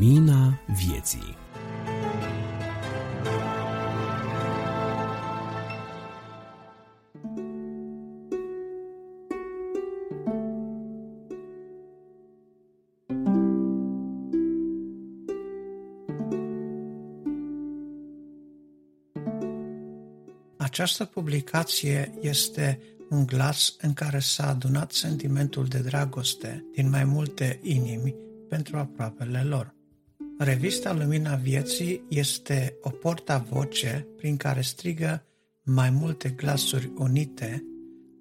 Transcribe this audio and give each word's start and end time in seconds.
Lumina 0.00 0.60
vieții 0.66 1.36
Această 20.56 21.04
publicație 21.04 22.12
este 22.20 22.80
un 23.10 23.26
glas 23.26 23.76
în 23.80 23.92
care 23.92 24.18
s-a 24.18 24.48
adunat 24.48 24.92
sentimentul 24.92 25.64
de 25.64 25.78
dragoste 25.78 26.64
din 26.74 26.88
mai 26.88 27.04
multe 27.04 27.60
inimi 27.62 28.14
pentru 28.48 28.76
aproapele 28.76 29.42
lor. 29.42 29.78
Revista 30.42 30.92
Lumina 30.92 31.34
Vieții 31.34 32.04
este 32.08 32.76
o 32.80 32.90
porta-voce 32.90 34.06
prin 34.16 34.36
care 34.36 34.60
strigă 34.60 35.22
mai 35.62 35.90
multe 35.90 36.28
glasuri 36.28 36.92
unite 36.96 37.64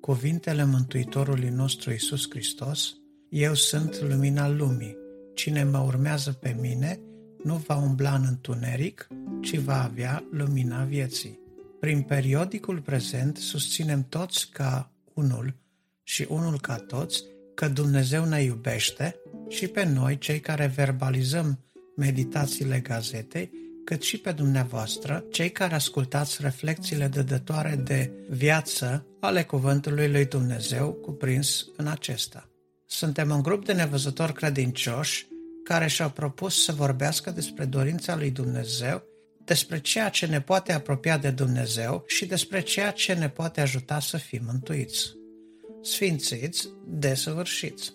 cuvintele 0.01 0.65
Mântuitorului 0.65 1.49
nostru 1.49 1.91
Isus 1.91 2.29
Hristos, 2.29 2.95
Eu 3.29 3.53
sunt 3.53 4.01
lumina 4.01 4.49
lumii, 4.49 4.97
cine 5.33 5.63
mă 5.63 5.77
urmează 5.77 6.31
pe 6.31 6.57
mine 6.59 6.99
nu 7.43 7.55
va 7.55 7.75
umbla 7.75 8.13
în 8.13 8.25
întuneric, 8.27 9.07
ci 9.41 9.57
va 9.57 9.83
avea 9.83 10.23
lumina 10.31 10.83
vieții. 10.83 11.39
Prin 11.79 12.01
periodicul 12.01 12.81
prezent 12.81 13.37
susținem 13.37 14.05
toți 14.09 14.49
ca 14.51 14.91
unul 15.13 15.55
și 16.03 16.25
unul 16.29 16.59
ca 16.59 16.75
toți 16.75 17.23
că 17.55 17.67
Dumnezeu 17.67 18.25
ne 18.25 18.41
iubește 18.41 19.15
și 19.47 19.67
pe 19.67 19.83
noi, 19.83 20.17
cei 20.17 20.39
care 20.39 20.71
verbalizăm 20.75 21.59
meditațiile 21.99 22.79
gazetei, 22.79 23.51
cât 23.85 24.01
și 24.01 24.17
pe 24.17 24.31
dumneavoastră, 24.31 25.23
cei 25.31 25.51
care 25.51 25.73
ascultați 25.73 26.37
reflexiile 26.41 27.07
dădătoare 27.07 27.75
de 27.83 28.11
viață 28.29 29.05
ale 29.19 29.43
Cuvântului 29.43 30.11
lui 30.11 30.25
Dumnezeu 30.25 30.91
cuprins 30.91 31.65
în 31.77 31.87
acesta. 31.87 32.49
Suntem 32.85 33.29
un 33.29 33.41
grup 33.41 33.65
de 33.65 33.73
nevăzători 33.73 34.33
credincioși 34.33 35.27
care 35.63 35.87
și-au 35.87 36.09
propus 36.09 36.63
să 36.63 36.71
vorbească 36.71 37.31
despre 37.31 37.65
dorința 37.65 38.15
lui 38.15 38.31
Dumnezeu 38.31 39.03
despre 39.45 39.79
ceea 39.79 40.09
ce 40.09 40.25
ne 40.25 40.41
poate 40.41 40.73
apropia 40.73 41.17
de 41.17 41.29
Dumnezeu 41.29 42.03
și 42.07 42.25
despre 42.25 42.61
ceea 42.61 42.91
ce 42.91 43.13
ne 43.13 43.29
poate 43.29 43.61
ajuta 43.61 43.99
să 43.99 44.17
fim 44.17 44.41
mântuiți. 44.45 45.13
Sfințiți, 45.81 46.69
desăvârșiți. 46.87 47.93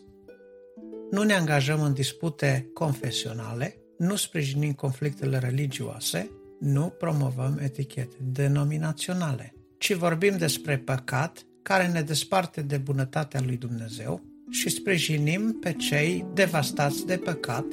Nu 1.11 1.23
ne 1.23 1.35
angajăm 1.35 1.83
în 1.83 1.93
dispute 1.93 2.71
confesionale, 2.75 3.84
nu 3.99 4.17
sprijinim 4.17 4.73
conflictele 4.73 5.39
religioase, 5.39 6.31
nu 6.61 6.95
promovăm 6.99 7.59
etichete 7.63 8.17
denominaționale, 8.33 9.55
ci 9.79 9.93
vorbim 9.93 10.37
despre 10.37 10.79
păcat 10.79 11.47
care 11.63 11.89
ne 11.89 12.03
desparte 12.03 12.63
de 12.63 12.77
bunătatea 12.77 13.41
lui 13.41 13.57
Dumnezeu 13.57 14.23
și 14.51 14.69
sprijinim 14.69 15.59
pe 15.61 15.73
cei 15.73 16.27
devastați 16.35 17.07
de 17.07 17.17
păcat 17.17 17.65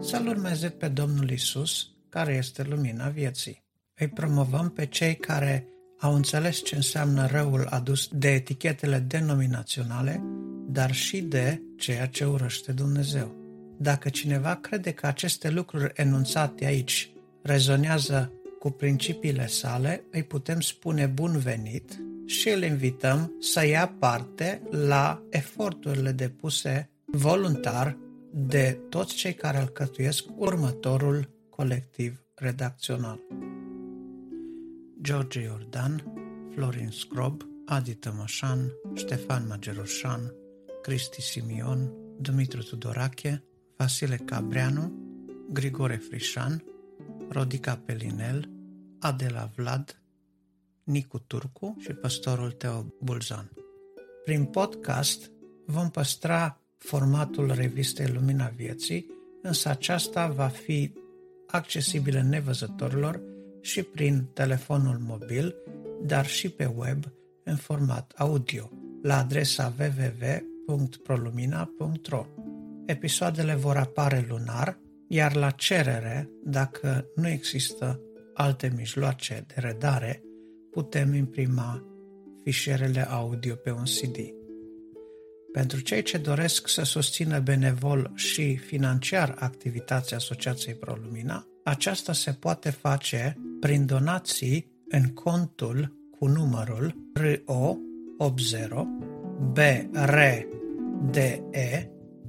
să-L 0.00 0.26
urmeze 0.26 0.68
pe 0.68 0.88
Domnul 0.88 1.30
Isus 1.30 1.90
care 2.08 2.34
este 2.34 2.62
lumina 2.62 3.08
vieții. 3.08 3.62
Îi 3.98 4.08
promovăm 4.08 4.70
pe 4.70 4.86
cei 4.86 5.16
care 5.16 5.66
au 5.98 6.14
înțeles 6.14 6.64
ce 6.64 6.74
înseamnă 6.74 7.26
răul 7.26 7.66
adus 7.70 8.08
de 8.12 8.28
etichetele 8.32 8.98
denominaționale, 8.98 10.22
dar 10.68 10.92
și 10.92 11.20
de 11.20 11.62
ceea 11.76 12.06
ce 12.06 12.24
urăște 12.24 12.72
Dumnezeu. 12.72 13.37
Dacă 13.80 14.08
cineva 14.08 14.54
crede 14.54 14.92
că 14.92 15.06
aceste 15.06 15.50
lucruri 15.50 15.92
enunțate 15.94 16.64
aici 16.64 17.10
rezonează 17.42 18.32
cu 18.58 18.70
principiile 18.70 19.46
sale, 19.46 20.04
îi 20.10 20.22
putem 20.22 20.60
spune 20.60 21.06
bun 21.06 21.38
venit 21.38 22.00
și 22.26 22.48
îl 22.48 22.62
invităm 22.62 23.36
să 23.40 23.66
ia 23.66 23.94
parte 23.98 24.62
la 24.70 25.22
eforturile 25.30 26.12
depuse 26.12 26.90
voluntar 27.04 27.96
de 28.32 28.78
toți 28.88 29.14
cei 29.14 29.34
care 29.34 29.56
alcătuiesc 29.56 30.24
următorul 30.36 31.30
colectiv 31.48 32.22
redacțional. 32.34 33.20
George 35.02 35.40
Iordan, 35.40 36.12
Florin 36.54 36.90
Scrob, 36.90 37.42
Adi 37.66 37.94
Tămășan, 37.94 38.72
Ștefan 38.94 39.46
Mageroșan, 39.48 40.32
Cristi 40.82 41.22
Simion, 41.22 41.92
Dumitru 42.20 42.62
Tudorache, 42.62 43.42
Vasile 43.78 44.16
Cabreanu, 44.16 44.92
Grigore 45.52 45.96
Frișan, 45.96 46.64
Rodica 47.28 47.80
Pelinel, 47.84 48.48
Adela 48.98 49.50
Vlad, 49.56 50.02
Nicu 50.84 51.18
Turcu 51.18 51.76
și 51.80 51.92
păstorul 51.92 52.50
Teo 52.50 52.84
Bulzan. 53.02 53.50
Prin 54.24 54.44
podcast 54.44 55.30
vom 55.66 55.90
păstra 55.90 56.60
formatul 56.78 57.52
revistei 57.54 58.06
Lumina 58.06 58.46
Vieții, 58.46 59.06
însă 59.42 59.68
aceasta 59.68 60.26
va 60.26 60.48
fi 60.48 60.92
accesibile 61.46 62.22
nevăzătorilor 62.22 63.20
și 63.60 63.82
prin 63.82 64.24
telefonul 64.32 64.98
mobil, 64.98 65.54
dar 66.02 66.26
și 66.26 66.48
pe 66.48 66.72
web 66.76 67.04
în 67.44 67.56
format 67.56 68.12
audio 68.16 68.70
la 69.02 69.18
adresa 69.18 69.74
www.prolumina.ro. 69.78 72.26
Episoadele 72.88 73.54
vor 73.54 73.76
apare 73.76 74.26
lunar, 74.28 74.78
iar 75.08 75.34
la 75.34 75.50
cerere, 75.50 76.30
dacă 76.44 77.06
nu 77.14 77.28
există 77.28 78.00
alte 78.34 78.72
mijloace 78.76 79.44
de 79.46 79.54
redare, 79.56 80.22
putem 80.70 81.14
imprima 81.14 81.84
fișierele 82.44 83.10
audio 83.10 83.54
pe 83.54 83.70
un 83.70 83.82
CD. 83.82 84.16
Pentru 85.52 85.80
cei 85.80 86.02
ce 86.02 86.18
doresc 86.18 86.68
să 86.68 86.82
susțină 86.82 87.38
benevol 87.40 88.12
și 88.14 88.56
financiar 88.56 89.34
activitatea 89.38 90.16
Asociației 90.16 90.74
ProLumina, 90.74 91.46
aceasta 91.64 92.12
se 92.12 92.32
poate 92.32 92.70
face 92.70 93.36
prin 93.60 93.86
donații 93.86 94.72
în 94.88 95.08
contul 95.08 95.96
cu 96.18 96.26
numărul 96.26 96.94
RO 97.14 97.76
80 98.18 98.68
BRDE 99.52 100.58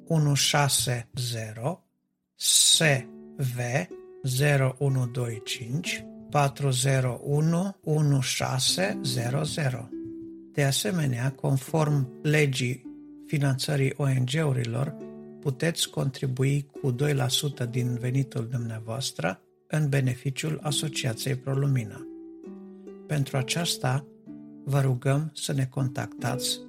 160 0.10 1.06
SV 2.36 3.60
0125 4.22 6.06
401 6.30 7.76
1600. 7.84 9.90
De 10.54 10.64
asemenea, 10.64 11.32
conform 11.32 12.20
legii 12.22 12.88
finanțării 13.26 13.94
ONG-urilor, 13.98 14.96
puteți 15.40 15.90
contribui 15.90 16.70
cu 16.82 16.96
2% 17.66 17.70
din 17.70 17.98
venitul 18.00 18.48
dumneavoastră 18.48 19.42
în 19.68 19.90
beneficiul 19.90 20.60
Asociației 20.62 21.36
ProLumina. 21.36 22.08
Pentru 23.08 23.38
aceasta, 23.38 24.06
vă 24.64 24.82
rugăm 24.82 25.32
să 25.34 25.54
ne 25.54 25.66
contactați 25.66 26.60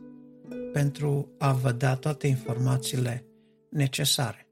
pentru 0.72 1.28
a 1.38 1.52
vă 1.52 1.72
da 1.72 1.96
toate 1.96 2.26
informațiile 2.26 3.24
necessarie. 3.72 4.46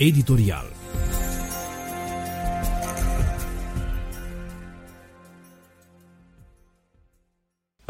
Editorial 0.00 0.67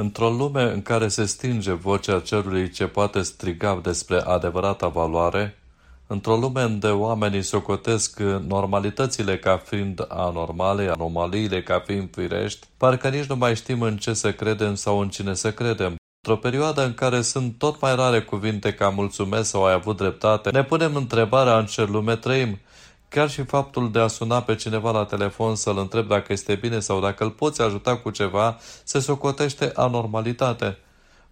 Într-o 0.00 0.30
lume 0.30 0.62
în 0.62 0.82
care 0.82 1.08
se 1.08 1.24
stinge 1.24 1.72
vocea 1.72 2.20
celui 2.20 2.70
ce 2.70 2.86
poate 2.86 3.22
striga 3.22 3.80
despre 3.82 4.20
adevărata 4.20 4.88
valoare, 4.88 5.58
într-o 6.06 6.36
lume 6.36 6.64
unde 6.64 6.86
oamenii 6.86 7.42
socotesc 7.42 8.20
normalitățile 8.46 9.38
ca 9.38 9.56
fiind 9.56 10.04
anormale, 10.08 10.88
anomaliile 10.88 11.62
ca 11.62 11.82
fiind 11.86 12.08
firești, 12.12 12.66
parcă 12.76 13.08
nici 13.08 13.24
nu 13.24 13.36
mai 13.36 13.56
știm 13.56 13.82
în 13.82 13.96
ce 13.96 14.12
să 14.12 14.32
credem 14.32 14.74
sau 14.74 14.98
în 14.98 15.08
cine 15.08 15.34
să 15.34 15.52
credem. 15.52 15.96
Într-o 16.26 16.40
perioadă 16.48 16.84
în 16.84 16.94
care 16.94 17.20
sunt 17.20 17.58
tot 17.58 17.80
mai 17.80 17.94
rare 17.94 18.20
cuvinte 18.20 18.74
ca 18.74 18.88
mulțumesc 18.88 19.48
sau 19.48 19.64
ai 19.64 19.72
avut 19.72 19.96
dreptate, 19.96 20.50
ne 20.50 20.64
punem 20.64 20.94
întrebarea 20.94 21.58
în 21.58 21.66
ce 21.66 21.84
lume 21.84 22.16
trăim. 22.16 22.58
Chiar 23.08 23.30
și 23.30 23.42
faptul 23.42 23.90
de 23.90 23.98
a 23.98 24.06
suna 24.06 24.42
pe 24.42 24.54
cineva 24.54 24.90
la 24.90 25.04
telefon 25.04 25.54
să-l 25.54 25.78
întreb 25.78 26.08
dacă 26.08 26.32
este 26.32 26.54
bine 26.54 26.80
sau 26.80 27.00
dacă 27.00 27.24
îl 27.24 27.30
poți 27.30 27.62
ajuta 27.62 27.96
cu 27.96 28.10
ceva, 28.10 28.58
se 28.84 28.98
socotește 28.98 29.72
anormalitate. 29.74 30.78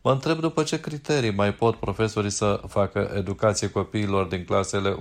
Mă 0.02 0.12
întreb 0.12 0.38
după 0.40 0.62
ce 0.62 0.80
criterii 0.80 1.32
mai 1.32 1.54
pot 1.54 1.76
profesorii 1.76 2.30
să 2.30 2.60
facă 2.68 3.12
educație 3.16 3.70
copiilor 3.70 4.26
din 4.26 4.44
clasele 4.44 4.96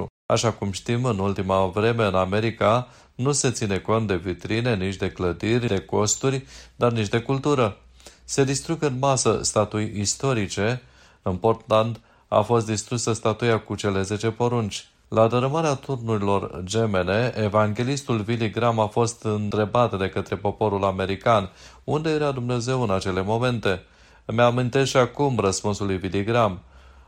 1-4. 0.00 0.04
Așa 0.26 0.52
cum 0.52 0.72
știm, 0.72 1.04
în 1.04 1.18
ultima 1.18 1.66
vreme 1.66 2.04
în 2.04 2.14
America 2.14 2.88
nu 3.14 3.32
se 3.32 3.50
ține 3.50 3.78
cont 3.78 4.06
de 4.06 4.16
vitrine, 4.16 4.74
nici 4.76 4.96
de 4.96 5.10
clădiri, 5.10 5.66
de 5.66 5.80
costuri, 5.80 6.44
dar 6.76 6.92
nici 6.92 7.08
de 7.08 7.20
cultură. 7.20 7.76
Se 8.24 8.44
distrug 8.44 8.82
în 8.82 8.98
masă 8.98 9.38
statui 9.42 9.92
istorice. 9.96 10.82
În 11.22 11.36
Portland 11.36 12.00
a 12.28 12.40
fost 12.40 12.66
distrusă 12.66 13.12
statuia 13.12 13.60
cu 13.60 13.74
cele 13.74 14.02
10 14.02 14.30
porunci. 14.30 14.89
La 15.14 15.26
dărâmarea 15.26 15.74
turnurilor 15.74 16.60
gemene, 16.64 17.32
evanghelistul 17.36 18.18
Billy 18.18 18.50
Graham 18.50 18.78
a 18.78 18.86
fost 18.86 19.24
întrebat 19.24 19.98
de 19.98 20.08
către 20.08 20.36
poporul 20.36 20.84
american 20.84 21.50
unde 21.84 22.10
era 22.10 22.30
Dumnezeu 22.30 22.82
în 22.82 22.90
acele 22.90 23.22
momente. 23.22 23.82
Îmi 24.24 24.40
amintesc 24.40 24.90
și 24.90 24.96
acum 24.96 25.38
răspunsul 25.38 25.86
lui 25.86 25.96
Billy 25.96 26.24
Graham. 26.24 26.60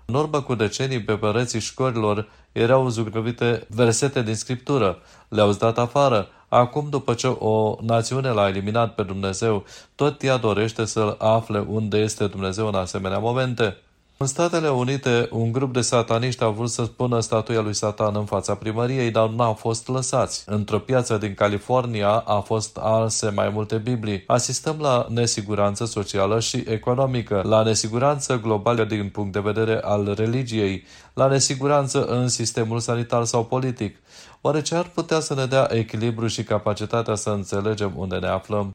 În 0.05 0.15
urmă 0.15 0.41
cu 0.41 0.55
decenii, 0.55 1.03
pe 1.03 1.17
pereții 1.17 1.61
școlilor 1.61 2.29
erau 2.53 2.89
zugrăvite 2.89 3.67
versete 3.69 4.23
din 4.23 4.35
Scriptură. 4.35 4.99
Le-au 5.29 5.53
dat 5.53 5.79
afară. 5.79 6.29
Acum, 6.49 6.89
după 6.91 7.15
ce 7.15 7.27
o 7.27 7.77
națiune 7.81 8.29
l-a 8.29 8.49
eliminat 8.49 8.95
pe 8.95 9.03
Dumnezeu, 9.03 9.65
tot 9.95 10.23
ea 10.23 10.37
dorește 10.37 10.85
să 10.85 11.17
afle 11.19 11.59
unde 11.59 11.99
este 11.99 12.27
Dumnezeu 12.27 12.67
în 12.67 12.75
asemenea 12.75 13.19
momente. 13.19 13.77
În 14.23 14.29
Statele 14.29 14.69
Unite, 14.69 15.29
un 15.31 15.53
grup 15.53 15.73
de 15.73 15.81
sataniști 15.81 16.43
a 16.43 16.49
vrut 16.49 16.71
să 16.71 16.83
pună 16.83 17.21
statuia 17.21 17.61
lui 17.61 17.75
Satan 17.75 18.17
în 18.17 18.25
fața 18.25 18.55
primăriei, 18.55 19.11
dar 19.11 19.29
nu 19.29 19.43
au 19.43 19.53
fost 19.53 19.89
lăsați. 19.89 20.43
Într-o 20.47 20.79
piață 20.79 21.19
din 21.19 21.35
California 21.35 22.09
a 22.09 22.41
fost 22.41 22.79
arse 22.81 23.31
mai 23.31 23.49
multe 23.49 23.77
Biblii. 23.77 24.25
Asistăm 24.27 24.77
la 24.81 25.07
nesiguranță 25.09 25.85
socială 25.85 26.41
și 26.41 26.65
economică, 26.67 27.43
la 27.45 27.63
nesiguranță 27.63 28.41
globală 28.41 28.85
din 28.85 29.09
punct 29.09 29.33
de 29.33 29.41
vedere 29.41 29.81
al 29.81 30.15
religiei, 30.17 30.85
la 31.15 31.27
nesiguranță 31.27 32.05
în 32.05 32.29
sistemul 32.29 32.79
sanitar 32.79 33.25
sau 33.25 33.45
politic. 33.45 33.97
Oare 34.41 34.63
ce 34.63 34.75
ar 34.75 34.91
putea 34.95 35.21
să 35.21 35.35
ne 35.35 35.47
dea 35.47 35.69
echilibru 35.71 36.27
și 36.27 36.43
capacitatea 36.43 37.15
să 37.15 37.31
înțelegem 37.31 37.93
unde 37.97 38.17
ne 38.17 38.29
aflăm? 38.29 38.71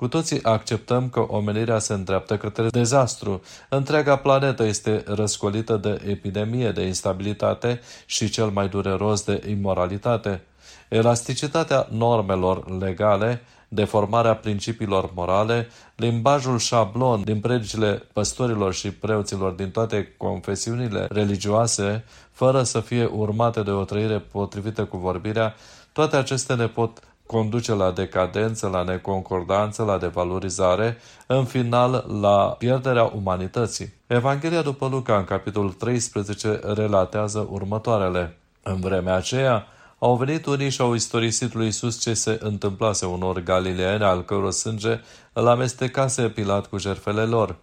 Cu 0.00 0.08
toții 0.08 0.42
acceptăm 0.42 1.08
că 1.08 1.20
omenirea 1.20 1.78
se 1.78 1.92
îndreaptă 1.92 2.36
către 2.36 2.68
dezastru. 2.68 3.42
Întreaga 3.68 4.16
planetă 4.16 4.64
este 4.64 5.02
răscolită 5.06 5.76
de 5.76 6.00
epidemie, 6.06 6.70
de 6.70 6.82
instabilitate 6.82 7.80
și 8.06 8.28
cel 8.28 8.46
mai 8.46 8.68
dureros 8.68 9.24
de 9.24 9.42
imoralitate. 9.48 10.42
Elasticitatea 10.88 11.86
normelor 11.90 12.78
legale, 12.80 13.42
deformarea 13.68 14.34
principiilor 14.34 15.10
morale, 15.14 15.68
limbajul 15.96 16.58
șablon 16.58 17.24
din 17.24 17.40
predicile 17.40 18.02
păstorilor 18.12 18.74
și 18.74 18.90
preoților 18.90 19.52
din 19.52 19.70
toate 19.70 20.14
confesiunile 20.16 21.06
religioase, 21.10 22.04
fără 22.32 22.62
să 22.62 22.80
fie 22.80 23.04
urmate 23.04 23.62
de 23.62 23.70
o 23.70 23.84
trăire 23.84 24.18
potrivită 24.18 24.84
cu 24.84 24.96
vorbirea, 24.96 25.54
toate 25.92 26.16
acestea 26.16 26.54
ne 26.54 26.66
pot 26.66 27.02
conduce 27.28 27.72
la 27.74 27.90
decadență, 27.90 28.68
la 28.68 28.82
neconcordanță, 28.82 29.82
la 29.82 29.98
devalorizare, 29.98 30.98
în 31.26 31.44
final 31.44 32.04
la 32.20 32.54
pierderea 32.58 33.04
umanității. 33.04 33.92
Evanghelia 34.06 34.62
după 34.62 34.88
Luca, 34.88 35.16
în 35.16 35.24
capitolul 35.24 35.72
13, 35.72 36.60
relatează 36.62 37.48
următoarele. 37.50 38.38
În 38.62 38.80
vremea 38.80 39.14
aceea, 39.14 39.66
au 39.98 40.16
venit 40.16 40.46
unii 40.46 40.70
și 40.70 40.80
au 40.80 40.94
istorisit 40.94 41.54
lui 41.54 41.66
Isus 41.66 42.00
ce 42.00 42.14
se 42.14 42.38
întâmplase 42.42 43.06
unor 43.06 43.40
galileeni 43.40 44.04
al 44.04 44.24
căror 44.24 44.50
sânge 44.50 45.00
îl 45.32 45.46
amestecase 45.46 46.28
Pilat 46.28 46.66
cu 46.66 46.78
jerfele 46.78 47.22
lor. 47.22 47.56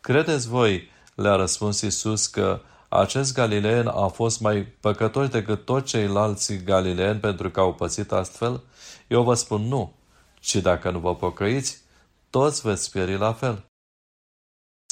Credeți 0.00 0.48
voi, 0.48 0.90
le-a 1.14 1.36
răspuns 1.36 1.80
Isus, 1.80 2.26
că 2.26 2.60
acest 2.88 3.34
galileen 3.34 3.86
a 3.86 4.06
fost 4.06 4.40
mai 4.40 4.66
păcătoși 4.80 5.30
decât 5.30 5.64
toți 5.64 5.84
ceilalți 5.84 6.56
galileeni 6.64 7.18
pentru 7.18 7.50
că 7.50 7.60
au 7.60 7.72
pățit 7.72 8.12
astfel? 8.12 8.60
Eu 9.06 9.22
vă 9.22 9.34
spun 9.34 9.62
nu, 9.62 9.92
ci 10.40 10.56
dacă 10.56 10.90
nu 10.90 10.98
vă 10.98 11.14
pocăiți, 11.14 11.82
toți 12.30 12.60
veți 12.60 12.90
pieri 12.90 13.18
la 13.18 13.32
fel. 13.32 13.64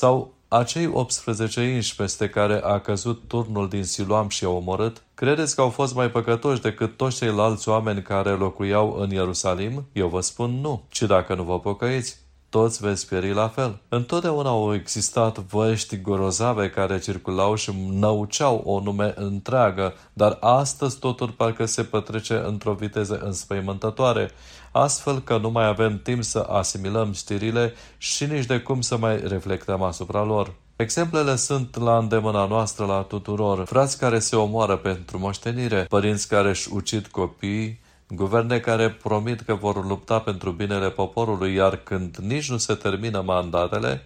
Sau 0.00 0.34
acei 0.49 0.87
18 0.87 1.62
inși 1.62 1.96
peste 1.96 2.28
care 2.28 2.61
a 2.62 2.81
căzut 2.81 3.28
turnul 3.28 3.69
din 3.69 3.84
Siloam 3.84 4.28
și 4.28 4.43
i-au 4.43 4.56
omorât, 4.56 5.02
credeți 5.14 5.55
că 5.55 5.61
au 5.61 5.70
fost 5.70 5.94
mai 5.94 6.11
păcătoși 6.11 6.61
decât 6.61 6.96
toți 6.96 7.16
ceilalți 7.16 7.69
oameni 7.69 8.02
care 8.02 8.31
locuiau 8.31 8.93
în 8.93 9.11
Ierusalim? 9.11 9.87
Eu 9.93 10.08
vă 10.08 10.20
spun 10.20 10.50
nu, 10.50 10.84
ci 10.88 11.02
dacă 11.02 11.34
nu 11.34 11.43
vă 11.43 11.60
pocăiți, 11.60 12.24
toți 12.55 12.83
veți 12.83 13.09
pieri 13.09 13.33
la 13.33 13.49
fel. 13.49 13.79
Întotdeauna 13.89 14.49
au 14.49 14.75
existat 14.75 15.39
văști 15.39 16.01
grozave 16.01 16.71
care 16.71 16.99
circulau 16.99 17.55
și 17.55 17.73
năuceau 17.91 18.62
o 18.65 18.81
nume 18.81 19.12
întreagă, 19.17 19.95
dar 20.12 20.37
astăzi 20.41 20.99
totul 20.99 21.29
parcă 21.29 21.65
se 21.65 21.83
petrece 21.83 22.43
într-o 22.47 22.73
viteză 22.73 23.19
înspăimântătoare, 23.19 24.31
astfel 24.73 25.21
că 25.21 25.39
nu 25.39 25.51
mai 25.51 25.67
avem 25.67 26.01
timp 26.03 26.23
să 26.23 26.39
asimilăm 26.39 27.12
știrile 27.12 27.75
și 27.99 28.25
nici 28.25 28.47
de 28.47 28.59
cum 28.61 28.81
să 28.81 28.97
mai 28.97 29.21
reflectăm 29.27 29.83
asupra 29.83 30.23
lor. 30.23 30.53
Exemplele 30.77 31.37
sunt 31.37 31.77
la 31.77 31.99
îndemâna 31.99 32.47
noastră 32.47 32.85
la 32.87 33.01
tuturor. 33.01 33.65
Frați 33.65 33.99
care 33.99 34.19
se 34.19 34.37
omoară 34.37 34.77
pentru 34.77 35.19
moștenire, 35.19 35.87
părinți 35.89 36.29
care 36.29 36.49
își 36.49 36.69
ucid 36.73 37.06
copii, 37.06 37.81
Guverne 38.09 38.59
care 38.59 38.91
promit 38.91 39.41
că 39.41 39.55
vor 39.55 39.87
lupta 39.87 40.21
pentru 40.21 40.51
binele 40.51 40.91
poporului, 40.91 41.55
iar 41.55 41.77
când 41.77 42.17
nici 42.17 42.51
nu 42.51 42.56
se 42.56 42.75
termină 42.75 43.21
mandatele, 43.21 44.03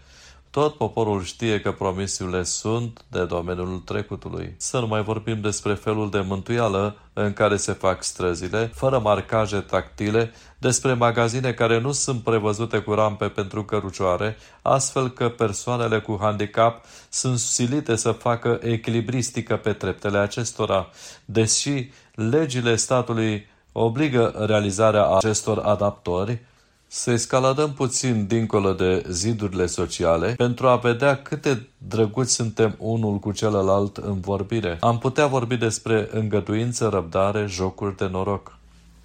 tot 0.51 0.77
poporul 0.77 1.23
știe 1.23 1.61
că 1.61 1.73
promisiunile 1.73 2.43
sunt 2.43 3.05
de 3.09 3.25
domeniul 3.25 3.79
trecutului. 3.79 4.55
Să 4.57 4.79
nu 4.79 4.87
mai 4.87 5.03
vorbim 5.03 5.41
despre 5.41 5.75
felul 5.75 6.11
de 6.11 6.21
mântuială 6.21 6.97
în 7.13 7.33
care 7.33 7.57
se 7.57 7.73
fac 7.73 8.03
străzile, 8.03 8.71
fără 8.75 8.99
marcaje 8.99 9.59
tactile, 9.61 10.33
despre 10.59 10.93
magazine 10.93 11.53
care 11.53 11.81
nu 11.81 11.93
sunt 11.93 12.23
prevăzute 12.23 12.79
cu 12.79 12.93
rampe 12.93 13.29
pentru 13.29 13.65
cărucioare, 13.65 14.37
astfel 14.63 15.11
că 15.11 15.29
persoanele 15.29 16.01
cu 16.01 16.19
handicap 16.21 16.85
sunt 17.09 17.39
silite 17.39 17.97
să 17.97 18.13
facă 18.13 18.59
echilibristică 18.63 19.57
pe 19.57 19.73
treptele 19.73 20.19
acestora, 20.19 20.89
deși 21.25 21.91
legile 22.15 22.77
statului 22.77 23.47
obligă 23.79 24.45
realizarea 24.47 25.09
acestor 25.09 25.59
adaptori 25.59 26.39
să 26.87 27.11
escaladăm 27.11 27.73
puțin 27.73 28.27
dincolo 28.27 28.73
de 28.73 29.05
zidurile 29.09 29.67
sociale 29.67 30.35
pentru 30.37 30.67
a 30.67 30.77
vedea 30.77 31.23
câte 31.23 31.69
drăguți 31.89 32.35
suntem 32.35 32.75
unul 32.79 33.19
cu 33.19 33.33
celălalt 33.33 33.97
în 33.97 34.21
vorbire. 34.21 34.77
Am 34.81 34.99
putea 34.99 35.27
vorbi 35.27 35.57
despre 35.57 36.09
îngăduință, 36.13 36.89
răbdare, 36.89 37.47
jocuri 37.49 37.97
de 37.97 38.07
noroc. 38.07 38.57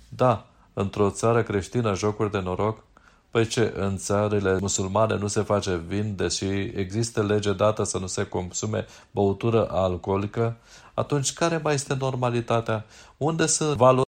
Da, 0.09 0.45
într-o 0.73 1.09
țară 1.09 1.43
creștină 1.43 1.95
jocuri 1.95 2.31
de 2.31 2.39
noroc? 2.39 2.83
Păi 3.31 3.47
ce, 3.47 3.73
în 3.75 3.97
țările 3.97 4.57
musulmane 4.59 5.15
nu 5.15 5.27
se 5.27 5.41
face 5.41 5.81
vin, 5.87 6.13
deși 6.15 6.45
există 6.75 7.23
lege 7.23 7.53
dată 7.53 7.83
să 7.83 7.97
nu 7.97 8.07
se 8.07 8.23
consume 8.23 8.85
băutură 9.11 9.67
alcoolică? 9.71 10.55
Atunci 10.93 11.33
care 11.33 11.59
mai 11.63 11.73
este 11.73 11.95
normalitatea? 11.99 12.85
Unde 13.17 13.45
sunt 13.45 13.77
valori 13.77 14.11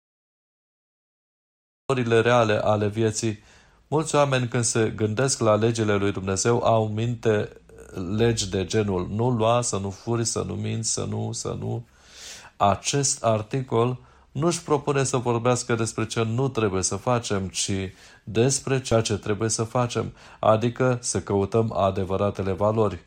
valorile 1.89 2.21
reale 2.21 2.53
ale 2.63 2.87
vieții. 2.87 3.39
Mulți 3.87 4.15
oameni 4.15 4.47
când 4.47 4.63
se 4.63 4.93
gândesc 4.95 5.39
la 5.39 5.55
legile 5.55 5.95
lui 5.95 6.11
Dumnezeu 6.11 6.63
au 6.63 6.85
în 6.85 6.93
minte 6.93 7.49
legi 8.15 8.49
de 8.49 8.65
genul 8.65 9.07
nu 9.11 9.29
lua, 9.29 9.61
să 9.61 9.77
nu 9.77 9.89
furi, 9.89 10.25
să 10.25 10.43
nu 10.47 10.53
minți, 10.53 10.93
să 10.93 11.05
nu, 11.09 11.31
să 11.31 11.55
nu. 11.59 11.85
Acest 12.57 13.23
articol 13.23 13.97
nu 14.31 14.45
își 14.47 14.63
propune 14.63 15.03
să 15.03 15.17
vorbească 15.17 15.75
despre 15.75 16.05
ce 16.05 16.23
nu 16.23 16.47
trebuie 16.47 16.83
să 16.83 16.95
facem, 16.95 17.47
ci 17.47 17.71
despre 18.23 18.81
ceea 18.81 19.01
ce 19.01 19.17
trebuie 19.17 19.49
să 19.49 19.63
facem, 19.63 20.13
adică 20.39 20.97
să 21.01 21.21
căutăm 21.21 21.73
adevăratele 21.77 22.51
valori. 22.51 22.99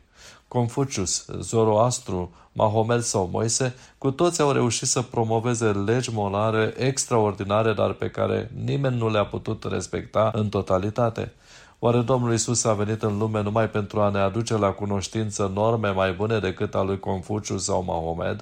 Confucius, 0.53 1.25
Zoroastru, 1.39 2.31
Mahomet 2.51 3.03
sau 3.03 3.29
Moise, 3.31 3.75
cu 3.97 4.11
toți 4.11 4.41
au 4.41 4.51
reușit 4.51 4.87
să 4.87 5.01
promoveze 5.01 5.71
legi 5.71 6.13
morale 6.13 6.73
extraordinare, 6.77 7.73
dar 7.73 7.91
pe 7.91 8.09
care 8.09 8.51
nimeni 8.63 8.97
nu 8.97 9.09
le-a 9.09 9.25
putut 9.25 9.63
respecta 9.63 10.31
în 10.33 10.49
totalitate. 10.49 11.33
Oare 11.79 12.01
Domnul 12.01 12.33
Isus 12.33 12.63
a 12.63 12.73
venit 12.73 13.03
în 13.03 13.17
lume 13.17 13.41
numai 13.41 13.69
pentru 13.69 14.01
a 14.01 14.09
ne 14.09 14.19
aduce 14.19 14.57
la 14.57 14.71
cunoștință 14.71 15.51
norme 15.53 15.89
mai 15.89 16.13
bune 16.13 16.39
decât 16.39 16.75
a 16.75 16.81
lui 16.81 16.99
Confucius 16.99 17.63
sau 17.63 17.83
Mahomet? 17.83 18.39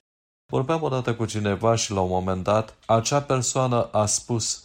Vorbeam 0.51 0.81
odată 0.81 1.13
cu 1.13 1.25
cineva 1.25 1.75
și 1.75 1.91
la 1.91 2.01
un 2.01 2.09
moment 2.09 2.43
dat, 2.43 2.77
acea 2.85 3.21
persoană 3.21 3.89
a 3.91 4.05
spus 4.05 4.63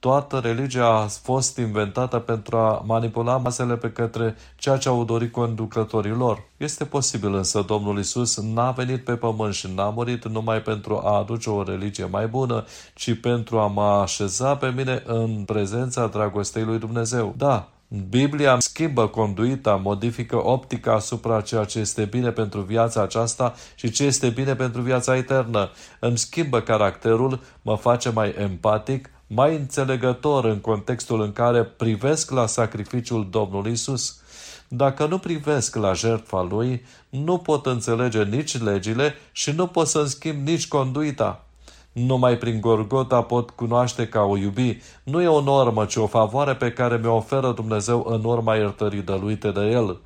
Toată 0.00 0.38
religia 0.38 0.86
a 0.86 1.06
fost 1.06 1.58
inventată 1.58 2.18
pentru 2.18 2.56
a 2.56 2.82
manipula 2.86 3.36
masele 3.36 3.76
pe 3.76 3.90
către 3.92 4.36
ceea 4.56 4.76
ce 4.76 4.88
au 4.88 5.04
dorit 5.04 5.32
conducătorii 5.32 6.10
lor. 6.10 6.42
Este 6.56 6.84
posibil 6.84 7.34
însă 7.34 7.64
Domnul 7.66 7.98
Isus 7.98 8.40
n-a 8.40 8.70
venit 8.70 9.04
pe 9.04 9.16
pământ 9.16 9.54
și 9.54 9.68
n-a 9.74 9.90
murit 9.90 10.28
numai 10.28 10.62
pentru 10.62 11.00
a 11.04 11.16
aduce 11.18 11.50
o 11.50 11.62
religie 11.62 12.04
mai 12.04 12.26
bună, 12.26 12.64
ci 12.94 13.20
pentru 13.20 13.58
a 13.58 13.66
mă 13.66 13.82
așeza 13.82 14.56
pe 14.56 14.72
mine 14.76 15.02
în 15.06 15.44
prezența 15.44 16.06
dragostei 16.06 16.64
lui 16.64 16.78
Dumnezeu. 16.78 17.34
Da, 17.36 17.68
Biblia 18.08 18.56
schimbă 18.58 19.06
conduita, 19.08 19.74
modifică 19.74 20.46
optica 20.46 20.94
asupra 20.94 21.40
ceea 21.40 21.64
ce 21.64 21.78
este 21.78 22.04
bine 22.04 22.30
pentru 22.30 22.60
viața 22.60 23.02
aceasta 23.02 23.54
și 23.74 23.90
ce 23.90 24.04
este 24.04 24.28
bine 24.28 24.54
pentru 24.54 24.80
viața 24.80 25.16
eternă. 25.16 25.70
Îmi 25.98 26.18
schimbă 26.18 26.60
caracterul, 26.60 27.40
mă 27.62 27.76
face 27.76 28.10
mai 28.10 28.34
empatic, 28.38 29.10
mai 29.34 29.54
înțelegător 29.54 30.44
în 30.44 30.58
contextul 30.58 31.20
în 31.20 31.32
care 31.32 31.64
privesc 31.64 32.30
la 32.30 32.46
sacrificiul 32.46 33.28
Domnului 33.30 33.72
Isus. 33.72 34.20
Dacă 34.68 35.06
nu 35.06 35.18
privesc 35.18 35.76
la 35.76 35.92
jertfa 35.92 36.42
Lui, 36.42 36.84
nu 37.08 37.38
pot 37.38 37.66
înțelege 37.66 38.24
nici 38.24 38.58
legile 38.58 39.14
și 39.32 39.50
nu 39.50 39.66
pot 39.66 39.86
să-mi 39.86 40.08
schimb 40.08 40.46
nici 40.46 40.68
conduita. 40.68 41.44
Numai 41.92 42.38
prin 42.38 42.60
Gorgota 42.60 43.22
pot 43.22 43.50
cunoaște 43.50 44.08
ca 44.08 44.20
o 44.20 44.36
iubi. 44.36 44.78
Nu 45.02 45.22
e 45.22 45.26
o 45.26 45.40
normă, 45.40 45.84
ci 45.84 45.96
o 45.96 46.06
favoare 46.06 46.54
pe 46.54 46.72
care 46.72 46.96
mi-o 47.02 47.14
oferă 47.14 47.52
Dumnezeu 47.52 48.06
în 48.08 48.24
urma 48.24 48.56
iertării 48.56 49.02
dăluite 49.02 49.50
de 49.50 49.60
El. 49.60 50.00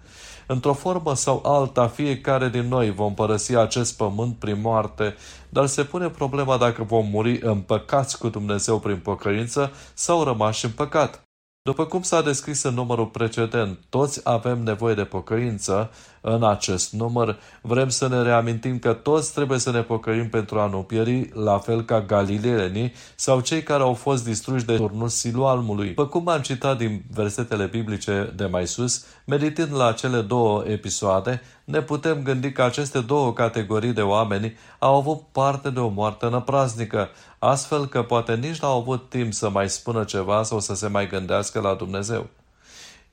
Într-o 0.47 0.73
formă 0.73 1.15
sau 1.15 1.43
alta, 1.45 1.89
fiecare 1.89 2.49
din 2.49 2.69
noi 2.69 2.91
vom 2.91 3.15
părăsi 3.15 3.57
acest 3.57 3.97
pământ 3.97 4.37
prin 4.37 4.61
moarte, 4.61 5.15
dar 5.49 5.67
se 5.67 5.85
pune 5.85 6.09
problema 6.09 6.57
dacă 6.57 6.83
vom 6.83 7.07
muri 7.07 7.39
împăcați 7.43 8.19
cu 8.19 8.29
Dumnezeu 8.29 8.79
prin 8.79 8.99
pocăință 8.99 9.73
sau 9.95 10.25
rămași 10.25 10.65
în 10.65 10.71
păcat. 10.71 11.23
După 11.63 11.87
cum 11.87 12.03
s-a 12.03 12.23
descris 12.23 12.63
în 12.63 12.75
numărul 12.75 13.07
precedent, 13.07 13.79
toți 13.89 14.21
avem 14.25 14.63
nevoie 14.63 14.95
de 14.95 15.05
pocăință. 15.05 15.91
În 16.27 16.45
acest 16.45 16.93
număr 16.93 17.39
vrem 17.61 17.89
să 17.89 18.09
ne 18.09 18.23
reamintim 18.23 18.79
că 18.79 18.93
toți 18.93 19.33
trebuie 19.33 19.59
să 19.59 19.71
ne 19.71 19.81
pocăim 19.81 20.29
pentru 20.29 20.59
a 20.59 20.67
nu 20.67 20.79
pieri, 20.79 21.31
la 21.33 21.59
fel 21.59 21.83
ca 21.83 22.01
galileenii 22.01 22.93
sau 23.15 23.41
cei 23.41 23.63
care 23.63 23.83
au 23.83 23.95
fost 23.95 24.25
distruși 24.25 24.65
de 24.65 24.77
turnul 24.77 25.09
silualmului. 25.09 25.87
După 25.87 26.07
cum 26.07 26.29
am 26.29 26.41
citat 26.41 26.79
din 26.79 27.05
versetele 27.15 27.67
biblice 27.67 28.33
de 28.37 28.45
mai 28.45 28.67
sus, 28.67 29.05
meditând 29.25 29.77
la 29.77 29.93
cele 29.93 30.21
două 30.21 30.63
episoade, 30.67 31.41
ne 31.65 31.83
putem 31.83 32.23
gândi 32.23 32.53
că 32.53 32.63
aceste 32.63 33.01
două 33.01 33.33
categorii 33.33 33.93
de 33.93 34.03
oameni 34.03 34.57
au 34.79 34.97
avut 34.97 35.21
parte 35.33 35.71
de 35.71 35.81
o 35.81 35.89
moarte 35.89 36.29
năpraznică, 36.29 37.09
astfel 37.39 37.87
că 37.87 38.03
poate 38.03 38.35
nici 38.35 38.61
n-au 38.61 38.79
avut 38.79 39.09
timp 39.09 39.33
să 39.33 39.49
mai 39.49 39.69
spună 39.69 40.05
ceva 40.05 40.43
sau 40.43 40.61
să 40.61 40.75
se 40.75 40.87
mai 40.87 41.09
gândească 41.09 41.61
la 41.61 41.75
Dumnezeu. 41.75 42.27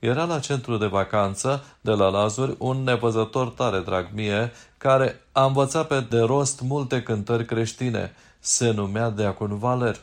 Era 0.02 0.24
la 0.24 0.40
centru 0.40 0.78
de 0.78 0.86
vacanță 0.86 1.64
de 1.82 1.92
la 1.92 2.10
Lazuri 2.10 2.56
un 2.58 2.84
nevăzător 2.84 3.48
tare 3.48 3.80
drag 3.80 4.10
mie, 4.14 4.52
care 4.78 5.22
a 5.32 5.46
învățat 5.46 5.88
pe 5.88 6.00
de 6.10 6.20
rost 6.20 6.62
multe 6.62 7.04
cântări 7.04 7.46
creștine. 7.46 8.14
Se 8.40 8.72
numea 8.72 9.10
Deacon 9.10 9.58
Valer. 9.58 10.00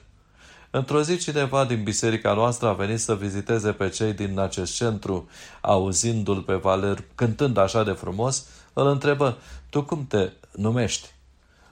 Într-o 0.70 1.02
zi 1.02 1.18
cineva 1.18 1.64
din 1.64 1.82
biserica 1.82 2.32
noastră 2.32 2.68
a 2.68 2.72
venit 2.72 3.00
să 3.00 3.14
viziteze 3.14 3.72
pe 3.72 3.88
cei 3.88 4.12
din 4.12 4.38
acest 4.38 4.74
centru. 4.74 5.28
Auzindu-l 5.60 6.42
pe 6.42 6.54
Valer 6.54 7.04
cântând 7.14 7.56
așa 7.56 7.84
de 7.84 7.92
frumos, 7.92 8.46
îl 8.72 8.86
întrebă, 8.86 9.36
tu 9.70 9.82
cum 9.82 10.06
te 10.06 10.30
numești? 10.52 11.08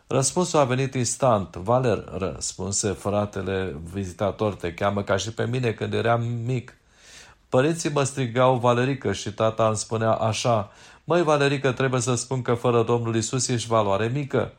Răspunsul 0.07 0.59
a 0.59 0.65
venit 0.65 0.95
instant. 0.95 1.57
Valer, 1.57 2.05
răspunse 2.19 2.91
fratele 2.91 3.77
vizitator, 3.93 4.55
te 4.55 4.75
cheamă 4.75 5.03
ca 5.03 5.17
și 5.17 5.33
pe 5.33 5.47
mine 5.47 5.73
când 5.73 5.95
eram 5.95 6.23
mic. 6.23 6.77
Părinții 7.57 7.91
mă 7.91 8.03
strigau 8.03 8.57
Valerică 8.57 9.13
și 9.13 9.33
tata 9.33 9.67
îmi 9.67 9.77
spunea 9.77 10.13
așa, 10.13 10.71
Măi, 11.05 11.23
Valerică, 11.23 11.73
trebuie 11.73 12.01
să 12.01 12.15
spun 12.15 12.43
că 12.43 12.55
fără 12.55 12.83
Domnul 12.83 13.17
Isus 13.17 13.49
ești 13.49 13.69
valoare 13.69 14.11
mică. 14.15 14.53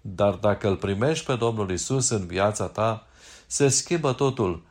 Dar 0.00 0.34
dacă 0.34 0.68
îl 0.68 0.76
primești 0.76 1.24
pe 1.24 1.34
Domnul 1.34 1.70
Isus 1.70 2.08
în 2.08 2.26
viața 2.26 2.66
ta, 2.66 3.06
se 3.46 3.68
schimbă 3.68 4.12
totul. 4.12 4.62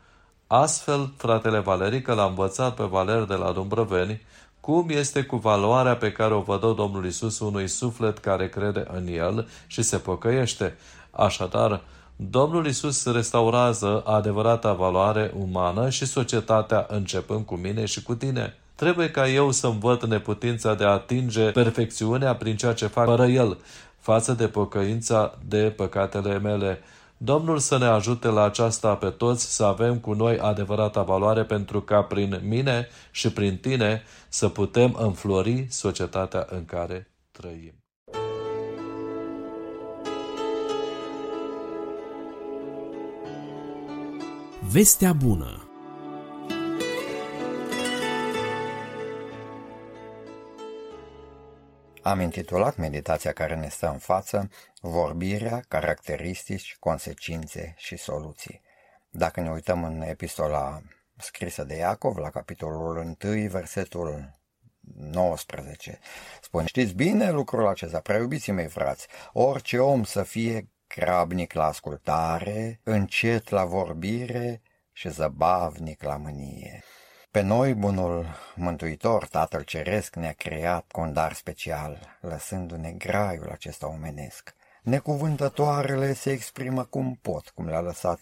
Astfel, 0.48 1.14
fratele 1.18 1.60
Valerică 1.60 2.14
l-a 2.14 2.26
învățat 2.26 2.76
pe 2.76 2.84
Valer 2.84 3.24
de 3.24 3.34
la 3.34 3.52
Dumbrăveni 3.52 4.22
cum 4.60 4.90
este 4.90 5.24
cu 5.24 5.36
valoarea 5.36 5.96
pe 5.96 6.12
care 6.12 6.34
o 6.34 6.42
vă 6.42 6.58
dă 6.58 6.74
Domnul 6.74 7.06
Isus 7.06 7.40
unui 7.40 7.68
suflet 7.68 8.18
care 8.18 8.50
crede 8.50 8.86
în 8.94 9.08
El 9.08 9.48
și 9.68 9.82
se 9.82 9.98
pocăiește. 9.98 10.78
Așadar, 11.12 11.82
Domnul 12.18 12.66
Isus 12.66 13.06
restaurează 13.06 14.04
adevărata 14.06 14.74
valoare 14.74 15.34
umană 15.38 15.90
și 15.90 16.06
societatea 16.06 16.86
începând 16.90 17.46
cu 17.46 17.56
mine 17.56 17.86
și 17.86 18.04
cu 18.04 18.16
tine. 18.16 18.58
Trebuie 18.76 19.12
ca 19.12 19.30
eu 19.30 19.52
să-mi 19.52 19.80
văd 19.80 20.04
neputința 20.04 20.76
de 20.76 20.84
a 20.84 20.90
atinge 20.90 21.52
perfecțiunea 21.52 22.36
prin 22.36 22.56
ceea 22.56 22.74
ce 22.74 22.88
fac 22.88 23.06
fără 23.06 23.26
El, 23.26 23.58
față 24.00 24.34
de 24.34 24.48
pocăința 24.48 25.38
de 25.48 25.74
păcatele 25.76 26.40
mele. 26.40 26.80
Domnul 27.18 27.60
să 27.60 27.78
ne 27.78 27.86
ajute 27.86 28.28
la 28.28 28.44
aceasta 28.44 28.96
pe 28.96 29.10
toți 29.10 29.56
să 29.56 29.64
avem 29.64 30.00
cu 30.00 30.14
noi 30.14 30.40
adevărata 30.40 31.02
valoare 31.02 31.44
pentru 31.44 31.82
ca 31.82 32.02
prin 32.02 32.42
mine 32.44 32.88
și 33.12 33.32
prin 33.32 33.58
tine 33.58 34.04
să 34.30 34.50
putem 34.50 34.96
înflori 35.00 35.68
societatea 35.70 36.48
în 36.50 36.66
care 36.66 37.12
trăim. 37.32 37.85
Vestea 44.72 45.14
bună 45.14 45.70
Am 52.02 52.20
intitulat 52.20 52.78
meditația 52.78 53.32
care 53.32 53.56
ne 53.56 53.70
stă 53.70 53.90
în 53.90 53.98
față 53.98 54.50
Vorbirea, 54.82 55.64
caracteristici, 55.68 56.76
consecințe 56.80 57.74
și 57.78 57.98
soluții. 57.98 58.62
Dacă 59.10 59.42
ne 59.42 59.52
uităm 59.52 59.84
în 59.84 60.02
epistola 60.02 60.82
scrisă 61.18 61.64
de 61.64 61.76
Iacov, 61.76 62.18
la 62.18 62.30
capitolul 62.30 63.16
1, 63.24 63.48
versetul 63.48 64.32
19, 64.96 66.00
spune, 66.42 66.66
știți 66.66 66.94
bine 66.94 67.32
lucrul 67.32 67.68
acesta, 67.68 68.00
preiubiții 68.00 68.52
mei 68.52 68.68
frați, 68.68 69.08
orice 69.34 69.80
om 69.80 70.04
să 70.04 70.24
fie 70.24 70.70
grabnic 70.96 71.54
la 71.54 71.66
ascultare, 71.66 72.80
încet 72.84 73.50
la 73.50 73.66
vorbire 73.66 74.62
și 74.92 75.10
zăbavnic 75.10 76.04
la 76.04 76.18
mânie. 76.18 76.84
Pe 77.32 77.42
noi, 77.42 77.74
bunul 77.74 78.26
Mântuitor, 78.56 79.28
Tatăl 79.28 79.62
Ceresc, 79.62 80.16
ne-a 80.16 80.32
creat 80.32 80.92
cu 80.92 81.02
un 81.02 81.14
dar 81.14 81.34
special, 81.34 82.18
lăsându-ne 82.22 82.92
graiul 82.92 83.50
acesta 83.52 83.88
omenesc. 83.88 84.56
Necuvântătoarele 84.82 86.14
se 86.14 86.32
exprimă 86.32 86.84
cum 86.84 87.20
pot, 87.22 87.50
cum 87.50 87.68
le-a 87.68 87.82
lăsat 87.82 88.20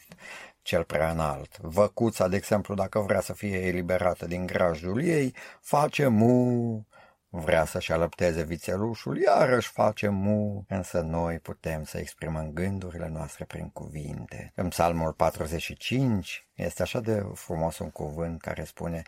cel 0.62 0.84
prea 0.84 1.12
înalt. 1.12 1.58
Văcuța, 1.58 2.28
de 2.28 2.36
exemplu, 2.36 2.76
dacă 2.76 3.00
vrea 3.00 3.22
să 3.22 3.34
fie 3.34 3.58
eliberată 3.58 4.26
din 4.26 4.46
grajul 4.46 5.04
ei, 5.04 5.36
face 5.62 6.08
mu, 6.08 6.86
Vrea 7.36 7.66
să-și 7.66 7.92
alăpteze 7.92 8.44
vițelușul, 8.44 9.18
iarăși 9.18 9.70
face 9.70 10.08
mu, 10.08 10.66
însă 10.68 11.00
noi 11.00 11.40
putem 11.40 11.84
să 11.84 11.98
exprimăm 11.98 12.52
gândurile 12.52 13.08
noastre 13.08 13.46
prin 13.46 13.70
cuvinte. 13.70 14.52
În 14.56 14.68
psalmul 14.68 15.14
45 15.14 16.48
este 16.54 16.82
așa 16.82 17.00
de 17.00 17.26
frumos 17.34 17.80
un 17.80 17.90
cuvânt 17.90 18.42
care 18.42 18.64
spune 18.64 19.02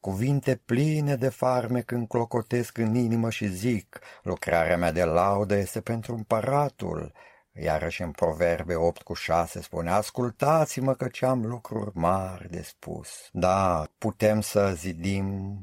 Cuvinte 0.00 0.56
pline 0.64 1.16
de 1.16 1.28
farme 1.28 1.80
când 1.80 2.08
clocotesc 2.08 2.78
în 2.78 2.94
inimă 2.94 3.30
și 3.30 3.46
zic, 3.46 3.98
lucrarea 4.22 4.76
mea 4.76 4.92
de 4.92 5.04
laudă 5.04 5.54
este 5.56 5.80
pentru 5.80 6.14
împăratul. 6.14 7.12
Iarăși 7.52 8.02
în 8.02 8.10
Proverbe 8.10 8.74
8 8.74 9.02
cu 9.02 9.14
6 9.14 9.60
spune, 9.60 9.90
ascultați-mă 9.90 10.94
că 10.94 11.08
ce 11.08 11.26
am 11.26 11.46
lucruri 11.46 11.90
mari 11.94 12.50
de 12.50 12.62
spus. 12.62 13.28
Da, 13.32 13.86
putem 13.98 14.40
să 14.40 14.72
zidim 14.76 15.58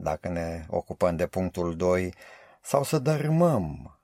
dacă 0.00 0.28
ne 0.28 0.66
ocupăm 0.68 1.16
de 1.16 1.26
punctul 1.26 1.76
2, 1.76 2.14
sau 2.62 2.82
să 2.82 2.98
dărâmăm 2.98 3.98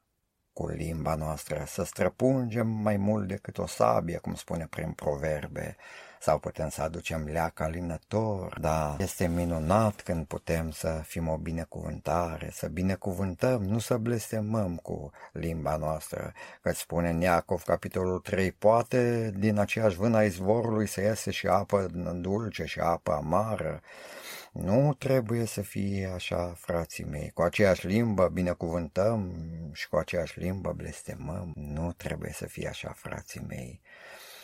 cu 0.52 0.68
limba 0.68 1.14
noastră, 1.14 1.64
să 1.66 1.84
străpungem 1.84 2.66
mai 2.66 2.96
mult 2.96 3.28
decât 3.28 3.58
o 3.58 3.66
sabie, 3.66 4.16
cum 4.16 4.34
spune 4.34 4.66
prin 4.70 4.92
proverbe, 4.92 5.76
sau 6.20 6.38
putem 6.38 6.68
să 6.68 6.82
aducem 6.82 7.24
leaca 7.24 7.68
linător, 7.68 8.58
da, 8.60 8.96
este 8.98 9.26
minunat 9.26 10.00
când 10.00 10.26
putem 10.26 10.70
să 10.70 11.00
fim 11.04 11.28
o 11.28 11.36
binecuvântare, 11.36 12.50
să 12.52 12.66
binecuvântăm, 12.66 13.62
nu 13.62 13.78
să 13.78 13.96
blestemăm 13.96 14.76
cu 14.76 15.10
limba 15.32 15.76
noastră, 15.76 16.32
că 16.62 16.72
spune 16.72 17.08
în 17.08 17.20
Iacov, 17.20 17.62
capitolul 17.62 18.18
3, 18.18 18.52
poate 18.52 19.32
din 19.36 19.58
aceeași 19.58 19.96
vână 19.96 20.16
a 20.16 20.24
izvorului 20.24 20.86
să 20.86 21.00
iese 21.00 21.30
și 21.30 21.46
apă 21.46 21.86
dulce 22.14 22.64
și 22.64 22.80
apă 22.80 23.12
amară, 23.12 23.80
nu 24.54 24.94
trebuie 24.98 25.44
să 25.44 25.62
fie 25.62 26.10
așa, 26.14 26.54
frații 26.56 27.04
mei. 27.04 27.30
Cu 27.34 27.42
aceeași 27.42 27.86
limbă 27.86 28.28
binecuvântăm 28.28 29.32
și 29.72 29.88
cu 29.88 29.96
aceeași 29.96 30.38
limbă 30.38 30.72
blestemăm. 30.72 31.52
Nu 31.54 31.92
trebuie 31.92 32.32
să 32.32 32.46
fie 32.46 32.68
așa, 32.68 32.92
frații 32.96 33.40
mei. 33.48 33.80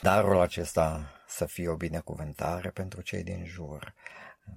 Darul 0.03 0.41
acesta 0.41 1.13
să 1.29 1.47
fie 1.47 1.69
o 1.69 1.75
binecuvântare 1.75 2.71
pentru 2.71 3.01
cei 3.01 3.23
din 3.23 3.45
jur. 3.45 3.95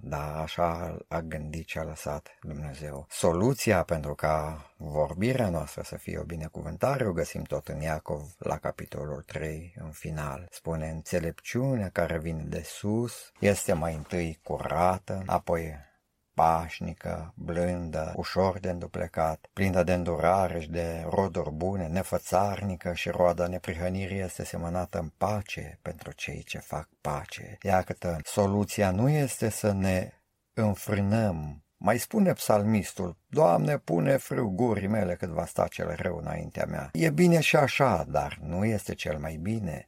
Da, 0.02 0.42
așa 0.42 0.98
a 1.08 1.22
gândit 1.22 1.68
și 1.68 1.78
a 1.78 1.84
lăsat 1.84 2.38
Dumnezeu. 2.42 3.06
Soluția 3.10 3.84
pentru 3.84 4.16
ca 4.16 4.66
vorbirea 4.78 5.50
noastră 5.50 5.82
să 5.82 5.98
fie 5.98 6.18
o 6.18 6.24
binecuvântare 6.24 7.08
o 7.08 7.12
găsim 7.12 7.44
tot 7.44 7.68
în 7.68 7.82
Iacov 7.82 8.36
la 8.38 8.58
capitolul 8.58 9.22
3 9.22 9.74
în 9.84 9.92
final. 9.92 10.48
Spune 10.52 10.90
înțelepciunea 10.90 11.90
care 11.90 12.18
vine 12.18 12.44
de 12.44 12.62
sus 12.66 13.32
este 13.40 13.74
mai 13.74 13.96
întâi 13.96 14.40
curată, 14.44 15.24
apoi 15.26 15.74
pașnică, 16.34 17.34
blândă, 17.36 18.14
ușor 18.16 18.60
de 18.60 18.70
înduplecat, 18.70 19.50
plină 19.54 19.84
de 19.84 19.94
îndurare 19.94 20.60
și 20.60 20.70
de 20.70 21.06
roduri 21.10 21.52
bune, 21.52 21.88
nefățarnică 21.88 22.94
și 22.94 23.10
roada 23.10 23.48
neprihănirii 23.48 24.20
este 24.20 24.46
semănată 24.46 25.00
în 25.00 25.12
pace 25.18 25.80
pentru 25.82 26.12
cei 26.12 26.44
ce 26.44 26.58
fac 26.58 26.90
pace. 27.02 27.58
Iată, 27.62 28.18
soluția 28.24 28.92
nu 28.92 29.10
este 29.10 29.50
să 29.50 29.72
ne 29.72 30.12
înfrânăm 30.54 31.64
mai 31.86 31.98
spune 31.98 32.34
psalmistul, 32.34 33.18
Doamne, 33.28 33.78
pune 33.78 34.18
frâu 34.18 34.50
gurii 34.50 34.88
mele 34.88 35.16
cât 35.16 35.30
va 35.30 35.46
sta 35.46 35.68
cel 35.68 35.96
rău 35.96 36.18
înaintea 36.18 36.66
mea. 36.66 36.90
E 36.94 37.10
bine 37.10 37.40
și 37.40 37.56
așa, 37.56 38.06
dar 38.10 38.40
nu 38.42 38.66
este 38.66 38.94
cel 38.94 39.18
mai 39.18 39.40
bine. 39.42 39.86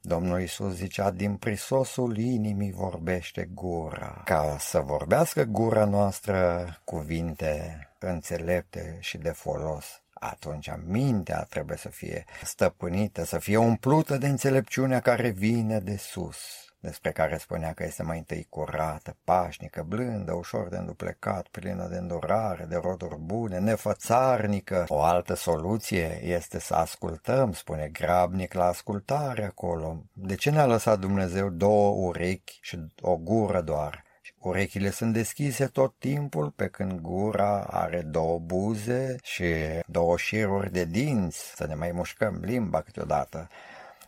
Domnul 0.00 0.40
Isus 0.40 0.74
zicea, 0.74 1.10
din 1.10 1.36
prisosul 1.36 2.16
inimii 2.16 2.72
vorbește 2.72 3.48
gura. 3.54 4.22
Ca 4.24 4.56
să 4.58 4.80
vorbească 4.80 5.42
gura 5.42 5.84
noastră 5.84 6.66
cuvinte 6.84 7.82
înțelepte 7.98 8.96
și 9.00 9.18
de 9.18 9.30
folos, 9.30 10.02
atunci 10.12 10.70
mintea 10.86 11.46
trebuie 11.50 11.76
să 11.76 11.88
fie 11.88 12.24
stăpânită, 12.44 13.24
să 13.24 13.38
fie 13.38 13.56
umplută 13.56 14.16
de 14.16 14.28
înțelepciunea 14.28 15.00
care 15.00 15.28
vine 15.28 15.78
de 15.78 15.96
sus 15.96 16.67
despre 16.80 17.12
care 17.12 17.36
spunea 17.36 17.72
că 17.72 17.84
este 17.84 18.02
mai 18.02 18.18
întâi 18.18 18.46
curată, 18.48 19.16
pașnică, 19.24 19.82
blândă, 19.88 20.32
ușor 20.32 20.68
de 20.68 20.76
înduplecat, 20.76 21.46
plină 21.46 21.88
de 21.88 21.96
îndurare, 21.96 22.64
de 22.64 22.76
roduri 22.76 23.18
bune, 23.18 23.58
nefățarnică. 23.58 24.84
O 24.88 25.02
altă 25.02 25.34
soluție 25.34 26.20
este 26.24 26.58
să 26.58 26.74
ascultăm, 26.74 27.52
spune 27.52 27.88
grabnic 27.88 28.54
la 28.54 28.64
ascultare 28.64 29.44
acolo. 29.44 30.04
De 30.12 30.34
ce 30.34 30.50
ne-a 30.50 30.66
lăsat 30.66 30.98
Dumnezeu 30.98 31.48
două 31.48 32.06
urechi 32.06 32.58
și 32.60 32.78
o 33.00 33.16
gură 33.16 33.60
doar? 33.60 34.06
Urechile 34.38 34.90
sunt 34.90 35.12
deschise 35.12 35.66
tot 35.66 35.94
timpul, 35.98 36.50
pe 36.50 36.68
când 36.68 37.00
gura 37.00 37.64
are 37.64 38.02
două 38.02 38.38
buze 38.38 39.16
și 39.22 39.44
două 39.86 40.16
șiruri 40.16 40.72
de 40.72 40.84
dinți, 40.84 41.54
să 41.54 41.66
ne 41.66 41.74
mai 41.74 41.92
mușcăm 41.92 42.40
limba 42.44 42.80
câteodată. 42.80 43.48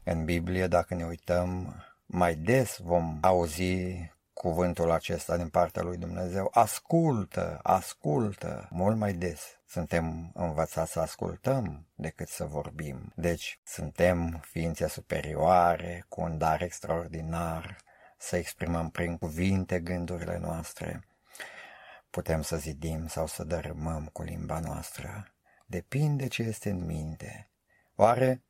În 0.04 0.24
Biblie, 0.24 0.66
dacă 0.66 0.94
ne 0.94 1.04
uităm, 1.04 1.74
mai 2.12 2.34
des 2.34 2.78
vom 2.78 3.18
auzi 3.20 4.10
cuvântul 4.32 4.90
acesta 4.90 5.36
din 5.36 5.48
partea 5.48 5.82
lui 5.82 5.96
Dumnezeu. 5.96 6.50
Ascultă, 6.52 7.60
ascultă, 7.62 8.68
mult 8.70 8.96
mai 8.96 9.12
des. 9.12 9.60
Suntem 9.66 10.30
învățați 10.34 10.92
să 10.92 11.00
ascultăm 11.00 11.86
decât 11.94 12.28
să 12.28 12.44
vorbim. 12.44 13.12
Deci, 13.16 13.60
suntem 13.64 14.40
ființe 14.42 14.88
superioare, 14.88 16.04
cu 16.08 16.20
un 16.20 16.38
dar 16.38 16.62
extraordinar, 16.62 17.76
să 18.18 18.36
exprimăm 18.36 18.90
prin 18.90 19.18
cuvinte 19.18 19.80
gândurile 19.80 20.38
noastre. 20.38 21.06
Putem 22.10 22.42
să 22.42 22.56
zidim 22.56 23.06
sau 23.06 23.26
să 23.26 23.44
dărâmăm 23.44 24.08
cu 24.12 24.22
limba 24.22 24.60
noastră. 24.60 25.34
Depinde 25.66 26.26
ce 26.26 26.42
este 26.42 26.70
în 26.70 26.84
minte. 26.84 27.50
Oare 27.94 28.42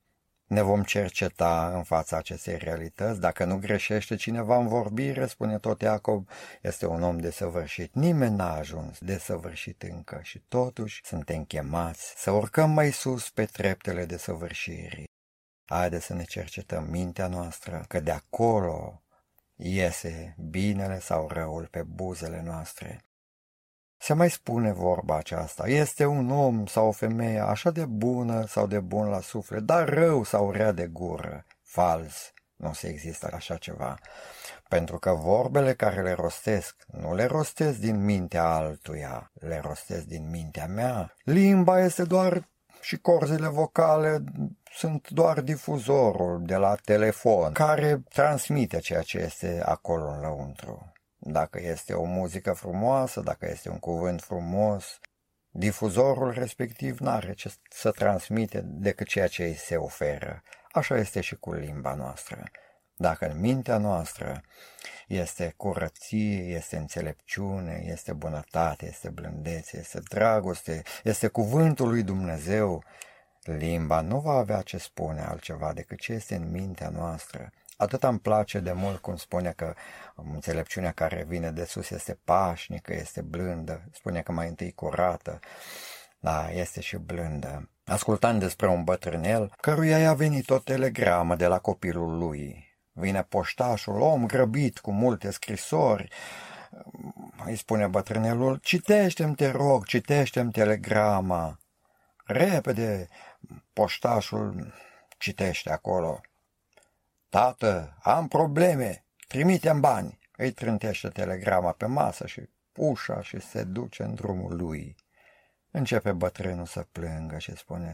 ne 0.50 0.62
vom 0.62 0.82
cerceta 0.82 1.72
în 1.74 1.82
fața 1.82 2.16
acestei 2.16 2.56
realități. 2.56 3.20
Dacă 3.20 3.44
nu 3.44 3.58
greșește 3.58 4.16
cineva 4.16 4.56
în 4.56 4.68
vorbire, 4.68 5.26
spune 5.26 5.58
tot 5.58 5.80
Iacob, 5.80 6.28
este 6.62 6.86
un 6.86 7.02
om 7.02 7.18
desăvârșit. 7.18 7.94
Nimeni 7.94 8.36
n-a 8.36 8.54
ajuns 8.54 8.98
desăvârșit 8.98 9.82
încă 9.82 10.20
și 10.22 10.38
totuși 10.38 11.00
suntem 11.04 11.44
chemați 11.44 12.14
să 12.16 12.30
urcăm 12.30 12.70
mai 12.70 12.90
sus 12.90 13.30
pe 13.30 13.44
treptele 13.44 14.04
desăvârșirii. 14.04 15.08
Haide 15.64 15.98
să 15.98 16.14
ne 16.14 16.24
cercetăm 16.24 16.84
mintea 16.84 17.26
noastră, 17.26 17.84
că 17.88 18.00
de 18.00 18.10
acolo 18.10 19.02
iese 19.56 20.36
binele 20.50 21.00
sau 21.00 21.28
răul 21.28 21.66
pe 21.66 21.82
buzele 21.82 22.42
noastre. 22.42 23.04
Se 24.02 24.12
mai 24.12 24.30
spune 24.30 24.72
vorba 24.72 25.16
aceasta, 25.16 25.68
este 25.68 26.04
un 26.04 26.30
om 26.30 26.66
sau 26.66 26.86
o 26.86 26.92
femeie 26.92 27.38
așa 27.38 27.70
de 27.70 27.84
bună 27.84 28.46
sau 28.46 28.66
de 28.66 28.80
bun 28.80 29.08
la 29.08 29.20
suflet, 29.20 29.62
dar 29.62 29.88
rău 29.88 30.24
sau 30.24 30.50
rea 30.50 30.72
de 30.72 30.86
gură. 30.86 31.44
Fals, 31.62 32.32
nu 32.56 32.72
se 32.72 32.88
există 32.88 33.30
așa 33.32 33.56
ceva. 33.56 33.98
Pentru 34.68 34.98
că 34.98 35.10
vorbele 35.10 35.74
care 35.74 36.02
le 36.02 36.12
rostesc, 36.12 36.76
nu 36.86 37.14
le 37.14 37.24
rostesc 37.24 37.78
din 37.78 38.04
mintea 38.04 38.44
altuia, 38.44 39.30
le 39.34 39.60
rostesc 39.64 40.04
din 40.04 40.30
mintea 40.30 40.66
mea. 40.66 41.14
Limba 41.24 41.80
este 41.80 42.04
doar 42.04 42.48
și 42.80 42.96
corzile 42.96 43.48
vocale 43.48 44.24
sunt 44.72 45.08
doar 45.08 45.40
difuzorul 45.40 46.42
de 46.44 46.56
la 46.56 46.74
telefon 46.84 47.52
care 47.52 48.02
transmite 48.08 48.78
ceea 48.78 49.02
ce 49.02 49.18
este 49.18 49.62
acolo 49.64 50.10
în 50.10 50.20
lăuntru. 50.20 50.92
Dacă 51.22 51.60
este 51.62 51.92
o 51.92 52.04
muzică 52.04 52.52
frumoasă, 52.52 53.20
dacă 53.20 53.48
este 53.50 53.68
un 53.68 53.78
cuvânt 53.78 54.22
frumos, 54.22 55.00
difuzorul 55.50 56.32
respectiv 56.32 56.98
nu 56.98 57.10
are 57.10 57.32
ce 57.32 57.52
să 57.70 57.90
transmite 57.90 58.60
decât 58.64 59.06
ceea 59.06 59.26
ce 59.26 59.44
îi 59.44 59.54
se 59.54 59.76
oferă. 59.76 60.42
Așa 60.72 60.96
este 60.96 61.20
și 61.20 61.36
cu 61.36 61.52
limba 61.52 61.94
noastră. 61.94 62.50
Dacă 62.96 63.26
în 63.30 63.40
mintea 63.40 63.78
noastră 63.78 64.42
este 65.06 65.54
curăție, 65.56 66.42
este 66.42 66.76
înțelepciune, 66.76 67.84
este 67.86 68.12
bunătate, 68.12 68.86
este 68.86 69.08
blândețe, 69.08 69.78
este 69.78 70.00
dragoste, 70.08 70.82
este 71.04 71.28
cuvântul 71.28 71.88
lui 71.88 72.02
Dumnezeu, 72.02 72.84
limba 73.42 74.00
nu 74.00 74.20
va 74.20 74.32
avea 74.32 74.60
ce 74.60 74.78
spune 74.78 75.20
altceva 75.20 75.72
decât 75.72 75.98
ce 75.98 76.12
este 76.12 76.34
în 76.34 76.50
mintea 76.50 76.88
noastră. 76.88 77.50
Atât 77.80 78.02
îmi 78.02 78.18
place 78.18 78.58
de 78.58 78.72
mult 78.72 78.98
cum 78.98 79.16
spune 79.16 79.52
că 79.56 79.74
înțelepciunea 80.14 80.92
care 80.92 81.24
vine 81.28 81.50
de 81.50 81.64
sus 81.64 81.90
este 81.90 82.18
pașnică, 82.24 82.94
este 82.94 83.20
blândă, 83.20 83.84
spune 83.92 84.20
că 84.20 84.32
mai 84.32 84.48
întâi 84.48 84.72
curată, 84.72 85.38
da, 86.18 86.50
este 86.50 86.80
și 86.80 86.96
blândă. 86.96 87.70
Ascultând 87.84 88.40
despre 88.40 88.68
un 88.68 88.84
bătrânel, 88.84 89.52
căruia 89.60 89.98
i-a 89.98 90.14
venit 90.14 90.50
o 90.50 90.58
telegramă 90.58 91.36
de 91.36 91.46
la 91.46 91.58
copilul 91.58 92.18
lui. 92.18 92.68
Vine 92.92 93.22
poștașul, 93.22 94.00
om 94.00 94.26
grăbit 94.26 94.78
cu 94.78 94.92
multe 94.92 95.30
scrisori, 95.30 96.08
îi 97.44 97.56
spune 97.56 97.86
bătrânelul, 97.86 98.56
citește-mi, 98.56 99.34
te 99.34 99.50
rog, 99.50 99.84
citește-mi 99.84 100.52
telegrama. 100.52 101.58
Repede, 102.24 103.08
poștașul 103.72 104.74
citește 105.18 105.70
acolo. 105.70 106.20
Tată, 107.30 107.96
am 108.02 108.28
probleme, 108.28 109.04
trimite-mi 109.28 109.80
bani. 109.80 110.18
Îi 110.36 110.52
trântește 110.52 111.08
telegrama 111.08 111.72
pe 111.72 111.86
masă 111.86 112.26
și 112.26 112.48
ușa 112.76 113.22
și 113.22 113.40
se 113.40 113.64
duce 113.64 114.02
în 114.02 114.14
drumul 114.14 114.56
lui. 114.56 114.96
Începe 115.70 116.12
bătrânul 116.12 116.66
să 116.66 116.86
plângă 116.92 117.38
și 117.38 117.56
spune, 117.56 117.90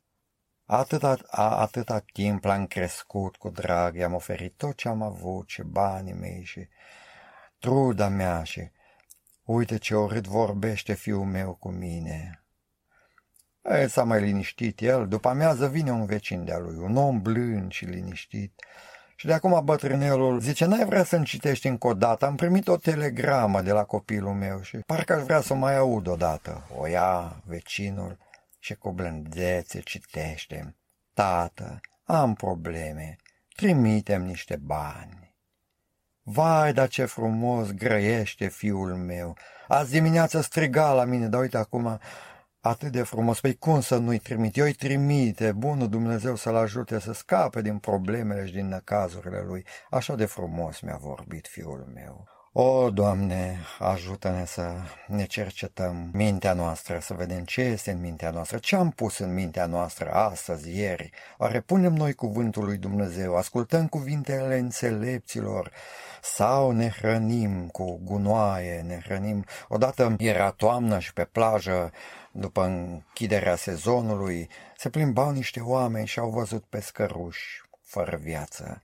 Atâta, 0.65 1.17
a, 1.27 1.57
atâta 1.61 2.05
timp 2.13 2.45
l-am 2.45 2.67
crescut 2.67 3.37
cu 3.37 3.49
drag, 3.49 3.97
i-am 3.97 4.15
oferit 4.15 4.57
tot 4.57 4.77
ce 4.77 4.89
am 4.89 5.03
avut 5.03 5.49
și 5.49 5.63
banii 5.63 6.13
mei 6.13 6.45
și 6.45 6.69
truda 7.59 8.09
mea 8.09 8.43
și 8.43 8.71
uite 9.45 9.79
ce 9.79 9.97
urât 9.97 10.27
vorbește 10.27 10.95
fiul 10.95 11.25
meu 11.25 11.55
cu 11.55 11.69
mine. 11.69 12.45
E, 13.63 13.87
s-a 13.87 14.05
mai 14.05 14.21
liniștit 14.21 14.81
el, 14.81 15.09
după 15.09 15.29
amiază 15.29 15.69
vine 15.69 15.91
un 15.91 16.07
vecin 16.07 16.45
de-a 16.45 16.59
lui, 16.59 16.77
un 16.77 16.97
om 16.97 17.23
blând 17.23 17.73
și 17.73 17.85
liniștit, 17.85 18.63
și 19.17 19.27
de 19.27 19.33
acum 19.33 19.65
bătrânelul 19.65 20.41
zice, 20.41 20.65
n-ai 20.65 20.85
vrea 20.85 21.05
să-mi 21.05 21.25
citești 21.25 21.67
încă 21.67 21.87
o 21.87 21.95
dată? 21.95 22.27
Am 22.27 22.37
primit 22.37 22.69
o 22.69 22.77
telegramă 22.77 23.63
de 23.63 23.73
la 23.73 23.85
copilul 23.85 24.33
meu 24.33 24.63
și 24.63 24.77
parcă 24.77 25.13
aș 25.13 25.23
vrea 25.23 25.41
să 25.41 25.53
o 25.53 25.57
mai 25.57 25.77
aud 25.77 26.07
odată. 26.07 26.69
O 26.79 26.87
ia 26.87 27.43
vecinul 27.45 28.19
și 28.59 28.75
cu 28.75 28.93
blândețe 28.93 29.81
citește. 29.81 30.77
Tată, 31.15 31.81
am 32.05 32.35
probleme, 32.35 33.17
trimitem 33.55 34.23
niște 34.23 34.57
bani. 34.57 35.35
Vai, 36.23 36.73
dar 36.73 36.89
ce 36.89 37.05
frumos 37.05 37.71
grăiește 37.71 38.49
fiul 38.49 38.95
meu. 38.95 39.37
Azi 39.69 39.91
dimineață 39.91 40.41
striga 40.41 40.93
la 40.93 41.05
mine, 41.05 41.27
dar 41.27 41.41
uite 41.41 41.57
acum 41.57 42.01
atât 42.69 42.93
de 42.93 43.03
frumos. 43.03 43.41
Păi 43.41 43.57
cum 43.57 43.81
să 43.81 43.97
nu-i 43.97 44.19
trimit? 44.19 44.57
Eu 44.57 44.65
îi 44.65 44.73
trimite, 44.73 45.53
bunul 45.53 45.89
Dumnezeu 45.89 46.37
să-l 46.37 46.57
ajute 46.57 47.01
să 47.01 47.13
scape 47.13 47.63
din 47.63 47.79
problemele 47.79 48.47
și 48.47 48.53
din 48.53 48.69
năcazurile 48.69 49.45
lui. 49.47 49.65
Așa 49.91 50.15
de 50.15 50.25
frumos 50.25 50.81
mi-a 50.81 50.99
vorbit 51.01 51.47
fiul 51.47 51.91
meu. 51.95 52.27
O, 52.59 52.91
Doamne, 52.91 53.59
ajută-ne 53.79 54.45
să 54.45 54.73
ne 55.07 55.25
cercetăm 55.25 56.11
mintea 56.13 56.53
noastră, 56.53 56.99
să 57.01 57.15
vedem 57.15 57.45
ce 57.45 57.61
este 57.61 57.91
în 57.91 58.01
mintea 58.01 58.31
noastră, 58.31 58.59
ce 58.59 58.77
am 58.77 58.91
pus 58.91 59.19
în 59.19 59.35
mintea 59.35 59.67
noastră 59.67 60.11
astăzi, 60.11 60.79
ieri. 60.79 61.11
Oare 61.39 61.61
punem 61.61 61.93
noi 61.93 62.15
cuvântul 62.15 62.65
lui 62.65 62.77
Dumnezeu, 62.77 63.37
ascultăm 63.37 63.87
cuvintele 63.87 64.59
înțelepților 64.59 65.71
sau 66.23 66.71
ne 66.71 66.89
hrănim 66.89 67.67
cu 67.67 68.01
gunoaie, 68.05 68.85
ne 68.87 69.01
hrănim. 69.05 69.45
Odată 69.69 70.15
era 70.19 70.51
toamnă 70.51 70.99
și 70.99 71.13
pe 71.13 71.25
plajă, 71.25 71.93
după 72.39 72.65
închiderea 72.65 73.57
sezonului, 73.57 74.49
se 74.77 74.89
plimbau 74.89 75.31
niște 75.31 75.61
oameni 75.61 76.07
și 76.07 76.19
au 76.19 76.31
văzut 76.31 76.65
pescăruși 76.65 77.63
fără 77.83 78.17
viață 78.17 78.83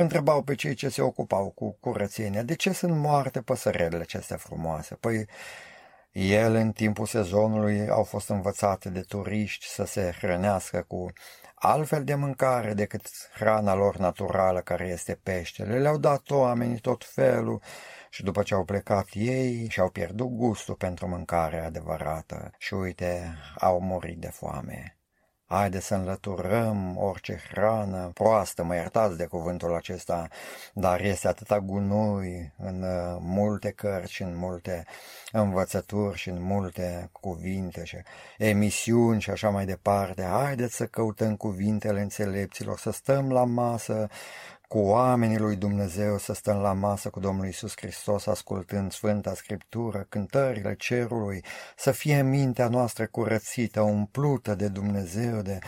întrebau 0.00 0.42
pe 0.42 0.54
cei 0.54 0.74
ce 0.74 0.88
se 0.88 1.02
ocupau 1.02 1.50
cu 1.50 1.76
curățenia, 1.80 2.42
de 2.42 2.54
ce 2.54 2.72
sunt 2.72 2.96
moarte 2.96 3.40
păsărelele 3.40 4.02
acestea 4.02 4.36
frumoase? 4.36 4.94
Păi 4.94 5.26
Ele, 6.12 6.60
în 6.60 6.72
timpul 6.72 7.06
sezonului, 7.06 7.88
au 7.88 8.02
fost 8.02 8.28
învățate 8.28 8.88
de 8.88 9.00
turiști 9.00 9.66
să 9.66 9.84
se 9.84 10.14
hrănească 10.20 10.84
cu 10.88 11.12
altfel 11.54 12.04
de 12.04 12.14
mâncare 12.14 12.74
decât 12.74 13.06
hrana 13.34 13.74
lor 13.74 13.96
naturală 13.96 14.60
care 14.60 14.88
este 14.88 15.18
peștele. 15.22 15.78
Le-au 15.78 15.98
dat 15.98 16.30
oamenii 16.30 16.78
tot 16.78 17.04
felul 17.04 17.60
și 18.10 18.22
după 18.22 18.42
ce 18.42 18.54
au 18.54 18.64
plecat 18.64 19.08
ei 19.12 19.68
și-au 19.68 19.88
pierdut 19.88 20.28
gustul 20.28 20.74
pentru 20.74 21.08
mâncare 21.08 21.60
adevărată 21.64 22.50
și 22.58 22.74
uite, 22.74 23.34
au 23.58 23.80
murit 23.80 24.18
de 24.18 24.28
foame. 24.28 24.98
Haide 25.50 25.80
să 25.80 25.94
înlăturăm 25.94 26.96
orice 26.96 27.40
hrană 27.50 28.10
proastă, 28.14 28.64
mă 28.64 28.74
iertați 28.74 29.16
de 29.16 29.26
cuvântul 29.26 29.74
acesta, 29.74 30.28
dar 30.72 31.00
este 31.00 31.28
atâta 31.28 31.60
gunoi 31.60 32.52
în 32.56 32.82
uh, 32.82 33.16
multe 33.20 33.70
cărți, 33.70 34.22
în 34.22 34.36
multe 34.36 34.84
învățături 35.32 36.18
și 36.18 36.28
în 36.28 36.42
multe 36.42 37.08
cuvinte 37.12 37.84
și 37.84 37.96
emisiuni 38.38 39.20
și 39.20 39.30
așa 39.30 39.48
mai 39.48 39.64
departe. 39.66 40.22
Haideți 40.22 40.76
să 40.76 40.86
căutăm 40.86 41.36
cuvintele 41.36 42.00
înțelepților, 42.00 42.78
să 42.78 42.90
stăm 42.90 43.32
la 43.32 43.44
masă 43.44 44.08
cu 44.68 44.78
oamenii 44.78 45.38
lui 45.38 45.56
Dumnezeu 45.56 46.18
să 46.18 46.32
stăm 46.32 46.56
la 46.60 46.72
masă 46.72 47.10
cu 47.10 47.20
Domnul 47.20 47.46
Isus 47.46 47.72
Hristos, 47.76 48.26
ascultând 48.26 48.92
Sfânta 48.92 49.34
Scriptură, 49.34 50.06
cântările 50.08 50.74
cerului, 50.74 51.44
să 51.76 51.90
fie 51.90 52.22
mintea 52.22 52.68
noastră 52.68 53.06
curățită, 53.06 53.80
umplută 53.80 54.54
de 54.54 54.68
Dumnezeu, 54.68 55.42
de 55.42 55.58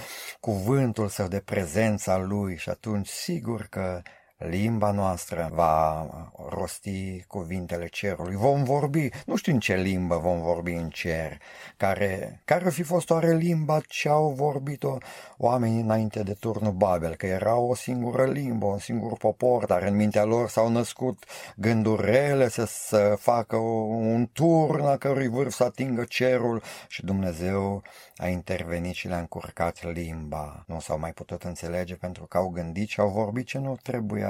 cuvântul 0.40 1.08
său, 1.08 1.28
de 1.28 1.40
prezența 1.40 2.18
Lui. 2.18 2.56
Și 2.56 2.68
atunci 2.68 3.08
sigur 3.08 3.66
că 3.70 4.02
limba 4.48 4.90
noastră 4.90 5.50
va 5.52 6.06
rosti 6.48 7.24
cuvintele 7.26 7.86
cerului, 7.86 8.34
vom 8.34 8.64
vorbi, 8.64 9.08
nu 9.26 9.36
știu 9.36 9.52
în 9.52 9.58
ce 9.58 9.74
limbă 9.74 10.16
vom 10.16 10.40
vorbi 10.40 10.72
în 10.72 10.88
cer, 10.88 11.38
care, 11.76 12.40
care 12.44 12.64
ar 12.64 12.72
fi 12.72 12.82
fost 12.82 13.10
oare 13.10 13.34
limba 13.34 13.80
ce 13.88 14.08
au 14.08 14.30
vorbit-o 14.30 14.96
oamenii 15.36 15.80
înainte 15.80 16.22
de 16.22 16.32
turnul 16.32 16.72
Babel, 16.72 17.14
că 17.14 17.26
era 17.26 17.56
o 17.56 17.74
singură 17.74 18.24
limbă, 18.24 18.66
un 18.66 18.78
singur 18.78 19.16
popor, 19.16 19.66
dar 19.66 19.82
în 19.82 19.96
mintea 19.96 20.24
lor 20.24 20.48
s-au 20.48 20.68
născut 20.68 21.24
gândurile 21.56 22.48
să, 22.48 22.64
să 22.64 23.16
facă 23.18 23.56
un 23.56 24.28
turn 24.32 24.84
a 24.84 24.96
cărui 24.96 25.28
vârf 25.28 25.54
să 25.54 25.64
atingă 25.64 26.04
cerul 26.04 26.62
și 26.88 27.04
Dumnezeu 27.04 27.82
a 28.16 28.28
intervenit 28.28 28.94
și 28.94 29.08
le-a 29.08 29.18
încurcat 29.18 29.92
limba. 29.92 30.64
Nu 30.66 30.80
s-au 30.80 30.98
mai 30.98 31.12
putut 31.12 31.42
înțelege 31.42 31.94
pentru 31.94 32.24
că 32.24 32.36
au 32.36 32.48
gândit 32.48 32.88
și 32.88 33.00
au 33.00 33.08
vorbit 33.08 33.46
ce 33.46 33.58
nu 33.58 33.76
trebuia. 33.82 34.29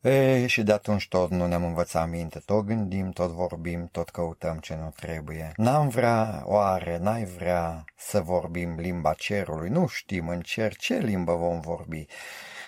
E, 0.00 0.46
și 0.46 0.62
de 0.62 0.72
atunci 0.72 1.08
tot 1.08 1.30
nu 1.30 1.46
ne-am 1.46 1.64
învățat 1.64 2.08
minte, 2.08 2.38
tot 2.44 2.64
gândim, 2.64 3.10
tot 3.10 3.30
vorbim, 3.30 3.88
tot 3.92 4.08
căutăm 4.08 4.58
ce 4.58 4.74
nu 4.74 4.92
trebuie. 4.96 5.52
N-am 5.56 5.88
vrea, 5.88 6.42
oare, 6.44 6.98
n-ai 6.98 7.24
vrea 7.24 7.84
să 7.96 8.20
vorbim 8.20 8.74
limba 8.78 9.12
cerului? 9.12 9.68
Nu 9.68 9.86
știm 9.86 10.28
în 10.28 10.40
cer 10.40 10.76
ce 10.76 10.98
limbă 10.98 11.34
vom 11.34 11.60
vorbi, 11.60 12.04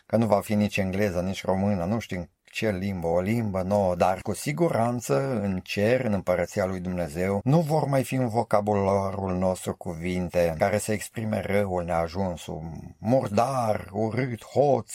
că 0.06 0.16
nu 0.16 0.26
va 0.26 0.40
fi 0.40 0.54
nici 0.54 0.76
engleză, 0.76 1.20
nici 1.20 1.44
română, 1.44 1.84
nu 1.84 1.98
știm 1.98 2.30
ce 2.52 2.70
limbă, 2.70 3.06
o 3.06 3.20
limbă 3.20 3.62
nouă, 3.62 3.94
dar 3.94 4.20
cu 4.20 4.34
siguranță 4.34 5.40
în 5.42 5.60
cer, 5.60 6.04
în 6.04 6.12
împărăția 6.12 6.64
lui 6.64 6.80
Dumnezeu, 6.80 7.40
nu 7.44 7.60
vor 7.60 7.84
mai 7.84 8.04
fi 8.04 8.14
în 8.14 8.28
vocabularul 8.28 9.34
nostru 9.34 9.74
cuvinte 9.76 10.54
care 10.58 10.78
să 10.78 10.92
exprime 10.92 11.40
răul 11.40 11.84
neajunsul, 11.84 12.62
murdar, 12.98 13.88
urât, 13.92 14.44
hoț 14.44 14.92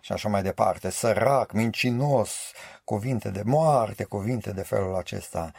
și 0.00 0.12
așa 0.12 0.28
mai 0.28 0.42
departe, 0.42 0.90
sărac, 0.90 1.52
mincinos, 1.52 2.52
cuvinte 2.84 3.30
de 3.30 3.42
moarte, 3.44 4.04
cuvinte 4.04 4.52
de 4.52 4.62
felul 4.62 4.94
acesta. 4.94 5.52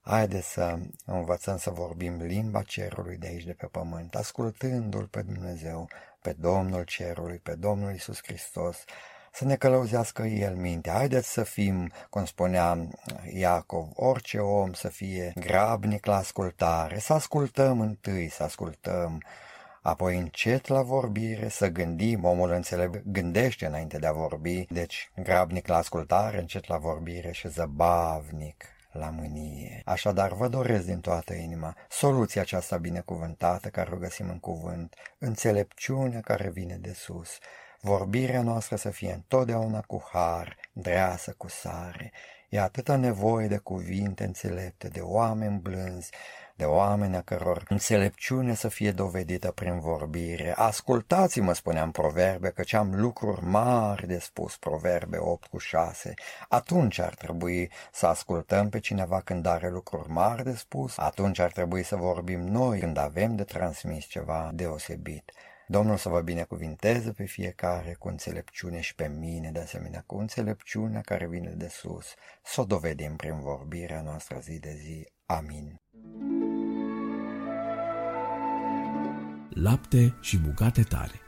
Haideți 0.00 0.52
să 0.52 0.78
învățăm 1.06 1.56
să 1.56 1.70
vorbim 1.70 2.16
limba 2.20 2.62
cerului 2.62 3.16
de 3.16 3.26
aici, 3.26 3.44
de 3.44 3.52
pe 3.52 3.66
pământ, 3.66 4.14
ascultându-L 4.14 5.06
pe 5.06 5.22
Dumnezeu, 5.22 5.88
pe 6.22 6.34
Domnul 6.38 6.82
cerului, 6.82 7.38
pe 7.38 7.54
Domnul 7.54 7.94
Isus 7.94 8.20
Hristos, 8.22 8.84
să 9.32 9.44
ne 9.44 9.56
călăuzească 9.56 10.22
El 10.22 10.54
mintea. 10.54 10.92
Haideți 10.92 11.32
să 11.32 11.42
fim, 11.42 11.90
cum 12.10 12.24
spunea 12.24 12.88
Iacov, 13.32 13.88
orice 13.94 14.38
om 14.38 14.72
să 14.72 14.88
fie 14.88 15.32
grabnic 15.34 16.06
la 16.06 16.16
ascultare, 16.16 16.98
să 16.98 17.12
ascultăm 17.12 17.80
întâi, 17.80 18.28
să 18.28 18.42
ascultăm, 18.42 19.22
apoi 19.82 20.18
încet 20.18 20.66
la 20.66 20.82
vorbire, 20.82 21.48
să 21.48 21.68
gândim, 21.68 22.24
omul 22.24 22.50
înțeleg, 22.50 23.02
gândește 23.06 23.66
înainte 23.66 23.98
de 23.98 24.06
a 24.06 24.12
vorbi, 24.12 24.66
deci 24.68 25.10
grabnic 25.22 25.66
la 25.66 25.76
ascultare, 25.76 26.38
încet 26.38 26.66
la 26.66 26.76
vorbire 26.76 27.32
și 27.32 27.48
zăbavnic 27.48 28.64
la 28.92 29.10
mânie. 29.10 29.82
Așadar, 29.84 30.32
vă 30.32 30.48
doresc 30.48 30.84
din 30.84 31.00
toată 31.00 31.34
inima 31.34 31.76
soluția 31.88 32.40
aceasta 32.42 32.76
binecuvântată 32.76 33.68
care 33.68 33.90
o 33.92 33.96
găsim 33.96 34.28
în 34.28 34.38
cuvânt, 34.38 34.94
înțelepciunea 35.18 36.20
care 36.20 36.50
vine 36.50 36.76
de 36.76 36.92
sus, 36.92 37.38
vorbirea 37.80 38.42
noastră 38.42 38.76
să 38.76 38.90
fie 38.90 39.12
întotdeauna 39.12 39.80
cu 39.80 40.08
har, 40.12 40.56
dreasă 40.72 41.34
cu 41.36 41.48
sare. 41.48 42.12
E 42.48 42.60
atâta 42.60 42.96
nevoie 42.96 43.46
de 43.46 43.56
cuvinte 43.56 44.24
înțelepte, 44.24 44.88
de 44.88 45.00
oameni 45.00 45.58
blânzi, 45.58 46.10
de 46.56 46.64
oameni 46.64 47.16
a 47.16 47.20
căror 47.20 47.62
înțelepciune 47.68 48.54
să 48.54 48.68
fie 48.68 48.90
dovedită 48.92 49.50
prin 49.50 49.80
vorbire. 49.80 50.52
Ascultați-mă, 50.56 51.52
spuneam 51.52 51.90
proverbe, 51.90 52.52
ce 52.64 52.76
am 52.76 53.00
lucruri 53.00 53.44
mari 53.44 54.06
de 54.06 54.18
spus, 54.18 54.56
proverbe 54.56 55.16
8 55.18 55.46
cu 55.46 55.58
6. 55.58 56.14
Atunci 56.48 56.98
ar 56.98 57.14
trebui 57.14 57.70
să 57.92 58.06
ascultăm 58.06 58.68
pe 58.68 58.78
cineva 58.78 59.20
când 59.20 59.46
are 59.46 59.68
lucruri 59.68 60.10
mari 60.10 60.44
de 60.44 60.54
spus, 60.54 60.98
atunci 60.98 61.38
ar 61.38 61.52
trebui 61.52 61.82
să 61.82 61.96
vorbim 61.96 62.40
noi 62.40 62.78
când 62.78 62.96
avem 62.96 63.36
de 63.36 63.44
transmis 63.44 64.04
ceva 64.04 64.50
deosebit. 64.54 65.32
Domnul 65.70 65.96
să 65.96 66.08
vă 66.08 66.20
binecuvinteze 66.20 67.12
pe 67.12 67.24
fiecare 67.24 67.96
cu 67.98 68.08
înțelepciune 68.08 68.80
și 68.80 68.94
pe 68.94 69.08
mine, 69.08 69.50
de 69.50 69.58
asemenea, 69.58 70.02
cu 70.06 70.16
înțelepciunea 70.16 71.00
care 71.00 71.26
vine 71.26 71.50
de 71.50 71.68
sus, 71.68 72.06
să 72.44 72.60
o 72.60 72.64
dovedim 72.64 73.16
prin 73.16 73.40
vorbirea 73.40 74.02
noastră 74.02 74.38
zi 74.40 74.58
de 74.58 74.74
zi. 74.74 75.08
Amin. 75.26 75.80
Lapte 79.50 80.14
și 80.20 80.38
bucate 80.38 80.82
tare 80.82 81.20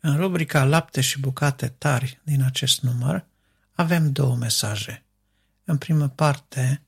În 0.00 0.16
rubrica 0.16 0.64
Lapte 0.64 1.00
și 1.00 1.20
bucate 1.20 1.68
tari 1.68 2.20
din 2.24 2.42
acest 2.42 2.82
număr 2.82 3.26
avem 3.72 4.12
două 4.12 4.36
mesaje. 4.36 5.04
În 5.64 5.78
primă 5.78 6.08
parte, 6.08 6.82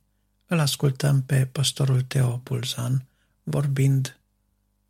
îl 0.47 0.59
ascultăm 0.59 1.23
pe 1.23 1.49
pastorul 1.53 2.03
Teo 2.03 2.37
Pulzan 2.39 3.07
vorbind 3.43 4.21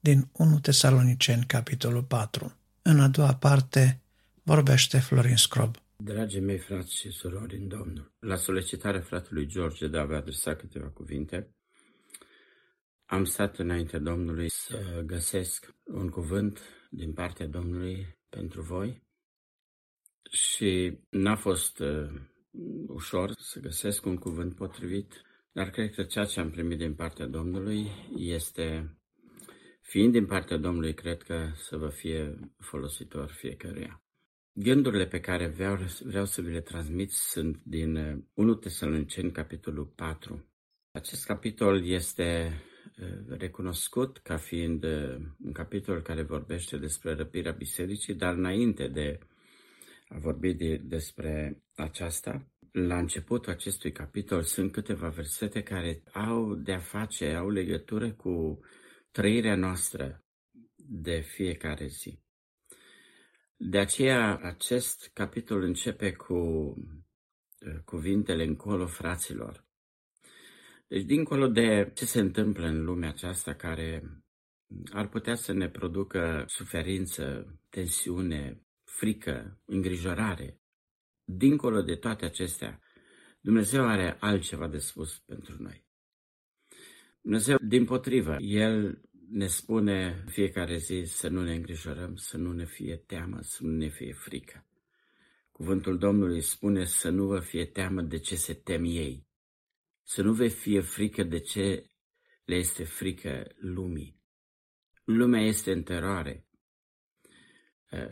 din 0.00 0.28
1 0.32 0.60
Tesaloniceni, 0.60 1.44
capitolul 1.46 2.02
4. 2.02 2.56
În 2.82 3.00
a 3.00 3.08
doua 3.08 3.34
parte 3.34 4.00
vorbește 4.42 4.98
Florin 4.98 5.36
Scrob. 5.36 5.76
Dragii 5.96 6.40
mei 6.40 6.58
frați 6.58 6.96
și 6.96 7.10
surori 7.10 7.56
în 7.56 7.68
Domnul, 7.68 8.12
la 8.18 8.36
solicitarea 8.36 9.00
fratelui 9.00 9.46
George 9.46 9.88
de 9.88 9.98
a 9.98 10.00
avea 10.00 10.16
adresa 10.16 10.54
câteva 10.54 10.88
cuvinte, 10.88 11.50
am 13.06 13.24
stat 13.24 13.58
înainte 13.58 13.98
Domnului 13.98 14.50
să 14.50 15.02
găsesc 15.04 15.74
un 15.84 16.08
cuvânt 16.08 16.60
din 16.90 17.12
partea 17.12 17.46
Domnului 17.46 18.18
pentru 18.28 18.62
voi 18.62 19.02
și 20.30 20.98
n-a 21.10 21.36
fost 21.36 21.78
uh, 21.78 22.10
ușor 22.86 23.32
să 23.38 23.60
găsesc 23.60 24.04
un 24.04 24.16
cuvânt 24.16 24.54
potrivit 24.54 25.25
dar 25.56 25.70
cred 25.70 25.94
că 25.94 26.02
ceea 26.02 26.24
ce 26.24 26.40
am 26.40 26.50
primit 26.50 26.78
din 26.78 26.94
partea 26.94 27.26
Domnului 27.26 27.86
este, 28.16 28.96
fiind 29.80 30.12
din 30.12 30.26
partea 30.26 30.56
Domnului, 30.56 30.94
cred 30.94 31.22
că 31.22 31.50
să 31.54 31.76
vă 31.76 31.88
fie 31.88 32.38
folositor 32.58 33.30
fiecăruia. 33.30 34.02
Gândurile 34.52 35.06
pe 35.06 35.20
care 35.20 35.46
vreau, 35.46 35.78
vreau 36.04 36.24
să 36.24 36.40
vi 36.40 36.52
le 36.52 36.60
transmit 36.60 37.10
sunt 37.10 37.60
din 37.64 37.96
1 38.34 38.50
uh, 38.50 38.58
Tesaloniceni, 38.58 39.32
capitolul 39.32 39.84
4. 39.84 40.48
Acest 40.90 41.26
capitol 41.26 41.86
este 41.86 42.52
uh, 43.00 43.38
recunoscut 43.38 44.18
ca 44.18 44.36
fiind 44.36 44.84
uh, 44.84 45.16
un 45.44 45.52
capitol 45.52 46.02
care 46.02 46.22
vorbește 46.22 46.76
despre 46.76 47.14
răpirea 47.14 47.52
bisericii, 47.52 48.14
dar 48.14 48.34
înainte 48.34 48.88
de 48.88 49.18
a 50.08 50.18
vorbi 50.18 50.54
de, 50.54 50.76
despre 50.76 51.62
aceasta, 51.74 52.46
la 52.78 52.98
începutul 52.98 53.52
acestui 53.52 53.92
capitol 53.92 54.42
sunt 54.42 54.72
câteva 54.72 55.08
versete 55.08 55.62
care 55.62 56.02
au 56.12 56.54
de-a 56.54 56.78
face, 56.78 57.34
au 57.34 57.50
legătură 57.50 58.12
cu 58.12 58.60
trăirea 59.10 59.54
noastră 59.54 60.24
de 60.76 61.20
fiecare 61.20 61.86
zi. 61.86 62.20
De 63.56 63.78
aceea, 63.78 64.36
acest 64.36 65.10
capitol 65.12 65.62
începe 65.62 66.12
cu 66.12 66.34
uh, 66.34 67.78
cuvintele 67.84 68.44
încolo 68.44 68.86
fraților. 68.86 69.64
Deci, 70.88 71.02
dincolo 71.02 71.48
de 71.48 71.90
ce 71.94 72.04
se 72.04 72.20
întâmplă 72.20 72.66
în 72.66 72.84
lumea 72.84 73.08
aceasta 73.08 73.54
care 73.54 74.02
ar 74.92 75.08
putea 75.08 75.34
să 75.34 75.52
ne 75.52 75.68
producă 75.68 76.44
suferință, 76.46 77.54
tensiune, 77.68 78.60
frică, 78.84 79.60
îngrijorare, 79.64 80.60
dincolo 81.26 81.82
de 81.82 81.96
toate 81.96 82.24
acestea, 82.24 82.80
Dumnezeu 83.40 83.86
are 83.86 84.16
altceva 84.20 84.68
de 84.68 84.78
spus 84.78 85.18
pentru 85.18 85.62
noi. 85.62 85.84
Dumnezeu, 87.20 87.56
din 87.60 87.84
potrivă, 87.84 88.36
El 88.38 89.00
ne 89.30 89.46
spune 89.46 90.24
fiecare 90.28 90.76
zi 90.76 91.02
să 91.06 91.28
nu 91.28 91.42
ne 91.42 91.54
îngrijorăm, 91.54 92.16
să 92.16 92.36
nu 92.36 92.52
ne 92.52 92.64
fie 92.64 92.96
teamă, 92.96 93.38
să 93.40 93.64
nu 93.64 93.76
ne 93.76 93.88
fie 93.88 94.12
frică. 94.12 94.66
Cuvântul 95.50 95.98
Domnului 95.98 96.40
spune 96.40 96.84
să 96.84 97.10
nu 97.10 97.26
vă 97.26 97.40
fie 97.40 97.66
teamă 97.66 98.02
de 98.02 98.18
ce 98.18 98.36
se 98.36 98.54
tem 98.54 98.84
ei, 98.84 99.26
să 100.02 100.22
nu 100.22 100.32
vă 100.32 100.48
fie 100.48 100.80
frică 100.80 101.22
de 101.22 101.38
ce 101.38 101.90
le 102.44 102.54
este 102.54 102.84
frică 102.84 103.46
lumii. 103.56 104.20
Lumea 105.04 105.42
este 105.42 105.72
în 105.72 105.82
teroare. 105.82 106.46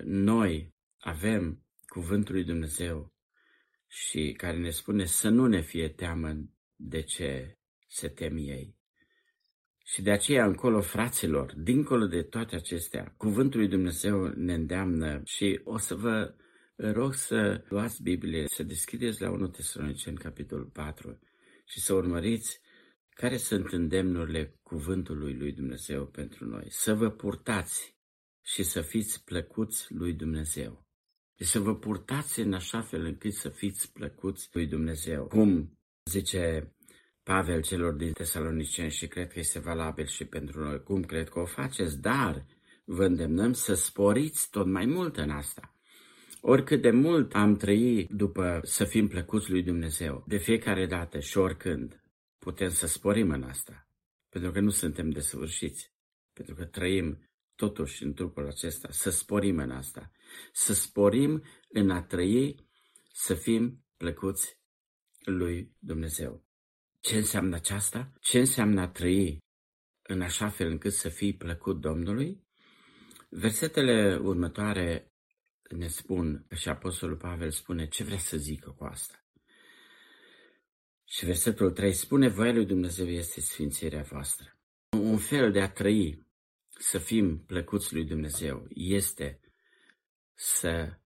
Noi 0.03 0.74
avem 0.98 1.63
cuvântul 1.87 2.35
lui 2.35 2.44
Dumnezeu 2.44 3.12
și 3.88 4.35
care 4.37 4.57
ne 4.57 4.70
spune 4.70 5.05
să 5.05 5.29
nu 5.29 5.47
ne 5.47 5.61
fie 5.61 5.88
teamă 5.88 6.35
de 6.77 7.03
ce 7.03 7.59
se 7.88 8.09
tem 8.09 8.37
ei. 8.37 8.77
Și 9.87 10.03
de 10.03 10.11
aceea 10.11 10.44
încolo, 10.47 10.81
fraților, 10.81 11.55
dincolo 11.57 12.07
de 12.07 12.23
toate 12.23 12.57
acestea, 12.57 13.14
cuvântul 13.16 13.61
lui 13.61 13.68
Dumnezeu 13.68 14.27
ne 14.27 14.55
îndeamnă 14.55 15.23
și 15.25 15.61
o 15.64 15.79
să 15.79 15.94
vă 15.94 16.35
rog 16.77 17.14
să 17.14 17.64
luați 17.68 18.03
Biblie, 18.03 18.44
să 18.47 18.62
deschideți 18.62 19.20
la 19.20 19.31
1 19.31 19.49
Tesaloniceni, 19.49 20.16
capitolul 20.16 20.66
4 20.66 21.18
și 21.64 21.81
să 21.81 21.94
urmăriți 21.94 22.61
care 23.09 23.37
sunt 23.37 23.73
îndemnurile 23.73 24.59
cuvântului 24.62 25.35
lui 25.35 25.53
Dumnezeu 25.53 26.07
pentru 26.07 26.44
noi. 26.44 26.66
Să 26.68 26.94
vă 26.94 27.11
purtați 27.11 27.97
și 28.42 28.62
să 28.62 28.81
fiți 28.81 29.25
plăcuți 29.25 29.94
lui 29.94 30.12
Dumnezeu. 30.12 30.84
Deci 31.37 31.49
să 31.49 31.61
vă 31.61 31.75
purtați 31.75 32.40
în 32.40 32.53
așa 32.53 32.81
fel 32.81 33.05
încât 33.05 33.33
să 33.33 33.49
fiți 33.49 33.92
plăcuți 33.92 34.49
lui 34.53 34.66
Dumnezeu. 34.66 35.27
Cum 35.27 35.79
zice 36.11 36.75
Pavel 37.23 37.62
celor 37.62 37.92
din 37.92 38.12
Tesaloniceni 38.12 38.90
și 38.90 39.07
cred 39.07 39.33
că 39.33 39.38
este 39.38 39.59
valabil 39.59 40.07
și 40.07 40.25
pentru 40.25 40.61
noi. 40.61 40.83
Cum 40.83 41.03
cred 41.03 41.29
că 41.29 41.38
o 41.38 41.47
faceți? 41.47 42.01
Dar 42.01 42.47
vă 42.85 43.05
îndemnăm 43.05 43.53
să 43.53 43.75
sporiți 43.75 44.51
tot 44.51 44.66
mai 44.66 44.87
mult 44.87 45.16
în 45.16 45.31
asta. 45.31 45.75
Oricât 46.40 46.83
de 46.83 46.90
mult 46.90 47.35
am 47.35 47.57
trăit 47.57 48.11
după 48.11 48.61
să 48.62 48.85
fim 48.85 49.09
plăcuți 49.09 49.51
lui 49.51 49.62
Dumnezeu, 49.62 50.25
de 50.27 50.37
fiecare 50.37 50.87
dată 50.87 51.18
și 51.18 51.38
oricând, 51.38 52.03
putem 52.38 52.70
să 52.70 52.87
sporim 52.87 53.31
în 53.31 53.42
asta. 53.42 53.88
Pentru 54.29 54.51
că 54.51 54.61
nu 54.61 54.70
suntem 54.70 55.11
desăvârșiți. 55.11 55.92
Pentru 56.33 56.55
că 56.55 56.64
trăim 56.64 57.29
totuși 57.57 58.03
în 58.03 58.14
trupul 58.14 58.47
acesta. 58.47 58.88
Să 58.90 59.11
sporim 59.11 59.59
în 59.59 59.71
asta. 59.71 60.11
Să 60.53 60.75
sporim 60.75 61.43
în 61.69 61.90
a 61.90 62.03
trăi, 62.03 62.69
să 63.12 63.35
fim 63.35 63.85
plăcuți 63.97 64.59
lui 65.25 65.75
Dumnezeu. 65.79 66.45
Ce 67.01 67.17
înseamnă 67.17 67.55
aceasta? 67.55 68.12
Ce 68.21 68.38
înseamnă 68.38 68.81
a 68.81 68.88
trăi 68.88 69.43
în 70.03 70.21
așa 70.21 70.49
fel 70.49 70.71
încât 70.71 70.93
să 70.93 71.09
fii 71.09 71.37
plăcut 71.37 71.81
Domnului? 71.81 72.43
Versetele 73.29 74.17
următoare 74.17 75.12
ne 75.71 75.88
spun, 75.88 76.47
și 76.55 76.69
Apostolul 76.69 77.17
Pavel 77.17 77.51
spune, 77.51 77.88
ce 77.88 78.05
vrea 78.05 78.19
să 78.19 78.37
zică 78.37 78.71
cu 78.71 78.85
asta? 78.85 79.25
Și 81.05 81.25
versetul 81.25 81.71
3 81.71 81.93
spune, 81.93 82.29
voia 82.29 82.53
lui 82.53 82.67
Dumnezeu 82.67 83.07
este 83.07 83.40
sfințirea 83.40 84.03
voastră. 84.03 84.59
Un 84.90 85.19
fel 85.19 85.53
de 85.53 85.61
a 85.61 85.71
trăi, 85.71 86.24
să 86.79 86.99
fim 86.99 87.39
plăcuți 87.39 87.95
lui 87.95 88.05
Dumnezeu, 88.05 88.67
este 88.69 89.41
să 90.35 90.99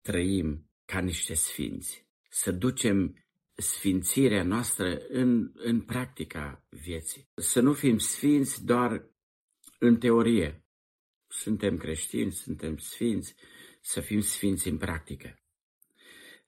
trăim 0.00 0.70
ca 0.84 1.00
niște 1.00 1.34
sfinți, 1.34 2.06
să 2.28 2.52
ducem 2.52 3.24
sfințirea 3.54 4.42
noastră 4.42 4.98
în, 5.08 5.50
în 5.54 5.80
practica 5.80 6.66
vieții. 6.68 7.28
Să 7.34 7.60
nu 7.60 7.72
fim 7.72 7.98
sfinți 7.98 8.64
doar 8.64 9.08
în 9.78 9.98
teorie. 9.98 10.64
Suntem 11.28 11.76
creștini, 11.76 12.32
suntem 12.32 12.76
sfinți, 12.76 13.34
să 13.80 14.00
fim 14.00 14.20
sfinți 14.20 14.68
în 14.68 14.76
practică. 14.76 15.38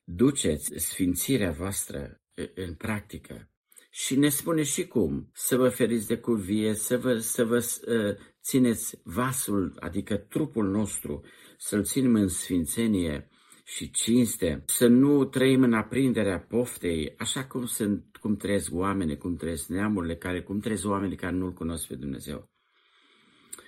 Duceți 0.04 0.72
sfințirea 0.76 1.50
voastră 1.50 2.20
în 2.54 2.74
practică 2.74 3.50
și 3.98 4.16
ne 4.16 4.28
spune 4.28 4.62
și 4.62 4.86
cum. 4.86 5.30
Să 5.32 5.56
vă 5.56 5.68
feriți 5.68 6.06
de 6.06 6.18
curvie, 6.18 6.74
să 6.74 6.98
vă, 6.98 7.18
să 7.18 7.44
vă 7.44 7.56
uh, 7.56 8.16
țineți 8.42 9.00
vasul, 9.04 9.76
adică 9.78 10.16
trupul 10.16 10.70
nostru, 10.70 11.24
să-l 11.56 11.84
ținem 11.84 12.14
în 12.14 12.28
sfințenie, 12.28 13.30
și 13.64 13.90
cinste, 13.90 14.62
să 14.66 14.86
nu 14.86 15.24
trăim 15.24 15.62
în 15.62 15.72
aprinderea 15.72 16.40
poftei, 16.40 17.14
așa 17.18 17.44
cum, 17.44 17.66
sunt, 17.66 18.16
cum 18.20 18.36
trăiesc 18.36 18.74
oamenii, 18.74 19.16
cum 19.16 19.36
trăiesc 19.36 19.68
neamurile, 19.68 20.16
care, 20.16 20.42
cum 20.42 20.58
trăiesc 20.58 20.86
oamenii 20.86 21.16
care 21.16 21.34
nu-L 21.34 21.52
cunosc 21.52 21.86
pe 21.86 21.94
Dumnezeu. 21.94 22.50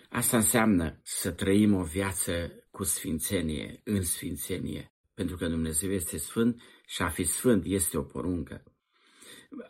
Asta 0.09 0.37
înseamnă 0.37 1.01
să 1.03 1.31
trăim 1.31 1.75
o 1.75 1.83
viață 1.83 2.33
cu 2.71 2.85
sfințenie, 2.85 3.81
în 3.85 4.03
sfințenie, 4.03 4.93
pentru 5.14 5.37
că 5.37 5.49
Dumnezeu 5.49 5.91
este 5.91 6.17
sfânt 6.17 6.62
și 6.87 7.03
a 7.03 7.09
fi 7.09 7.25
sfânt 7.25 7.64
este 7.64 7.99
o 7.99 8.03
poruncă. 8.03 8.62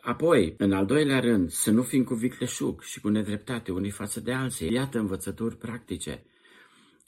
Apoi, 0.01 0.55
în 0.57 0.71
al 0.71 0.85
doilea 0.85 1.19
rând, 1.19 1.49
să 1.49 1.71
nu 1.71 1.83
fim 1.83 2.03
cu 2.03 2.13
vicleșug 2.13 2.81
și 2.81 2.99
cu 2.99 3.09
nedreptate 3.09 3.71
unii 3.71 3.91
față 3.91 4.19
de 4.19 4.33
alții. 4.33 4.73
Iată 4.73 4.99
învățături 4.99 5.57
practice 5.57 6.23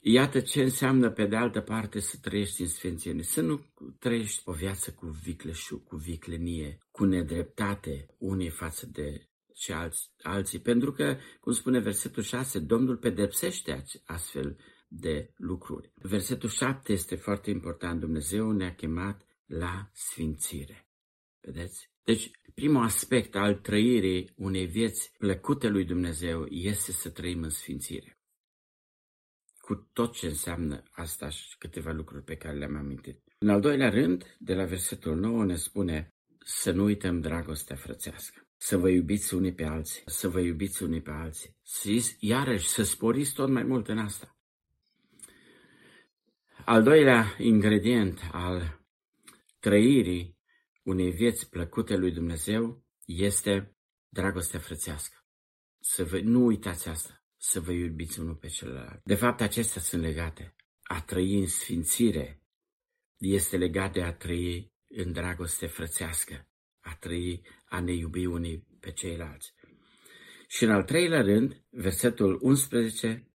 Iată 0.04 0.40
ce 0.40 0.62
înseamnă, 0.62 1.10
pe 1.10 1.26
de 1.26 1.36
altă 1.36 1.60
parte, 1.60 2.00
să 2.00 2.16
trăiești 2.20 2.60
în 2.60 2.68
sfințenie. 2.68 3.22
Să 3.22 3.40
nu 3.40 3.66
trăiești 3.98 4.42
o 4.44 4.52
viață 4.52 4.92
cu 4.92 5.06
vicleșug, 5.06 5.84
cu 5.84 5.96
viclenie, 5.96 6.78
cu 6.90 7.04
nedreptate 7.04 8.06
unii 8.18 8.48
față 8.48 8.86
de 8.86 9.28
și 9.54 9.72
alți, 9.72 10.12
alții. 10.22 10.58
Pentru 10.58 10.92
că, 10.92 11.16
cum 11.40 11.52
spune 11.52 11.78
versetul 11.78 12.22
6, 12.22 12.58
Domnul 12.58 12.96
pedepsește 12.96 13.84
astfel 14.04 14.58
de 14.88 15.32
lucruri. 15.36 15.92
Versetul 15.94 16.48
7 16.48 16.92
este 16.92 17.16
foarte 17.16 17.50
important. 17.50 18.00
Dumnezeu 18.00 18.50
ne-a 18.50 18.74
chemat 18.74 19.26
la 19.46 19.90
sfințire. 19.92 20.88
Vedeți? 21.40 21.91
Deci, 22.04 22.30
primul 22.54 22.82
aspect 22.82 23.34
al 23.34 23.54
trăirii 23.54 24.32
unei 24.36 24.66
vieți 24.66 25.12
plăcute 25.18 25.68
lui 25.68 25.84
Dumnezeu 25.84 26.46
este 26.46 26.92
să 26.92 27.10
trăim 27.10 27.42
în 27.42 27.50
sfințire 27.50 28.16
cu 29.62 29.88
tot 29.92 30.12
ce 30.12 30.26
înseamnă 30.26 30.82
asta 30.90 31.28
și 31.28 31.58
câteva 31.58 31.90
lucruri 31.90 32.24
pe 32.24 32.36
care 32.36 32.56
le-am 32.56 32.76
amintit. 32.76 33.22
În 33.38 33.48
al 33.48 33.60
doilea 33.60 33.88
rând, 33.88 34.36
de 34.38 34.54
la 34.54 34.64
versetul 34.64 35.16
9 35.16 35.44
ne 35.44 35.56
spune 35.56 36.14
să 36.44 36.70
nu 36.70 36.84
uităm 36.84 37.20
dragostea 37.20 37.76
frățească, 37.76 38.46
să 38.56 38.76
vă 38.76 38.88
iubiți 38.88 39.34
unii 39.34 39.54
pe 39.54 39.64
alții, 39.64 40.02
să 40.06 40.28
vă 40.28 40.40
iubiți 40.40 40.82
unii 40.82 41.02
pe 41.02 41.10
alții, 41.10 41.56
să, 41.62 41.88
iarăși 42.18 42.68
să 42.68 42.82
sporiți 42.82 43.34
tot 43.34 43.48
mai 43.48 43.62
mult 43.62 43.88
în 43.88 43.98
asta. 43.98 44.36
Al 46.64 46.82
doilea 46.82 47.34
ingredient 47.38 48.20
al 48.32 48.80
trăirii 49.58 50.36
unei 50.82 51.10
vieți 51.10 51.48
plăcute 51.48 51.96
lui 51.96 52.12
Dumnezeu 52.12 52.84
este 53.04 53.76
dragostea 54.08 54.60
frățească. 54.60 55.16
Să 55.80 56.04
vă, 56.04 56.20
nu 56.20 56.44
uitați 56.44 56.88
asta 56.88 57.22
să 57.44 57.60
vă 57.60 57.72
iubiți 57.72 58.20
unul 58.20 58.34
pe 58.34 58.48
celălalt. 58.48 59.00
De 59.04 59.14
fapt, 59.14 59.40
acestea 59.40 59.80
sunt 59.80 60.02
legate. 60.02 60.54
A 60.82 61.00
trăi 61.00 61.38
în 61.38 61.46
sfințire 61.46 62.42
este 63.16 63.56
legat 63.56 63.92
de 63.92 64.02
a 64.02 64.12
trăi 64.12 64.72
în 64.88 65.12
dragoste 65.12 65.66
frățească, 65.66 66.48
a 66.80 66.96
trăi, 66.96 67.42
a 67.64 67.80
ne 67.80 67.92
iubi 67.92 68.26
unii 68.26 68.66
pe 68.80 68.92
ceilalți. 68.92 69.54
Și 70.48 70.64
în 70.64 70.70
al 70.70 70.82
treilea 70.82 71.22
rând, 71.22 71.64
versetul 71.70 72.38
11, 72.42 73.30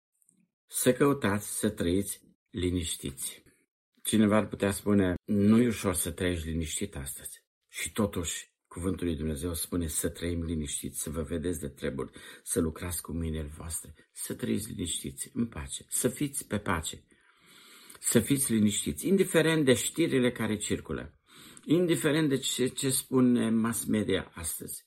să 0.68 0.94
căutați 0.94 1.60
să 1.60 1.70
trăiți 1.70 2.22
liniștiți. 2.50 3.44
Cineva 4.08 4.36
ar 4.38 4.48
putea 4.48 4.72
spune, 4.72 5.16
nu 5.26 5.62
e 5.62 5.68
ușor 5.68 5.94
să 5.94 6.12
trăiești 6.12 6.48
liniștit 6.48 6.96
astăzi. 6.96 7.44
Și 7.70 7.92
totuși, 7.92 8.52
Cuvântul 8.68 9.06
lui 9.06 9.16
Dumnezeu 9.16 9.54
spune 9.54 9.88
să 9.88 10.10
trăim 10.10 10.44
liniștiți, 10.44 11.02
să 11.02 11.10
vă 11.10 11.22
vedeți 11.22 11.60
de 11.60 11.68
treburi, 11.68 12.12
să 12.44 12.60
lucrați 12.60 13.02
cu 13.02 13.12
mâinile 13.12 13.52
voastre, 13.58 13.94
să 14.12 14.34
trăiți 14.34 14.72
liniștiți, 14.72 15.30
în 15.34 15.46
pace, 15.46 15.86
să 15.88 16.08
fiți 16.08 16.48
pe 16.48 16.58
pace, 16.58 17.04
să 18.00 18.20
fiți 18.20 18.54
liniștiți, 18.54 19.08
indiferent 19.08 19.66
de 19.66 19.74
știrile 19.74 20.32
care 20.32 20.58
circulă, 20.58 21.14
indiferent 21.66 22.30
de 22.30 22.38
ce, 22.38 22.68
ce 22.68 22.90
spune 22.90 23.50
mass 23.50 23.86
media 23.86 24.32
astăzi. 24.34 24.86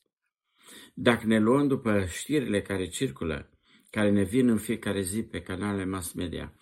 Dacă 0.93 1.25
ne 1.25 1.39
luăm 1.39 1.67
după 1.67 2.05
știrile 2.05 2.61
care 2.61 2.87
circulă, 2.87 3.49
care 3.89 4.09
ne 4.09 4.23
vin 4.23 4.47
în 4.47 4.57
fiecare 4.57 5.01
zi 5.01 5.23
pe 5.23 5.41
canale 5.41 5.85
mass 5.85 6.11
media, 6.11 6.53
uh, 6.55 6.60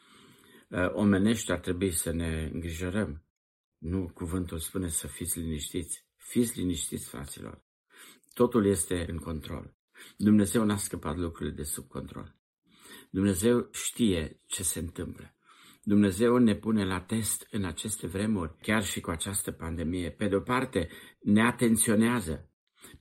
omenești 0.93 1.51
ar 1.51 1.59
trebui 1.59 1.91
să 1.91 2.11
ne 2.11 2.49
îngrijorăm. 2.53 3.23
Nu, 3.77 4.11
cuvântul 4.13 4.59
spune 4.59 4.87
să 4.87 5.07
fiți 5.07 5.39
liniștiți. 5.39 6.05
Fiți 6.15 6.59
liniștiți, 6.59 7.07
fraților. 7.09 7.63
Totul 8.33 8.65
este 8.65 9.05
în 9.09 9.17
control. 9.17 9.73
Dumnezeu 10.17 10.63
n-a 10.63 10.77
scăpat 10.77 11.17
lucrurile 11.17 11.55
de 11.55 11.63
sub 11.63 11.87
control. 11.87 12.35
Dumnezeu 13.09 13.69
știe 13.71 14.41
ce 14.45 14.63
se 14.63 14.79
întâmplă. 14.79 15.33
Dumnezeu 15.83 16.37
ne 16.37 16.55
pune 16.55 16.85
la 16.85 17.01
test 17.01 17.47
în 17.51 17.63
aceste 17.65 18.07
vremuri, 18.07 18.57
chiar 18.61 18.83
și 18.83 18.99
cu 18.99 19.09
această 19.09 19.51
pandemie. 19.51 20.11
Pe 20.11 20.27
de 20.27 20.35
o 20.35 20.39
parte, 20.39 20.89
ne 21.19 21.41
atenționează, 21.41 22.49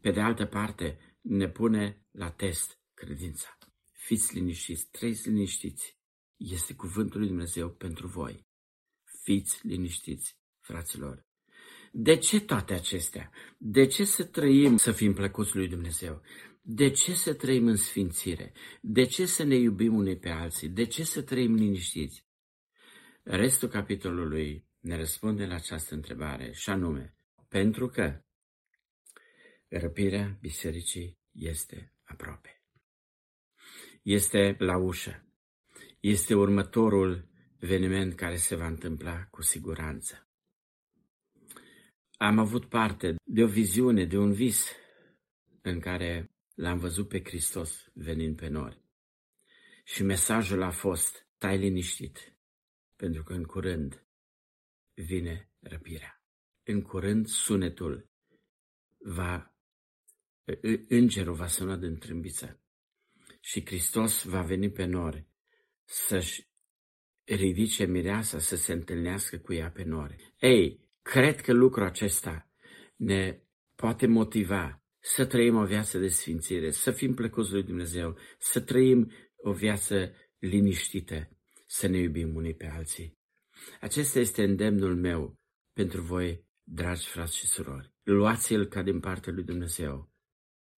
pe 0.01 0.11
de 0.11 0.21
altă 0.21 0.45
parte, 0.45 0.99
ne 1.21 1.49
pune 1.49 2.07
la 2.11 2.31
test 2.31 2.81
credința. 2.95 3.59
Fiți 3.93 4.35
liniștiți, 4.35 4.89
trăiți 4.91 5.29
liniștiți. 5.29 5.98
Este 6.39 6.75
cuvântul 6.75 7.19
lui 7.19 7.29
Dumnezeu 7.29 7.71
pentru 7.71 8.07
voi. 8.07 8.47
Fiți 9.23 9.67
liniștiți, 9.67 10.37
fraților. 10.61 11.27
De 11.93 12.17
ce 12.17 12.41
toate 12.41 12.75
acestea? 12.75 13.31
De 13.59 13.87
ce 13.87 14.05
să 14.05 14.25
trăim 14.25 14.77
să 14.77 14.93
fim 14.93 15.13
plăcuți 15.13 15.57
lui 15.57 15.69
Dumnezeu? 15.69 16.23
De 16.61 16.91
ce 16.91 17.15
să 17.15 17.35
trăim 17.35 17.67
în 17.67 17.77
sfințire? 17.77 18.53
De 18.81 19.05
ce 19.05 19.27
să 19.27 19.43
ne 19.43 19.55
iubim 19.55 19.95
unii 19.95 20.19
pe 20.19 20.29
alții? 20.29 20.69
De 20.69 20.87
ce 20.87 21.05
să 21.05 21.23
trăim 21.23 21.55
liniștiți? 21.55 22.27
Restul 23.23 23.69
capitolului 23.69 24.67
ne 24.81 24.97
răspunde 24.97 25.47
la 25.47 25.55
această 25.55 25.95
întrebare 25.95 26.53
și 26.53 26.71
anume, 26.71 27.17
pentru 27.49 27.89
că 27.89 28.25
răpirea 29.69 30.39
bisericii 30.41 31.19
este 31.33 31.95
aproape. 32.03 32.63
Este 34.03 34.57
la 34.59 34.77
ușă. 34.77 35.28
Este 36.01 36.35
următorul 36.35 37.29
eveniment 37.59 38.15
care 38.15 38.37
se 38.37 38.57
va 38.57 38.67
întâmpla 38.67 39.25
cu 39.25 39.43
siguranță. 39.43 40.29
Am 42.17 42.39
avut 42.39 42.69
parte 42.69 43.15
de 43.25 43.43
o 43.43 43.47
viziune, 43.47 44.05
de 44.05 44.19
un 44.19 44.33
vis 44.33 44.73
în 45.63 45.81
care 45.81 46.31
l-am 46.55 46.79
văzut 46.79 47.09
pe 47.09 47.21
Hristos 47.21 47.91
venind 47.95 48.37
pe 48.37 48.49
nori. 48.49 48.83
Și 49.85 50.03
mesajul 50.03 50.63
a 50.63 50.71
fost, 50.71 51.29
stai 51.37 51.59
liniștit, 51.59 52.37
pentru 52.97 53.23
că 53.23 53.33
în 53.33 53.45
curând 53.45 54.07
vine 54.95 55.51
răpirea. 55.61 56.23
În 56.63 56.83
curând 56.83 57.27
sunetul 57.27 58.11
va, 58.99 59.55
îngerul 60.89 61.35
va 61.35 61.47
suna 61.47 61.77
din 61.77 61.99
trâmbiță 61.99 62.61
și 63.41 63.67
Hristos 63.67 64.25
va 64.25 64.43
veni 64.43 64.71
pe 64.71 64.85
nori 64.85 65.28
să-și 65.89 66.47
ridice 67.25 67.85
mireasa 67.85 68.39
să 68.39 68.57
se 68.57 68.73
întâlnească 68.73 69.39
cu 69.39 69.53
ea 69.53 69.71
pe 69.71 69.83
nori. 69.83 70.35
Ei, 70.39 70.91
cred 71.03 71.41
că 71.41 71.53
lucrul 71.53 71.85
acesta 71.85 72.51
ne 72.97 73.41
poate 73.75 74.07
motiva 74.07 74.83
să 74.99 75.27
trăim 75.27 75.57
o 75.57 75.65
viață 75.65 75.99
de 75.99 76.09
sfințire, 76.09 76.71
să 76.71 76.91
fim 76.91 77.15
plăcuți 77.15 77.53
lui 77.53 77.63
Dumnezeu, 77.63 78.19
să 78.39 78.61
trăim 78.61 79.13
o 79.37 79.53
viață 79.53 80.15
liniștită, 80.39 81.29
să 81.67 81.87
ne 81.87 81.99
iubim 81.99 82.35
unii 82.35 82.55
pe 82.55 82.67
alții. 82.67 83.19
Acesta 83.81 84.19
este 84.19 84.43
îndemnul 84.43 84.97
meu 84.97 85.39
pentru 85.73 86.01
voi, 86.01 86.45
dragi 86.63 87.07
frați 87.07 87.37
și 87.37 87.47
surori. 87.47 87.93
Luați-l 88.03 88.67
ca 88.67 88.83
din 88.83 89.01
partea 89.01 89.33
lui 89.33 89.45
Dumnezeu. 89.45 90.13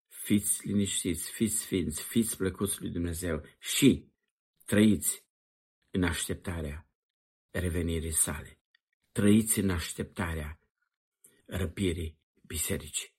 Fiți 0.08 0.66
liniștiți, 0.66 1.30
fiți 1.30 1.58
sfinți, 1.58 2.02
fiți 2.02 2.36
plăcuți 2.36 2.80
lui 2.80 2.90
Dumnezeu 2.90 3.42
și 3.58 4.09
trăiți 4.70 5.24
în 5.90 6.02
așteptarea 6.02 6.88
revenirii 7.50 8.12
sale. 8.12 8.59
Trăiți 9.12 9.59
în 9.59 9.70
așteptarea 9.70 10.61
răpirii 11.46 12.18
bisericii. 12.46 13.14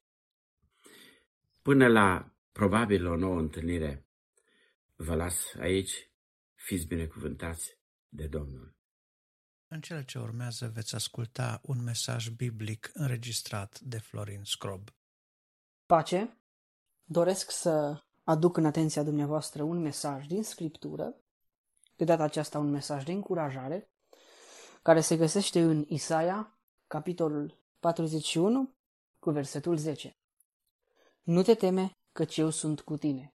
Până 1.62 1.88
la 1.88 2.36
probabil 2.52 3.06
o 3.06 3.16
nouă 3.16 3.40
întâlnire, 3.40 4.06
vă 4.96 5.16
las 5.16 5.54
aici, 5.60 6.12
fiți 6.54 6.86
binecuvântați 6.86 7.78
de 8.10 8.28
Domnul. 8.28 8.76
În 9.68 9.82
cele 9.82 10.06
ce 10.06 10.20
urmează 10.20 10.72
veți 10.74 10.96
asculta 10.96 11.62
un 11.64 11.84
mesaj 11.84 12.30
biblic 12.30 12.90
înregistrat 12.94 13.80
de 13.80 13.98
Florin 13.98 14.44
Scrob. 14.44 14.90
Pace, 15.86 16.38
doresc 17.04 17.52
să 17.52 18.04
aduc 18.24 18.58
în 18.58 18.66
atenția 18.66 19.04
dumneavoastră 19.04 19.64
un 19.64 19.82
mesaj 19.82 20.26
din 20.26 20.44
Scriptură, 20.44 21.21
de 22.02 22.08
data 22.08 22.24
aceasta 22.24 22.60
un 22.60 22.70
mesaj 22.70 23.04
de 23.04 23.12
încurajare, 23.12 23.90
care 24.82 25.02
se 25.02 25.18
găsește 25.18 25.62
în 25.62 25.86
Isaia, 25.88 26.60
capitolul 26.88 27.58
41, 27.80 28.74
cu 29.20 29.30
versetul 29.30 29.78
10. 29.78 30.18
Nu 31.22 31.42
te 31.42 31.54
teme, 31.54 31.98
căci 32.12 32.38
eu 32.38 32.50
sunt 32.50 32.82
cu 32.82 32.98
tine. 32.98 33.34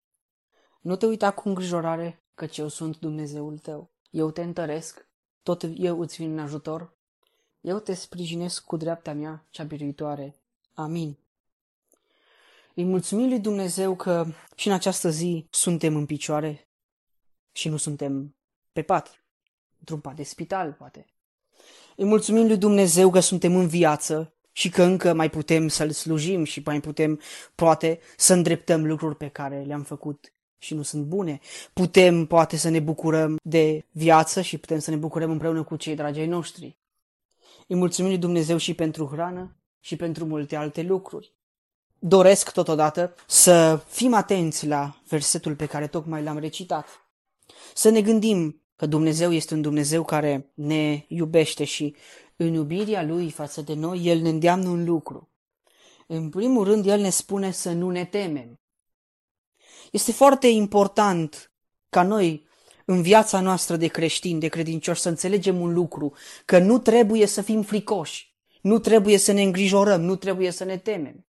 Nu 0.82 0.96
te 0.96 1.06
uita 1.06 1.32
cu 1.32 1.48
îngrijorare, 1.48 2.24
căci 2.36 2.58
eu 2.58 2.68
sunt 2.68 3.00
Dumnezeul 3.00 3.58
tău. 3.58 3.92
Eu 4.10 4.32
te 4.32 4.42
întăresc, 4.42 5.10
tot 5.44 5.66
eu 5.76 6.00
îți 6.00 6.16
vin 6.16 6.32
în 6.32 6.40
ajutor. 6.40 6.98
Eu 7.62 7.80
te 7.80 7.94
sprijinesc 7.94 8.64
cu 8.64 8.78
dreapta 8.78 9.14
mea 9.14 9.46
cea 9.50 9.64
biruitoare. 9.64 10.36
Amin. 10.74 11.18
Îi 12.76 12.84
mulțumim 12.84 13.30
lui 13.30 13.40
Dumnezeu 13.40 13.96
că 13.96 14.26
și 14.56 14.68
în 14.68 14.74
această 14.74 15.10
zi 15.10 15.48
suntem 15.50 15.96
în 15.96 16.06
picioare 16.06 16.70
și 17.52 17.70
nu 17.70 17.78
suntem 17.78 18.35
pe 18.76 18.82
pat, 18.82 19.24
într-un 19.80 20.00
pat 20.00 20.16
de 20.16 20.24
spital, 20.24 20.72
poate. 20.72 21.06
Îi 21.96 22.06
mulțumim 22.06 22.48
lui 22.48 22.58
Dumnezeu 22.58 23.10
că 23.10 23.20
suntem 23.20 23.56
în 23.56 23.68
viață 23.68 24.34
și 24.52 24.70
că 24.70 24.84
încă 24.84 25.14
mai 25.14 25.30
putem 25.30 25.68
să-L 25.68 25.92
slujim 25.92 26.44
și 26.44 26.62
mai 26.66 26.80
putem, 26.80 27.20
poate, 27.56 28.00
să 28.18 28.34
îndreptăm 28.34 28.86
lucruri 28.86 29.16
pe 29.16 29.28
care 29.28 29.64
le-am 29.68 29.84
făcut 29.84 30.34
și 30.58 30.74
nu 30.74 30.82
sunt 30.82 31.06
bune. 31.06 31.40
Putem, 31.74 32.26
poate, 32.26 32.58
să 32.58 32.70
ne 32.70 32.80
bucurăm 32.80 33.40
de 33.44 33.86
viață 33.92 34.42
și 34.42 34.58
putem 34.58 34.80
să 34.80 34.90
ne 34.90 34.96
bucurăm 34.96 35.32
împreună 35.32 35.64
cu 35.64 35.76
cei 35.76 35.96
dragi 35.96 36.20
ai 36.20 36.28
noștri. 36.28 36.78
Îi 37.68 37.76
mulțumim 37.76 38.10
lui 38.10 38.20
Dumnezeu 38.20 38.58
și 38.58 38.74
pentru 38.74 39.08
hrană 39.12 39.56
și 39.80 39.96
pentru 39.96 40.26
multe 40.26 40.56
alte 40.56 40.82
lucruri. 40.82 41.34
Doresc 42.00 42.52
totodată 42.52 43.16
să 43.28 43.84
fim 43.88 44.14
atenți 44.14 44.68
la 44.68 45.02
versetul 45.08 45.56
pe 45.56 45.66
care 45.66 45.88
tocmai 45.88 46.24
l-am 46.24 46.38
recitat. 46.38 46.88
Să 47.74 47.90
ne 47.90 48.02
gândim 48.02 48.60
că 48.76 48.86
Dumnezeu 48.86 49.32
este 49.32 49.54
un 49.54 49.62
Dumnezeu 49.62 50.04
care 50.06 50.52
ne 50.54 51.06
iubește 51.08 51.64
și 51.64 51.96
în 52.36 52.54
iubirea 52.54 53.04
Lui 53.04 53.32
față 53.32 53.62
de 53.62 53.74
noi, 53.74 54.02
El 54.04 54.20
ne 54.20 54.30
îndeamnă 54.30 54.70
un 54.70 54.86
lucru. 54.86 55.30
În 56.08 56.30
primul 56.30 56.64
rând, 56.64 56.86
El 56.86 57.00
ne 57.00 57.10
spune 57.10 57.52
să 57.52 57.72
nu 57.72 57.90
ne 57.90 58.06
temem. 58.06 58.60
Este 59.92 60.12
foarte 60.12 60.48
important 60.48 61.52
ca 61.90 62.04
noi, 62.04 62.48
în 62.86 63.02
viața 63.02 63.42
noastră 63.42 63.76
de 63.76 63.88
creștini, 63.88 64.40
de 64.40 64.48
credincioși, 64.48 65.02
să 65.02 65.10
înțelegem 65.10 65.62
un 65.62 65.74
lucru, 65.74 66.14
că 66.46 66.60
nu 66.60 66.80
trebuie 66.80 67.26
să 67.26 67.42
fim 67.42 67.62
fricoși, 67.62 68.36
nu 68.62 68.80
trebuie 68.80 69.18
să 69.18 69.32
ne 69.32 69.42
îngrijorăm, 69.42 70.02
nu 70.02 70.16
trebuie 70.16 70.52
să 70.52 70.64
ne 70.64 70.78
temem. 70.78 71.26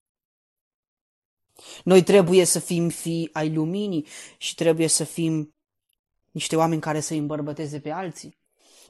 Noi 1.85 2.03
trebuie 2.03 2.45
să 2.45 2.59
fim 2.59 2.89
fii 2.89 3.29
ai 3.33 3.55
luminii 3.55 4.07
și 4.39 4.55
trebuie 4.55 4.87
să 4.87 5.05
fim 5.05 5.56
niște 6.37 6.57
oameni 6.57 6.81
care 6.81 7.01
să 7.01 7.13
îi 7.13 7.19
îmbărbăteze 7.19 7.79
pe 7.81 7.91
alții. 7.91 8.39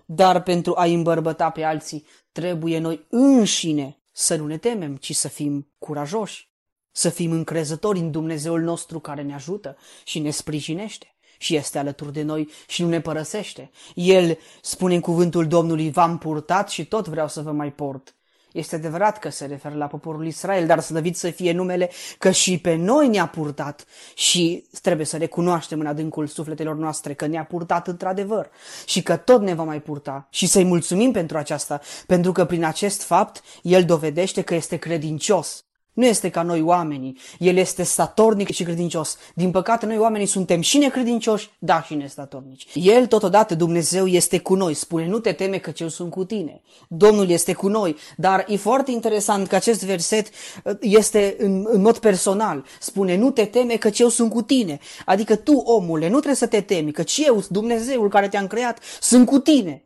Dar 0.05 0.43
pentru 0.43 0.75
a 0.77 0.85
îmbărbăta 0.85 1.51
pe 1.51 1.63
alții, 1.63 2.07
trebuie 2.33 2.79
noi 2.79 3.07
înșine 3.09 3.99
să 4.13 4.37
nu 4.37 4.47
ne 4.47 4.59
temem, 4.59 4.97
ci 4.97 5.15
să 5.15 5.29
fim 5.29 5.69
curajoși, 5.79 6.51
să 6.91 7.09
fim 7.09 7.33
încrezători 7.33 7.99
în 7.99 8.11
Dumnezeul 8.11 8.61
nostru 8.61 9.01
care 9.01 9.23
ne 9.23 9.35
ajută 9.35 9.77
și 10.05 10.19
ne 10.19 10.31
sprijinește 10.31 11.15
și 11.39 11.57
este 11.57 11.79
alături 11.79 12.13
de 12.13 12.23
noi 12.23 12.49
și 12.69 12.83
nu 12.83 12.89
ne 12.89 13.01
părăsește. 13.01 13.71
El 13.95 14.39
spune 14.63 14.95
în 14.95 15.01
cuvântul 15.01 15.47
Domnului, 15.47 15.91
v-am 15.91 16.19
purtat 16.19 16.71
și 16.71 16.87
tot 16.87 17.09
vreau 17.09 17.29
să 17.29 17.43
vă 17.43 17.53
mai 17.53 17.73
port. 17.73 18.16
Este 18.57 18.75
adevărat 18.75 19.19
că 19.19 19.31
se 19.31 19.47
referă 19.47 19.75
la 19.75 19.87
poporul 19.87 20.27
Israel, 20.27 20.67
dar 20.67 20.81
slăvit 20.81 21.17
să 21.17 21.31
fie 21.31 21.53
numele 21.53 21.91
că 22.19 22.31
și 22.31 22.59
pe 22.59 22.75
noi 22.75 23.09
ne-a 23.09 23.27
purtat 23.27 23.85
și 24.15 24.65
trebuie 24.83 25.07
să 25.07 25.17
recunoaștem 25.17 25.81
în 25.81 25.87
adâncul 25.87 26.27
sufletelor 26.27 26.77
noastre 26.77 27.15
că 27.15 27.27
ne-a 27.27 27.45
purtat 27.45 27.89
într-adevăr 27.89 28.51
și 28.85 29.03
că 29.03 29.17
tot 29.17 29.43
ne 29.43 29.55
va 29.55 29.63
mai 29.63 29.81
purta. 29.81 30.27
Și 30.31 30.47
să-i 30.47 30.65
mulțumim 30.65 31.13
pentru 31.13 31.39
aceasta, 31.39 31.81
pentru 32.07 32.33
că 32.33 32.45
prin 32.45 32.65
acest 32.65 33.03
fapt 33.03 33.43
el 33.63 33.85
dovedește 33.85 34.43
că 34.43 34.55
este 34.55 34.77
credincios 34.77 35.66
nu 35.97 36.05
este 36.07 36.29
ca 36.29 36.43
noi 36.43 36.61
oamenii. 36.61 37.19
El 37.39 37.57
este 37.57 37.83
statornic 37.83 38.51
și 38.51 38.63
credincios. 38.63 39.17
Din 39.35 39.51
păcate, 39.51 39.87
noi 39.87 39.99
oamenii 39.99 40.27
suntem 40.27 40.61
și 40.61 40.79
necredincioși, 40.79 41.51
da, 41.59 41.83
și 41.83 41.95
nestatornici. 41.95 42.67
El, 42.75 43.07
totodată, 43.07 43.55
Dumnezeu 43.55 44.07
este 44.07 44.39
cu 44.39 44.55
noi. 44.55 44.75
Spune, 44.75 45.07
nu 45.07 45.19
te 45.19 45.33
teme 45.33 45.59
că 45.59 45.73
eu 45.79 45.89
sunt 45.89 46.11
cu 46.11 46.25
tine. 46.25 46.61
Domnul 46.89 47.29
este 47.29 47.53
cu 47.53 47.69
noi. 47.69 47.97
Dar 48.17 48.45
e 48.49 48.57
foarte 48.57 48.91
interesant 48.91 49.47
că 49.47 49.55
acest 49.55 49.85
verset 49.85 50.29
uh, 50.65 50.77
este 50.81 51.37
în, 51.39 51.67
în 51.69 51.81
mod 51.81 51.99
personal. 51.99 52.65
Spune, 52.81 53.17
nu 53.17 53.31
te 53.31 53.45
teme 53.45 53.77
că 53.77 53.91
eu 53.97 54.09
sunt 54.09 54.31
cu 54.31 54.43
tine. 54.43 54.79
Adică 55.05 55.37
tu, 55.37 55.53
omule, 55.53 56.07
nu 56.07 56.17
trebuie 56.17 56.35
să 56.35 56.47
te 56.47 56.61
temi, 56.61 56.93
că 56.93 57.03
eu, 57.27 57.43
Dumnezeul 57.49 58.09
care 58.09 58.29
te-am 58.29 58.47
creat, 58.47 58.79
sunt 59.01 59.27
cu 59.27 59.39
tine. 59.39 59.86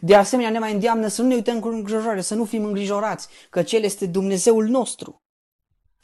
De 0.00 0.14
asemenea, 0.14 0.50
ne 0.50 0.58
mai 0.58 0.72
îndeamnă 0.72 1.06
să 1.06 1.22
nu 1.22 1.28
ne 1.28 1.34
uităm 1.34 1.60
cu 1.60 1.68
îngrijorare, 1.68 2.20
să 2.20 2.34
nu 2.34 2.44
fim 2.44 2.64
îngrijorați, 2.64 3.28
că 3.50 3.62
Cel 3.62 3.82
este 3.82 4.06
Dumnezeul 4.06 4.66
nostru, 4.66 5.22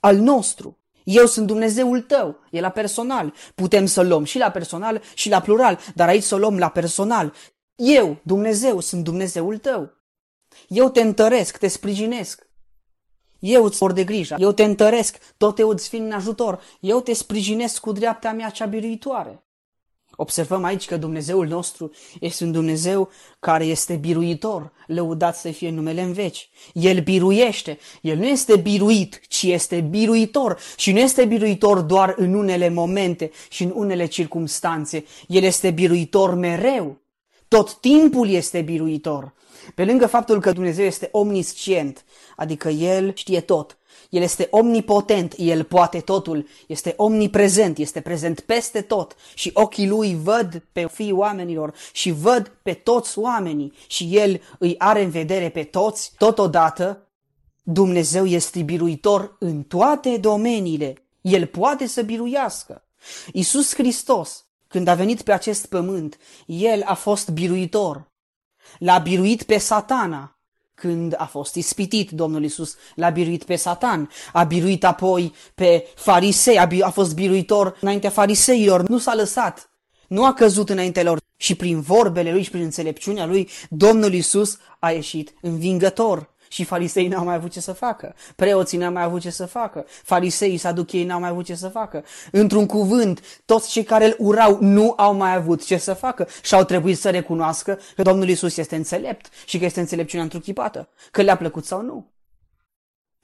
al 0.01 0.17
nostru. 0.17 0.79
Eu 1.05 1.27
sunt 1.27 1.47
Dumnezeul 1.47 2.01
tău, 2.01 2.39
e 2.51 2.61
la 2.61 2.71
personal. 2.71 3.35
Putem 3.55 3.87
să 3.87 4.03
luăm 4.03 4.25
și 4.25 4.39
la 4.39 4.51
personal 4.51 5.03
și 5.15 5.29
la 5.29 5.41
plural, 5.41 5.79
dar 5.95 6.09
aici 6.09 6.23
să 6.23 6.35
o 6.35 6.39
luăm 6.39 6.59
la 6.59 6.69
personal. 6.69 7.35
Eu, 7.75 8.21
Dumnezeu, 8.23 8.81
sunt 8.81 9.05
Dumnezeul 9.05 9.59
tău. 9.59 9.93
Eu 10.69 10.91
te 10.91 11.01
întăresc, 11.01 11.57
te 11.57 11.69
sprijinesc. 11.69 12.47
Eu 13.39 13.65
îți 13.65 13.79
vor 13.79 13.93
de 13.93 14.05
grijă, 14.05 14.35
eu 14.39 14.53
te 14.53 14.65
întăresc, 14.65 15.19
tot 15.37 15.59
eu 15.59 15.69
îți 15.69 15.89
vin 15.89 16.05
în 16.05 16.13
ajutor, 16.13 16.61
eu 16.81 17.01
te 17.01 17.13
sprijinesc 17.13 17.81
cu 17.81 17.93
dreapta 17.93 18.33
mea 18.33 18.51
cea 18.51 18.67
biruitoare. 18.67 19.48
Observăm 20.21 20.65
aici 20.65 20.87
că 20.87 20.97
Dumnezeul 20.97 21.47
nostru 21.47 21.91
este 22.21 22.45
un 22.45 22.53
Dumnezeu 22.53 23.09
care 23.41 23.65
este 23.65 23.95
biruitor, 23.95 24.73
lăudat 24.87 25.37
să 25.37 25.51
fie 25.51 25.71
numele 25.71 26.03
în 26.03 26.13
veci. 26.13 26.51
El 26.73 27.01
biruiește, 27.01 27.79
El 28.03 28.17
nu 28.17 28.27
este 28.27 28.57
biruit, 28.57 29.21
ci 29.29 29.43
este 29.43 29.81
biruitor 29.81 30.59
și 30.77 30.93
nu 30.93 30.99
este 30.99 31.25
biruitor 31.25 31.81
doar 31.81 32.15
în 32.17 32.35
unele 32.35 32.69
momente 32.69 33.31
și 33.49 33.63
în 33.63 33.73
unele 33.75 34.07
circumstanțe. 34.07 35.05
El 35.27 35.43
este 35.43 35.71
biruitor 35.71 36.35
mereu, 36.35 37.01
tot 37.49 37.75
timpul 37.75 38.29
este 38.29 38.61
biruitor. 38.61 39.35
Pe 39.75 39.85
lângă 39.85 40.07
faptul 40.07 40.41
că 40.41 40.53
Dumnezeu 40.53 40.85
este 40.85 41.09
omniscient, 41.13 42.05
adică 42.37 42.69
El 42.69 43.15
știe 43.15 43.41
tot, 43.41 43.78
el 44.09 44.23
este 44.23 44.49
omnipotent, 44.51 45.35
El 45.37 45.65
poate 45.65 46.01
totul, 46.01 46.47
este 46.67 46.95
omniprezent, 46.97 47.79
este 47.79 48.01
prezent 48.01 48.41
peste 48.41 48.81
tot 48.81 49.17
și 49.35 49.51
ochii 49.55 49.89
Lui 49.89 50.19
văd 50.23 50.63
pe 50.73 50.87
fiii 50.93 51.13
oamenilor 51.13 51.75
și 51.93 52.11
văd 52.11 52.53
pe 52.63 52.73
toți 52.73 53.19
oamenii 53.19 53.73
și 53.87 54.09
El 54.17 54.41
îi 54.59 54.75
are 54.79 55.03
în 55.03 55.11
vedere 55.11 55.49
pe 55.49 55.63
toți. 55.63 56.13
Totodată, 56.19 57.09
Dumnezeu 57.63 58.27
este 58.27 58.63
biruitor 58.63 59.37
în 59.39 59.63
toate 59.63 60.17
domeniile. 60.17 60.95
El 61.21 61.47
poate 61.47 61.87
să 61.87 62.03
biruiască. 62.03 62.85
Isus 63.33 63.75
Hristos, 63.75 64.47
când 64.69 64.89
a 64.89 64.95
venit 64.95 65.23
pe 65.23 65.33
acest 65.33 65.67
pământ, 65.67 66.19
El 66.47 66.83
a 66.85 66.95
fost 66.95 67.31
biruitor. 67.31 68.11
L-a 68.79 68.99
biruit 68.99 69.43
pe 69.43 69.59
satana, 69.59 70.38
când 70.79 71.15
a 71.17 71.25
fost 71.25 71.55
ispitit, 71.55 72.11
Domnul 72.11 72.45
Isus 72.45 72.77
l-a 72.95 73.11
biruit 73.11 73.45
pe 73.45 73.57
Satan, 73.57 74.11
a 74.33 74.45
biruit 74.45 74.85
apoi 74.85 75.35
pe 75.55 75.87
farisei, 75.95 76.59
a, 76.59 76.65
bi- 76.65 76.83
a 76.83 76.91
fost 76.91 77.15
biruitor 77.15 77.77
înaintea 77.81 78.11
fariseilor, 78.11 78.89
nu 78.89 78.99
s-a 78.99 79.15
lăsat, 79.15 79.71
nu 80.09 80.25
a 80.25 80.33
căzut 80.33 80.71
înaintea 80.71 81.03
lor 81.03 81.19
și 81.37 81.55
prin 81.55 81.81
vorbele 81.81 82.33
lui 82.33 82.43
și 82.43 82.51
prin 82.51 82.63
înțelepciunea 82.63 83.27
lui, 83.27 83.49
Domnul 83.69 84.13
Isus 84.13 84.59
a 84.79 84.91
ieșit 84.91 85.35
învingător. 85.41 86.35
Și 86.49 86.65
farisei 86.65 87.09
n-au 87.09 87.25
mai 87.25 87.35
avut 87.35 87.51
ce 87.51 87.61
să 87.61 87.73
facă. 87.73 88.15
Preoții 88.37 88.79
n-au 88.79 88.93
mai 88.93 89.03
avut 89.03 89.21
ce 89.21 89.31
să 89.31 89.47
facă. 89.47 89.85
Fariseii, 90.03 90.57
saduchei 90.57 91.05
n-au 91.05 91.21
mai 91.21 91.29
avut 91.29 91.45
ce 91.45 91.55
să 91.55 91.69
facă. 91.69 92.05
Într-un 92.33 92.67
cuvânt, 92.67 93.21
toți 93.45 93.71
cei 93.71 93.83
care 93.83 94.05
îl 94.05 94.17
urau 94.19 94.59
nu 94.61 94.95
au 94.97 95.15
mai 95.15 95.35
avut 95.35 95.65
ce 95.65 95.77
să 95.77 95.95
facă 95.95 96.29
și 96.43 96.55
au 96.55 96.65
trebuit 96.65 96.99
să 96.99 97.11
recunoască 97.11 97.79
că 97.97 98.03
Domnul 98.03 98.29
Isus 98.29 98.57
este 98.57 98.77
înțelept 98.77 99.27
și 99.47 99.59
că 99.59 99.65
este 99.65 99.81
înțelepciunea 99.81 100.25
întruchipată. 100.25 100.89
Că 101.11 101.23
le-a 101.23 101.37
plăcut 101.37 101.65
sau 101.65 101.83
nu. 101.83 102.07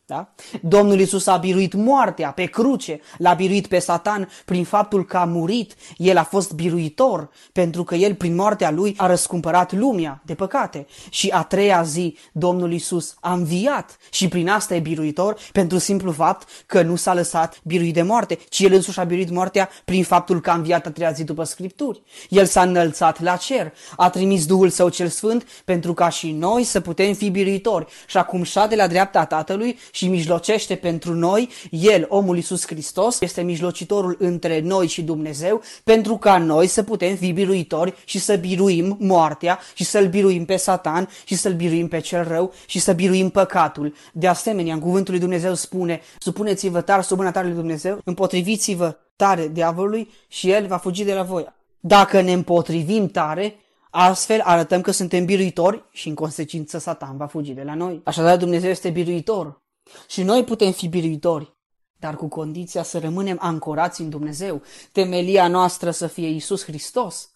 Da? 0.07 0.35
Domnul 0.61 1.01
Isus 1.01 1.27
a 1.27 1.37
biruit 1.37 1.75
moartea 1.75 2.31
pe 2.31 2.45
cruce, 2.45 3.01
l-a 3.19 3.35
biruit 3.35 3.67
pe 3.67 3.79
Satan 3.79 4.29
prin 4.45 4.65
faptul 4.65 5.05
că 5.05 5.17
a 5.17 5.25
murit. 5.25 5.75
El 5.97 6.17
a 6.17 6.23
fost 6.23 6.53
biruitor 6.53 7.31
pentru 7.53 7.85
că 7.85 7.95
el 7.95 8.15
prin 8.15 8.35
moartea 8.35 8.71
lui 8.71 8.95
a 8.97 9.07
răscumpărat 9.07 9.73
lumea 9.73 10.23
de 10.25 10.35
păcate. 10.35 10.87
Și 11.11 11.29
a 11.29 11.43
treia 11.43 11.83
zi 11.83 12.17
Domnul 12.33 12.73
Isus 12.73 13.15
a 13.21 13.33
înviat 13.33 13.97
și 14.11 14.29
prin 14.29 14.49
asta 14.49 14.75
e 14.75 14.79
biruitor 14.79 15.37
pentru 15.53 15.79
simplu 15.79 16.13
fapt 16.13 16.49
că 16.67 16.83
nu 16.83 16.97
s-a 16.97 17.15
lăsat 17.15 17.61
biruit 17.63 17.95
de 17.95 18.03
moarte, 18.03 18.39
ci 18.49 18.61
el 18.61 18.73
însuși 18.73 19.01
a 19.01 19.05
biruit 19.05 19.31
moartea 19.31 19.69
prin 19.85 20.05
faptul 20.05 20.41
că 20.41 20.51
a 20.51 20.55
înviat 20.55 20.87
a 20.87 20.91
treia 20.91 21.13
zi 21.13 21.25
după 21.25 21.45
Scripturi. 21.45 22.03
El 22.29 22.47
s-a 22.47 22.63
înălțat 22.63 23.23
la 23.23 23.37
cer, 23.37 23.73
a 23.97 24.11
trimis 24.11 24.47
Duhul 24.47 24.69
Său 24.69 24.89
cel 24.89 25.09
Sfânt 25.09 25.47
pentru 25.65 25.95
ca 25.95 26.09
și 26.09 26.33
noi 26.33 26.65
să 26.65 26.81
putem 26.81 27.15
fi 27.15 27.31
biruitori 27.31 27.87
și 28.07 28.17
acum 28.17 28.43
șade 28.43 28.77
la 28.77 28.87
dreapta 28.87 29.25
Tatălui 29.25 29.79
și 29.95 30.09
mijlocește 30.09 30.75
pentru 30.75 31.15
noi, 31.15 31.49
El, 31.71 32.07
omul 32.09 32.37
Iisus 32.37 32.67
Hristos, 32.67 33.21
este 33.21 33.43
mijlocitorul 33.43 34.17
între 34.19 34.61
noi 34.61 34.87
și 34.87 35.03
Dumnezeu, 35.03 35.63
pentru 35.85 36.17
ca 36.17 36.39
noi 36.39 36.67
să 36.67 36.83
putem 36.83 37.17
fi 37.17 37.33
biruitori 37.33 37.95
și 38.05 38.19
să 38.19 38.37
biruim 38.37 38.97
moartea 39.01 39.59
și 39.75 39.85
să-L 39.85 40.09
biruim 40.09 40.45
pe 40.45 40.57
Satan 40.57 41.09
și 41.25 41.35
să-L 41.35 41.53
biruim 41.53 41.89
pe 41.89 42.01
cel 42.01 42.29
rău 42.29 42.53
și 42.67 42.79
să 42.79 42.93
biruim 42.93 43.29
păcatul. 43.29 43.95
De 44.13 44.27
asemenea, 44.27 44.75
în 44.75 44.81
cuvântul 44.81 45.13
lui 45.13 45.23
Dumnezeu 45.23 45.55
spune, 45.55 46.01
supuneți-vă 46.19 46.81
tare 46.81 47.03
sub 47.03 47.17
mâna 47.17 47.31
tare 47.31 47.47
lui 47.47 47.57
Dumnezeu, 47.57 47.99
împotriviți-vă 48.05 48.97
tare 49.17 49.49
diavolului 49.49 50.11
și 50.29 50.51
El 50.51 50.67
va 50.67 50.77
fugi 50.77 51.05
de 51.05 51.15
la 51.15 51.23
voi. 51.23 51.47
Dacă 51.81 52.21
ne 52.21 52.33
împotrivim 52.33 53.09
tare, 53.09 53.59
Astfel 53.97 54.41
arătăm 54.41 54.81
că 54.81 54.91
suntem 54.91 55.25
biruitori 55.25 55.85
și 55.91 56.09
în 56.09 56.15
consecință 56.15 56.79
Satan 56.79 57.17
va 57.17 57.27
fugi 57.27 57.53
de 57.53 57.63
la 57.63 57.75
noi. 57.75 58.01
Așadar 58.05 58.37
Dumnezeu 58.37 58.71
este 58.71 58.91
biruitor. 58.91 59.63
Și 60.09 60.23
noi 60.23 60.45
putem 60.45 60.73
fi 60.73 60.89
biruitori, 60.89 61.57
dar 61.97 62.17
cu 62.17 62.29
condiția 62.29 62.83
să 62.83 62.99
rămânem 62.99 63.37
ancorați 63.41 64.01
în 64.01 64.11
Dumnezeu, 64.11 64.63
temelia 64.93 65.49
noastră 65.49 65.91
să 65.91 66.07
fie 66.07 66.29
Isus 66.29 66.65
Hristos. 66.65 67.33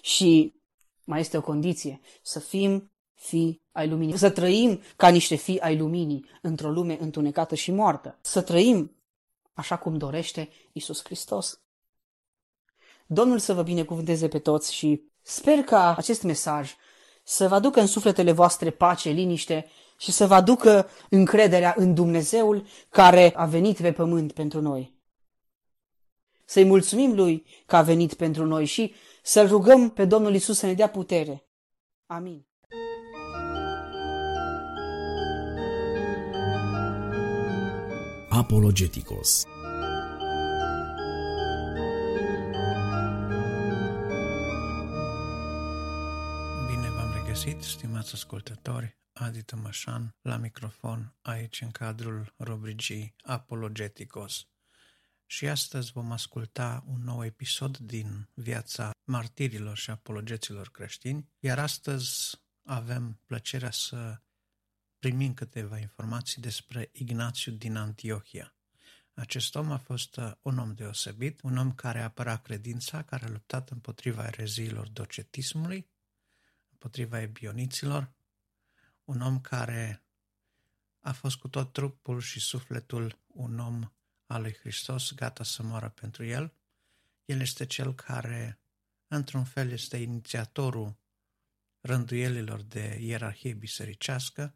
Și 0.00 0.54
mai 1.04 1.20
este 1.20 1.36
o 1.36 1.40
condiție, 1.40 2.00
să 2.22 2.38
fim 2.40 2.92
fi 3.14 3.60
ai 3.72 3.88
luminii, 3.88 4.16
să 4.16 4.30
trăim 4.30 4.80
ca 4.96 5.08
niște 5.08 5.34
fii 5.34 5.60
ai 5.60 5.76
luminii 5.76 6.26
într-o 6.42 6.70
lume 6.70 6.96
întunecată 7.00 7.54
și 7.54 7.70
moartă, 7.70 8.18
să 8.20 8.40
trăim 8.42 8.96
așa 9.52 9.76
cum 9.76 9.98
dorește 9.98 10.48
Isus 10.72 11.04
Hristos. 11.04 11.60
Domnul 13.06 13.38
să 13.38 13.52
vă 13.54 13.62
binecuvânteze 13.62 14.28
pe 14.28 14.38
toți 14.38 14.74
și 14.74 15.02
sper 15.22 15.62
ca 15.62 15.94
acest 15.96 16.22
mesaj 16.22 16.74
să 17.24 17.48
vă 17.48 17.54
aducă 17.54 17.80
în 17.80 17.86
sufletele 17.86 18.32
voastre 18.32 18.70
pace, 18.70 19.10
liniște 19.10 19.66
și 19.98 20.12
să 20.12 20.26
vă 20.26 20.34
aducă 20.34 20.88
încrederea 21.10 21.74
în 21.76 21.94
Dumnezeul 21.94 22.66
care 22.88 23.32
a 23.36 23.44
venit 23.46 23.80
pe 23.80 23.92
pământ 23.92 24.32
pentru 24.32 24.60
noi. 24.60 24.94
Să-i 26.44 26.64
mulțumim 26.64 27.14
Lui 27.14 27.46
că 27.66 27.76
a 27.76 27.82
venit 27.82 28.14
pentru 28.14 28.44
noi 28.44 28.64
și 28.64 28.94
să-L 29.22 29.48
rugăm 29.48 29.90
pe 29.90 30.04
Domnul 30.04 30.34
Isus 30.34 30.58
să 30.58 30.66
ne 30.66 30.74
dea 30.74 30.88
putere. 30.88 31.46
Amin. 32.06 32.46
Apologeticos 38.28 39.44
Bine 46.66 46.88
v-am 46.96 47.12
regăsit, 47.22 47.62
stimați 47.62 48.10
ascultători. 48.14 49.03
Adi 49.14 49.42
Tămășan 49.42 50.14
la 50.22 50.36
microfon 50.36 51.14
aici 51.22 51.60
în 51.60 51.70
cadrul 51.70 52.34
rubricii 52.38 53.14
Apologeticos. 53.22 54.46
Și 55.26 55.48
astăzi 55.48 55.92
vom 55.92 56.12
asculta 56.12 56.84
un 56.86 57.02
nou 57.02 57.24
episod 57.24 57.78
din 57.78 58.28
viața 58.34 58.90
martirilor 59.04 59.76
și 59.76 59.90
apologeților 59.90 60.70
creștini, 60.70 61.28
iar 61.38 61.58
astăzi 61.58 62.40
avem 62.64 63.20
plăcerea 63.26 63.70
să 63.70 64.20
primim 64.98 65.34
câteva 65.34 65.78
informații 65.78 66.42
despre 66.42 66.88
Ignațiu 66.92 67.52
din 67.52 67.76
Antiohia. 67.76 68.56
Acest 69.14 69.54
om 69.54 69.70
a 69.70 69.76
fost 69.78 70.16
uh, 70.16 70.32
un 70.42 70.58
om 70.58 70.74
deosebit, 70.74 71.40
un 71.42 71.56
om 71.56 71.74
care 71.74 72.00
apăra 72.02 72.36
credința, 72.36 73.02
care 73.02 73.24
a 73.24 73.30
luptat 73.30 73.70
împotriva 73.70 74.26
ereziilor 74.26 74.88
docetismului, 74.88 75.88
împotriva 76.70 77.20
ebioniților, 77.20 78.12
un 79.04 79.20
om 79.20 79.40
care 79.40 80.04
a 81.00 81.12
fost 81.12 81.36
cu 81.36 81.48
tot 81.48 81.72
trupul 81.72 82.20
și 82.20 82.40
sufletul 82.40 83.18
un 83.26 83.58
om 83.58 83.92
al 84.26 84.40
lui 84.42 84.56
Hristos, 84.56 85.14
gata 85.14 85.44
să 85.44 85.62
moară 85.62 85.88
pentru 85.88 86.24
el. 86.24 86.54
El 87.24 87.40
este 87.40 87.66
cel 87.66 87.94
care, 87.94 88.60
într-un 89.08 89.44
fel, 89.44 89.70
este 89.70 89.96
inițiatorul 89.96 90.96
rânduielilor 91.80 92.62
de 92.62 92.98
ierarhie 93.00 93.52
bisericească, 93.52 94.54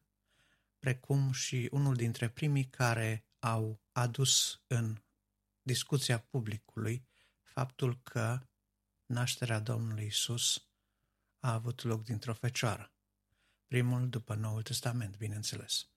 precum 0.78 1.32
și 1.32 1.68
unul 1.70 1.94
dintre 1.94 2.28
primii 2.28 2.64
care 2.64 3.26
au 3.38 3.80
adus 3.92 4.60
în 4.66 5.02
discuția 5.62 6.18
publicului 6.18 7.06
faptul 7.42 8.00
că 8.02 8.40
nașterea 9.06 9.58
Domnului 9.58 10.06
Isus 10.06 10.68
a 11.38 11.52
avut 11.52 11.82
loc 11.82 12.04
dintr-o 12.04 12.34
fecioară 12.34 12.92
primul 13.68 14.08
după 14.08 14.34
Noul 14.34 14.62
Testament, 14.62 15.16
bineînțeles. 15.16 15.88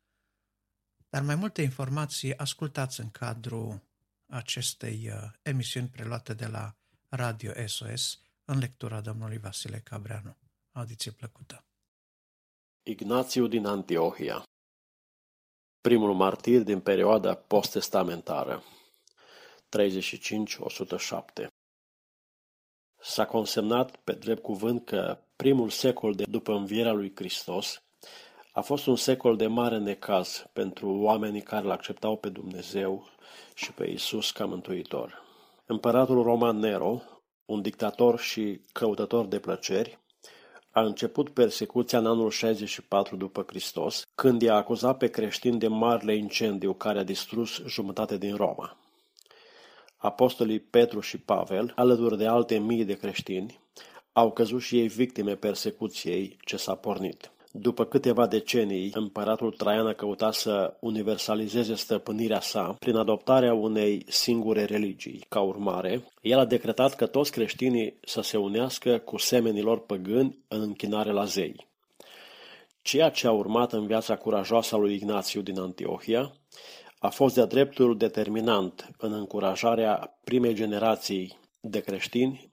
Dar 1.10 1.22
mai 1.22 1.36
multe 1.36 1.62
informații 1.62 2.38
ascultați 2.38 3.00
în 3.00 3.10
cadrul 3.10 3.82
acestei 4.26 5.10
uh, 5.10 5.16
emisiuni 5.42 5.88
preluate 5.88 6.34
de 6.34 6.48
la 6.48 6.76
Radio 7.10 7.68
SOS 7.68 8.22
în 8.46 8.58
lectura 8.58 9.02
domnului 9.02 9.38
Vasile 9.38 9.80
Cabreanu. 9.80 10.38
Audiție 10.72 11.12
plăcută! 11.12 11.66
Ignațiu 12.84 13.48
din 13.48 13.66
Antiohia 13.66 14.44
Primul 15.82 16.14
martir 16.14 16.62
din 16.64 16.82
perioada 16.82 17.36
post-testamentară 17.36 18.64
35-107 21.46 21.48
S-a 23.04 23.26
consemnat 23.26 23.96
pe 23.96 24.14
drept 24.14 24.42
cuvânt 24.42 24.86
că 24.86 25.24
primul 25.42 25.70
secol 25.70 26.14
de 26.14 26.24
după 26.30 26.54
învierea 26.54 26.92
lui 26.92 27.12
Hristos, 27.16 27.84
a 28.52 28.62
fost 28.62 28.86
un 28.86 28.96
secol 28.96 29.36
de 29.36 29.48
mare 29.48 29.78
necaz 29.78 30.46
pentru 30.54 30.98
oamenii 31.00 31.42
care 31.42 31.66
îl 31.66 31.72
acceptau 31.72 32.18
pe 32.18 32.30
Dumnezeu 32.30 33.08
și 33.56 33.74
pe 33.74 33.90
Isus 33.90 34.32
ca 34.32 34.46
mântuitor. 34.46 35.24
Împăratul 35.66 36.24
Roman 36.24 36.58
Nero, 36.58 37.02
un 37.46 37.62
dictator 37.62 38.20
și 38.20 38.62
căutător 38.72 39.26
de 39.26 39.40
plăceri, 39.40 40.00
a 40.72 40.82
început 40.82 41.30
persecuția 41.30 42.00
în 42.00 42.06
anul 42.06 42.30
64 42.30 43.16
după 43.16 43.44
Hristos, 43.48 44.04
când 44.16 44.42
i-a 44.42 44.56
acuzat 44.56 44.98
pe 44.98 45.08
creștini 45.08 45.60
de 45.60 45.68
marele 45.68 46.16
incendiu 46.16 46.74
care 46.74 47.00
a 47.00 47.04
distrus 47.04 47.64
jumătate 47.66 48.18
din 48.18 48.36
Roma. 48.36 48.78
Apostolii 49.98 50.60
Petru 50.60 51.00
și 51.00 51.18
Pavel, 51.18 51.74
alături 51.76 52.18
de 52.18 52.28
alte 52.28 52.58
mii 52.58 52.86
de 52.86 52.94
creștini, 52.94 53.61
au 54.14 54.32
căzut 54.32 54.62
și 54.62 54.80
ei 54.80 54.88
victime 54.88 55.36
persecuției 55.36 56.38
ce 56.46 56.58
s-a 56.58 56.76
pornit. 56.76 57.32
După 57.54 57.86
câteva 57.86 58.28
decenii, 58.28 58.92
împăratul 58.94 59.52
Traian 59.52 59.88
a 59.88 59.94
căutat 59.94 60.34
să 60.34 60.78
universalizeze 60.80 61.76
stăpânirea 61.76 62.40
sa 62.40 62.76
prin 62.80 62.96
adoptarea 62.96 63.54
unei 63.54 64.06
singure 64.08 64.64
religii. 64.64 65.26
Ca 65.30 65.40
urmare, 65.40 66.04
el 66.22 66.40
a 66.40 66.46
decretat 66.46 66.96
că 66.96 67.06
toți 67.06 67.32
creștinii 67.32 67.98
să 68.06 68.22
se 68.22 68.38
unească 68.38 68.98
cu 68.98 69.18
semenilor 69.18 69.80
păgâni 69.80 70.38
în 70.48 70.62
închinare 70.62 71.12
la 71.12 71.26
zei. 71.26 71.68
Ceea 72.82 73.10
ce 73.10 73.28
a 73.28 73.32
urmat 73.32 73.74
în 73.74 73.88
viața 73.88 74.16
curajoasă 74.16 74.76
a 74.76 74.78
lui 74.78 74.94
Ignațiu 74.94 75.42
din 75.42 75.60
Antiohia 75.60 76.34
a 77.00 77.10
fost 77.10 77.36
de-a 77.36 77.46
dreptul 77.46 77.98
determinant 77.98 78.90
în 78.98 79.14
încurajarea 79.14 80.18
primei 80.24 80.54
generații 80.54 81.40
de 81.62 81.80
creștini 81.80 82.51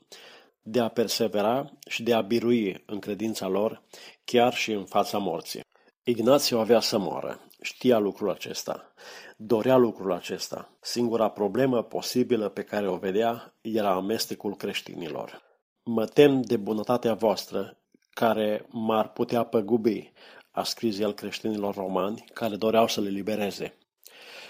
de 0.70 0.80
a 0.80 0.88
persevera 0.88 1.70
și 1.88 2.02
de 2.02 2.14
a 2.14 2.20
birui 2.20 2.82
în 2.86 2.98
credința 2.98 3.46
lor, 3.46 3.82
chiar 4.24 4.54
și 4.54 4.72
în 4.72 4.84
fața 4.84 5.18
morții. 5.18 5.60
Ignațiu 6.02 6.58
avea 6.58 6.80
să 6.80 6.98
moară, 6.98 7.40
știa 7.62 7.98
lucrul 7.98 8.30
acesta, 8.30 8.92
dorea 9.36 9.76
lucrul 9.76 10.12
acesta. 10.12 10.76
Singura 10.80 11.28
problemă 11.28 11.82
posibilă 11.82 12.48
pe 12.48 12.62
care 12.62 12.88
o 12.88 12.96
vedea 12.96 13.54
era 13.60 13.90
amestecul 13.90 14.56
creștinilor. 14.56 15.42
Mă 15.82 16.06
tem 16.06 16.40
de 16.40 16.56
bunătatea 16.56 17.14
voastră, 17.14 17.78
care 18.10 18.66
m-ar 18.68 19.12
putea 19.12 19.44
păgubi, 19.44 20.12
a 20.50 20.62
scris 20.62 20.98
el 20.98 21.12
creștinilor 21.12 21.74
romani, 21.74 22.24
care 22.32 22.56
doreau 22.56 22.88
să 22.88 23.00
le 23.00 23.08
libereze. 23.08 23.78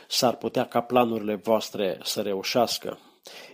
S-ar 0.09 0.37
putea 0.37 0.65
ca 0.65 0.81
planurile 0.81 1.35
voastre 1.35 1.99
să 2.03 2.23
reușească, 2.23 2.99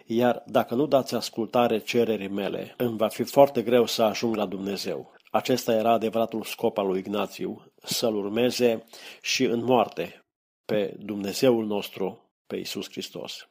iar 0.06 0.42
dacă 0.46 0.74
nu 0.74 0.86
dați 0.86 1.14
ascultare 1.14 1.78
cererii 1.78 2.28
mele, 2.28 2.74
îmi 2.76 2.96
va 2.96 3.08
fi 3.08 3.22
foarte 3.22 3.62
greu 3.62 3.86
să 3.86 4.02
ajung 4.02 4.36
la 4.36 4.46
Dumnezeu. 4.46 5.12
Acesta 5.30 5.74
era 5.74 5.90
adevăratul 5.90 6.42
scop 6.42 6.78
al 6.78 6.86
lui 6.86 6.98
Ignațiu, 6.98 7.72
să-L 7.82 8.16
urmeze 8.16 8.84
și 9.22 9.44
în 9.44 9.64
moarte 9.64 10.24
pe 10.64 10.94
Dumnezeul 10.98 11.66
nostru, 11.66 12.30
pe 12.46 12.56
Isus 12.56 12.90
Hristos. 12.90 13.48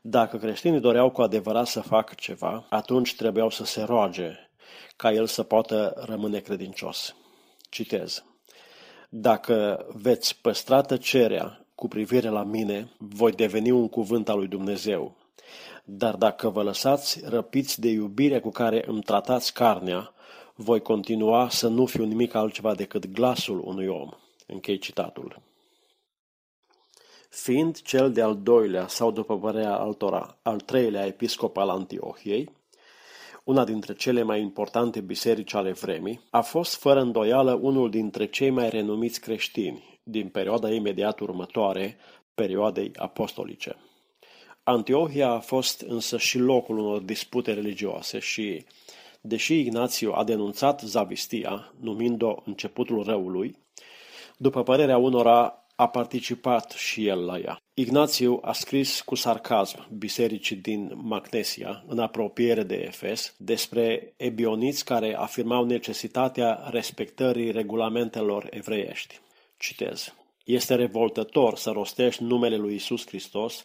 Dacă 0.00 0.36
creștinii 0.36 0.80
doreau 0.80 1.10
cu 1.10 1.22
adevărat 1.22 1.66
să 1.66 1.80
facă 1.80 2.14
ceva, 2.16 2.66
atunci 2.68 3.16
trebuiau 3.16 3.50
să 3.50 3.64
se 3.64 3.82
roage 3.82 4.50
ca 4.96 5.12
el 5.12 5.26
să 5.26 5.42
poată 5.42 6.02
rămâne 6.06 6.38
credincios. 6.38 7.16
Citez. 7.70 8.24
Dacă 9.08 9.86
veți 9.88 10.40
păstra 10.40 10.80
tăcerea 10.80 11.61
cu 11.82 11.88
privire 11.88 12.28
la 12.28 12.42
mine, 12.42 12.90
voi 12.98 13.32
deveni 13.32 13.70
un 13.70 13.88
cuvânt 13.88 14.28
al 14.28 14.38
lui 14.38 14.46
Dumnezeu. 14.46 15.16
Dar 15.84 16.16
dacă 16.16 16.48
vă 16.48 16.62
lăsați 16.62 17.20
răpiți 17.24 17.80
de 17.80 17.88
iubire 17.88 18.40
cu 18.40 18.50
care 18.50 18.84
îmi 18.86 19.02
tratați 19.02 19.52
carnea, 19.52 20.12
voi 20.54 20.80
continua 20.80 21.48
să 21.48 21.68
nu 21.68 21.86
fiu 21.86 22.04
nimic 22.04 22.34
altceva 22.34 22.74
decât 22.74 23.06
glasul 23.06 23.62
unui 23.64 23.86
om. 23.86 24.10
Închei 24.46 24.78
citatul. 24.78 25.42
Fiind 27.28 27.80
cel 27.80 28.12
de-al 28.12 28.38
doilea, 28.42 28.86
sau 28.86 29.10
după 29.10 29.38
părerea 29.38 29.76
altora, 29.76 30.38
al 30.42 30.60
treilea 30.60 31.06
episcop 31.06 31.56
al 31.56 31.68
Antiohiei, 31.68 32.50
una 33.44 33.64
dintre 33.64 33.94
cele 33.94 34.22
mai 34.22 34.40
importante 34.40 35.00
biserici 35.00 35.54
ale 35.54 35.72
vremii, 35.72 36.20
a 36.30 36.40
fost 36.40 36.76
fără 36.76 37.00
îndoială 37.00 37.58
unul 37.62 37.90
dintre 37.90 38.26
cei 38.26 38.50
mai 38.50 38.70
renumiți 38.70 39.20
creștini 39.20 39.91
din 40.02 40.28
perioada 40.28 40.72
imediat 40.72 41.20
următoare 41.20 41.96
perioadei 42.34 42.90
apostolice. 42.96 43.76
Antiohia 44.62 45.28
a 45.28 45.38
fost 45.38 45.80
însă 45.80 46.18
și 46.18 46.38
locul 46.38 46.78
unor 46.78 47.00
dispute 47.00 47.52
religioase 47.52 48.18
și, 48.18 48.64
deși 49.20 49.58
Ignațiu 49.58 50.12
a 50.12 50.24
denunțat 50.24 50.80
zavistia, 50.80 51.72
numind-o 51.80 52.34
începutul 52.44 53.02
răului, 53.02 53.56
după 54.36 54.62
părerea 54.62 54.96
unora 54.96 55.64
a 55.76 55.88
participat 55.88 56.70
și 56.70 57.06
el 57.06 57.24
la 57.24 57.38
ea. 57.38 57.60
Ignațiu 57.74 58.38
a 58.42 58.52
scris 58.52 59.00
cu 59.00 59.14
sarcasm 59.14 59.86
bisericii 59.98 60.56
din 60.56 60.92
Magnesia, 60.94 61.84
în 61.86 61.98
apropiere 61.98 62.62
de 62.62 62.74
Efes, 62.74 63.34
despre 63.38 64.12
ebioniți 64.16 64.84
care 64.84 65.16
afirmau 65.16 65.64
necesitatea 65.64 66.68
respectării 66.70 67.50
regulamentelor 67.50 68.46
evreiești. 68.50 69.20
Citez. 69.62 70.14
Este 70.44 70.74
revoltător 70.74 71.56
să 71.56 71.70
rostești 71.70 72.22
numele 72.22 72.56
lui 72.56 72.74
Isus 72.74 73.06
Hristos 73.06 73.64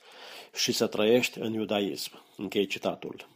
și 0.55 0.71
să 0.71 0.87
trăiești 0.87 1.39
în 1.39 1.53
iudaism. 1.53 2.23
Închei 2.35 2.65
citatul. 2.65 3.27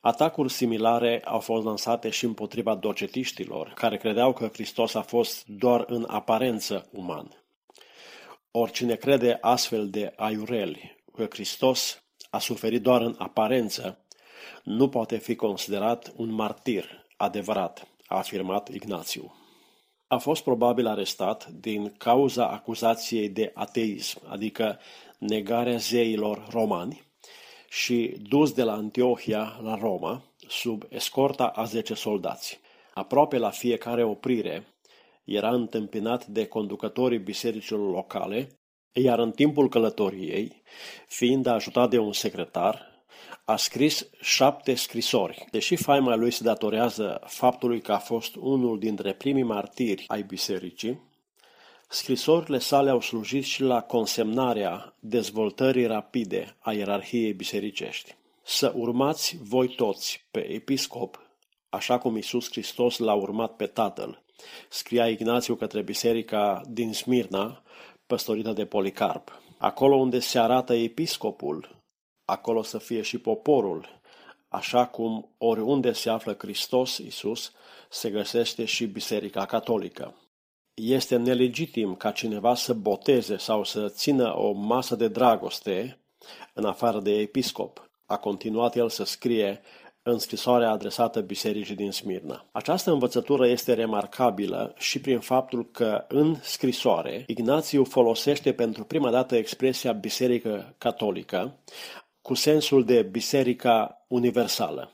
Atacuri 0.00 0.52
similare 0.52 1.22
au 1.24 1.40
fost 1.40 1.64
lansate 1.64 2.10
și 2.10 2.24
împotriva 2.24 2.74
docetiștilor, 2.74 3.72
care 3.74 3.96
credeau 3.96 4.32
că 4.32 4.48
Hristos 4.52 4.94
a 4.94 5.02
fost 5.02 5.46
doar 5.46 5.84
în 5.86 6.04
aparență 6.08 6.88
uman. 6.92 7.42
Oricine 8.50 8.94
crede 8.94 9.38
astfel 9.40 9.90
de 9.90 10.12
aiureli 10.16 10.96
că 11.14 11.26
Hristos 11.30 12.02
a 12.30 12.38
suferit 12.38 12.82
doar 12.82 13.00
în 13.00 13.14
aparență, 13.18 14.04
nu 14.62 14.88
poate 14.88 15.16
fi 15.16 15.34
considerat 15.34 16.12
un 16.16 16.32
martir 16.32 17.06
adevărat, 17.16 17.86
a 18.06 18.16
afirmat 18.16 18.68
Ignațiu. 18.68 19.39
A 20.12 20.18
fost 20.18 20.42
probabil 20.42 20.86
arestat 20.86 21.46
din 21.46 21.94
cauza 21.98 22.48
acuzației 22.48 23.28
de 23.28 23.50
ateism, 23.54 24.20
adică 24.28 24.78
negarea 25.18 25.76
zeilor 25.76 26.46
romani, 26.50 27.02
și 27.68 28.16
dus 28.28 28.52
de 28.52 28.62
la 28.62 28.72
Antiohia 28.72 29.60
la 29.62 29.74
Roma, 29.74 30.22
sub 30.48 30.84
escorta 30.88 31.46
a 31.46 31.64
zece 31.64 31.94
soldați. 31.94 32.60
Aproape 32.94 33.38
la 33.38 33.50
fiecare 33.50 34.04
oprire 34.04 34.66
era 35.24 35.50
întâmpinat 35.50 36.26
de 36.26 36.46
conducătorii 36.46 37.18
bisericilor 37.18 37.90
locale, 37.90 38.48
iar 38.92 39.18
în 39.18 39.30
timpul 39.30 39.68
călătoriei, 39.68 40.62
fiind 41.06 41.46
ajutat 41.46 41.90
de 41.90 41.98
un 41.98 42.12
secretar, 42.12 42.89
a 43.50 43.56
scris 43.56 44.06
șapte 44.20 44.74
scrisori. 44.74 45.46
Deși 45.50 45.76
faima 45.76 46.14
lui 46.14 46.30
se 46.30 46.42
datorează 46.42 47.20
faptului 47.26 47.80
că 47.80 47.92
a 47.92 47.98
fost 47.98 48.34
unul 48.34 48.78
dintre 48.78 49.12
primii 49.12 49.42
martiri 49.42 50.04
ai 50.06 50.22
bisericii, 50.22 51.00
scrisorile 51.88 52.58
sale 52.58 52.90
au 52.90 53.00
slujit 53.00 53.44
și 53.44 53.62
la 53.62 53.82
consemnarea 53.82 54.94
dezvoltării 54.98 55.86
rapide 55.86 56.56
a 56.58 56.72
ierarhiei 56.72 57.32
bisericești. 57.32 58.16
Să 58.42 58.72
urmați 58.76 59.36
voi 59.42 59.68
toți 59.68 60.26
pe 60.30 60.50
episcop, 60.50 61.20
așa 61.68 61.98
cum 61.98 62.16
Isus 62.16 62.50
Hristos 62.50 62.98
l-a 62.98 63.14
urmat 63.14 63.56
pe 63.56 63.66
Tatăl, 63.66 64.22
scria 64.68 65.08
Ignațiu 65.08 65.54
către 65.54 65.82
biserica 65.82 66.60
din 66.68 66.92
Smirna, 66.92 67.62
păstorită 68.06 68.52
de 68.52 68.64
Policarp. 68.64 69.42
Acolo 69.58 69.96
unde 69.96 70.18
se 70.18 70.38
arată 70.38 70.74
episcopul, 70.74 71.79
acolo 72.30 72.62
să 72.62 72.78
fie 72.78 73.02
și 73.02 73.18
poporul, 73.18 74.00
așa 74.48 74.86
cum 74.86 75.34
oriunde 75.38 75.92
se 75.92 76.10
află 76.10 76.34
Hristos 76.38 76.98
Isus, 76.98 77.52
se 77.88 78.10
găsește 78.10 78.64
și 78.64 78.86
Biserica 78.86 79.44
Catolică. 79.44 80.14
Este 80.74 81.16
nelegitim 81.16 81.94
ca 81.94 82.10
cineva 82.10 82.54
să 82.54 82.72
boteze 82.72 83.36
sau 83.36 83.64
să 83.64 83.88
țină 83.88 84.36
o 84.36 84.52
masă 84.52 84.96
de 84.96 85.08
dragoste 85.08 85.98
în 86.54 86.64
afară 86.64 87.00
de 87.00 87.10
episcop. 87.10 87.90
A 88.06 88.16
continuat 88.16 88.76
el 88.76 88.88
să 88.88 89.04
scrie 89.04 89.60
în 90.02 90.18
scrisoarea 90.18 90.70
adresată 90.70 91.20
bisericii 91.20 91.74
din 91.74 91.90
Smirna. 91.90 92.46
Această 92.52 92.90
învățătură 92.90 93.46
este 93.46 93.74
remarcabilă 93.74 94.74
și 94.78 95.00
prin 95.00 95.20
faptul 95.20 95.70
că 95.70 96.04
în 96.08 96.36
scrisoare 96.42 97.24
Ignațiu 97.26 97.84
folosește 97.84 98.52
pentru 98.52 98.84
prima 98.84 99.10
dată 99.10 99.36
expresia 99.36 99.92
biserică 99.92 100.74
catolică, 100.78 101.58
cu 102.22 102.34
sensul 102.34 102.84
de 102.84 103.02
biserica 103.02 104.04
universală. 104.08 104.92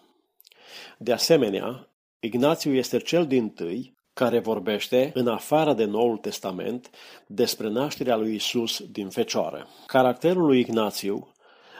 De 0.98 1.12
asemenea, 1.12 1.88
Ignațiu 2.20 2.74
este 2.74 2.98
cel 2.98 3.26
din 3.26 3.48
tâi 3.48 3.94
care 4.12 4.38
vorbește, 4.38 5.10
în 5.14 5.28
afară 5.28 5.72
de 5.72 5.84
Noul 5.84 6.16
Testament, 6.16 6.90
despre 7.26 7.68
nașterea 7.68 8.16
lui 8.16 8.34
Isus 8.34 8.82
din 8.90 9.08
fecioară. 9.08 9.68
Caracterul 9.86 10.46
lui 10.46 10.60
Ignațiu, 10.60 11.32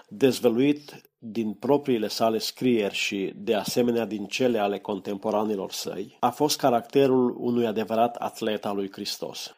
dezvăluit 0.08 1.00
din 1.18 1.52
propriile 1.52 2.08
sale 2.08 2.38
scrieri 2.38 2.94
și, 2.94 3.32
de 3.36 3.54
asemenea, 3.54 4.04
din 4.04 4.26
cele 4.26 4.58
ale 4.58 4.78
contemporanilor 4.78 5.72
săi, 5.72 6.16
a 6.20 6.30
fost 6.30 6.58
caracterul 6.58 7.36
unui 7.38 7.66
adevărat 7.66 8.16
atlet 8.16 8.64
al 8.64 8.76
lui 8.76 8.90
Hristos. 8.92 9.54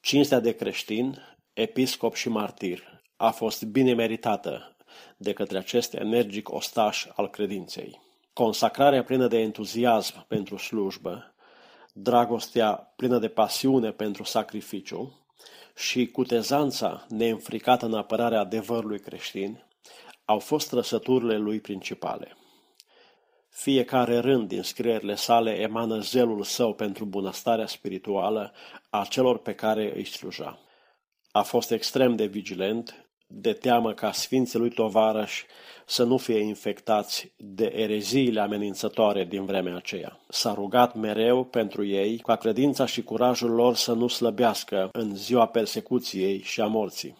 Cinstea 0.00 0.40
de 0.40 0.52
creștin, 0.52 1.18
episcop 1.52 2.14
și 2.14 2.28
martir 2.28 3.02
a 3.16 3.30
fost 3.30 3.64
bine 3.64 3.94
meritată 3.94 4.76
de 5.16 5.32
către 5.32 5.58
acest 5.58 5.94
energic 5.94 6.52
ostaș 6.52 7.06
al 7.14 7.30
credinței. 7.30 8.00
Consacrarea 8.32 9.04
plină 9.04 9.26
de 9.26 9.38
entuziasm 9.38 10.26
pentru 10.26 10.56
slujbă, 10.56 11.34
dragostea 11.92 12.72
plină 12.96 13.18
de 13.18 13.28
pasiune 13.28 13.90
pentru 13.90 14.22
sacrificiu 14.24 15.18
și 15.76 16.06
cutezanța 16.06 17.06
neînfricată 17.08 17.86
în 17.86 17.94
apărarea 17.94 18.40
adevărului 18.40 19.00
creștin 19.00 19.64
au 20.24 20.38
fost 20.38 20.68
trăsăturile 20.68 21.36
lui 21.36 21.60
principale. 21.60 22.36
Fiecare 23.48 24.18
rând 24.18 24.48
din 24.48 24.62
scrierile 24.62 25.14
sale 25.14 25.58
emană 25.58 25.98
zelul 25.98 26.42
său 26.42 26.74
pentru 26.74 27.04
bunăstarea 27.04 27.66
spirituală 27.66 28.52
a 28.90 29.04
celor 29.04 29.38
pe 29.38 29.54
care 29.54 29.92
îi 29.96 30.04
sluja. 30.04 30.58
A 31.30 31.42
fost 31.42 31.70
extrem 31.70 32.16
de 32.16 32.26
vigilent, 32.26 33.09
de 33.32 33.52
teamă 33.52 33.92
ca 33.92 34.12
sfinții 34.12 34.58
lui 34.58 34.70
tovarăși 34.70 35.46
să 35.86 36.04
nu 36.04 36.16
fie 36.16 36.38
infectați 36.38 37.32
de 37.36 37.72
ereziile 37.76 38.40
amenințătoare 38.40 39.24
din 39.24 39.44
vremea 39.44 39.76
aceea. 39.76 40.20
S-a 40.28 40.54
rugat 40.54 40.94
mereu 40.94 41.44
pentru 41.44 41.84
ei 41.84 42.18
ca 42.18 42.36
credința 42.36 42.86
și 42.86 43.02
curajul 43.02 43.50
lor 43.50 43.74
să 43.74 43.92
nu 43.92 44.08
slăbească 44.08 44.88
în 44.92 45.16
ziua 45.16 45.46
persecuției 45.46 46.42
și 46.42 46.60
a 46.60 46.66
morții. 46.66 47.16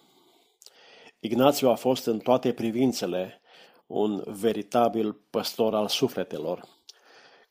Ignațiu 1.20 1.68
a 1.68 1.74
fost 1.74 2.06
în 2.06 2.18
toate 2.18 2.52
privințele 2.52 3.40
un 3.86 4.22
veritabil 4.26 5.20
păstor 5.30 5.74
al 5.74 5.88
sufletelor, 5.88 6.64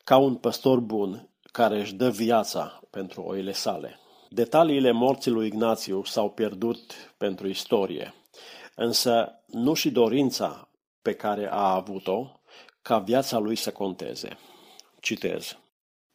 ca 0.04 0.18
un 0.18 0.36
păstor 0.36 0.80
bun 0.80 1.30
care 1.52 1.80
își 1.80 1.94
dă 1.94 2.10
viața 2.10 2.80
pentru 2.90 3.22
oile 3.22 3.52
sale. 3.52 4.00
Detaliile 4.30 4.92
morții 4.92 5.32
lui 5.32 5.48
Ignațiu 5.48 6.04
s-au 6.04 6.30
pierdut 6.30 7.14
pentru 7.18 7.48
istorie, 7.48 8.14
însă 8.76 9.44
nu 9.46 9.74
și 9.74 9.92
dorința 9.92 10.70
pe 11.02 11.16
care 11.16 11.48
a 11.52 11.74
avut-o 11.74 12.42
ca 12.82 13.00
viața 13.00 13.38
lui 13.38 13.56
să 13.56 13.72
conteze. 13.72 14.38
Citez. 15.00 15.58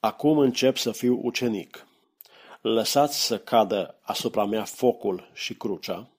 Acum 0.01 0.39
încep 0.39 0.77
să 0.77 0.93
fiu 0.93 1.21
ucenic. 1.23 1.87
Lăsați 2.61 3.27
să 3.27 3.39
cadă 3.39 3.99
asupra 4.03 4.45
mea 4.45 4.65
focul 4.65 5.31
și 5.33 5.55
crucea, 5.55 6.11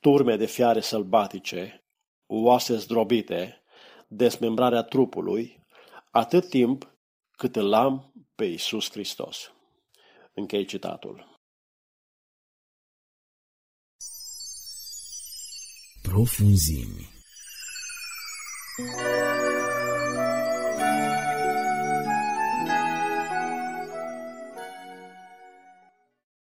turme 0.00 0.36
de 0.36 0.46
fiare 0.46 0.80
sălbatice, 0.80 1.84
oase 2.26 2.76
zdrobite, 2.76 3.62
desmembrarea 4.08 4.82
trupului, 4.82 5.66
atât 6.10 6.48
timp 6.48 6.96
cât 7.36 7.56
îl 7.56 7.72
am 7.72 8.12
pe 8.34 8.44
Iisus 8.44 8.90
Hristos. 8.90 9.52
Închei 10.34 10.64
citatul. 10.64 11.31
Profunzimi 16.12 17.10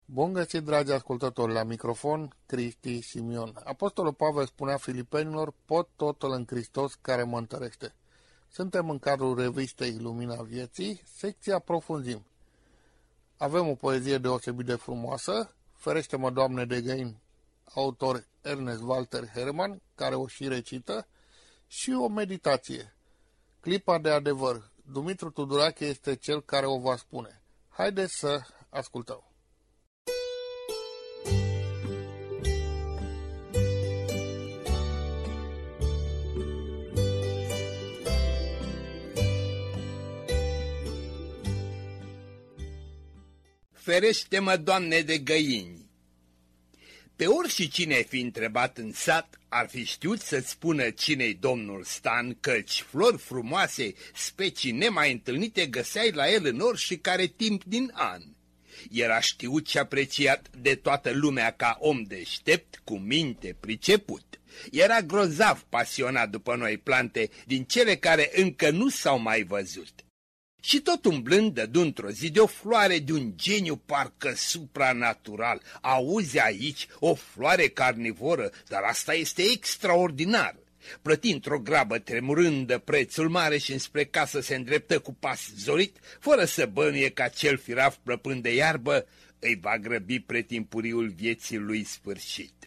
Bun 0.05 0.33
găsit, 0.33 0.63
dragi 0.63 0.93
ascultători, 0.93 1.53
la 1.53 1.63
microfon, 1.63 2.37
Cristi 2.47 3.01
Simion. 3.01 3.61
Apostolul 3.65 4.13
Pavel 4.13 4.47
spunea 4.47 4.77
filipenilor, 4.77 5.55
pot 5.65 5.89
totul 5.97 6.33
în 6.33 6.45
Hristos 6.47 6.95
care 7.01 7.23
mă 7.23 7.39
întărește. 7.39 7.95
Suntem 8.51 8.91
în 8.91 8.99
cadrul 8.99 9.39
revistei 9.39 9.99
Lumina 9.99 10.43
Vieții, 10.43 11.03
secția 11.05 11.59
Profunzim. 11.59 12.25
Avem 13.37 13.69
o 13.69 13.75
poezie 13.75 14.19
deosebit 14.19 14.67
de 14.67 14.75
frumoasă, 14.75 15.55
Ferește-mă, 15.73 16.31
Doamne, 16.31 16.65
de 16.65 16.81
găin, 16.81 17.17
autor 17.75 18.27
Ernest 18.43 18.83
Walter 18.83 19.29
Herman, 19.29 19.83
care 19.95 20.15
o 20.15 20.27
și 20.27 20.49
recită, 20.49 21.09
și 21.67 21.91
o 21.91 22.09
meditație. 22.09 22.97
Clipa 23.61 23.99
de 23.99 24.11
adevăr. 24.11 24.73
Dumitru 24.93 25.31
Tudurache 25.31 25.85
este 25.85 26.17
cel 26.17 26.43
care 26.43 26.67
o 26.67 26.79
va 26.79 26.97
spune. 26.97 27.43
Haideți 27.69 28.19
să 28.19 28.41
ascultăm. 28.69 29.23
Ferește-mă, 43.73 44.57
Doamne, 44.57 45.01
de 45.01 45.19
găini! 45.19 45.78
Pe 47.19 47.27
orice 47.27 47.67
cine 47.69 48.03
fi 48.03 48.21
întrebat 48.21 48.79
în 48.79 48.93
sat, 48.93 49.39
ar 49.49 49.69
fi 49.69 49.85
știut 49.85 50.21
să-ți 50.21 50.51
spună 50.51 50.91
cine-i 50.91 51.35
domnul 51.35 51.85
Stan, 51.85 52.37
căci 52.41 52.85
flori 52.91 53.19
frumoase, 53.19 53.95
specii 54.15 54.71
nemai 54.71 55.13
întâlnite 55.13 55.67
găseai 55.67 56.11
la 56.11 56.31
el 56.31 56.47
în 56.47 56.61
orice 56.61 56.99
care 56.99 57.27
timp 57.27 57.65
din 57.65 57.91
an. 57.95 58.23
Era 58.91 59.21
știut 59.21 59.67
și 59.67 59.79
apreciat 59.79 60.51
de 60.59 60.75
toată 60.75 61.11
lumea 61.11 61.51
ca 61.51 61.77
om 61.81 62.03
deștept, 62.03 62.81
cu 62.85 62.99
minte 62.99 63.57
priceput. 63.61 64.41
Era 64.71 65.01
grozav 65.01 65.67
pasionat 65.69 66.31
după 66.31 66.57
noi 66.57 66.79
plante, 66.79 67.31
din 67.47 67.65
cele 67.65 67.97
care 67.97 68.31
încă 68.35 68.71
nu 68.71 68.89
s-au 68.89 69.19
mai 69.19 69.43
văzut. 69.43 70.08
Și 70.61 70.81
tot 70.81 71.05
umblând 71.05 71.55
dădu 71.55 71.81
într-o 71.81 72.11
zi 72.11 72.31
de 72.31 72.41
o 72.41 72.47
floare 72.47 72.99
de 72.99 73.13
un 73.13 73.33
geniu 73.37 73.77
parcă 73.77 74.33
supranatural. 74.37 75.63
Auzi 75.81 76.39
aici 76.39 76.87
o 76.99 77.15
floare 77.15 77.69
carnivoră, 77.69 78.51
dar 78.69 78.83
asta 78.83 79.15
este 79.15 79.43
extraordinar. 79.43 80.57
Plăti 81.03 81.33
într-o 81.33 81.59
grabă 81.59 81.99
tremurând 81.99 82.77
prețul 82.77 83.29
mare 83.29 83.59
și 83.59 83.73
înspre 83.73 84.05
casă 84.05 84.41
se 84.41 84.55
îndreptă 84.55 84.99
cu 84.99 85.15
pas 85.15 85.51
zorit, 85.57 85.97
fără 86.21 86.45
să 86.45 86.67
bănuie 86.67 87.11
ca 87.11 87.29
cel 87.29 87.59
firaf 87.59 87.97
plăpând 88.03 88.43
de 88.43 88.55
iarbă, 88.55 89.07
îi 89.39 89.59
va 89.61 89.79
grăbi 89.79 90.21
pretimpuriul 90.21 91.09
vieții 91.09 91.57
lui 91.57 91.85
sfârșit. 91.85 92.58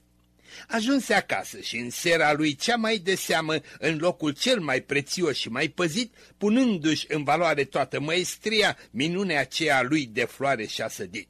Ajunse 0.67 1.13
acasă 1.13 1.59
și 1.59 1.77
în 1.77 1.89
sera 1.89 2.33
lui 2.33 2.55
cea 2.55 2.75
mai 2.75 2.97
de 2.97 3.15
seamă, 3.15 3.55
în 3.79 3.97
locul 3.97 4.31
cel 4.31 4.59
mai 4.59 4.81
prețios 4.81 5.37
și 5.37 5.49
mai 5.49 5.67
păzit, 5.67 6.13
punându-și 6.37 7.05
în 7.07 7.23
valoare 7.23 7.63
toată 7.63 7.99
măestria, 7.99 8.77
minunea 8.91 9.39
aceea 9.39 9.81
lui 9.81 10.05
de 10.05 10.25
floare 10.25 10.65
și-a 10.65 10.87
sădit. 10.87 11.27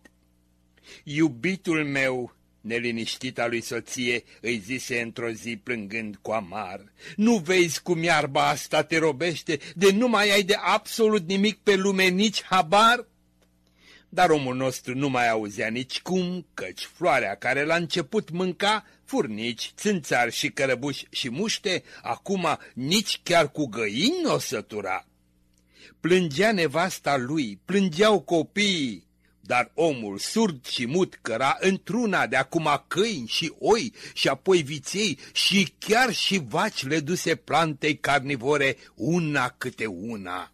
Iubitul 1.03 1.85
meu, 1.85 2.35
neliniștita 2.61 3.47
lui 3.47 3.61
soție, 3.61 4.23
îi 4.41 4.61
zise 4.65 5.01
într-o 5.01 5.29
zi 5.29 5.59
plângând 5.63 6.15
cu 6.21 6.31
amar, 6.31 6.93
nu 7.15 7.37
vezi 7.37 7.81
cum 7.81 8.03
iarba 8.03 8.47
asta 8.47 8.83
te 8.83 8.97
robește, 8.97 9.59
de 9.75 9.91
nu 9.91 10.07
mai 10.07 10.31
ai 10.31 10.43
de 10.43 10.55
absolut 10.59 11.27
nimic 11.27 11.57
pe 11.63 11.75
lume, 11.75 12.07
nici 12.07 12.43
habar? 12.43 13.09
Dar 14.13 14.29
omul 14.29 14.55
nostru 14.55 14.95
nu 14.95 15.09
mai 15.09 15.29
auzea 15.29 15.67
nici 15.67 16.01
cum, 16.01 16.47
căci 16.53 16.83
floarea 16.83 17.35
care 17.35 17.63
la 17.65 17.75
început 17.75 18.29
mânca 18.29 18.85
furnici, 19.05 19.71
țânțari 19.75 20.31
și 20.31 20.49
cărăbuși 20.49 21.07
și 21.09 21.29
muște, 21.29 21.83
acum 22.01 22.57
nici 22.73 23.19
chiar 23.23 23.51
cu 23.51 23.65
găini 23.65 24.25
o 24.25 24.37
sătura. 24.37 25.05
Plângea 25.99 26.51
nevasta 26.51 27.17
lui, 27.17 27.59
plângeau 27.65 28.19
copiii, 28.19 29.07
dar 29.41 29.71
omul 29.73 30.17
surd 30.17 30.65
și 30.65 30.85
mut 30.85 31.19
căra 31.21 31.57
într-una 31.59 32.27
de 32.27 32.35
acum 32.35 32.83
câini 32.87 33.27
și 33.27 33.53
oi 33.59 33.93
și 34.13 34.27
apoi 34.27 34.61
viței 34.61 35.19
și 35.33 35.73
chiar 35.79 36.13
și 36.13 36.41
vaci 36.47 36.83
le 36.83 36.99
duse 36.99 37.35
plantei 37.35 37.97
carnivore 37.97 38.77
una 38.95 39.49
câte 39.57 39.85
una. 39.85 40.51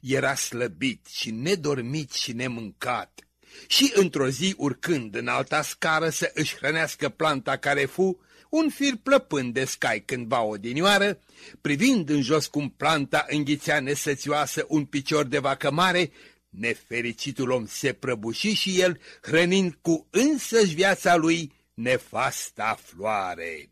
Era 0.00 0.34
slăbit 0.34 1.06
și 1.06 1.30
nedormit 1.30 2.12
și 2.12 2.32
nemâncat 2.32 3.24
și 3.66 3.92
într-o 3.94 4.28
zi 4.28 4.54
urcând 4.56 5.14
în 5.14 5.28
alta 5.28 5.62
scară 5.62 6.08
să 6.08 6.30
își 6.34 6.56
hrănească 6.56 7.08
planta 7.08 7.56
care 7.56 7.84
fu, 7.84 8.20
un 8.50 8.68
fir 8.68 8.94
plăpând 9.02 9.54
de 9.54 9.64
scai 9.64 10.00
cândva 10.00 10.42
odinioară, 10.42 11.18
privind 11.60 12.08
în 12.08 12.22
jos 12.22 12.46
cum 12.46 12.70
planta 12.70 13.24
înghițea 13.28 13.80
nesățioasă 13.80 14.64
un 14.68 14.84
picior 14.84 15.24
de 15.24 15.38
vacă 15.38 15.70
mare, 15.70 16.10
nefericitul 16.48 17.50
om 17.50 17.66
se 17.66 17.92
prăbuși 17.92 18.52
și 18.52 18.80
el, 18.80 19.00
hrănind 19.22 19.78
cu 19.80 20.06
însăși 20.10 20.74
viața 20.74 21.16
lui 21.16 21.52
nefasta 21.74 22.78
floare. 22.82 23.70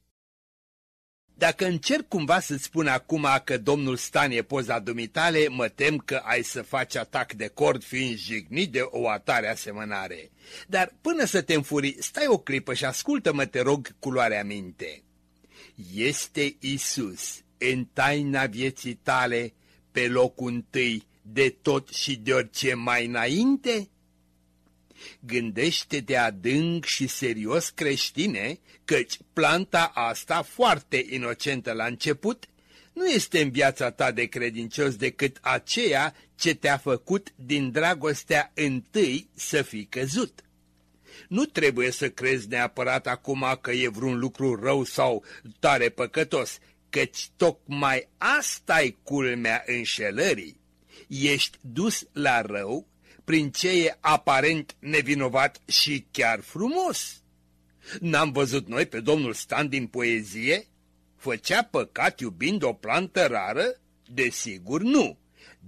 Dacă 1.38 1.66
încerc 1.66 2.08
cumva 2.08 2.40
să-ți 2.40 2.64
spun 2.64 2.86
acum 2.86 3.26
că 3.44 3.58
domnul 3.58 3.96
Stan 3.96 4.30
e 4.30 4.42
poza 4.42 4.78
dumitale, 4.78 5.48
mă 5.48 5.68
tem 5.68 5.96
că 5.96 6.20
ai 6.24 6.42
să 6.42 6.62
faci 6.62 6.96
atac 6.96 7.32
de 7.32 7.50
cord 7.54 7.84
fiind 7.84 8.16
jignit 8.16 8.72
de 8.72 8.80
o 8.84 9.08
atare 9.08 9.48
asemănare. 9.48 10.30
Dar 10.66 10.92
până 11.00 11.24
să 11.24 11.42
te 11.42 11.54
înfuri, 11.54 11.96
stai 11.98 12.26
o 12.26 12.38
clipă 12.38 12.74
și 12.74 12.84
ascultă-mă, 12.84 13.46
te 13.46 13.60
rog, 13.60 13.94
cu 13.98 14.10
luarea 14.10 14.44
minte. 14.44 15.02
Este 15.94 16.56
Isus, 16.60 17.42
în 17.58 17.84
taina 17.92 18.46
vieții 18.46 18.94
tale 18.94 19.52
pe 19.92 20.08
locul 20.08 20.52
întâi 20.52 21.06
de 21.22 21.56
tot 21.62 21.88
și 21.88 22.16
de 22.16 22.32
orice 22.32 22.74
mai 22.74 23.06
înainte? 23.06 23.88
Gândește-te 25.20 26.16
adânc 26.16 26.84
și 26.84 27.06
serios 27.06 27.68
creștine, 27.68 28.58
căci 28.84 29.18
planta 29.32 29.90
asta, 29.94 30.42
foarte 30.42 31.06
inocentă 31.08 31.72
la 31.72 31.84
început, 31.84 32.48
nu 32.92 33.06
este 33.06 33.40
în 33.40 33.50
viața 33.50 33.90
ta 33.90 34.10
de 34.10 34.24
credincios 34.24 34.96
decât 34.96 35.38
aceea 35.40 36.14
ce 36.34 36.54
te-a 36.54 36.76
făcut 36.76 37.32
din 37.36 37.70
dragostea 37.70 38.52
întâi 38.54 39.28
să 39.34 39.62
fii 39.62 39.84
căzut. 39.84 40.42
Nu 41.28 41.44
trebuie 41.44 41.90
să 41.90 42.10
crezi 42.10 42.48
neapărat 42.48 43.06
acum 43.06 43.58
că 43.60 43.70
e 43.70 43.88
vreun 43.88 44.18
lucru 44.18 44.60
rău 44.62 44.84
sau 44.84 45.24
tare 45.58 45.88
păcătos, 45.88 46.58
căci 46.90 47.28
tocmai 47.36 48.08
asta 48.16 48.82
e 48.82 48.94
culmea 49.02 49.62
înșelării. 49.66 50.60
Ești 51.08 51.58
dus 51.60 52.06
la 52.12 52.40
rău 52.40 52.86
prin 53.28 53.50
ce 53.50 53.84
e 53.84 53.96
aparent 54.00 54.76
nevinovat 54.78 55.60
și 55.66 56.06
chiar 56.10 56.40
frumos. 56.40 57.22
N-am 58.00 58.32
văzut 58.32 58.68
noi 58.68 58.86
pe 58.86 59.00
domnul 59.00 59.32
Stan 59.32 59.68
din 59.68 59.86
poezie? 59.86 60.66
Făcea 61.16 61.62
păcat 61.62 62.20
iubind 62.20 62.62
o 62.62 62.72
plantă 62.72 63.26
rară? 63.26 63.80
Desigur 64.06 64.82
nu, 64.82 65.18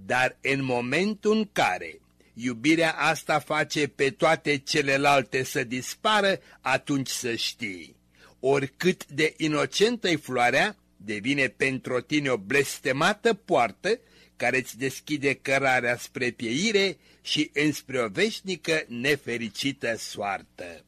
dar 0.05 0.37
în 0.41 0.63
momentul 0.63 1.37
în 1.37 1.49
care 1.51 1.99
iubirea 2.33 2.95
asta 2.97 3.39
face 3.39 3.87
pe 3.87 4.09
toate 4.09 4.57
celelalte 4.57 5.43
să 5.43 5.63
dispară, 5.63 6.39
atunci 6.61 7.09
să 7.09 7.35
știi. 7.35 7.95
Oricât 8.39 9.07
de 9.07 9.33
inocentă-i 9.37 10.15
floarea, 10.15 10.75
devine 10.97 11.47
pentru 11.47 11.99
tine 11.99 12.29
o 12.29 12.37
blestemată 12.37 13.33
poartă 13.33 13.99
care 14.41 14.57
îți 14.57 14.77
deschide 14.77 15.33
cărarea 15.33 15.97
spre 15.97 16.29
pieire 16.29 16.97
și 17.21 17.49
înspre 17.53 18.01
o 18.01 18.07
veșnică 18.07 18.83
nefericită 18.87 19.95
soartă. 19.97 20.85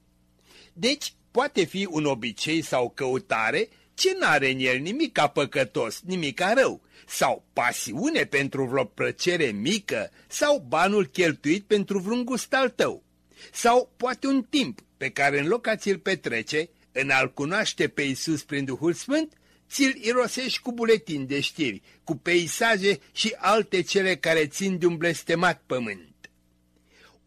Deci, 0.73 1.13
poate 1.31 1.63
fi 1.63 1.87
un 1.89 2.05
obicei 2.05 2.61
sau 2.61 2.89
căutare 2.89 3.69
ce 3.93 4.15
n-are 4.19 4.51
în 4.51 4.59
el 4.59 4.79
nimic 4.79 5.19
păcătos, 5.33 6.01
nimic 6.05 6.41
rău, 6.55 6.81
sau 7.07 7.45
pasiune 7.53 8.23
pentru 8.23 8.65
vreo 8.65 8.83
plăcere 8.83 9.45
mică, 9.45 10.11
sau 10.27 10.65
banul 10.67 11.05
cheltuit 11.05 11.63
pentru 11.63 11.99
vreun 11.99 12.25
gust 12.25 12.53
al 12.53 12.69
tău, 12.69 13.03
sau 13.51 13.93
poate 13.97 14.27
un 14.27 14.43
timp 14.49 14.79
pe 14.97 15.09
care 15.09 15.39
în 15.39 15.47
loc 15.47 15.67
a 15.67 15.75
ți-l 15.75 15.97
petrece, 15.97 16.69
în 16.91 17.09
a-L 17.09 17.33
cunoaște 17.33 17.87
pe 17.87 18.01
Iisus 18.01 18.43
prin 18.43 18.65
Duhul 18.65 18.93
Sfânt, 18.93 19.33
ți-l 19.69 19.95
irosești 20.01 20.59
cu 20.59 20.71
buletin 20.71 21.25
de 21.25 21.39
știri, 21.39 21.81
cu 22.03 22.15
peisaje 22.15 22.99
și 23.11 23.35
alte 23.37 23.81
cele 23.81 24.15
care 24.15 24.47
țin 24.47 24.77
de 24.77 24.85
un 24.85 24.97
blestemat 24.97 25.63
pământ. 25.65 26.31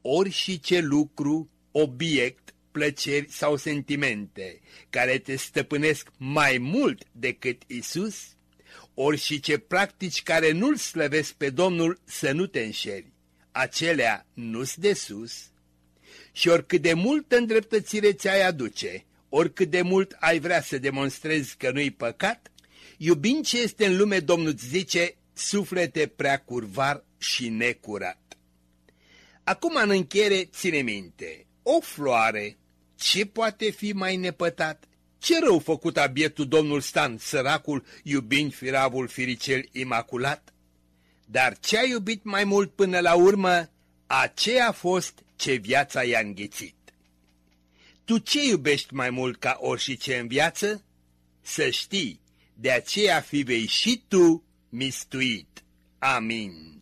Ori 0.01 0.31
și 0.31 0.61
ce 0.61 0.81
lucru, 0.81 1.51
obiect, 1.71 2.55
plăceri 2.71 3.31
sau 3.31 3.57
sentimente 3.57 4.61
care 4.91 5.19
te 5.19 5.37
stăpânesc 5.37 6.09
mai 6.17 6.59
mult 6.59 7.03
decât 7.13 7.63
Isus, 7.67 8.17
ori 8.95 9.19
și 9.19 9.41
ce 9.41 9.59
practici 9.59 10.23
care 10.23 10.53
nu-L 10.53 10.77
slăvesc 10.77 11.33
pe 11.33 11.51
Domnul 11.51 12.01
să 12.05 12.33
nu 12.33 12.47
te 12.47 12.61
înșeli, 12.61 13.13
acelea 13.53 14.27
nu-s 14.33 14.75
de 14.75 14.93
sus, 14.93 15.51
și 16.33 16.49
oricât 16.49 16.83
de 16.83 16.93
multă 16.93 17.37
îndreptățire 17.37 18.13
ți-ai 18.13 18.47
aduce, 18.47 19.05
oricât 19.37 19.71
de 19.71 19.83
mult 19.83 20.17
ai 20.21 20.39
vrea 20.39 20.63
să 20.63 20.79
demonstrezi 20.79 21.57
că 21.57 21.71
nu-i 21.71 21.91
păcat, 21.91 22.51
iubind 22.97 23.45
ce 23.45 23.61
este 23.61 23.87
în 23.87 23.97
lume, 23.97 24.19
Domnul 24.19 24.49
îți 24.49 24.67
zice, 24.67 25.15
suflete 25.33 26.07
prea 26.07 26.41
curvar 26.41 27.05
și 27.19 27.49
necurat. 27.49 28.37
Acum, 29.45 29.77
în 29.83 29.91
încheiere, 29.91 30.45
ține 30.45 30.79
minte, 30.79 31.47
o 31.63 31.81
floare, 31.81 32.57
ce 32.95 33.27
poate 33.27 33.71
fi 33.71 33.93
mai 33.93 34.17
nepătat? 34.17 34.85
Ce 35.19 35.39
rău 35.39 35.59
făcut 35.59 35.97
a 35.97 36.07
bietul 36.07 36.49
domnul 36.49 36.81
Stan, 36.81 37.19
săracul, 37.19 37.85
iubind 38.03 38.55
firavul 38.55 39.09
firicel 39.09 39.69
imaculat? 39.73 40.53
Dar 41.25 41.59
ce 41.59 41.79
a 41.79 41.85
iubit 41.85 42.25
mai 42.25 42.45
mult 42.45 42.71
până 42.75 43.01
la 43.01 43.15
urmă, 43.15 43.71
aceea 44.07 44.69
a 44.69 44.73
fost 44.73 45.25
ce 45.37 45.53
viața 45.53 46.03
i-a 46.03 46.21
înghițit. 46.21 46.76
Tu 48.07 48.19
ce 48.19 48.45
iubești 48.45 48.95
mai 48.95 49.11
mult 49.11 49.39
ca 49.39 49.57
orice 49.61 50.19
în 50.19 50.27
viață? 50.27 50.85
Să 51.41 51.71
știi, 51.71 52.21
de 52.55 52.71
aceea 52.71 53.21
fi 53.21 53.43
vei 53.43 53.67
și 53.67 54.05
tu 54.09 54.45
mistuit. 54.69 55.65
Amin. 55.99 56.81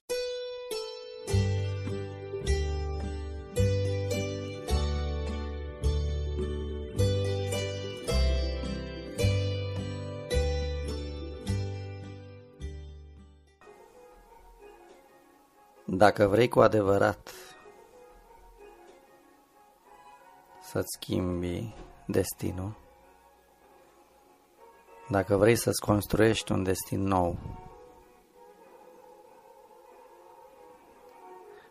Dacă 15.85 16.27
vrei 16.27 16.49
cu 16.49 16.61
adevărat 16.61 17.31
să-ți 20.75 20.97
schimbi 21.01 21.75
destinul, 22.07 22.77
dacă 25.11 25.37
vrei 25.37 25.57
să-ți 25.57 25.81
construiești 25.81 26.53
un 26.53 26.63
destin 26.63 27.03
nou 27.03 27.37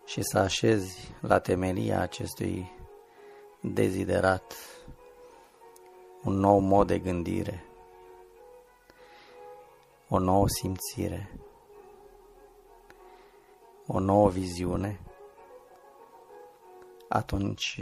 și 0.05 0.21
să 0.21 0.39
așezi 0.39 1.15
la 1.21 1.39
temelia 1.39 2.01
acestui 2.01 2.71
deziderat 3.61 4.55
un 6.23 6.33
nou 6.33 6.59
mod 6.59 6.87
de 6.87 6.99
gândire, 6.99 7.65
o 10.09 10.19
nouă 10.19 10.47
simțire, 10.47 11.39
o 13.87 13.99
nouă 13.99 14.29
viziune, 14.29 14.99
atunci 17.07 17.79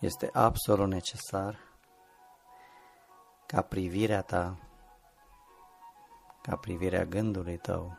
este 0.00 0.30
absolut 0.32 0.88
necesar 0.88 1.58
ca 3.46 3.62
privirea 3.62 4.22
ta, 4.22 4.56
ca 6.42 6.56
privirea 6.56 7.04
gândului 7.04 7.56
tău, 7.56 7.96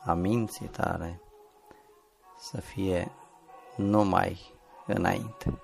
a 0.00 0.12
minții 0.12 0.68
tale, 0.68 1.20
să 2.38 2.60
fie 2.60 3.12
numai 3.76 4.54
înainte. 4.86 5.60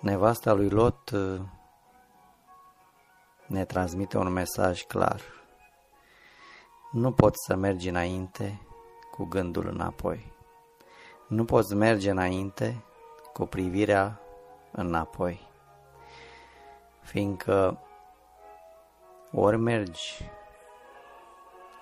Nevasta 0.00 0.52
lui 0.52 0.68
Lot 0.68 1.10
uh, 1.10 1.40
ne 3.46 3.64
transmite 3.64 4.18
un 4.18 4.32
mesaj 4.32 4.82
clar. 4.82 5.20
Nu 6.92 7.12
poți 7.12 7.44
să 7.46 7.54
mergi 7.54 7.88
înainte 7.88 8.60
cu 9.10 9.24
gândul 9.24 9.66
înapoi. 9.66 10.37
Nu 11.28 11.44
poți 11.44 11.74
merge 11.74 12.10
înainte 12.10 12.84
cu 13.32 13.46
privirea 13.46 14.20
înapoi. 14.70 15.40
Fiindcă 17.00 17.78
ori 19.32 19.56
mergi 19.56 20.30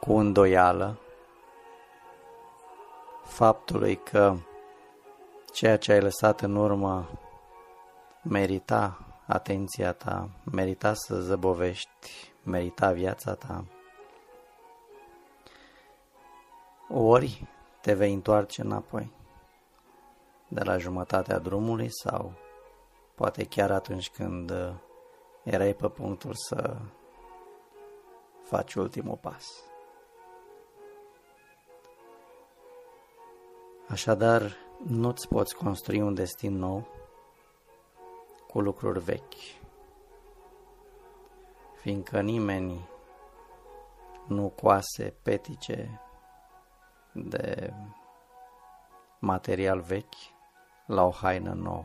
cu 0.00 0.12
îndoială 0.12 0.98
faptului 3.24 3.96
că 3.96 4.36
ceea 5.52 5.78
ce 5.78 5.92
ai 5.92 6.00
lăsat 6.00 6.40
în 6.40 6.56
urmă 6.56 7.08
merita 8.22 8.98
atenția 9.26 9.92
ta, 9.92 10.28
merita 10.52 10.94
să 10.94 11.20
zăbovești, 11.20 12.32
merita 12.42 12.92
viața 12.92 13.34
ta. 13.34 13.64
Ori 16.88 17.46
te 17.80 17.94
vei 17.94 18.12
întoarce 18.12 18.60
înapoi 18.62 19.15
de 20.48 20.62
la 20.62 20.78
jumătatea 20.78 21.38
drumului 21.38 21.88
sau 21.90 22.32
poate 23.14 23.44
chiar 23.44 23.70
atunci 23.70 24.10
când 24.10 24.50
uh, 24.50 24.74
erai 25.42 25.74
pe 25.74 25.88
punctul 25.88 26.34
să 26.34 26.76
faci 28.42 28.74
ultimul 28.74 29.16
pas. 29.16 29.44
Așadar, 33.88 34.56
nu-ți 34.86 35.28
poți 35.28 35.56
construi 35.56 36.00
un 36.00 36.14
destin 36.14 36.58
nou 36.58 36.86
cu 38.48 38.60
lucruri 38.60 38.98
vechi, 38.98 39.60
fiindcă 41.74 42.20
nimeni 42.20 42.88
nu 44.26 44.48
coase 44.48 45.14
petice 45.22 46.00
de 47.12 47.72
material 49.18 49.80
vechi 49.80 50.35
la 50.86 51.02
o 51.02 51.10
haină 51.10 51.52
nouă 51.52 51.84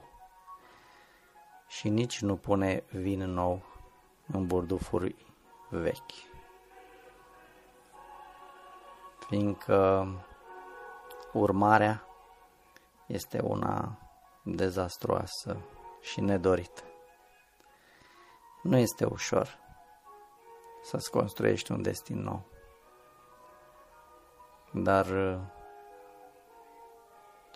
și 1.68 1.90
nici 1.90 2.22
nu 2.22 2.38
pune 2.38 2.84
vin 2.90 3.24
nou 3.24 3.64
în 4.28 4.48
burdufuri 4.48 5.16
vechi. 5.70 6.12
Fiindcă 9.28 10.08
urmarea 11.34 12.06
este 13.06 13.42
una 13.42 13.98
dezastruoasă 14.44 15.58
și 16.02 16.22
nedorită. 16.22 16.82
Nu 18.64 18.78
este 18.78 19.06
ușor 19.06 19.60
să-ți 20.82 21.12
construiești 21.12 21.72
un 21.72 21.82
destin 21.82 22.22
nou. 22.22 22.46
Dar 24.72 25.06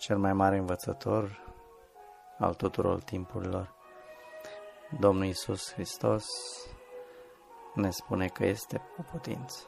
cel 0.06 0.18
mai 0.18 0.34
mare 0.34 0.58
învățător 0.58 1.44
al 2.38 2.54
tuturor 2.54 3.04
timpurilor, 3.04 3.74
Domnul 5.00 5.26
Isus 5.26 5.74
Hristos, 5.74 6.26
ne 7.74 7.90
spune 7.90 8.28
că 8.28 8.46
este 8.46 8.78
cu 8.96 9.02
putință. 9.12 9.68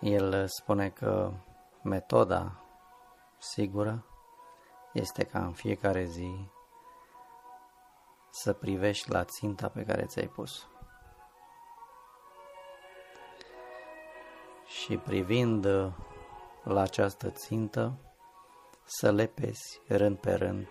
El 0.00 0.46
spune 0.46 0.88
că 0.88 1.32
metoda 1.82 2.64
sigură 3.38 4.04
este 4.92 5.24
ca 5.24 5.44
în 5.44 5.52
fiecare 5.52 6.04
zi 6.04 6.50
să 8.30 8.52
privești 8.52 9.10
la 9.10 9.24
ținta 9.24 9.68
pe 9.68 9.84
care 9.84 10.04
ți-ai 10.04 10.28
pus. 10.28 10.68
Și 14.66 14.96
privind 14.96 15.66
la 16.62 16.80
această 16.80 17.30
țintă, 17.30 17.92
să 18.84 19.12
lepezi 19.12 19.80
rând 19.88 20.18
pe 20.18 20.34
rând 20.34 20.68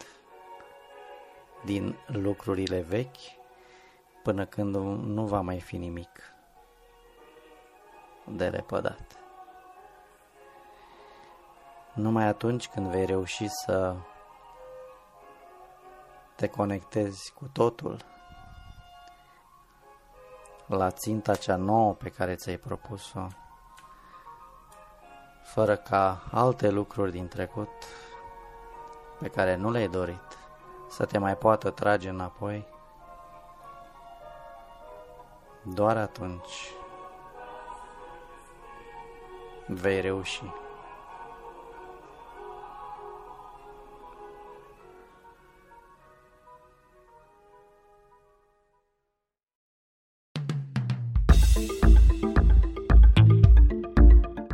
din 1.66 1.98
lucrurile 2.06 2.82
vechi 2.82 3.40
până 4.24 4.46
când 4.46 4.76
nu 5.06 5.26
va 5.26 5.42
mai 5.42 5.60
fi 5.60 5.78
nimic 5.78 6.34
de 8.28 8.50
lepădat. 8.50 9.20
Numai 11.94 12.26
atunci 12.26 12.68
când 12.68 12.88
vei 12.88 13.06
reuși 13.06 13.48
să 13.48 13.96
te 16.36 16.48
conectezi 16.48 17.34
cu 17.34 17.48
totul 17.54 17.98
la 20.68 20.92
ținta 20.92 21.36
cea 21.36 21.56
nouă 21.56 21.94
pe 21.94 22.10
care 22.10 22.36
ți-ai 22.36 22.58
propus-o, 22.58 23.28
fără 25.42 25.76
ca 25.76 26.24
alte 26.32 26.70
lucruri 26.70 27.12
din 27.12 27.28
trecut 27.28 27.70
pe 29.20 29.28
care 29.28 29.56
nu 29.56 29.72
le-ai 29.72 29.88
dorit 29.88 30.38
să 30.90 31.06
te 31.06 31.18
mai 31.18 31.38
poată 31.38 31.70
trage 31.70 32.10
înapoi, 32.10 32.68
doar 35.62 35.98
atunci 35.98 36.74
vei 39.68 40.02
reuși. 40.02 40.44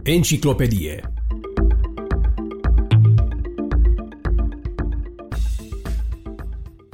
Enciclopedie 0.10 1.12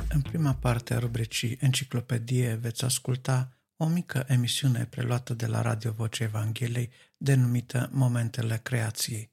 În 0.09 0.22
prima 0.22 0.53
parte 0.53 0.93
a 0.93 0.99
rubricii 0.99 1.57
Enciclopedie 1.61 2.59
veți 2.61 2.84
asculta 2.84 3.49
o 3.78 3.88
mică 3.88 4.26
emisiune 4.28 4.88
preluată 4.89 5.34
de 5.34 5.45
la 5.45 5.61
Radio 5.61 5.91
Voce 5.91 6.24
Evangheliei 6.24 6.89
denumită 7.18 7.89
Momentele 7.91 8.59
Creației. 8.64 9.32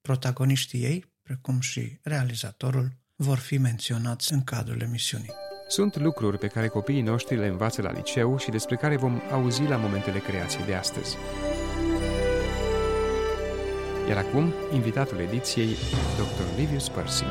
Protagoniștii 0.00 0.82
ei, 0.82 1.04
precum 1.22 1.60
și 1.60 1.98
realizatorul, 2.02 2.92
vor 3.16 3.38
fi 3.38 3.58
menționați 3.58 4.32
în 4.32 4.44
cadrul 4.44 4.80
emisiunii. 4.80 5.32
Sunt 5.68 5.96
lucruri 5.96 6.38
pe 6.38 6.46
care 6.46 6.68
copiii 6.68 7.02
noștri 7.02 7.36
le 7.36 7.46
învață 7.46 7.82
la 7.82 7.92
liceu 7.92 8.38
și 8.38 8.50
despre 8.50 8.76
care 8.76 8.96
vom 8.96 9.20
auzi 9.30 9.62
la 9.62 9.76
Momentele 9.76 10.18
Creației 10.18 10.66
de 10.66 10.74
astăzi. 10.74 11.16
Iar 14.08 14.16
acum, 14.16 14.52
invitatul 14.72 15.18
ediției, 15.18 15.68
Dr. 16.16 16.58
Livius 16.58 16.88
Percy. 16.88 17.24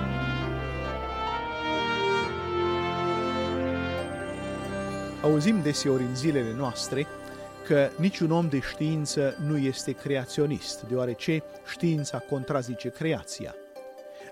Auzim 5.23 5.61
deseori 5.61 6.03
în 6.03 6.15
zilele 6.15 6.53
noastre 6.53 7.07
că 7.65 7.89
niciun 7.99 8.31
om 8.31 8.49
de 8.49 8.59
știință 8.59 9.37
nu 9.47 9.57
este 9.57 9.91
creaționist, 9.91 10.81
deoarece 10.81 11.43
știința 11.71 12.19
contrazice 12.19 12.89
creația. 12.89 13.55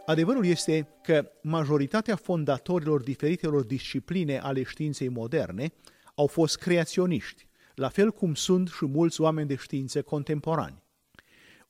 Adevărul 0.05 0.45
este 0.45 0.87
că 1.03 1.31
majoritatea 1.41 2.15
fondatorilor 2.15 3.01
diferitelor 3.01 3.63
discipline 3.63 4.39
ale 4.39 4.63
științei 4.63 5.09
moderne 5.09 5.73
au 6.15 6.27
fost 6.27 6.57
creaționiști, 6.57 7.47
la 7.75 7.89
fel 7.89 8.11
cum 8.11 8.33
sunt 8.33 8.67
și 8.67 8.85
mulți 8.85 9.21
oameni 9.21 9.47
de 9.47 9.55
știință 9.55 10.01
contemporani. 10.01 10.84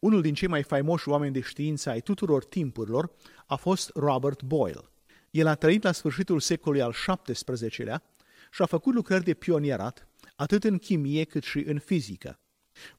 Unul 0.05 0.21
din 0.21 0.33
cei 0.33 0.47
mai 0.47 0.63
faimoși 0.63 1.09
oameni 1.09 1.33
de 1.33 1.39
știință 1.39 1.89
ai 1.89 2.01
tuturor 2.01 2.45
timpurilor 2.45 3.11
a 3.45 3.55
fost 3.55 3.91
Robert 3.93 4.43
Boyle. 4.43 4.89
El 5.31 5.47
a 5.47 5.55
trăit 5.55 5.83
la 5.83 5.91
sfârșitul 5.91 6.39
secolului 6.39 6.81
al 6.81 6.95
XVII-lea 7.23 8.03
și 8.51 8.61
a 8.61 8.65
făcut 8.65 8.93
lucrări 8.93 9.23
de 9.23 9.33
pionierat 9.33 10.07
atât 10.35 10.63
în 10.63 10.77
chimie 10.77 11.23
cât 11.23 11.43
și 11.43 11.59
în 11.59 11.79
fizică. 11.79 12.39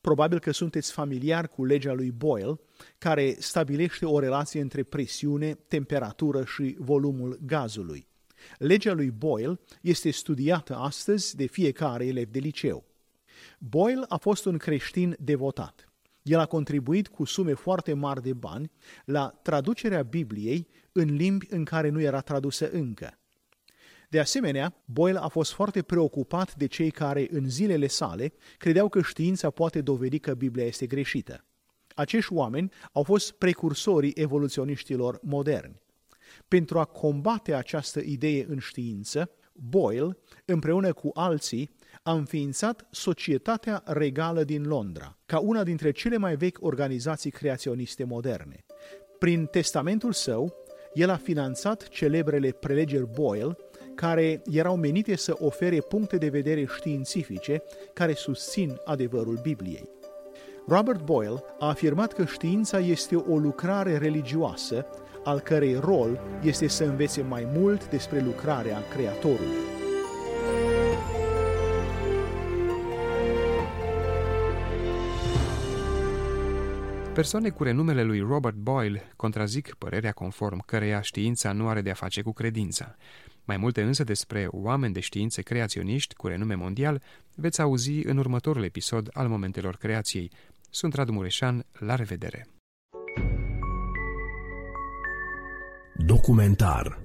Probabil 0.01 0.39
că 0.39 0.51
sunteți 0.51 0.93
familiar 0.93 1.49
cu 1.49 1.65
legea 1.65 1.93
lui 1.93 2.11
Boyle, 2.11 2.61
care 2.99 3.37
stabilește 3.39 4.07
o 4.07 4.19
relație 4.19 4.61
între 4.61 4.83
presiune, 4.83 5.55
temperatură 5.55 6.45
și 6.45 6.77
volumul 6.79 7.39
gazului. 7.47 8.09
Legea 8.59 8.93
lui 8.93 9.11
Boyle 9.11 9.61
este 9.81 10.11
studiată 10.11 10.77
astăzi 10.77 11.37
de 11.37 11.47
fiecare 11.47 12.07
elev 12.07 12.29
de 12.29 12.39
liceu. 12.39 12.85
Boyle 13.59 14.05
a 14.09 14.17
fost 14.17 14.45
un 14.45 14.57
creștin 14.57 15.17
devotat. 15.21 15.91
El 16.27 16.39
a 16.39 16.47
contribuit 16.47 17.09
cu 17.09 17.25
sume 17.25 17.55
foarte 17.55 17.93
mari 17.93 18.23
de 18.23 18.33
bani 18.33 18.71
la 19.05 19.39
traducerea 19.43 20.03
Bibliei 20.03 20.69
în 20.93 21.15
limbi 21.15 21.47
în 21.51 21.65
care 21.65 21.89
nu 21.89 22.01
era 22.01 22.21
tradusă 22.21 22.71
încă. 22.71 23.19
De 24.09 24.21
asemenea, 24.21 24.75
Boyle 24.85 25.19
a 25.19 25.29
fost 25.29 25.53
foarte 25.53 25.83
preocupat 25.83 26.55
de 26.55 26.67
cei 26.67 26.91
care, 26.91 27.27
în 27.31 27.49
zilele 27.49 27.87
sale, 27.87 28.33
credeau 28.59 28.89
că 28.89 29.03
știința 29.03 29.51
poate 29.51 29.81
dovedi 29.81 30.19
că 30.19 30.35
Biblia 30.35 30.65
este 30.65 30.87
greșită. 30.87 31.45
Acești 31.95 32.33
oameni 32.33 32.73
au 32.93 33.03
fost 33.03 33.33
precursorii 33.33 34.13
evoluționiștilor 34.15 35.19
moderni. 35.23 35.81
Pentru 36.49 36.79
a 36.79 36.85
combate 36.85 37.55
această 37.55 38.01
idee 38.01 38.47
în 38.49 38.59
știință, 38.59 39.31
Boyle, 39.53 40.17
împreună 40.45 40.93
cu 40.93 41.11
alții, 41.15 41.71
a 42.07 42.13
înființat 42.13 42.87
Societatea 42.91 43.83
Regală 43.85 44.45
din 44.45 44.67
Londra, 44.67 45.17
ca 45.27 45.39
una 45.39 45.63
dintre 45.63 45.91
cele 45.91 46.17
mai 46.17 46.37
vechi 46.37 46.59
organizații 46.61 47.31
creaționiste 47.31 48.05
moderne. 48.05 48.65
Prin 49.19 49.47
testamentul 49.47 50.13
său, 50.13 50.55
el 50.95 51.11
a 51.11 51.17
finanțat 51.17 51.89
celebrele 51.89 52.51
prelegeri 52.51 53.09
Boyle, 53.15 53.57
care 53.95 54.43
erau 54.51 54.77
menite 54.77 55.17
să 55.17 55.37
ofere 55.39 55.81
puncte 55.81 56.17
de 56.17 56.29
vedere 56.29 56.65
științifice 56.77 57.63
care 57.93 58.13
susțin 58.13 58.81
adevărul 58.85 59.39
Bibliei. 59.43 59.89
Robert 60.69 61.05
Boyle 61.05 61.43
a 61.59 61.69
afirmat 61.69 62.13
că 62.13 62.25
știința 62.25 62.79
este 62.79 63.17
o 63.17 63.39
lucrare 63.39 63.99
religioasă, 63.99 64.87
al 65.25 65.41
cărei 65.41 65.75
rol 65.75 66.21
este 66.43 66.67
să 66.67 66.85
învețe 66.85 67.23
mai 67.23 67.49
mult 67.55 67.89
despre 67.89 68.21
lucrarea 68.21 68.79
Creatorului. 68.95 69.86
Persoane 77.17 77.51
cu 77.51 77.63
renumele 77.63 78.03
lui 78.03 78.21
Robert 78.21 78.57
Boyle 78.57 79.13
contrazic 79.17 79.75
părerea 79.75 80.13
conform 80.13 80.63
căreia 80.67 81.01
știința 81.01 81.53
nu 81.53 81.69
are 81.69 81.81
de-a 81.81 81.95
face 81.95 82.23
cu 82.23 82.33
credința. 82.33 82.97
Mai 83.45 83.57
multe 83.57 83.83
însă 83.83 84.05
despre 84.05 84.47
oameni 84.51 84.93
de 84.93 85.01
științe 85.01 85.43
creaționiști 85.43 86.15
cu 86.15 86.27
renume 86.27 86.55
mondial 86.55 87.03
veți 87.35 87.61
auzi 87.61 88.07
în 88.07 88.17
următorul 88.17 88.65
episod 88.65 89.09
al 89.13 89.29
Momentelor 89.29 89.77
Creației. 89.77 90.31
Sunt 90.71 90.95
Radu 90.95 91.13
Mureșan, 91.13 91.67
la 91.79 91.95
revedere! 91.95 92.49
Documentar 96.07 96.99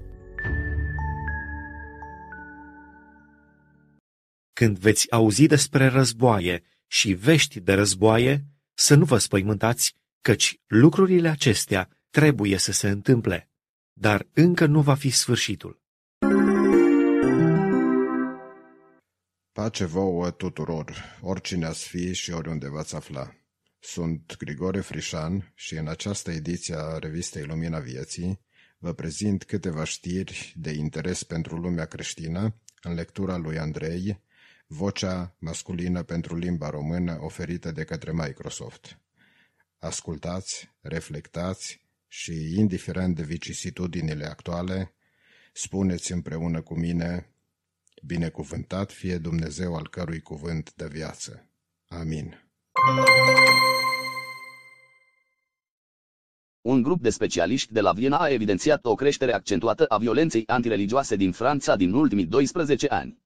Când 4.54 4.78
veți 4.78 5.12
auzi 5.12 5.46
despre 5.46 5.88
războaie 5.88 6.64
și 6.88 7.14
vești 7.14 7.60
de 7.60 7.74
războaie, 7.74 8.46
să 8.74 8.96
nu 8.96 9.06
vă 9.06 9.18
spăimântați, 9.18 10.00
căci 10.22 10.60
lucrurile 10.68 11.30
acestea 11.30 11.90
trebuie 12.10 12.58
să 12.58 12.72
se 12.72 12.90
întâmple, 12.90 13.50
dar 13.94 14.28
încă 14.34 14.66
nu 14.66 14.82
va 14.82 14.96
fi 14.96 15.10
sfârșitul. 15.10 15.82
Pace 19.52 19.86
vouă 19.86 20.32
tuturor, 20.32 21.20
oricine 21.22 21.66
ați 21.66 21.88
fi 21.88 22.14
și 22.14 22.32
oriunde 22.32 22.70
v-ați 22.70 22.96
afla. 22.96 23.36
Sunt 23.80 24.36
Grigore 24.38 24.80
Frișan 24.80 25.52
și 25.56 25.76
în 25.76 25.88
această 25.88 26.32
ediție 26.32 26.76
a 26.78 26.98
revistei 26.98 27.44
Lumina 27.44 27.80
Vieții 27.80 28.42
vă 28.78 28.94
prezint 28.94 29.44
câteva 29.44 29.84
știri 29.84 30.54
de 30.56 30.72
interes 30.72 31.24
pentru 31.24 31.56
lumea 31.56 31.86
creștină 31.86 32.56
în 32.82 32.94
lectura 32.94 33.38
lui 33.38 33.58
Andrei, 33.58 34.22
vocea 34.68 35.36
masculină 35.40 36.04
pentru 36.04 36.36
limba 36.36 36.70
română 36.70 37.18
oferită 37.22 37.72
de 37.72 37.84
către 37.84 38.12
Microsoft. 38.14 39.01
Ascultați, 39.82 40.70
reflectați 40.82 41.82
și, 42.08 42.56
indiferent 42.58 43.16
de 43.16 43.24
vicisitudinile 43.24 44.26
actuale, 44.26 44.94
spuneți 45.54 46.12
împreună 46.12 46.62
cu 46.62 46.80
mine, 46.80 47.34
binecuvântat 48.06 48.92
fie 48.92 49.18
Dumnezeu 49.18 49.76
al 49.76 49.88
cărui 49.88 50.22
cuvânt 50.22 50.74
de 50.74 50.88
viață. 50.88 51.50
Amin. 51.88 52.52
Un 56.62 56.82
grup 56.82 57.02
de 57.02 57.10
specialiști 57.10 57.74
de 57.74 57.82
la 57.82 57.92
Viena 57.92 58.18
a 58.18 58.30
evidențiat 58.30 58.86
o 58.86 58.96
creștere 58.96 59.34
accentuată 59.34 59.86
a 59.86 59.98
violenței 59.98 60.44
antireligioase 60.48 61.16
din 61.16 61.32
Franța 61.32 61.76
din 61.76 61.94
ultimii 61.94 62.26
12 62.26 62.88
ani. 62.88 63.22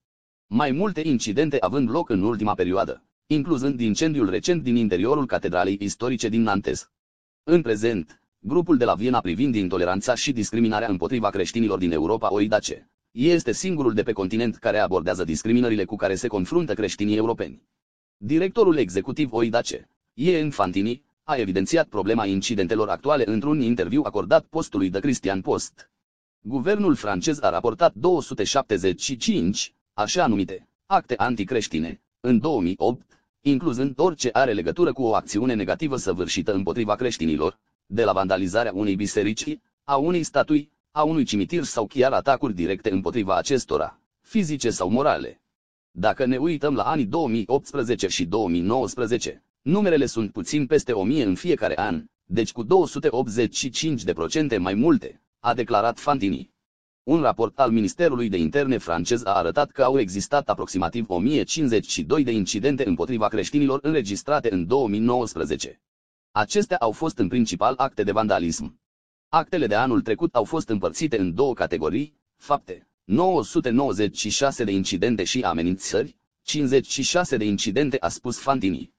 Mai 0.48 0.72
multe 0.72 1.02
incidente 1.02 1.58
având 1.60 1.90
loc 1.90 2.10
în 2.10 2.24
ultima 2.24 2.54
perioadă, 2.54 3.04
incluzând 3.28 3.80
incendiul 3.80 4.30
recent 4.30 4.64
din 4.64 4.76
interiorul 4.76 5.26
catedralei 5.26 5.78
istorice 5.82 6.30
din 6.30 6.42
Nantes. 6.42 6.90
În 7.44 7.62
prezent, 7.62 8.22
grupul 8.40 8.78
de 8.78 8.86
la 8.86 8.94
Viena 8.94 9.20
privind 9.20 9.56
intoleranța 9.56 10.16
și 10.16 10.32
discriminarea 10.32 10.88
împotriva 10.88 11.30
creștinilor 11.30 11.78
din 11.78 11.92
Europa 11.92 12.34
OIDACE, 12.34 12.90
este 13.12 13.52
singurul 13.52 13.94
de 13.94 14.04
pe 14.04 14.12
continent 14.12 14.56
care 14.56 14.78
abordează 14.78 15.24
discriminările 15.24 15.86
cu 15.86 15.96
care 15.96 16.16
se 16.16 16.28
confruntă 16.28 16.74
creștinii 16.74 17.16
europeni. 17.16 17.62
Directorul 18.18 18.78
executiv 18.78 19.32
OIDACE, 19.34 19.90
Ian 20.14 20.50
Fantini, 20.50 21.04
a 21.24 21.36
evidențiat 21.36 21.88
problema 21.88 22.26
incidentelor 22.26 22.90
actuale 22.90 23.24
într-un 23.28 23.62
interviu 23.62 24.02
acordat 24.04 24.46
postului 24.46 24.90
de 24.90 25.00
Christian 25.00 25.42
Post. 25.42 25.92
Guvernul 26.42 26.96
francez 26.96 27.42
a 27.42 27.50
raportat 27.50 27.94
275, 27.94 29.74
așa 29.94 30.28
numite, 30.28 30.68
acte 30.86 31.16
anticreștine, 31.18 32.02
în 32.26 32.40
2008, 32.40 33.06
incluzând 33.42 34.00
orice 34.00 34.30
are 34.34 34.54
legătură 34.54 34.94
cu 34.94 35.04
o 35.04 35.16
acțiune 35.16 35.54
negativă 35.54 35.98
săvârșită 35.98 36.54
împotriva 36.54 36.96
creștinilor, 36.96 37.60
de 37.86 38.04
la 38.04 38.12
vandalizarea 38.12 38.72
unei 38.74 38.96
biserici, 38.96 39.58
a 39.84 39.96
unei 39.96 40.24
statui, 40.24 40.72
a 40.92 41.04
unui 41.04 41.24
cimitir 41.24 41.64
sau 41.64 41.86
chiar 41.88 42.14
atacuri 42.14 42.54
directe 42.54 42.92
împotriva 42.92 43.38
acestora, 43.38 44.00
fizice 44.22 44.70
sau 44.70 44.90
morale. 44.90 45.42
Dacă 45.92 46.26
ne 46.26 46.38
uităm 46.38 46.76
la 46.76 46.84
anii 46.84 47.06
2018 47.06 48.08
și 48.08 48.26
2019, 48.26 49.44
numerele 49.62 50.06
sunt 50.06 50.32
puțin 50.32 50.66
peste 50.66 50.92
1000 50.92 51.24
în 51.24 51.36
fiecare 51.36 51.80
an, 51.80 52.04
deci 52.26 52.52
cu 52.52 52.64
285 52.64 54.04
de 54.04 54.14
procente 54.14 54.58
mai 54.58 54.74
multe, 54.74 55.22
a 55.40 55.54
declarat 55.54 56.00
Fantini. 56.00 56.54
Un 57.06 57.22
raport 57.22 57.60
al 57.60 57.72
Ministerului 57.72 58.30
de 58.30 58.38
Interne 58.38 58.78
francez 58.78 59.24
a 59.26 59.34
arătat 59.34 59.72
că 59.72 59.84
au 59.84 60.00
existat 60.00 60.50
aproximativ 60.50 61.10
1052 61.10 62.24
de 62.24 62.32
incidente 62.32 62.88
împotriva 62.88 63.28
creștinilor 63.28 63.80
înregistrate 63.82 64.54
în 64.54 64.68
2019. 64.68 65.82
Acestea 66.32 66.78
au 66.78 66.92
fost 66.92 67.18
în 67.18 67.28
principal 67.28 67.74
acte 67.78 68.04
de 68.04 68.12
vandalism. 68.12 68.80
Actele 69.30 69.68
de 69.68 69.76
anul 69.76 70.02
trecut 70.02 70.36
au 70.36 70.44
fost 70.44 70.70
împărțite 70.70 71.20
în 71.20 71.34
două 71.34 71.54
categorii, 71.54 72.16
fapte, 72.36 72.88
996 73.04 74.64
de 74.64 74.72
incidente 74.72 75.24
și 75.24 75.42
amenințări, 75.42 76.18
56 76.42 77.38
de 77.38 77.46
incidente 77.46 77.98
a 78.00 78.10
spus 78.10 78.40
Fantini. 78.40 78.94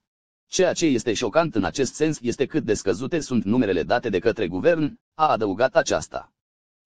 Ceea 0.47 0.73
ce 0.73 0.87
este 0.87 1.13
șocant 1.13 1.55
în 1.55 1.65
acest 1.65 1.95
sens 1.95 2.19
este 2.21 2.47
cât 2.47 2.65
de 2.65 2.75
scăzute 2.75 3.21
sunt 3.21 3.45
numerele 3.45 3.83
date 3.83 4.09
de 4.09 4.19
către 4.19 4.49
guvern, 4.49 4.99
a 5.15 5.27
adăugat 5.29 5.77
aceasta. 5.77 6.31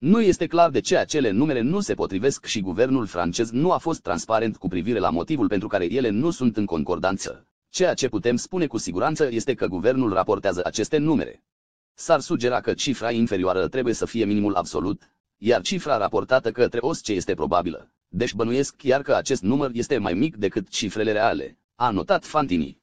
Nu 0.00 0.20
este 0.20 0.46
clar 0.46 0.70
de 0.70 0.80
ce 0.80 0.96
acele 0.96 1.30
numere 1.30 1.60
nu 1.60 1.80
se 1.80 1.94
potrivesc 1.94 2.44
și 2.44 2.60
guvernul 2.60 3.06
francez 3.06 3.50
nu 3.50 3.72
a 3.72 3.78
fost 3.78 4.00
transparent 4.00 4.56
cu 4.56 4.68
privire 4.68 4.98
la 4.98 5.10
motivul 5.10 5.48
pentru 5.48 5.68
care 5.68 5.92
ele 5.92 6.08
nu 6.08 6.30
sunt 6.30 6.56
în 6.56 6.64
concordanță. 6.64 7.46
Ceea 7.68 7.94
ce 7.94 8.08
putem 8.08 8.36
spune 8.36 8.66
cu 8.66 8.76
siguranță 8.76 9.28
este 9.30 9.54
că 9.54 9.66
guvernul 9.66 10.12
raportează 10.12 10.62
aceste 10.64 10.96
numere. 10.96 11.42
S-ar 11.94 12.20
sugera 12.20 12.60
că 12.60 12.74
cifra 12.74 13.10
inferioară 13.10 13.68
trebuie 13.68 13.94
să 13.94 14.06
fie 14.06 14.24
minimul 14.24 14.54
absolut, 14.54 15.10
iar 15.36 15.62
cifra 15.62 15.96
raportată 15.96 16.50
către 16.50 16.78
OSCE 16.82 17.12
este 17.12 17.34
probabilă. 17.34 17.90
Deci 18.08 18.34
bănuiesc 18.34 18.76
chiar 18.76 19.02
că 19.02 19.14
acest 19.14 19.42
număr 19.42 19.70
este 19.72 19.98
mai 19.98 20.14
mic 20.14 20.36
decât 20.36 20.68
cifrele 20.68 21.12
reale, 21.12 21.58
a 21.74 21.90
notat 21.90 22.24
Fantini. 22.24 22.80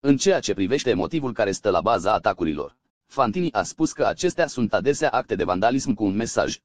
În 0.00 0.16
ceea 0.16 0.40
ce 0.40 0.54
privește 0.54 0.94
motivul 0.94 1.32
care 1.32 1.52
stă 1.52 1.70
la 1.70 1.80
baza 1.80 2.12
atacurilor, 2.12 2.76
Fantini 3.08 3.52
a 3.52 3.62
spus 3.62 3.92
că 3.92 4.04
acestea 4.04 4.46
sunt 4.46 4.72
adesea 4.74 5.10
acte 5.10 5.34
de 5.34 5.44
vandalism 5.44 5.94
cu 5.94 6.04
un 6.04 6.14
mesaj. 6.14 6.58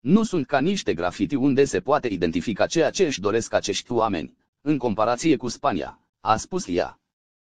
Nu 0.00 0.22
sunt 0.22 0.46
ca 0.46 0.58
niște 0.58 0.94
grafiti 0.94 1.34
unde 1.34 1.64
se 1.64 1.80
poate 1.80 2.08
identifica 2.08 2.66
ceea 2.66 2.90
ce 2.90 3.04
își 3.04 3.20
doresc 3.20 3.52
acești 3.52 3.92
oameni, 3.92 4.36
în 4.60 4.78
comparație 4.78 5.36
cu 5.36 5.48
Spania, 5.48 5.98
a 6.20 6.36
spus 6.36 6.68
ea. 6.68 7.00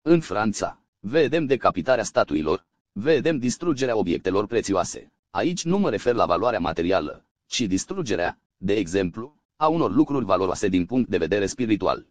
În 0.02 0.20
Franța, 0.20 0.78
vedem 1.00 1.46
decapitarea 1.46 2.04
statuilor, 2.04 2.66
vedem 2.92 3.38
distrugerea 3.38 3.96
obiectelor 3.96 4.46
prețioase. 4.46 5.12
Aici 5.30 5.64
nu 5.64 5.78
mă 5.78 5.90
refer 5.90 6.14
la 6.14 6.26
valoarea 6.26 6.60
materială, 6.60 7.24
ci 7.46 7.60
distrugerea, 7.60 8.38
de 8.56 8.74
exemplu, 8.74 9.36
a 9.56 9.68
unor 9.68 9.92
lucruri 9.94 10.24
valoroase 10.24 10.68
din 10.68 10.86
punct 10.86 11.08
de 11.08 11.18
vedere 11.18 11.46
spiritual. 11.46 12.06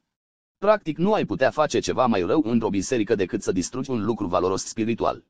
Practic 0.57 0.97
nu 0.97 1.13
ai 1.13 1.25
putea 1.25 1.49
face 1.49 1.79
ceva 1.79 2.05
mai 2.05 2.21
rău 2.21 2.43
într-o 2.45 2.69
biserică 2.69 3.15
decât 3.15 3.43
să 3.43 3.51
distrugi 3.51 3.89
un 3.89 4.05
lucru 4.05 4.27
valoros 4.27 4.65
spiritual. 4.65 5.23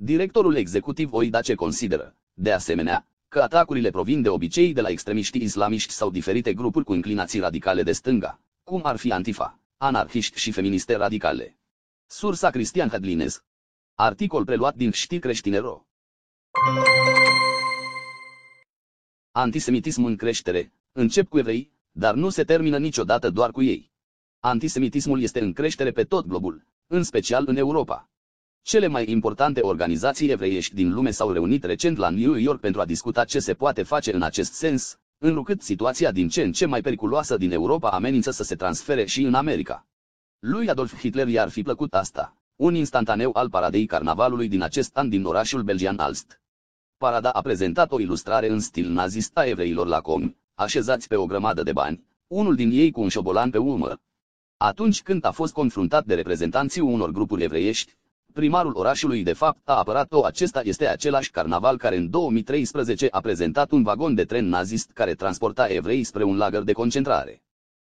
Directorul 0.00 0.54
executiv 0.54 1.12
Oidace 1.12 1.54
consideră, 1.54 2.16
de 2.32 2.52
asemenea, 2.52 3.06
că 3.28 3.40
atacurile 3.40 3.90
provin 3.90 4.22
de 4.22 4.28
obicei 4.28 4.72
de 4.72 4.80
la 4.80 4.88
extremiștii 4.88 5.42
islamiști 5.42 5.92
sau 5.92 6.10
diferite 6.10 6.54
grupuri 6.54 6.84
cu 6.84 6.94
inclinații 6.94 7.40
radicale 7.40 7.82
de 7.82 7.92
stânga, 7.92 8.40
cum 8.62 8.80
ar 8.84 8.96
fi 8.96 9.12
Antifa, 9.12 9.58
anarhiști 9.76 10.38
și 10.38 10.52
feministe 10.52 10.96
radicale. 10.96 11.58
Sursa 12.06 12.50
Cristian 12.50 12.88
Hedlinez. 12.88 13.44
Articol 13.94 14.44
preluat 14.44 14.74
din 14.74 14.90
Știri 14.90 15.20
Creștinero. 15.20 15.86
Antisemitism 19.32 20.04
în 20.04 20.16
creștere. 20.16 20.72
Încep 20.92 21.28
cu 21.28 21.38
evrei, 21.38 21.70
dar 21.90 22.14
nu 22.14 22.28
se 22.28 22.44
termină 22.44 22.78
niciodată 22.78 23.30
doar 23.30 23.50
cu 23.50 23.62
ei. 23.62 23.90
Antisemitismul 24.40 25.22
este 25.22 25.40
în 25.40 25.52
creștere 25.52 25.90
pe 25.90 26.04
tot 26.04 26.26
globul, 26.26 26.66
în 26.86 27.02
special 27.02 27.44
în 27.46 27.56
Europa. 27.56 28.10
Cele 28.62 28.86
mai 28.86 29.10
importante 29.10 29.60
organizații 29.60 30.30
evreiești 30.30 30.74
din 30.74 30.92
lume 30.92 31.10
s-au 31.10 31.32
reunit 31.32 31.64
recent 31.64 31.96
la 31.96 32.08
New 32.08 32.34
York 32.34 32.60
pentru 32.60 32.80
a 32.80 32.84
discuta 32.84 33.24
ce 33.24 33.38
se 33.38 33.54
poate 33.54 33.82
face 33.82 34.14
în 34.14 34.22
acest 34.22 34.52
sens, 34.52 34.98
înrucât 35.18 35.62
situația 35.62 36.12
din 36.12 36.28
ce 36.28 36.42
în 36.42 36.52
ce 36.52 36.66
mai 36.66 36.80
periculoasă 36.80 37.36
din 37.36 37.52
Europa 37.52 37.90
amenință 37.90 38.30
să 38.30 38.42
se 38.42 38.54
transfere 38.54 39.04
și 39.04 39.22
în 39.22 39.34
America. 39.34 39.86
Lui 40.38 40.68
Adolf 40.68 40.98
Hitler 40.98 41.28
i-ar 41.28 41.48
fi 41.48 41.62
plăcut 41.62 41.94
asta, 41.94 42.36
un 42.56 42.74
instantaneu 42.74 43.30
al 43.34 43.50
paradei 43.50 43.86
carnavalului 43.86 44.48
din 44.48 44.62
acest 44.62 44.96
an 44.96 45.08
din 45.08 45.24
orașul 45.24 45.62
belgian 45.62 45.98
Alst. 45.98 46.40
Parada 46.96 47.30
a 47.30 47.40
prezentat 47.40 47.92
o 47.92 48.00
ilustrare 48.00 48.48
în 48.48 48.60
stil 48.60 48.90
nazist 48.90 49.36
a 49.36 49.44
evreilor 49.46 49.86
la 49.86 50.00
com, 50.00 50.34
așezați 50.54 51.08
pe 51.08 51.16
o 51.16 51.26
grămadă 51.26 51.62
de 51.62 51.72
bani, 51.72 52.04
unul 52.26 52.54
din 52.54 52.70
ei 52.70 52.90
cu 52.90 53.00
un 53.00 53.08
șobolan 53.08 53.50
pe 53.50 53.58
umăr. 53.58 54.00
Atunci 54.56 55.02
când 55.02 55.24
a 55.24 55.30
fost 55.30 55.52
confruntat 55.52 56.04
de 56.04 56.14
reprezentanții 56.14 56.80
unor 56.80 57.10
grupuri 57.10 57.42
evreiești, 57.42 57.97
primarul 58.32 58.72
orașului 58.76 59.22
de 59.22 59.32
fapt 59.32 59.68
a 59.68 59.78
apărat-o 59.78 60.24
acesta 60.24 60.60
este 60.64 60.86
același 60.86 61.30
carnaval 61.30 61.76
care 61.76 61.96
în 61.96 62.10
2013 62.10 63.08
a 63.10 63.20
prezentat 63.20 63.70
un 63.70 63.82
vagon 63.82 64.14
de 64.14 64.24
tren 64.24 64.48
nazist 64.48 64.90
care 64.90 65.14
transporta 65.14 65.66
evrei 65.66 66.04
spre 66.04 66.22
un 66.22 66.36
lagăr 66.36 66.62
de 66.62 66.72
concentrare. 66.72 67.42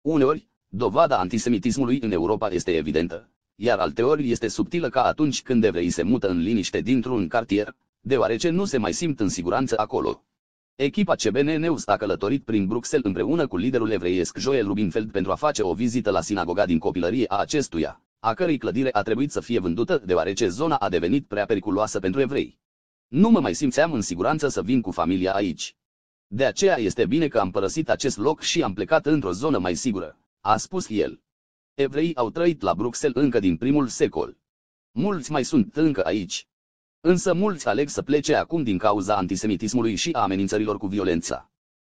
Uneori, 0.02 0.48
dovada 0.68 1.18
antisemitismului 1.18 2.00
în 2.02 2.12
Europa 2.12 2.50
este 2.50 2.76
evidentă, 2.76 3.30
iar 3.56 3.80
alteori 3.80 4.32
este 4.32 4.48
subtilă 4.48 4.90
ca 4.90 5.04
atunci 5.04 5.42
când 5.42 5.64
evreii 5.64 5.90
se 5.90 6.04
mută 6.04 6.30
în 6.30 6.40
liniște 6.40 6.80
dintr-un 6.80 7.28
cartier, 7.28 7.76
deoarece 8.02 8.50
nu 8.50 8.66
se 8.66 8.78
mai 8.78 8.94
simt 8.94 9.20
în 9.20 9.30
siguranță 9.30 9.78
acolo. 9.78 10.24
Echipa 10.76 11.16
CBN 11.16 11.60
News 11.60 11.88
a 11.88 11.98
călătorit 11.98 12.44
prin 12.44 12.68
Bruxelles 12.68 13.08
împreună 13.08 13.48
cu 13.48 13.58
liderul 13.58 13.90
evreiesc 13.90 14.38
Joel 14.38 14.66
Rubinfeld 14.66 15.12
pentru 15.12 15.32
a 15.32 15.36
face 15.36 15.62
o 15.64 15.74
vizită 15.74 16.10
la 16.12 16.22
sinagoga 16.22 16.66
din 16.66 16.80
copilărie 16.80 17.26
a 17.28 17.38
acestuia, 17.38 18.02
a 18.20 18.34
cărei 18.34 18.58
clădire 18.58 18.90
a 18.94 19.02
trebuit 19.02 19.32
să 19.32 19.40
fie 19.42 19.60
vândută 19.60 19.98
deoarece 19.98 20.48
zona 20.48 20.76
a 20.76 20.90
devenit 20.90 21.28
prea 21.28 21.46
periculoasă 21.46 22.00
pentru 22.00 22.22
evrei. 22.22 22.60
Nu 23.08 23.30
mă 23.30 23.40
mai 23.40 23.56
simțeam 23.56 23.94
în 23.94 24.02
siguranță 24.02 24.48
să 24.48 24.62
vin 24.62 24.82
cu 24.82 24.92
familia 24.92 25.34
aici. 25.34 25.76
De 26.28 26.46
aceea 26.46 26.80
este 26.80 27.06
bine 27.06 27.28
că 27.28 27.40
am 27.40 27.52
părăsit 27.52 27.90
acest 27.90 28.18
loc 28.18 28.42
și 28.42 28.64
am 28.64 28.74
plecat 28.74 29.06
într-o 29.06 29.32
zonă 29.32 29.58
mai 29.58 29.76
sigură, 29.76 30.18
a 30.42 30.58
spus 30.58 30.90
el. 30.90 31.22
Evreii 31.74 32.16
au 32.16 32.30
trăit 32.30 32.62
la 32.62 32.74
Bruxelles 32.74 33.24
încă 33.24 33.40
din 33.40 33.58
primul 33.58 33.88
secol. 33.88 34.38
Mulți 34.92 35.32
mai 35.32 35.44
sunt 35.44 35.76
încă 35.76 36.06
aici. 36.06 36.48
Însă 37.02 37.34
mulți 37.34 37.68
aleg 37.68 37.90
să 37.90 38.02
plece 38.02 38.36
acum 38.36 38.64
din 38.64 38.78
cauza 38.78 39.16
antisemitismului 39.16 39.96
și 39.96 40.12
a 40.12 40.22
amenințărilor 40.22 40.78
cu 40.78 40.88
violența. 40.88 41.52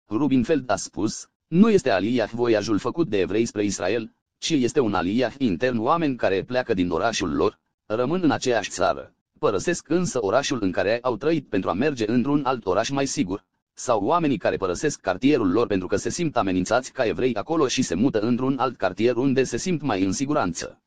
Rubinfeld 0.08 0.70
a 0.70 0.76
spus, 0.76 1.30
nu 1.46 1.70
este 1.70 1.90
Aliyah 1.90 2.30
voiajul 2.30 2.78
făcut 2.78 3.08
de 3.08 3.18
evrei 3.18 3.44
spre 3.44 3.64
Israel, 3.64 4.14
ci 4.38 4.50
este 4.50 4.80
un 4.80 4.94
aliat 4.94 5.34
intern 5.38 5.78
oameni 5.78 6.16
care 6.16 6.42
pleacă 6.42 6.74
din 6.74 6.90
orașul 6.90 7.34
lor, 7.34 7.58
rămân 7.86 8.20
în 8.22 8.30
aceeași 8.30 8.70
țară, 8.70 9.14
părăsesc 9.38 9.88
însă 9.88 10.24
orașul 10.24 10.58
în 10.60 10.72
care 10.72 10.98
au 11.02 11.16
trăit 11.16 11.48
pentru 11.48 11.70
a 11.70 11.72
merge 11.72 12.10
într-un 12.10 12.44
alt 12.44 12.66
oraș 12.66 12.88
mai 12.88 13.06
sigur, 13.06 13.44
sau 13.74 14.04
oamenii 14.04 14.38
care 14.38 14.56
părăsesc 14.56 15.00
cartierul 15.00 15.50
lor 15.50 15.66
pentru 15.66 15.86
că 15.86 15.96
se 15.96 16.10
simt 16.10 16.36
amenințați 16.36 16.92
ca 16.92 17.06
evrei 17.06 17.34
acolo 17.34 17.68
și 17.68 17.82
se 17.82 17.94
mută 17.94 18.20
într-un 18.20 18.58
alt 18.58 18.76
cartier 18.76 19.16
unde 19.16 19.44
se 19.44 19.56
simt 19.56 19.82
mai 19.82 20.04
în 20.04 20.12
siguranță. 20.12 20.80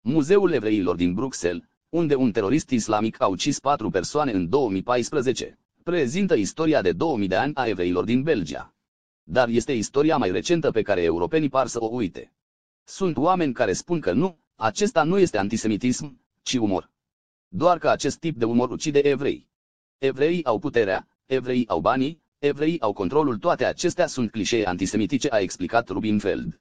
Muzeul 0.00 0.52
Evreilor 0.52 0.96
din 0.96 1.14
Bruxelles, 1.14 1.62
unde 1.88 2.14
un 2.14 2.32
terorist 2.32 2.70
islamic 2.70 3.20
a 3.20 3.26
ucis 3.26 3.58
patru 3.58 3.90
persoane 3.90 4.32
în 4.32 4.48
2014, 4.48 5.58
prezintă 5.82 6.34
istoria 6.34 6.82
de 6.82 6.92
2000 6.92 7.28
de 7.28 7.36
ani 7.36 7.54
a 7.54 7.66
evreilor 7.66 8.04
din 8.04 8.22
Belgia. 8.22 8.74
Dar 9.22 9.48
este 9.48 9.72
istoria 9.72 10.16
mai 10.16 10.30
recentă 10.30 10.70
pe 10.70 10.82
care 10.82 11.02
europenii 11.02 11.48
par 11.48 11.66
să 11.66 11.82
o 11.82 11.86
uite. 11.86 12.35
Sunt 12.88 13.16
oameni 13.16 13.52
care 13.52 13.72
spun 13.72 14.00
că 14.00 14.12
nu, 14.12 14.38
acesta 14.54 15.02
nu 15.02 15.18
este 15.18 15.38
antisemitism, 15.38 16.20
ci 16.42 16.54
umor. 16.54 16.90
Doar 17.48 17.78
că 17.78 17.88
acest 17.88 18.18
tip 18.18 18.36
de 18.36 18.44
umor 18.44 18.70
ucide 18.70 18.98
evrei. 18.98 19.48
Evreii 19.98 20.44
au 20.44 20.58
puterea, 20.58 21.08
evreii 21.26 21.68
au 21.68 21.80
banii, 21.80 22.22
evreii 22.38 22.80
au 22.80 22.92
controlul, 22.92 23.38
toate 23.38 23.64
acestea 23.64 24.06
sunt 24.06 24.30
clișee 24.30 24.66
antisemitice, 24.66 25.28
a 25.30 25.38
explicat 25.38 25.88
Rubinfeld. 25.88 26.60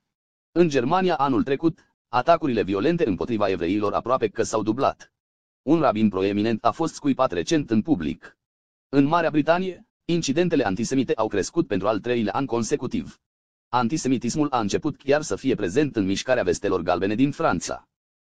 În 0.51 0.69
Germania 0.69 1.15
anul 1.15 1.43
trecut, 1.43 1.79
atacurile 2.07 2.63
violente 2.63 3.07
împotriva 3.07 3.49
evreilor 3.49 3.93
aproape 3.93 4.27
că 4.27 4.43
s-au 4.43 4.63
dublat. 4.63 5.13
Un 5.61 5.79
rabin 5.79 6.09
proeminent 6.09 6.65
a 6.65 6.71
fost 6.71 6.93
scuipat 6.93 7.31
recent 7.31 7.69
în 7.69 7.81
public. 7.81 8.37
În 8.89 9.03
Marea 9.03 9.29
Britanie, 9.29 9.87
incidentele 10.05 10.65
antisemite 10.65 11.13
au 11.13 11.27
crescut 11.27 11.67
pentru 11.67 11.87
al 11.87 11.99
treilea 11.99 12.33
an 12.33 12.45
consecutiv. 12.45 13.19
Antisemitismul 13.75 14.47
a 14.51 14.59
început 14.59 14.97
chiar 14.97 15.21
să 15.21 15.35
fie 15.35 15.55
prezent 15.55 15.95
în 15.95 16.05
mișcarea 16.05 16.43
vestelor 16.43 16.81
galbene 16.81 17.15
din 17.15 17.31
Franța. 17.31 17.87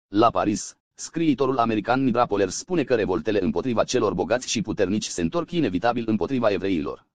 La 0.08 0.30
Paris, 0.30 0.78
scriitorul 0.94 1.58
american 1.58 2.04
Nidra 2.04 2.26
Poler 2.26 2.50
spune 2.50 2.84
că 2.84 2.96
revoltele 2.96 3.44
împotriva 3.44 3.84
celor 3.84 4.14
bogați 4.14 4.50
și 4.50 4.62
puternici 4.62 5.06
se 5.06 5.22
întorc 5.22 5.52
inevitabil 5.52 6.04
împotriva 6.08 6.50
evreilor. 6.52 7.06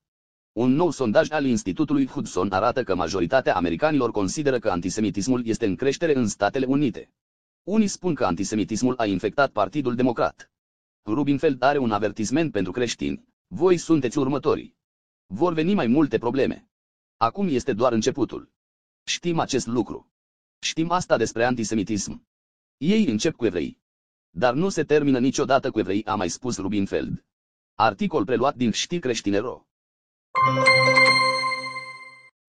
Un 0.52 0.72
nou 0.74 0.90
sondaj 0.90 1.30
al 1.30 1.44
Institutului 1.44 2.06
Hudson 2.06 2.52
arată 2.52 2.82
că 2.82 2.94
majoritatea 2.94 3.56
americanilor 3.56 4.10
consideră 4.10 4.58
că 4.58 4.70
antisemitismul 4.70 5.46
este 5.46 5.66
în 5.66 5.76
creștere 5.76 6.14
în 6.16 6.26
Statele 6.26 6.66
Unite. 6.66 7.12
Unii 7.62 7.86
spun 7.86 8.14
că 8.14 8.24
antisemitismul 8.24 8.94
a 8.96 9.06
infectat 9.06 9.50
Partidul 9.50 9.94
Democrat. 9.94 10.50
Rubinfeld 11.04 11.62
are 11.62 11.78
un 11.78 11.90
avertisment 11.90 12.52
pentru 12.52 12.72
creștini. 12.72 13.24
Voi 13.46 13.76
sunteți 13.76 14.18
următorii. 14.18 14.76
Vor 15.26 15.52
veni 15.52 15.74
mai 15.74 15.86
multe 15.86 16.18
probleme. 16.18 16.68
Acum 17.20 17.48
este 17.48 17.72
doar 17.72 17.92
începutul. 17.92 18.50
Știm 19.04 19.38
acest 19.38 19.66
lucru. 19.66 20.10
Știm 20.58 20.90
asta 20.90 21.16
despre 21.16 21.44
antisemitism. 21.44 22.26
Ei 22.76 23.04
încep 23.06 23.36
cu 23.36 23.46
evrei. 23.46 23.78
Dar 24.30 24.54
nu 24.54 24.68
se 24.68 24.84
termină 24.84 25.18
niciodată 25.18 25.70
cu 25.70 25.78
evrei, 25.78 26.04
a 26.04 26.14
mai 26.14 26.28
spus 26.28 26.56
Rubinfeld. 26.56 27.24
Articol 27.74 28.24
preluat 28.24 28.54
din 28.54 28.70
Știi 28.70 28.98
Creștinero. 28.98 29.66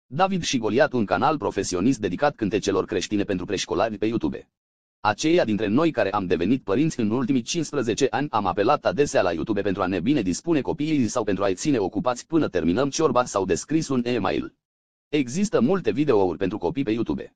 David 0.06 0.44
și 0.44 0.58
Goliat, 0.58 0.94
un 0.94 1.06
canal 1.06 1.38
profesionist 1.38 2.00
dedicat 2.00 2.36
cântecelor 2.36 2.86
creștine 2.86 3.24
pentru 3.24 3.46
preșcolari 3.46 3.98
pe 3.98 4.06
YouTube. 4.06 4.50
Aceia 5.02 5.46
dintre 5.46 5.68
noi 5.68 5.92
care 5.92 6.12
am 6.12 6.26
devenit 6.26 6.64
părinți 6.64 7.00
în 7.00 7.12
ultimii 7.12 7.42
15 7.42 8.08
ani 8.10 8.30
am 8.30 8.46
apelat 8.46 8.86
adesea 8.86 9.22
la 9.22 9.32
YouTube 9.32 9.62
pentru 9.62 9.82
a 9.82 9.86
ne 9.86 10.00
bine 10.00 10.22
dispune 10.22 10.62
copiii 10.62 11.08
sau 11.08 11.24
pentru 11.24 11.44
a-i 11.44 11.56
ține 11.56 11.78
ocupați 11.78 12.28
până 12.28 12.48
terminăm 12.48 12.90
ciorba 12.90 13.26
sau 13.26 13.46
descris 13.46 13.88
un 13.88 14.06
e-mail. 14.06 14.56
Există 15.10 15.62
multe 15.62 15.92
videouri 15.92 16.38
pentru 16.38 16.58
copii 16.58 16.84
pe 16.84 16.92
YouTube. 16.92 17.36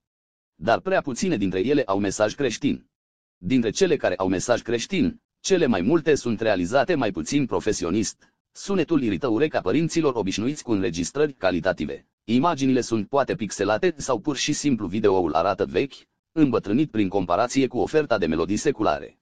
Dar 0.55 0.79
prea 0.79 1.01
puține 1.01 1.37
dintre 1.37 1.59
ele 1.59 1.83
au 1.85 1.99
mesaj 1.99 2.35
creștin. 2.35 2.89
Dintre 3.37 3.69
cele 3.69 3.95
care 3.95 4.15
au 4.15 4.27
mesaj 4.27 4.61
creștin, 4.61 5.21
cele 5.39 5.65
mai 5.65 5.81
multe 5.81 6.15
sunt 6.15 6.39
realizate 6.39 6.95
mai 6.95 7.11
puțin 7.11 7.45
profesionist. 7.45 8.33
Sunetul 8.51 9.01
irită 9.01 9.27
ureca 9.27 9.61
părinților 9.61 10.15
obișnuiți 10.15 10.63
cu 10.63 10.71
înregistrări 10.71 11.33
calitative. 11.33 12.07
Imaginile 12.23 12.81
sunt 12.81 13.07
poate 13.07 13.35
pixelate 13.35 13.93
sau 13.97 14.19
pur 14.19 14.35
și 14.35 14.53
simplu 14.53 14.87
videoul 14.87 15.33
arată 15.33 15.65
vechi, 15.65 15.93
îmbătrânit 16.35 16.91
prin 16.91 17.09
comparație 17.09 17.67
cu 17.67 17.77
oferta 17.77 18.17
de 18.17 18.25
melodii 18.25 18.57
seculare. 18.57 19.19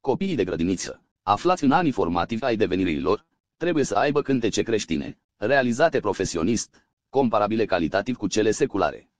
Copiii 0.00 0.34
de 0.34 0.44
grădiniță, 0.44 1.02
aflați 1.22 1.64
în 1.64 1.72
anii 1.72 1.90
formativi 1.90 2.44
ai 2.44 2.56
devenirii 2.56 3.00
lor, 3.00 3.26
trebuie 3.56 3.84
să 3.84 3.94
aibă 3.94 4.22
cântece 4.22 4.62
creștine, 4.62 5.18
realizate 5.36 6.00
profesionist, 6.00 6.86
comparabile 7.08 7.64
calitativ 7.64 8.16
cu 8.16 8.26
cele 8.26 8.50
seculare. 8.50 9.10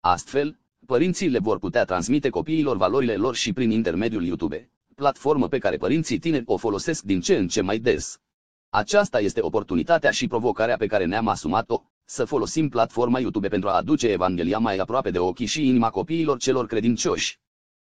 Astfel, 0.00 0.58
părinții 0.86 1.28
le 1.28 1.38
vor 1.38 1.58
putea 1.58 1.84
transmite 1.84 2.28
copiilor 2.28 2.76
valorile 2.76 3.16
lor 3.16 3.34
și 3.34 3.52
prin 3.52 3.70
intermediul 3.70 4.24
YouTube, 4.24 4.70
platformă 4.94 5.48
pe 5.48 5.58
care 5.58 5.76
părinții 5.76 6.18
tineri 6.18 6.44
o 6.46 6.56
folosesc 6.56 7.02
din 7.02 7.20
ce 7.20 7.36
în 7.36 7.48
ce 7.48 7.60
mai 7.60 7.78
des. 7.78 8.20
Aceasta 8.68 9.20
este 9.20 9.40
oportunitatea 9.40 10.10
și 10.10 10.26
provocarea 10.26 10.76
pe 10.76 10.86
care 10.86 11.04
ne-am 11.04 11.28
asumat-o, 11.28 11.82
să 12.12 12.24
folosim 12.24 12.68
platforma 12.68 13.18
YouTube 13.18 13.48
pentru 13.48 13.68
a 13.68 13.76
aduce 13.76 14.08
Evanghelia 14.08 14.58
mai 14.58 14.76
aproape 14.76 15.10
de 15.10 15.18
ochii 15.18 15.46
și 15.46 15.66
inima 15.66 15.90
copiilor 15.90 16.38
celor 16.38 16.66
credincioși. 16.66 17.38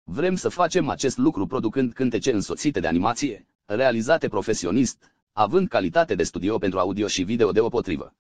Vrem 0.04 0.36
să 0.36 0.50
facem 0.50 0.90
acest 0.90 1.18
lucru 1.18 1.48
producând 1.48 1.94
cântece 1.94 2.32
însoțite 2.32 2.80
de 2.80 2.88
animație, 2.88 3.48
realizate 3.66 4.28
profesionist, 4.28 5.12
având 5.32 5.68
calitate 5.68 6.16
de 6.16 6.24
studio 6.24 6.58
pentru 6.58 6.80
audio 6.80 7.08
și 7.08 7.24
video 7.24 7.52
deopotrivă. 7.52 8.16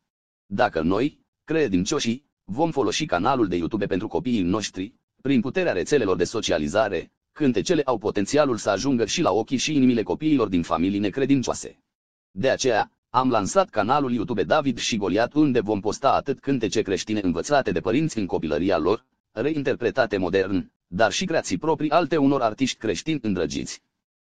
Dacă 0.45 0.81
noi, 0.81 1.19
credincioșii, 1.43 2.25
vom 2.43 2.71
folosi 2.71 3.05
canalul 3.05 3.47
de 3.47 3.55
YouTube 3.55 3.85
pentru 3.85 4.07
copiii 4.07 4.41
noștri, 4.41 4.93
prin 5.21 5.41
puterea 5.41 5.73
rețelelor 5.73 6.15
de 6.15 6.23
socializare, 6.23 7.11
cântecele 7.31 7.81
au 7.85 7.97
potențialul 7.97 8.57
să 8.57 8.69
ajungă 8.69 9.05
și 9.05 9.21
la 9.21 9.31
ochii 9.31 9.57
și 9.57 9.75
inimile 9.75 10.03
copiilor 10.03 10.47
din 10.47 10.63
familii 10.63 10.99
necredincioase. 10.99 11.83
De 12.31 12.49
aceea, 12.49 12.91
am 13.15 13.29
lansat 13.29 13.69
canalul 13.69 14.11
YouTube 14.11 14.43
David 14.43 14.77
și 14.77 14.97
Goliat 14.97 15.33
unde 15.33 15.59
vom 15.59 15.79
posta 15.79 16.13
atât 16.13 16.39
cântece 16.39 16.81
creștine 16.81 17.19
învățate 17.23 17.71
de 17.71 17.79
părinți 17.79 18.17
în 18.17 18.25
copilăria 18.25 18.77
lor, 18.77 19.05
reinterpretate 19.31 20.17
modern, 20.17 20.71
dar 20.87 21.11
și 21.11 21.25
creații 21.25 21.57
proprii 21.57 21.89
alte 21.89 22.17
unor 22.17 22.41
artiști 22.41 22.77
creștini 22.77 23.19
îndrăgiți. 23.21 23.81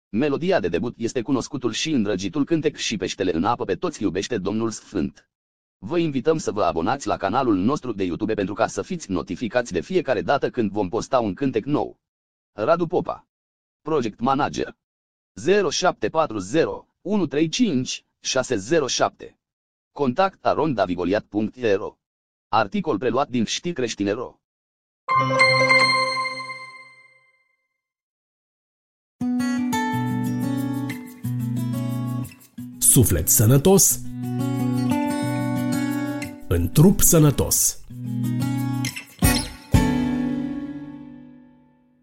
Melodia 0.08 0.60
de 0.60 0.68
debut 0.68 0.94
este 0.98 1.22
cunoscutul 1.22 1.72
și 1.72 1.90
îndrăgitul 1.90 2.44
cântec 2.44 2.76
și 2.76 2.96
peștele 2.96 3.34
în 3.34 3.44
apă 3.44 3.64
pe 3.64 3.74
toți 3.74 4.02
iubește 4.02 4.38
Domnul 4.38 4.70
Sfânt. 4.70 5.30
Vă 5.78 5.98
invităm 5.98 6.38
să 6.38 6.52
vă 6.52 6.62
abonați 6.62 7.06
la 7.06 7.16
canalul 7.16 7.56
nostru 7.56 7.92
de 7.92 8.04
YouTube 8.04 8.34
pentru 8.34 8.54
ca 8.54 8.66
să 8.66 8.82
fiți 8.82 9.10
notificați 9.10 9.72
de 9.72 9.80
fiecare 9.80 10.22
dată 10.22 10.50
când 10.50 10.70
vom 10.70 10.88
posta 10.88 11.20
un 11.20 11.34
cântec 11.34 11.64
nou. 11.64 11.98
Radu 12.52 12.86
Popa 12.86 13.26
Project 13.82 14.20
Manager 14.20 14.76
0740 15.70 16.64
135 17.02 18.04
607. 18.24 19.38
Contact 19.92 20.46
arondavigoliat.ro 20.46 21.96
Articol 22.48 22.98
preluat 22.98 23.28
din 23.28 23.44
Știi 23.44 23.72
Creștinero. 23.72 24.40
Suflet 32.78 33.28
sănătos 33.28 34.00
în 36.48 36.70
trup 36.72 37.00
sănătos. 37.00 37.80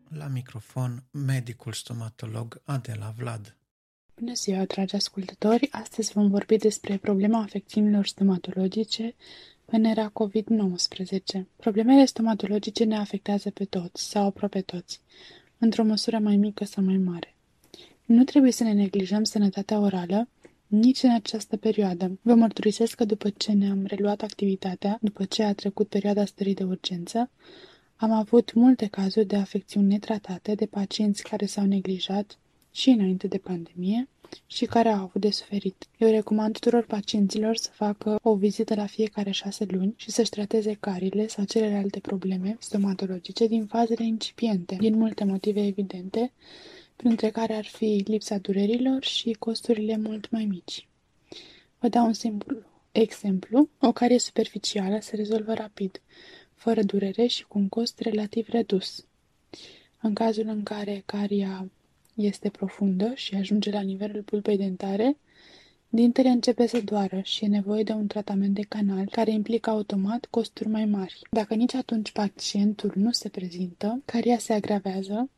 La 0.07 0.27
microfon, 0.27 1.03
medicul 1.11 1.73
stomatolog 1.73 2.61
Adela 2.65 3.13
Vlad. 3.17 3.58
Bună 4.19 4.33
ziua, 4.33 4.65
dragi 4.65 4.95
ascultători! 4.95 5.67
Astăzi 5.71 6.11
vom 6.11 6.29
vorbi 6.29 6.57
despre 6.57 6.97
problema 6.97 7.41
afecțiunilor 7.41 8.05
stomatologice 8.05 9.15
în 9.65 9.83
era 9.83 10.11
COVID-19. 10.11 11.41
Problemele 11.55 12.05
stomatologice 12.05 12.83
ne 12.83 12.97
afectează 12.97 13.49
pe 13.49 13.65
toți, 13.65 14.09
sau 14.09 14.25
aproape 14.25 14.61
toți, 14.61 15.01
într-o 15.57 15.83
măsură 15.83 16.17
mai 16.17 16.37
mică 16.37 16.65
sau 16.65 16.83
mai 16.83 16.97
mare. 16.97 17.35
Nu 18.05 18.23
trebuie 18.23 18.51
să 18.51 18.63
ne 18.63 18.73
neglijăm 18.73 19.23
sănătatea 19.23 19.79
orală, 19.79 20.27
nici 20.67 21.03
în 21.03 21.11
această 21.11 21.57
perioadă. 21.57 22.19
Vă 22.21 22.33
mărturisesc 22.33 22.95
că 22.95 23.05
după 23.05 23.29
ce 23.29 23.51
ne-am 23.51 23.85
reluat 23.85 24.21
activitatea, 24.21 24.97
după 25.01 25.25
ce 25.25 25.43
a 25.43 25.53
trecut 25.53 25.87
perioada 25.87 26.25
stării 26.25 26.53
de 26.53 26.63
urgență, 26.63 27.29
am 27.95 28.11
avut 28.11 28.53
multe 28.53 28.87
cazuri 28.87 29.25
de 29.25 29.35
afecțiuni 29.35 29.87
netratate 29.87 30.55
de 30.55 30.65
pacienți 30.65 31.23
care 31.23 31.45
s-au 31.45 31.65
neglijat 31.65 32.37
și 32.71 32.89
înainte 32.89 33.27
de 33.27 33.37
pandemie 33.37 34.07
și 34.47 34.65
care 34.65 34.89
au 34.89 35.03
avut 35.03 35.21
de 35.21 35.31
suferit. 35.31 35.87
Eu 35.97 36.09
recomand 36.09 36.53
tuturor 36.53 36.85
pacienților 36.85 37.55
să 37.55 37.69
facă 37.73 38.19
o 38.23 38.35
vizită 38.35 38.75
la 38.75 38.85
fiecare 38.85 39.31
șase 39.31 39.65
luni 39.69 39.93
și 39.95 40.11
să-și 40.11 40.29
trateze 40.29 40.77
carile 40.79 41.27
sau 41.27 41.43
celelalte 41.43 41.99
probleme 41.99 42.55
stomatologice 42.59 43.47
din 43.47 43.65
fazele 43.65 44.05
incipiente, 44.05 44.75
din 44.79 44.97
multe 44.97 45.23
motive 45.23 45.65
evidente, 45.65 46.31
printre 46.95 47.29
care 47.29 47.53
ar 47.53 47.65
fi 47.65 48.03
lipsa 48.05 48.37
durerilor 48.37 49.03
și 49.03 49.35
costurile 49.39 49.97
mult 49.97 50.29
mai 50.29 50.45
mici. 50.45 50.87
Vă 51.79 51.87
dau 51.87 52.05
un 52.05 52.13
simplu 52.13 52.57
exemplu. 52.91 53.69
O 53.79 53.91
carie 53.91 54.19
superficială 54.19 54.99
se 55.01 55.15
rezolvă 55.15 55.53
rapid, 55.53 56.01
fără 56.53 56.83
durere 56.83 57.27
și 57.27 57.45
cu 57.45 57.57
un 57.57 57.69
cost 57.69 57.99
relativ 57.99 58.47
redus. 58.49 59.05
În 60.01 60.13
cazul 60.13 60.47
în 60.47 60.63
care 60.63 61.03
caria 61.05 61.69
este 62.19 62.49
profundă 62.49 63.11
și 63.15 63.35
ajunge 63.35 63.71
la 63.71 63.81
nivelul 63.81 64.21
pulpei 64.21 64.57
dentare, 64.57 65.17
dintele 65.89 66.29
începe 66.29 66.67
să 66.67 66.81
doară 66.81 67.21
și 67.23 67.45
e 67.45 67.47
nevoie 67.47 67.83
de 67.83 67.91
un 67.91 68.07
tratament 68.07 68.53
de 68.55 68.61
canal 68.61 69.05
care 69.11 69.31
implică 69.31 69.69
automat 69.69 70.25
costuri 70.29 70.69
mai 70.69 70.85
mari. 70.85 71.21
Dacă 71.31 71.53
nici 71.53 71.73
atunci 71.73 72.11
pacientul 72.11 72.91
nu 72.95 73.11
se 73.11 73.29
prezintă, 73.29 74.01
caria 74.05 74.37
se 74.37 74.53
agravează, 74.53 75.29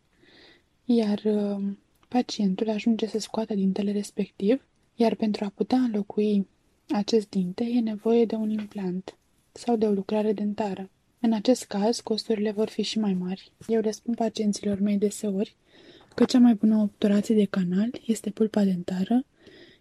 iar 0.85 1.21
uh, 1.23 1.63
pacientul 2.07 2.69
ajunge 2.69 3.07
să 3.07 3.19
scoată 3.19 3.53
dintele 3.53 3.91
respectiv, 3.91 4.65
iar 4.95 5.15
pentru 5.15 5.45
a 5.45 5.51
putea 5.55 5.77
înlocui 5.77 6.47
acest 6.89 7.29
dinte 7.29 7.63
e 7.63 7.79
nevoie 7.79 8.25
de 8.25 8.35
un 8.35 8.49
implant 8.49 9.15
sau 9.51 9.75
de 9.75 9.85
o 9.85 9.91
lucrare 9.91 10.33
dentară. 10.33 10.89
În 11.19 11.33
acest 11.33 11.63
caz, 11.63 11.99
costurile 11.99 12.51
vor 12.51 12.69
fi 12.69 12.81
și 12.81 12.99
mai 12.99 13.13
mari. 13.13 13.51
Eu 13.67 13.81
le 13.81 13.91
spun 13.91 14.13
pacienților 14.13 14.79
mei 14.79 14.97
deseori 14.97 15.55
că 16.15 16.23
cea 16.23 16.39
mai 16.39 16.53
bună 16.53 16.77
obturație 16.77 17.35
de 17.35 17.45
canal 17.45 18.01
este 18.05 18.29
pulpa 18.29 18.63
dentară, 18.63 19.25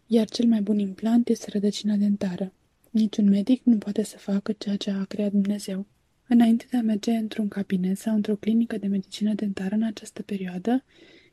iar 0.06 0.28
cel 0.28 0.46
mai 0.46 0.60
bun 0.60 0.78
implant 0.78 1.28
este 1.28 1.50
rădăcina 1.52 1.94
dentară. 1.94 2.52
Niciun 2.90 3.28
medic 3.28 3.60
nu 3.64 3.76
poate 3.78 4.02
să 4.02 4.18
facă 4.18 4.52
ceea 4.52 4.76
ce 4.76 4.90
a 4.90 5.04
creat 5.04 5.30
Dumnezeu. 5.30 5.86
Înainte 6.28 6.66
de 6.70 6.76
a 6.76 6.82
merge 6.82 7.10
într-un 7.10 7.48
cabinet 7.48 7.98
sau 7.98 8.14
într-o 8.14 8.36
clinică 8.36 8.78
de 8.78 8.86
medicină 8.86 9.34
dentară 9.34 9.74
în 9.74 9.82
această 9.82 10.22
perioadă, 10.22 10.84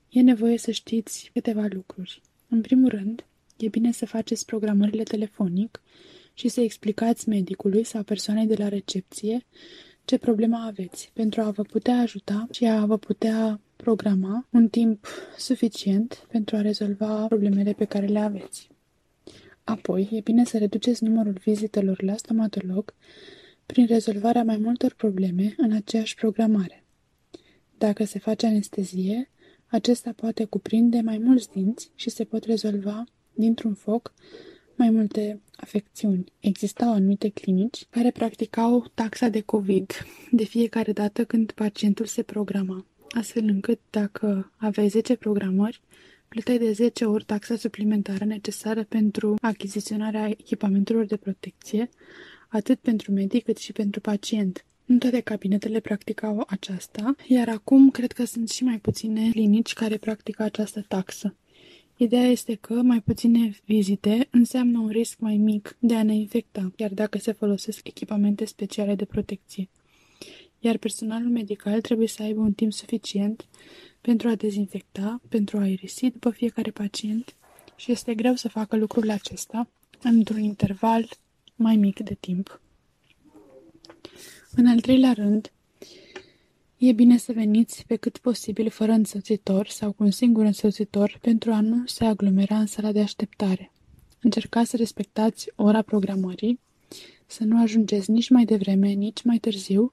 e 0.09 0.21
nevoie 0.21 0.57
să 0.57 0.71
știți 0.71 1.29
câteva 1.33 1.65
lucruri. 1.69 2.21
În 2.49 2.61
primul 2.61 2.89
rând, 2.89 3.25
e 3.57 3.67
bine 3.67 3.91
să 3.91 4.05
faceți 4.05 4.45
programările 4.45 5.03
telefonic 5.03 5.81
și 6.33 6.47
să 6.47 6.61
explicați 6.61 7.29
medicului 7.29 7.83
sau 7.83 8.03
persoanei 8.03 8.45
de 8.45 8.55
la 8.55 8.67
recepție 8.67 9.45
ce 10.07 10.17
problemă 10.17 10.57
aveți, 10.57 11.11
pentru 11.13 11.41
a 11.41 11.49
vă 11.51 11.61
putea 11.61 11.97
ajuta 11.99 12.47
și 12.51 12.65
a 12.65 12.85
vă 12.85 12.97
putea 12.97 13.59
programa 13.75 14.47
un 14.51 14.67
timp 14.67 15.07
suficient 15.37 16.25
pentru 16.31 16.55
a 16.55 16.61
rezolva 16.61 17.25
problemele 17.25 17.73
pe 17.73 17.85
care 17.85 18.05
le 18.05 18.19
aveți. 18.19 18.69
Apoi, 19.63 20.09
e 20.11 20.19
bine 20.19 20.45
să 20.45 20.57
reduceți 20.57 21.03
numărul 21.03 21.37
vizitelor 21.43 22.03
la 22.03 22.15
stomatolog 22.15 22.93
prin 23.65 23.85
rezolvarea 23.85 24.43
mai 24.43 24.57
multor 24.57 24.93
probleme 24.93 25.53
în 25.57 25.71
aceeași 25.71 26.15
programare. 26.15 26.83
Dacă 27.77 28.03
se 28.03 28.19
face 28.19 28.45
anestezie, 28.45 29.29
acesta 29.67 30.13
poate 30.15 30.45
cuprinde 30.45 31.01
mai 31.01 31.17
mulți 31.17 31.49
dinți 31.49 31.91
și 31.95 32.09
se 32.09 32.23
pot 32.23 32.43
rezolva 32.43 33.03
dintr-un 33.33 33.73
foc 33.73 34.13
mai 34.77 34.89
multe 34.89 35.41
afecțiuni. 35.55 36.31
Existau 36.39 36.91
anumite 36.91 37.29
clinici 37.29 37.85
care 37.89 38.11
practicau 38.11 38.91
taxa 38.93 39.29
de 39.29 39.41
COVID 39.41 39.91
de 40.31 40.43
fiecare 40.43 40.91
dată 40.91 41.25
când 41.25 41.51
pacientul 41.51 42.05
se 42.05 42.23
programa, 42.23 42.85
astfel 43.09 43.43
încât 43.43 43.79
dacă 43.89 44.51
aveai 44.57 44.87
10 44.87 45.15
programări, 45.15 45.81
plăteai 46.27 46.57
de 46.57 46.71
10 46.71 47.05
ori 47.05 47.23
taxa 47.23 47.55
suplimentară 47.55 48.25
necesară 48.25 48.83
pentru 48.83 49.35
achiziționarea 49.41 50.29
echipamentelor 50.29 51.05
de 51.05 51.17
protecție, 51.17 51.89
atât 52.47 52.79
pentru 52.79 53.11
medic 53.11 53.43
cât 53.43 53.57
și 53.57 53.71
pentru 53.71 54.01
pacient. 54.01 54.65
Nu 54.85 54.97
toate 54.97 55.19
cabinetele 55.19 55.79
practicau 55.79 56.43
aceasta, 56.47 57.15
iar 57.27 57.49
acum 57.49 57.89
cred 57.89 58.11
că 58.11 58.25
sunt 58.25 58.49
și 58.49 58.63
mai 58.63 58.77
puține 58.77 59.29
clinici 59.31 59.73
care 59.73 59.97
practică 59.97 60.43
această 60.43 60.85
taxă. 60.87 61.35
Ideea 61.99 62.25
este 62.25 62.55
că 62.55 62.73
mai 62.73 63.01
puține 63.01 63.57
vizite 63.65 64.27
înseamnă 64.31 64.79
un 64.79 64.87
risc 64.87 65.19
mai 65.19 65.37
mic 65.37 65.77
de 65.79 65.95
a 65.95 66.03
ne 66.03 66.15
infecta, 66.15 66.71
chiar 66.75 66.93
dacă 66.93 67.17
se 67.17 67.31
folosesc 67.31 67.87
echipamente 67.87 68.45
speciale 68.45 68.95
de 68.95 69.05
protecție. 69.05 69.69
Iar 70.59 70.77
personalul 70.77 71.29
medical 71.29 71.81
trebuie 71.81 72.07
să 72.07 72.23
aibă 72.23 72.39
un 72.39 72.53
timp 72.53 72.73
suficient 72.73 73.45
pentru 74.01 74.27
a 74.27 74.35
dezinfecta, 74.35 75.21
pentru 75.29 75.57
a 75.57 75.67
irisi 75.67 76.09
după 76.09 76.29
fiecare 76.29 76.71
pacient 76.71 77.35
și 77.75 77.91
este 77.91 78.15
greu 78.15 78.35
să 78.35 78.49
facă 78.49 78.75
lucrul 78.75 79.09
acesta 79.09 79.69
într-un 80.01 80.41
interval 80.41 81.09
mai 81.55 81.75
mic 81.75 81.99
de 81.99 82.17
timp. 82.19 82.61
În 84.55 84.67
al 84.67 84.79
treilea 84.79 85.13
rând, 85.13 85.51
E 86.79 86.91
bine 86.91 87.17
să 87.17 87.31
veniți 87.31 87.85
pe 87.87 87.95
cât 87.95 88.17
posibil 88.17 88.69
fără 88.69 88.91
însoțitor 88.91 89.67
sau 89.67 89.91
cu 89.91 90.03
un 90.03 90.11
singur 90.11 90.45
însoțitor 90.45 91.17
pentru 91.21 91.51
a 91.51 91.61
nu 91.61 91.85
se 91.85 92.05
aglomera 92.05 92.59
în 92.59 92.65
sala 92.65 92.91
de 92.91 92.99
așteptare. 92.99 93.71
Încercați 94.21 94.69
să 94.69 94.77
respectați 94.77 95.49
ora 95.55 95.81
programării, 95.81 96.59
să 97.25 97.43
nu 97.43 97.61
ajungeți 97.61 98.11
nici 98.11 98.29
mai 98.29 98.45
devreme, 98.45 98.87
nici 98.87 99.23
mai 99.23 99.37
târziu, 99.37 99.91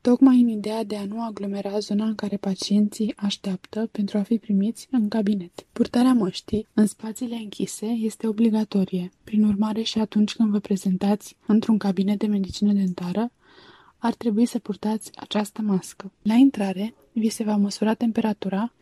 tocmai 0.00 0.40
în 0.40 0.48
ideea 0.48 0.84
de 0.84 0.96
a 0.96 1.04
nu 1.04 1.22
aglomera 1.22 1.78
zona 1.78 2.04
în 2.04 2.14
care 2.14 2.36
pacienții 2.36 3.12
așteaptă 3.16 3.88
pentru 3.92 4.18
a 4.18 4.22
fi 4.22 4.38
primiți 4.38 4.88
în 4.90 5.08
cabinet. 5.08 5.66
Purtarea 5.72 6.12
măștii 6.12 6.66
în 6.74 6.86
spațiile 6.86 7.34
închise 7.34 7.86
este 7.86 8.26
obligatorie. 8.26 9.10
Prin 9.24 9.44
urmare 9.44 9.82
și 9.82 9.98
atunci 9.98 10.34
când 10.34 10.50
vă 10.50 10.58
prezentați 10.58 11.36
într-un 11.46 11.78
cabinet 11.78 12.18
de 12.18 12.26
medicină 12.26 12.72
dentară, 12.72 13.32
ar 13.98 14.14
trebui 14.14 14.46
să 14.46 14.58
purtați 14.58 15.10
această 15.16 15.62
mască. 15.62 16.12
La 16.22 16.34
intrare, 16.34 16.94
vi 17.12 17.28
se 17.28 17.44
va 17.44 17.56
măsura 17.56 17.94
temperatura 17.94 18.72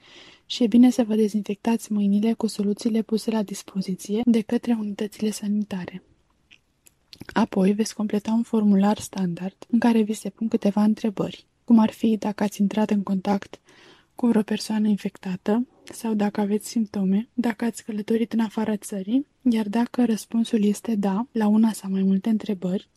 și 0.47 0.63
e 0.63 0.67
bine 0.67 0.91
să 0.91 1.05
vă 1.05 1.15
dezinfectați 1.15 1.93
mâinile 1.93 2.33
cu 2.33 2.47
soluțiile 2.47 3.03
puse 3.03 3.31
la 3.31 3.43
dispoziție 3.43 4.21
de 4.25 4.41
către 4.41 4.77
unitățile 4.81 5.31
sanitare. 5.31 6.03
Apoi 7.33 7.73
veți 7.73 7.95
completa 7.95 8.33
un 8.33 8.43
formular 8.43 8.99
standard 8.99 9.57
în 9.69 9.79
care 9.79 10.01
vi 10.01 10.13
se 10.13 10.31
pun 10.31 10.49
câteva 10.49 10.83
întrebări, 10.83 11.47
cum 11.65 11.79
ar 11.79 11.91
fi 11.91 12.17
dacă 12.17 12.43
ați 12.43 12.61
intrat 12.61 12.91
în 12.91 13.03
contact 13.03 13.61
cu 14.15 14.27
vreo 14.27 14.43
persoană 14.43 14.89
infectată 14.89 15.67
sau 15.85 16.15
dacă 16.15 16.41
aveți 16.41 16.69
simptome, 16.69 17.29
dacă 17.35 17.65
ați 17.65 17.85
călătorit 17.85 18.33
în 18.33 18.41
afara 18.41 18.77
țării, 18.77 19.27
iar 19.43 19.69
dacă 19.69 20.05
răspunsul 20.05 20.65
este 20.65 20.95
da 20.95 21.27
la 21.33 21.47
una 21.47 21.73
sau 21.73 21.91
mai 21.91 22.03
multe 22.03 22.29
întrebări, 22.29 22.89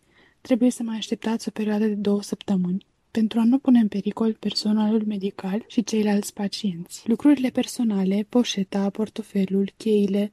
trebuie 0.49 0.69
să 0.71 0.83
mai 0.83 0.97
așteptați 0.97 1.47
o 1.47 1.51
perioadă 1.51 1.85
de 1.85 1.93
două 1.93 2.21
săptămâni 2.21 2.85
pentru 3.11 3.39
a 3.39 3.43
nu 3.43 3.57
pune 3.57 3.79
în 3.79 3.87
pericol 3.87 4.33
personalul 4.33 5.03
medical 5.05 5.63
și 5.67 5.83
ceilalți 5.83 6.33
pacienți. 6.33 7.09
Lucrurile 7.09 7.49
personale, 7.49 8.25
poșeta, 8.29 8.89
portofelul, 8.89 9.71
cheile 9.77 10.31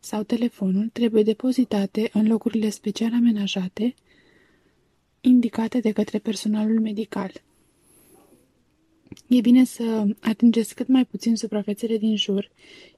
sau 0.00 0.22
telefonul 0.22 0.88
trebuie 0.92 1.22
depozitate 1.22 2.10
în 2.12 2.26
locurile 2.26 2.68
special 2.68 3.12
amenajate 3.12 3.94
indicate 5.20 5.80
de 5.80 5.92
către 5.92 6.18
personalul 6.18 6.80
medical. 6.80 7.32
E 9.26 9.40
bine 9.40 9.64
să 9.64 10.04
atingeți 10.20 10.74
cât 10.74 10.88
mai 10.88 11.04
puțin 11.04 11.36
suprafețele 11.36 11.96
din 11.96 12.16
jur, 12.16 12.50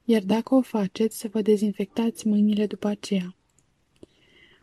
iar 0.04 0.22
dacă 0.22 0.54
o 0.54 0.60
faceți, 0.60 1.18
să 1.18 1.28
vă 1.32 1.42
dezinfectați 1.42 2.26
mâinile 2.26 2.66
după 2.66 2.88
aceea. 2.88 3.34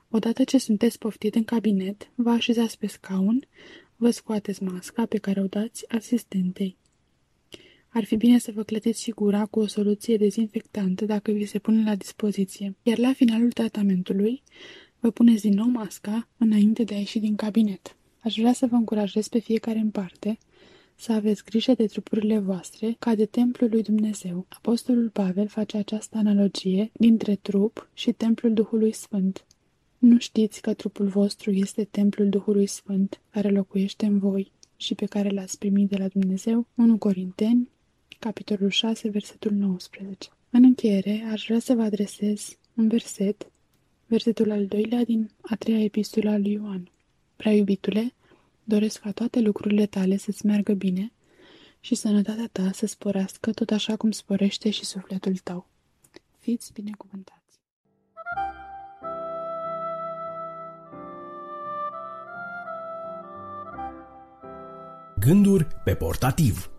Odată 0.10 0.44
ce 0.44 0.58
sunteți 0.58 0.98
poftit 0.98 1.36
în 1.36 1.44
cabinet, 1.44 2.12
vă 2.16 2.30
așezați 2.30 2.78
pe 2.78 2.88
scaun, 2.88 3.48
vă 3.96 4.10
scoateți 4.10 4.64
masca 4.64 5.06
pe 5.06 5.18
care 5.18 5.42
o 5.42 5.46
dați 5.46 5.86
asistentei. 5.90 6.78
Ar 7.90 8.04
fi 8.04 8.16
bine 8.16 8.40
să 8.40 8.52
vă 8.52 8.64
clătiți 8.64 9.02
și 9.04 9.12
gura 9.12 9.46
cu 9.46 9.60
o 9.60 9.68
soluție 9.68 10.18
dezinfectantă 10.18 11.06
dacă 11.06 11.32
vi 11.32 11.46
se 11.46 11.60
pune 11.60 11.84
la 11.84 11.96
dispoziție, 11.96 12.76
iar 12.84 12.98
la 12.98 13.14
finalul 13.14 13.52
tratamentului 13.52 14.44
vă 15.00 15.12
puneți 15.12 15.42
din 15.42 15.54
nou 15.54 15.68
masca 15.68 16.28
înainte 16.38 16.84
de 16.84 16.94
a 16.94 16.98
ieși 16.98 17.20
din 17.20 17.36
cabinet. 17.36 17.96
Aș 18.20 18.36
vrea 18.36 18.54
să 18.54 18.66
vă 18.66 18.76
încurajez 18.76 19.28
pe 19.28 19.40
fiecare 19.40 19.80
în 19.80 19.90
parte 19.90 20.38
să 20.96 21.12
aveți 21.12 21.44
grijă 21.44 21.74
de 21.74 21.86
trupurile 21.86 22.40
voastre 22.40 22.96
ca 23.00 23.16
de 23.16 23.26
templul 23.26 23.70
lui 23.70 23.84
Dumnezeu. 23.84 24.46
Apostolul 24.50 25.10
Pavel 25.10 25.48
face 25.48 25.78
această 25.78 26.18
analogie 26.18 26.92
dintre 26.94 27.36
trup 27.36 27.90
și 27.94 28.12
templul 28.12 28.54
Duhului 28.54 28.92
Sfânt. 28.92 29.46
Nu 29.98 30.20
știți 30.20 30.62
că 30.62 30.74
trupul 30.74 31.08
vostru 31.08 31.52
este 31.52 31.84
templul 31.84 32.30
Duhului 32.30 32.68
Sfânt, 32.68 33.22
care 33.30 33.50
locuiește 33.50 34.06
în 34.06 34.20
voi 34.20 34.52
și 34.76 34.96
pe 34.96 35.06
care 35.06 35.30
l-ați 35.30 35.58
primit 35.58 35.90
de 35.90 35.98
la 35.98 36.08
Dumnezeu? 36.08 36.68
1 36.76 36.98
Corinteni, 36.98 37.70
capitolul 38.20 38.70
6, 38.70 39.10
versetul 39.10 39.52
19. 39.52 40.30
În 40.50 40.64
încheiere, 40.64 41.28
aș 41.32 41.46
vrea 41.46 41.60
să 41.60 41.74
vă 41.74 41.82
adresez 41.82 42.58
un 42.74 42.88
verset, 42.88 43.52
versetul 44.06 44.52
al 44.52 44.66
doilea 44.66 45.04
din 45.04 45.32
a 45.42 45.56
treia 45.56 45.84
epistola 45.84 46.38
lui 46.38 46.52
Ioan. 46.52 46.92
Prea 47.36 47.54
iubitule, 47.54 48.14
doresc 48.64 49.00
ca 49.00 49.12
toate 49.12 49.40
lucrurile 49.40 49.86
tale 49.86 50.18
să-ți 50.18 50.46
meargă 50.46 50.74
bine 50.74 51.12
și 51.80 51.96
sănătatea 51.96 52.50
ta 52.52 52.72
să 52.74 52.86
sporească 52.86 53.52
tot 53.52 53.72
așa 53.72 53.96
cum 53.96 54.12
sporește 54.12 54.70
și 54.70 54.86
sufletul 54.86 55.38
tău. 55.38 55.68
Fiți 56.40 56.74
binecuvântați! 56.74 57.37
Gânduri 65.28 65.68
pe 65.84 65.96
portativ 65.96 66.72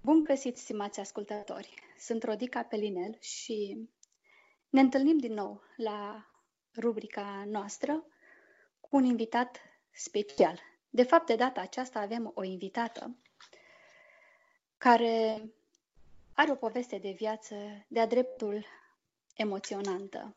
Bun 0.00 0.24
găsit, 0.24 0.56
stimați 0.56 1.00
ascultători! 1.00 1.74
Sunt 1.98 2.22
Rodica 2.22 2.62
Pelinel 2.62 3.16
și 3.20 3.88
ne 4.68 4.80
întâlnim 4.80 5.18
din 5.18 5.32
nou 5.32 5.62
la 5.76 6.26
rubrica 6.76 7.44
noastră 7.46 8.06
cu 8.80 8.96
un 8.96 9.04
invitat 9.04 9.60
special. 9.92 10.60
De 10.90 11.02
fapt, 11.02 11.26
de 11.26 11.36
data 11.36 11.60
aceasta 11.60 11.98
avem 11.98 12.30
o 12.34 12.42
invitată 12.42 13.16
care 14.76 15.42
are 16.32 16.50
o 16.50 16.54
poveste 16.54 16.98
de 16.98 17.10
viață 17.10 17.54
de-a 17.88 18.06
dreptul 18.06 18.64
emoționantă. 19.36 20.36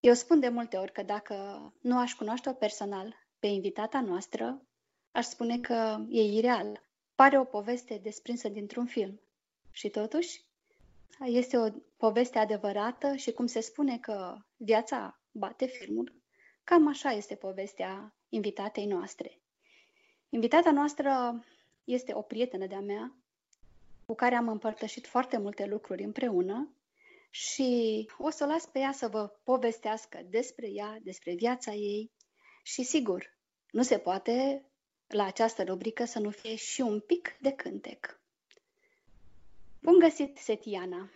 Eu 0.00 0.14
spun 0.14 0.40
de 0.40 0.48
multe 0.48 0.76
ori 0.76 0.92
că 0.92 1.02
dacă 1.02 1.34
nu 1.80 1.98
aș 1.98 2.14
cunoaște-o 2.14 2.52
personal 2.52 3.16
pe 3.38 3.46
invitata 3.46 4.00
noastră, 4.00 4.62
aș 5.12 5.24
spune 5.24 5.58
că 5.58 6.04
e 6.08 6.22
ireal. 6.22 6.82
Pare 7.14 7.38
o 7.38 7.44
poveste 7.44 8.00
desprinsă 8.02 8.48
dintr-un 8.48 8.86
film. 8.86 9.20
Și 9.70 9.88
totuși, 9.88 10.44
este 11.24 11.58
o 11.58 11.68
poveste 11.96 12.38
adevărată 12.38 13.16
și 13.16 13.32
cum 13.32 13.46
se 13.46 13.60
spune 13.60 13.98
că 13.98 14.36
viața 14.56 15.20
bate 15.30 15.66
filmul, 15.66 16.12
cam 16.64 16.88
așa 16.88 17.10
este 17.10 17.34
povestea 17.34 18.14
invitatei 18.28 18.86
noastre. 18.86 19.40
Invitata 20.28 20.70
noastră 20.70 21.44
este 21.84 22.14
o 22.14 22.22
prietenă 22.22 22.66
de-a 22.66 22.80
mea 22.80 23.14
cu 24.06 24.14
care 24.14 24.34
am 24.34 24.48
împărtășit 24.48 25.06
foarte 25.06 25.38
multe 25.38 25.66
lucruri 25.66 26.02
împreună 26.02 26.74
și 27.34 28.10
o 28.18 28.30
să 28.30 28.44
o 28.44 28.46
las 28.46 28.66
pe 28.66 28.78
ea 28.78 28.92
să 28.92 29.08
vă 29.08 29.26
povestească 29.44 30.26
despre 30.30 30.68
ea, 30.70 30.98
despre 31.02 31.34
viața 31.34 31.72
ei 31.72 32.10
și 32.62 32.82
sigur, 32.82 33.36
nu 33.70 33.82
se 33.82 33.98
poate 33.98 34.64
la 35.06 35.24
această 35.24 35.64
rubrică 35.64 36.04
să 36.04 36.18
nu 36.18 36.30
fie 36.30 36.54
și 36.54 36.80
un 36.80 37.00
pic 37.00 37.36
de 37.40 37.50
cântec. 37.50 38.20
Bun 39.80 39.98
găsit, 39.98 40.36
Setiana! 40.36 41.10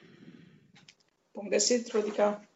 Bun 1.32 1.48
găsit, 1.48 1.88
Rodica! 1.88 2.48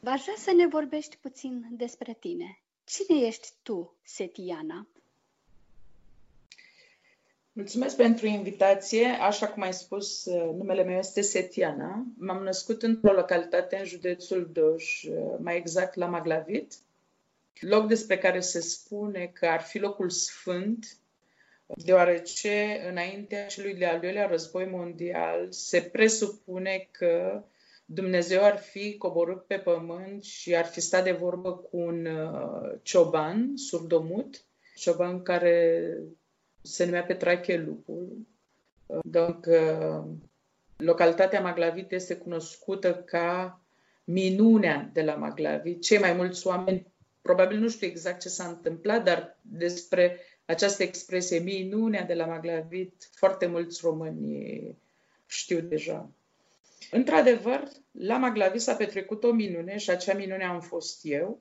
V-aș 0.00 0.22
vrea 0.22 0.36
să 0.36 0.52
ne 0.52 0.66
vorbești 0.66 1.16
puțin 1.16 1.66
despre 1.70 2.14
tine. 2.14 2.62
Cine 2.84 3.26
ești 3.26 3.48
tu, 3.62 3.96
Setiana? 4.02 4.88
Mulțumesc 7.54 7.96
pentru 7.96 8.26
invitație. 8.26 9.06
Așa 9.06 9.48
cum 9.48 9.62
ai 9.62 9.72
spus, 9.72 10.24
numele 10.56 10.84
meu 10.84 10.98
este 10.98 11.20
Setiana. 11.20 12.06
M-am 12.18 12.42
născut 12.42 12.82
într-o 12.82 13.12
localitate 13.12 13.76
în 13.76 13.84
județul 13.84 14.50
Doj, 14.52 15.02
mai 15.38 15.56
exact 15.56 15.94
la 15.94 16.06
Maglavit, 16.06 16.74
loc 17.60 17.86
despre 17.86 18.18
care 18.18 18.40
se 18.40 18.60
spune 18.60 19.30
că 19.34 19.46
ar 19.46 19.60
fi 19.60 19.78
locul 19.78 20.10
sfânt, 20.10 20.96
deoarece 21.66 22.84
înaintea 22.90 23.46
celui 23.46 23.74
de-al 23.74 24.00
doilea 24.00 24.26
război 24.26 24.66
mondial 24.66 25.46
se 25.50 25.80
presupune 25.80 26.88
că 26.90 27.44
Dumnezeu 27.84 28.44
ar 28.44 28.58
fi 28.58 28.96
coborât 28.96 29.46
pe 29.46 29.56
pământ 29.56 30.22
și 30.22 30.56
ar 30.56 30.64
fi 30.64 30.80
stat 30.80 31.04
de 31.04 31.12
vorbă 31.12 31.56
cu 31.56 31.76
un 31.76 32.06
uh, 32.06 32.78
cioban 32.82 33.52
surdomut, 33.56 34.44
cioban 34.74 35.22
care 35.22 35.96
se 36.62 36.84
numea 36.84 37.02
Petrache 37.04 37.56
Lupul. 37.56 38.26
Donc, 39.04 39.46
uh, 39.46 40.04
localitatea 40.76 41.40
Maglavit 41.40 41.92
este 41.92 42.16
cunoscută 42.16 42.94
ca 42.94 43.60
minunea 44.04 44.90
de 44.92 45.02
la 45.02 45.14
Maglavit. 45.14 45.82
Cei 45.82 45.98
mai 45.98 46.12
mulți 46.12 46.46
oameni 46.46 46.86
probabil 47.22 47.58
nu 47.58 47.68
știu 47.68 47.86
exact 47.86 48.20
ce 48.20 48.28
s-a 48.28 48.44
întâmplat, 48.44 49.04
dar 49.04 49.38
despre 49.40 50.18
această 50.44 50.82
expresie 50.82 51.38
minunea 51.38 52.04
de 52.04 52.14
la 52.14 52.26
Maglavit, 52.26 53.08
foarte 53.14 53.46
mulți 53.46 53.80
români 53.82 54.76
știu 55.26 55.60
deja. 55.60 56.10
Într-adevăr, 56.90 57.68
la 57.90 58.16
Maglavit 58.16 58.60
s-a 58.60 58.74
petrecut 58.74 59.24
o 59.24 59.32
minune 59.32 59.76
și 59.76 59.90
acea 59.90 60.14
minune 60.14 60.44
am 60.44 60.60
fost 60.60 61.00
eu. 61.02 61.40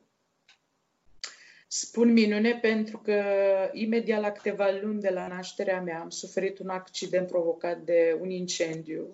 Spun 1.73 2.11
minune 2.11 2.59
pentru 2.61 2.97
că 2.97 3.23
imediat 3.71 4.21
la 4.21 4.31
câteva 4.31 4.69
luni 4.81 5.01
de 5.01 5.09
la 5.09 5.27
nașterea 5.27 5.81
mea 5.81 5.99
am 5.99 6.09
suferit 6.09 6.59
un 6.59 6.69
accident 6.69 7.27
provocat 7.27 7.77
de 7.77 8.17
un 8.21 8.29
incendiu. 8.29 9.13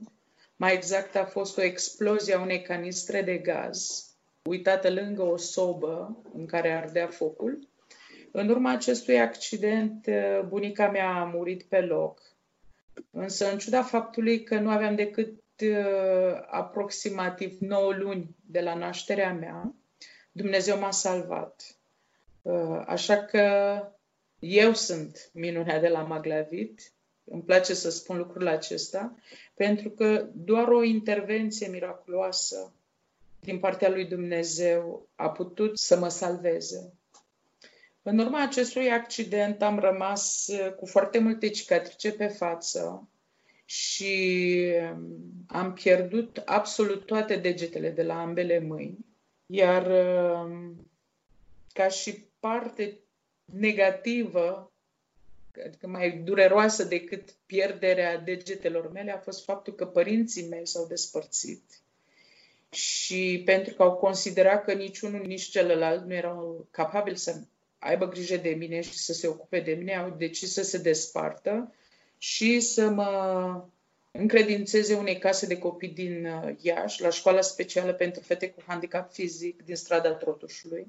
Mai 0.56 0.74
exact 0.74 1.16
a 1.16 1.26
fost 1.26 1.58
o 1.58 1.62
explozie 1.64 2.34
a 2.34 2.42
unei 2.42 2.62
canistre 2.62 3.22
de 3.22 3.38
gaz 3.38 4.06
uitată 4.44 4.90
lângă 4.90 5.22
o 5.22 5.38
sobă 5.38 6.22
în 6.34 6.46
care 6.46 6.72
ardea 6.72 7.08
focul. 7.08 7.68
În 8.32 8.50
urma 8.50 8.72
acestui 8.72 9.20
accident, 9.20 10.08
bunica 10.48 10.90
mea 10.90 11.10
a 11.10 11.24
murit 11.24 11.64
pe 11.64 11.82
loc. 11.82 12.22
Însă, 13.12 13.52
în 13.52 13.58
ciuda 13.58 13.84
faptului 13.84 14.44
că 14.44 14.60
nu 14.60 14.70
aveam 14.70 14.96
decât 14.96 15.42
uh, 15.62 16.42
aproximativ 16.48 17.58
9 17.60 17.94
luni 17.94 18.36
de 18.46 18.60
la 18.60 18.74
nașterea 18.74 19.34
mea, 19.34 19.76
Dumnezeu 20.32 20.80
m-a 20.80 20.92
salvat. 20.92 21.77
Uh, 22.48 22.84
așa 22.86 23.18
că 23.18 23.44
eu 24.40 24.74
sunt 24.74 25.30
minunea 25.34 25.80
de 25.80 25.88
la 25.88 26.02
Maglavit, 26.02 26.92
îmi 27.24 27.42
place 27.42 27.74
să 27.74 27.90
spun 27.90 28.18
lucrul 28.18 28.48
acesta, 28.48 29.16
pentru 29.54 29.90
că 29.90 30.28
doar 30.34 30.68
o 30.68 30.84
intervenție 30.84 31.68
miraculoasă 31.68 32.74
din 33.40 33.60
partea 33.60 33.90
lui 33.90 34.06
Dumnezeu 34.06 35.08
a 35.16 35.30
putut 35.30 35.78
să 35.78 35.98
mă 35.98 36.10
salveze. 36.10 36.94
În 38.02 38.18
urma 38.18 38.42
acestui 38.42 38.92
accident 38.92 39.62
am 39.62 39.80
rămas 39.80 40.50
cu 40.76 40.86
foarte 40.86 41.20
multe 41.20 41.50
cicatrice 41.50 42.12
pe 42.12 42.28
față 42.28 43.08
și 43.66 44.64
am 45.48 45.74
pierdut 45.74 46.42
absolut 46.46 47.06
toate 47.06 47.36
degetele 47.36 47.90
de 47.90 48.04
la 48.04 48.22
ambele 48.22 48.60
mâini. 48.60 49.06
Iar 49.46 49.88
ca 51.74 51.88
și 51.88 52.27
parte 52.48 53.00
negativă, 53.46 54.72
adică 55.66 55.88
mai 55.88 56.12
dureroasă 56.18 56.84
decât 56.84 57.36
pierderea 57.46 58.18
degetelor 58.18 58.92
mele, 58.92 59.12
a 59.12 59.18
fost 59.18 59.44
faptul 59.44 59.74
că 59.74 59.86
părinții 59.86 60.48
mei 60.48 60.68
s-au 60.68 60.86
despărțit 60.88 61.82
și 62.70 63.42
pentru 63.46 63.74
că 63.74 63.84
au 63.84 63.96
considerat 63.96 64.64
că 64.64 64.74
niciunul, 64.74 65.26
nici 65.26 65.50
celălalt 65.50 66.06
nu 66.06 66.14
erau 66.14 66.68
capabili 66.72 67.18
să 67.18 67.36
aibă 67.80 68.08
grijă 68.08 68.38
de 68.38 68.50
mine 68.50 68.82
și 68.82 68.98
să 68.98 69.14
se 69.14 69.28
ocupe 69.28 69.60
de 69.60 69.74
mine, 69.74 69.96
au 69.96 70.16
decis 70.18 70.54
să 70.54 70.64
se 70.64 70.78
despartă 70.78 71.74
și 72.18 72.60
să 72.60 72.90
mă 72.90 73.64
încredințeze 74.12 74.94
unei 74.94 75.18
case 75.18 75.46
de 75.46 75.58
copii 75.58 75.90
din 75.90 76.26
uh, 76.26 76.56
Iași, 76.62 77.02
la 77.02 77.10
școala 77.10 77.42
specială 77.42 77.94
pentru 77.94 78.22
fete 78.22 78.50
cu 78.50 78.64
handicap 78.66 79.14
fizic 79.14 79.66
din 79.66 79.76
strada 79.76 80.14
Trotușului. 80.14 80.88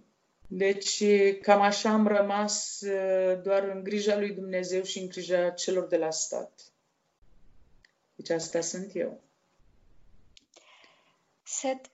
Deci 0.50 1.02
cam 1.42 1.60
așa 1.60 1.90
am 1.90 2.06
rămas 2.06 2.80
uh, 2.80 3.42
doar 3.42 3.62
în 3.62 3.82
grija 3.82 4.16
lui 4.16 4.32
Dumnezeu 4.32 4.82
și 4.82 4.98
în 4.98 5.08
grija 5.08 5.50
celor 5.50 5.86
de 5.86 5.96
la 5.96 6.10
stat. 6.10 6.60
Deci 8.14 8.30
asta 8.30 8.60
sunt 8.60 8.90
eu. 8.94 9.20
Set, 11.42 11.90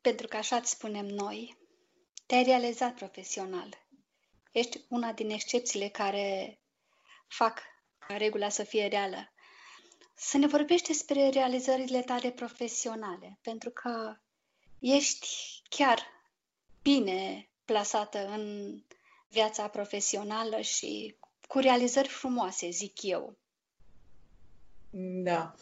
pentru 0.00 0.26
că 0.26 0.36
așa 0.36 0.56
îți 0.56 0.70
spunem 0.70 1.06
noi, 1.06 1.56
te-ai 2.26 2.44
realizat 2.44 2.94
profesional. 2.94 3.68
Ești 4.52 4.80
una 4.88 5.12
din 5.12 5.30
excepțiile 5.30 5.88
care 5.88 6.58
fac 7.26 7.60
ca 7.98 8.16
regula 8.16 8.48
să 8.48 8.62
fie 8.62 8.86
reală. 8.86 9.32
Să 10.14 10.36
ne 10.36 10.46
vorbești 10.46 10.86
despre 10.86 11.28
realizările 11.28 12.02
tale 12.02 12.30
profesionale, 12.30 13.38
pentru 13.42 13.70
că 13.70 14.16
ești 14.78 15.28
chiar 15.68 16.06
bine 16.82 17.48
plasată 17.66 18.26
în 18.26 18.74
viața 19.28 19.68
profesională 19.68 20.60
și 20.60 21.14
cu 21.48 21.58
realizări 21.58 22.08
frumoase, 22.08 22.68
zic 22.70 23.02
eu. 23.02 23.36
Da. 25.22 25.54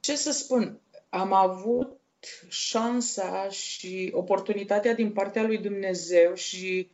Ce 0.00 0.16
să 0.16 0.30
spun? 0.30 0.80
Am 1.08 1.32
avut 1.32 2.00
șansa 2.48 3.48
și 3.48 4.10
oportunitatea 4.14 4.94
din 4.94 5.12
partea 5.12 5.42
lui 5.42 5.58
Dumnezeu 5.58 6.34
și 6.34 6.90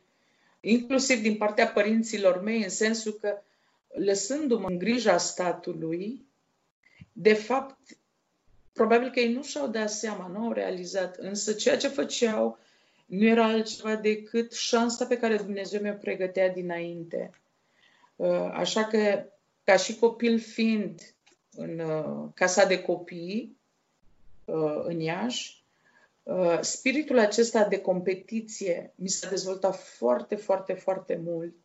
inclusiv 0.61 1.21
din 1.21 1.37
partea 1.37 1.69
părinților 1.69 2.43
mei, 2.43 2.63
în 2.63 2.69
sensul 2.69 3.13
că 3.13 3.43
lăsându-mă 3.89 4.69
în 4.69 4.79
grija 4.79 5.19
statului, 5.19 6.27
de 7.13 7.35
fapt, 7.35 7.79
probabil 8.73 9.11
că 9.11 9.21
ei 9.21 9.33
nu 9.33 9.43
și-au 9.43 9.69
dat 9.69 9.91
seama, 9.91 10.27
nu 10.27 10.45
au 10.45 10.53
realizat, 10.53 11.17
însă 11.17 11.53
ceea 11.53 11.77
ce 11.77 11.89
făceau 11.89 12.59
nu 13.13 13.27
era 13.27 13.45
altceva 13.45 13.97
decât 13.97 14.53
șansa 14.53 15.07
pe 15.07 15.19
care 15.19 15.37
Dumnezeu 15.37 15.81
mi-o 15.81 15.95
pregătea 15.95 16.49
dinainte. 16.49 17.31
Uh, 18.17 18.51
așa 18.53 18.85
că, 18.85 19.25
ca 19.65 19.77
și 19.77 19.97
copil 19.97 20.39
fiind 20.39 21.01
în 21.51 21.79
uh, 21.79 22.29
casa 22.35 22.65
de 22.65 22.83
copii, 22.83 23.61
Uh, 24.45 24.83
în 24.85 25.01
Iași, 25.01 25.65
uh, 26.23 26.59
spiritul 26.61 27.19
acesta 27.19 27.65
de 27.65 27.81
competiție 27.81 28.93
mi 28.95 29.09
s-a 29.09 29.29
dezvoltat 29.29 29.77
foarte, 29.77 30.35
foarte, 30.35 30.73
foarte 30.73 31.21
mult. 31.25 31.59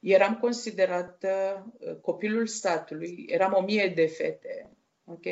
Eram 0.00 0.38
considerată 0.40 1.66
uh, 1.78 1.96
copilul 2.00 2.46
statului, 2.46 3.24
eram 3.28 3.52
o 3.56 3.60
mie 3.60 3.92
de 3.94 4.06
fete, 4.06 4.70
ok? 5.04 5.24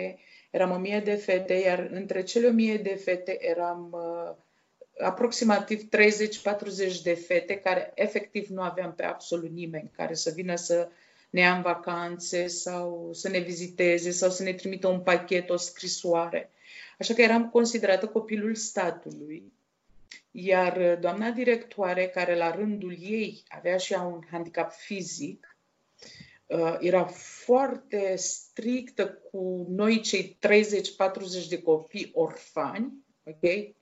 Eram 0.50 0.70
o 0.70 0.78
mie 0.78 1.00
de 1.00 1.14
fete, 1.14 1.54
iar 1.54 1.88
între 1.92 2.22
cele 2.22 2.46
o 2.46 2.52
mie 2.52 2.76
de 2.76 2.94
fete 2.94 3.36
eram 3.40 3.96
aproximativ 4.98 5.88
30-40 6.98 7.02
de 7.02 7.14
fete 7.14 7.60
care 7.60 7.92
efectiv 7.94 8.48
nu 8.48 8.62
aveam 8.62 8.94
pe 8.94 9.04
absolut 9.04 9.50
nimeni 9.50 9.90
care 9.96 10.14
să 10.14 10.30
vină 10.34 10.54
să 10.54 10.88
ne 11.30 11.40
ia 11.40 11.54
în 11.54 11.62
vacanțe 11.62 12.46
sau 12.46 13.10
să 13.12 13.28
ne 13.28 13.38
viziteze 13.38 14.10
sau 14.10 14.30
să 14.30 14.42
ne 14.42 14.52
trimită 14.52 14.88
un 14.88 15.00
pachet, 15.00 15.50
o 15.50 15.56
scrisoare. 15.56 16.50
Așa 16.98 17.14
că 17.14 17.22
eram 17.22 17.50
considerată 17.50 18.06
copilul 18.06 18.54
statului. 18.54 19.52
Iar 20.30 20.98
doamna 21.00 21.30
directoare, 21.30 22.08
care 22.08 22.36
la 22.36 22.54
rândul 22.54 22.96
ei 23.00 23.42
avea 23.48 23.76
și 23.76 23.92
ea 23.92 24.02
un 24.02 24.20
handicap 24.30 24.72
fizic, 24.72 25.56
uh, 26.46 26.76
era 26.80 27.04
foarte 27.44 28.14
strictă 28.16 29.06
cu 29.30 29.66
noi 29.68 30.00
cei 30.00 30.38
30-40 30.40 31.48
de 31.48 31.62
copii 31.62 32.10
orfani, 32.14 32.92
ok? 33.24 33.76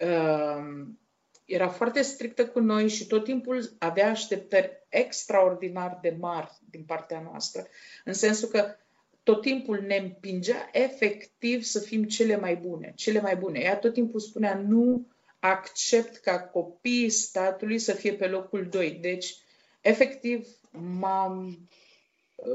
Um, 0.00 0.98
era 1.44 1.68
foarte 1.68 2.02
strictă 2.02 2.46
cu 2.46 2.60
noi 2.60 2.88
și 2.88 3.06
tot 3.06 3.24
timpul 3.24 3.76
avea 3.78 4.10
așteptări 4.10 4.86
extraordinar 4.88 5.98
de 6.02 6.16
mari 6.18 6.58
din 6.70 6.84
partea 6.84 7.20
noastră, 7.20 7.66
în 8.04 8.12
sensul 8.12 8.48
că 8.48 8.74
tot 9.22 9.40
timpul 9.40 9.80
ne 9.80 9.96
împingea 9.96 10.68
efectiv 10.72 11.62
să 11.62 11.80
fim 11.80 12.04
cele 12.04 12.36
mai 12.36 12.56
bune, 12.56 12.92
cele 12.96 13.20
mai 13.20 13.36
bune. 13.36 13.58
Ea 13.60 13.78
tot 13.78 13.92
timpul 13.92 14.20
spunea 14.20 14.54
nu 14.54 15.06
accept 15.38 16.16
ca 16.16 16.40
copiii 16.40 17.10
statului 17.10 17.78
să 17.78 17.92
fie 17.92 18.12
pe 18.12 18.26
locul 18.26 18.68
2. 18.68 18.90
Deci, 18.90 19.36
efectiv, 19.80 20.46
m-am, 20.70 21.68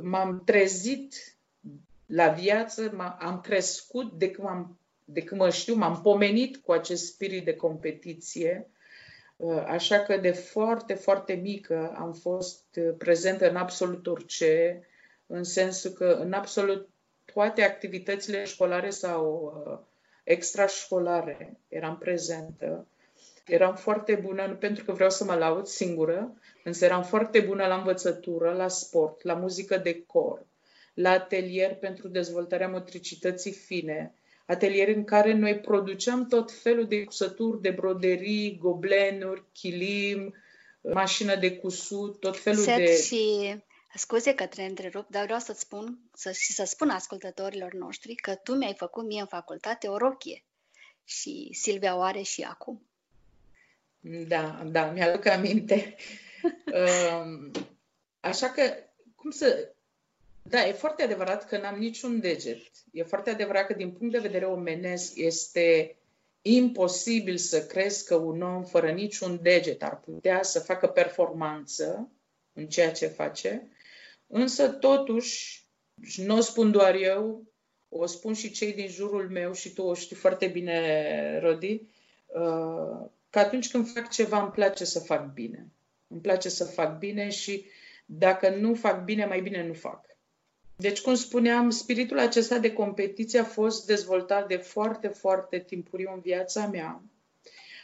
m-am 0.01 0.41
trezit 0.45 1.37
la 2.05 2.27
viață, 2.27 3.15
am 3.19 3.41
crescut 3.41 4.11
de 4.11 4.31
când 4.31 4.47
m-am 4.47 4.79
de 5.05 5.21
când 5.21 5.41
mă 5.41 5.49
știu, 5.49 5.75
m-am 5.75 6.01
pomenit 6.01 6.57
cu 6.57 6.71
acest 6.71 7.05
spirit 7.05 7.45
de 7.45 7.55
competiție, 7.55 8.69
uh, 9.35 9.63
așa 9.67 9.99
că 9.99 10.17
de 10.17 10.31
foarte, 10.31 10.93
foarte 10.93 11.33
mică 11.33 11.93
am 11.97 12.13
fost 12.13 12.65
uh, 12.75 12.95
prezentă 12.97 13.49
în 13.49 13.55
absolut 13.55 14.07
orice, 14.07 14.81
în 15.25 15.43
sensul 15.43 15.91
că 15.91 16.17
în 16.21 16.33
absolut 16.33 16.89
toate 17.33 17.63
activitățile 17.63 18.45
școlare 18.45 18.89
sau 18.89 19.53
uh, 19.67 19.79
extrașcolare 20.23 21.59
eram 21.67 21.97
prezentă. 21.97 22.87
Eram 23.45 23.75
foarte 23.75 24.15
bună, 24.15 24.45
nu 24.45 24.55
pentru 24.55 24.83
că 24.83 24.91
vreau 24.91 25.09
să 25.09 25.23
mă 25.23 25.35
laud 25.35 25.65
singură, 25.65 26.33
însă 26.63 26.85
eram 26.85 27.03
foarte 27.03 27.39
bună 27.39 27.65
la 27.65 27.75
învățătură, 27.75 28.53
la 28.53 28.67
sport, 28.67 29.23
la 29.23 29.33
muzică 29.33 29.77
de 29.77 30.03
cor, 30.05 30.45
la 30.93 31.09
atelier 31.09 31.75
pentru 31.75 32.07
dezvoltarea 32.07 32.67
motricității 32.67 33.51
fine, 33.51 34.13
atelier 34.45 34.87
în 34.87 35.03
care 35.03 35.33
noi 35.33 35.59
produceam 35.59 36.27
tot 36.27 36.51
felul 36.51 36.87
de 36.87 37.03
cusături, 37.03 37.61
de 37.61 37.69
broderii, 37.69 38.57
goblenuri, 38.57 39.43
chilim, 39.53 40.35
mașină 40.81 41.35
de 41.35 41.57
cusut, 41.57 42.19
tot 42.19 42.39
felul 42.39 42.63
Set 42.63 42.77
de... 42.77 43.01
și 43.01 43.55
Scuze 43.97 44.33
că 44.33 44.45
te 44.45 44.63
întrerup, 44.63 45.09
dar 45.09 45.23
vreau 45.23 45.39
să-ți 45.39 45.59
spun 45.59 45.99
să, 46.13 46.31
și 46.31 46.53
să 46.53 46.63
spun 46.63 46.89
ascultătorilor 46.89 47.73
noștri 47.73 48.15
că 48.15 48.35
tu 48.35 48.53
mi-ai 48.53 48.73
făcut 48.77 49.05
mie 49.05 49.19
în 49.19 49.27
facultate 49.27 49.87
o 49.87 49.97
rochie 49.97 50.43
și 51.03 51.49
Silvia 51.53 51.95
o 51.95 52.01
are 52.01 52.21
și 52.21 52.41
acum. 52.41 52.81
Da, 54.27 54.63
da, 54.65 54.91
mi-aduc 54.91 55.25
aminte. 55.25 55.95
Um, 56.65 57.51
așa 58.19 58.49
că, 58.49 58.61
cum 59.15 59.31
să, 59.31 59.74
da, 60.47 60.67
e 60.67 60.71
foarte 60.71 61.03
adevărat 61.03 61.47
că 61.47 61.57
n-am 61.57 61.79
niciun 61.79 62.19
deget. 62.19 62.61
E 62.91 63.03
foarte 63.03 63.29
adevărat 63.29 63.65
că 63.65 63.73
din 63.73 63.91
punct 63.91 64.13
de 64.13 64.19
vedere 64.19 64.45
omenesc 64.45 65.15
este 65.15 65.95
imposibil 66.41 67.37
să 67.37 67.65
crezi 67.65 68.05
că 68.05 68.15
un 68.15 68.41
om 68.41 68.63
fără 68.63 68.91
niciun 68.91 69.39
deget 69.41 69.83
ar 69.83 69.99
putea 69.99 70.43
să 70.43 70.59
facă 70.59 70.87
performanță 70.87 72.11
în 72.53 72.67
ceea 72.67 72.91
ce 72.91 73.07
face, 73.07 73.69
însă 74.27 74.69
totuși, 74.69 75.65
și 76.01 76.21
nu 76.21 76.37
o 76.37 76.41
spun 76.41 76.71
doar 76.71 76.95
eu, 76.95 77.43
o 77.89 78.05
spun 78.05 78.33
și 78.33 78.51
cei 78.51 78.73
din 78.73 78.87
jurul 78.87 79.29
meu 79.29 79.53
și 79.53 79.73
tu 79.73 79.81
o 79.81 79.93
știi 79.93 80.15
foarte 80.15 80.47
bine, 80.47 81.39
Rodi, 81.39 81.81
uh, 82.25 83.09
că 83.29 83.39
atunci 83.39 83.71
când 83.71 83.91
fac 83.93 84.09
ceva 84.09 84.41
îmi 84.41 84.51
place 84.51 84.85
să 84.85 84.99
fac 84.99 85.33
bine. 85.33 85.71
Îmi 86.07 86.21
place 86.21 86.49
să 86.49 86.63
fac 86.65 86.97
bine 86.97 87.29
și 87.29 87.65
dacă 88.05 88.49
nu 88.49 88.73
fac 88.73 89.03
bine, 89.03 89.25
mai 89.25 89.41
bine 89.41 89.67
nu 89.67 89.73
fac. 89.73 90.14
Deci, 90.75 91.01
cum 91.01 91.15
spuneam, 91.15 91.69
spiritul 91.69 92.19
acesta 92.19 92.57
de 92.57 92.73
competiție 92.73 93.39
a 93.39 93.43
fost 93.43 93.85
dezvoltat 93.85 94.47
de 94.47 94.55
foarte, 94.55 95.07
foarte 95.07 95.59
timpuriu 95.59 96.11
în 96.13 96.19
viața 96.19 96.67
mea. 96.67 97.01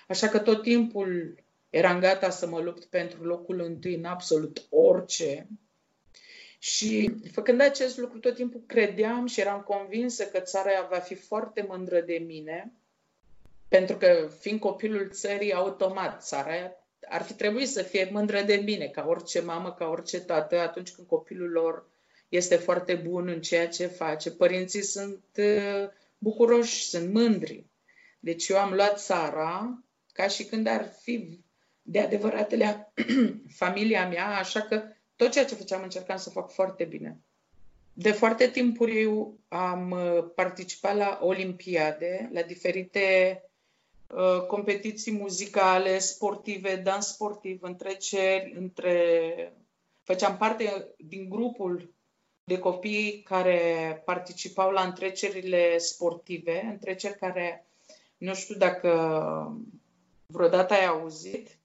Așa 0.07 0.27
că 0.27 0.39
tot 0.39 0.61
timpul 0.61 1.35
eram 1.69 1.99
gata 1.99 2.30
să 2.30 2.47
mă 2.47 2.59
lupt 2.59 2.84
pentru 2.84 3.23
locul 3.23 3.61
întâi 3.61 3.95
în 3.95 4.05
absolut 4.05 4.65
orice. 4.69 5.47
Și 6.59 7.13
făcând 7.31 7.61
acest 7.61 7.97
lucru, 7.97 8.19
tot 8.19 8.35
timpul 8.35 8.63
credeam 8.65 9.26
și 9.26 9.39
eram 9.39 9.61
convinsă 9.61 10.26
că 10.26 10.39
țara 10.39 10.88
va 10.89 10.99
fi 10.99 11.15
foarte 11.15 11.65
mândră 11.68 12.01
de 12.01 12.23
mine, 12.26 12.73
pentru 13.68 13.97
că, 13.97 14.30
fiind 14.39 14.59
copilul 14.59 15.09
țării, 15.11 15.53
automat, 15.53 16.23
țara 16.23 16.76
ar 17.09 17.22
fi 17.22 17.34
trebuit 17.34 17.69
să 17.69 17.81
fie 17.81 18.09
mândră 18.11 18.41
de 18.41 18.55
mine, 18.55 18.88
ca 18.88 19.05
orice 19.07 19.39
mamă, 19.39 19.73
ca 19.73 19.88
orice 19.88 20.19
tată, 20.19 20.59
atunci 20.59 20.91
când 20.91 21.07
copilul 21.07 21.49
lor 21.49 21.89
este 22.32 22.56
foarte 22.56 22.94
bun 22.95 23.28
în 23.28 23.41
ceea 23.41 23.68
ce 23.68 23.86
face. 23.86 24.32
Părinții 24.32 24.82
sunt 24.82 25.24
uh, 25.38 25.90
bucuroși, 26.18 26.84
sunt 26.84 27.14
mândri. 27.14 27.66
Deci 28.20 28.48
eu 28.48 28.58
am 28.58 28.74
luat 28.74 28.99
țara 28.99 29.84
ca 30.14 30.28
și 30.28 30.44
când 30.44 30.68
ar 30.68 30.94
fi 31.02 31.40
de 31.82 31.99
adevăratele 31.99 32.94
familia 33.62 34.08
mea, 34.08 34.38
așa 34.38 34.62
că 34.62 34.84
tot 35.16 35.32
ceea 35.32 35.45
ce 35.45 35.56
făceam 35.56 35.84
încercam 35.84 36.18
să 36.18 36.30
fac 36.30 36.52
foarte 36.52 36.84
bine. 36.84 37.20
De 37.94 38.12
foarte 38.12 38.48
timpuriu 38.48 39.40
am 39.48 39.91
uh, 39.91 40.32
participat 40.36 40.95
la 40.95 41.20
olimpiade, 41.22 42.30
la 42.34 42.41
diferite 42.41 43.41
uh, 44.08 44.45
competiții 44.48 45.12
muzicale, 45.12 45.99
sportive, 45.99 46.76
dans 46.76 47.08
sportiv, 47.08 47.64
întreceri, 47.64 48.53
între... 48.56 49.53
Făceam 50.03 50.38
parte 50.38 50.94
din 50.98 51.30
grupul 51.30 51.94
de 52.43 52.59
copii 52.59 53.22
care 53.26 54.01
participau 54.05 54.72
la 54.72 54.81
întrecerile 54.81 55.77
sportive, 55.77 56.65
întreceri 56.69 57.18
care, 57.18 57.65
nu 58.18 58.34
știu 58.34 58.55
dacă 58.55 58.91
vreodată 60.26 60.73
ai 60.73 60.85
auzit, 60.85 61.59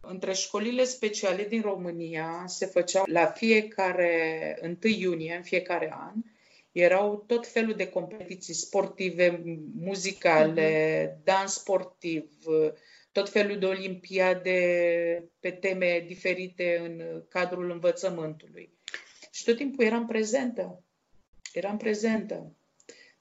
între 0.00 0.32
școlile 0.32 0.84
speciale 0.84 1.44
din 1.44 1.60
România 1.60 2.44
se 2.46 2.66
făceau 2.66 3.04
la 3.06 3.26
fiecare 3.26 4.58
1 4.62 4.76
iunie, 4.80 5.34
în 5.36 5.42
fiecare 5.42 5.92
an, 5.92 6.14
erau 6.72 7.24
tot 7.26 7.46
felul 7.46 7.74
de 7.74 7.88
competiții 7.88 8.54
sportive, 8.54 9.42
muzicale, 9.80 11.06
uh-huh. 11.06 11.24
dans 11.24 11.52
sportiv, 11.52 12.30
tot 13.12 13.30
felul 13.30 13.58
de 13.58 13.66
olimpiade 13.66 14.58
pe 15.40 15.50
teme 15.50 16.04
diferite 16.06 16.80
în 16.84 17.22
cadrul 17.28 17.70
învățământului. 17.70 18.77
Și 19.38 19.44
tot 19.44 19.56
timpul 19.56 19.84
eram 19.84 20.06
prezentă. 20.06 20.82
Eram 21.52 21.76
prezentă. 21.76 22.52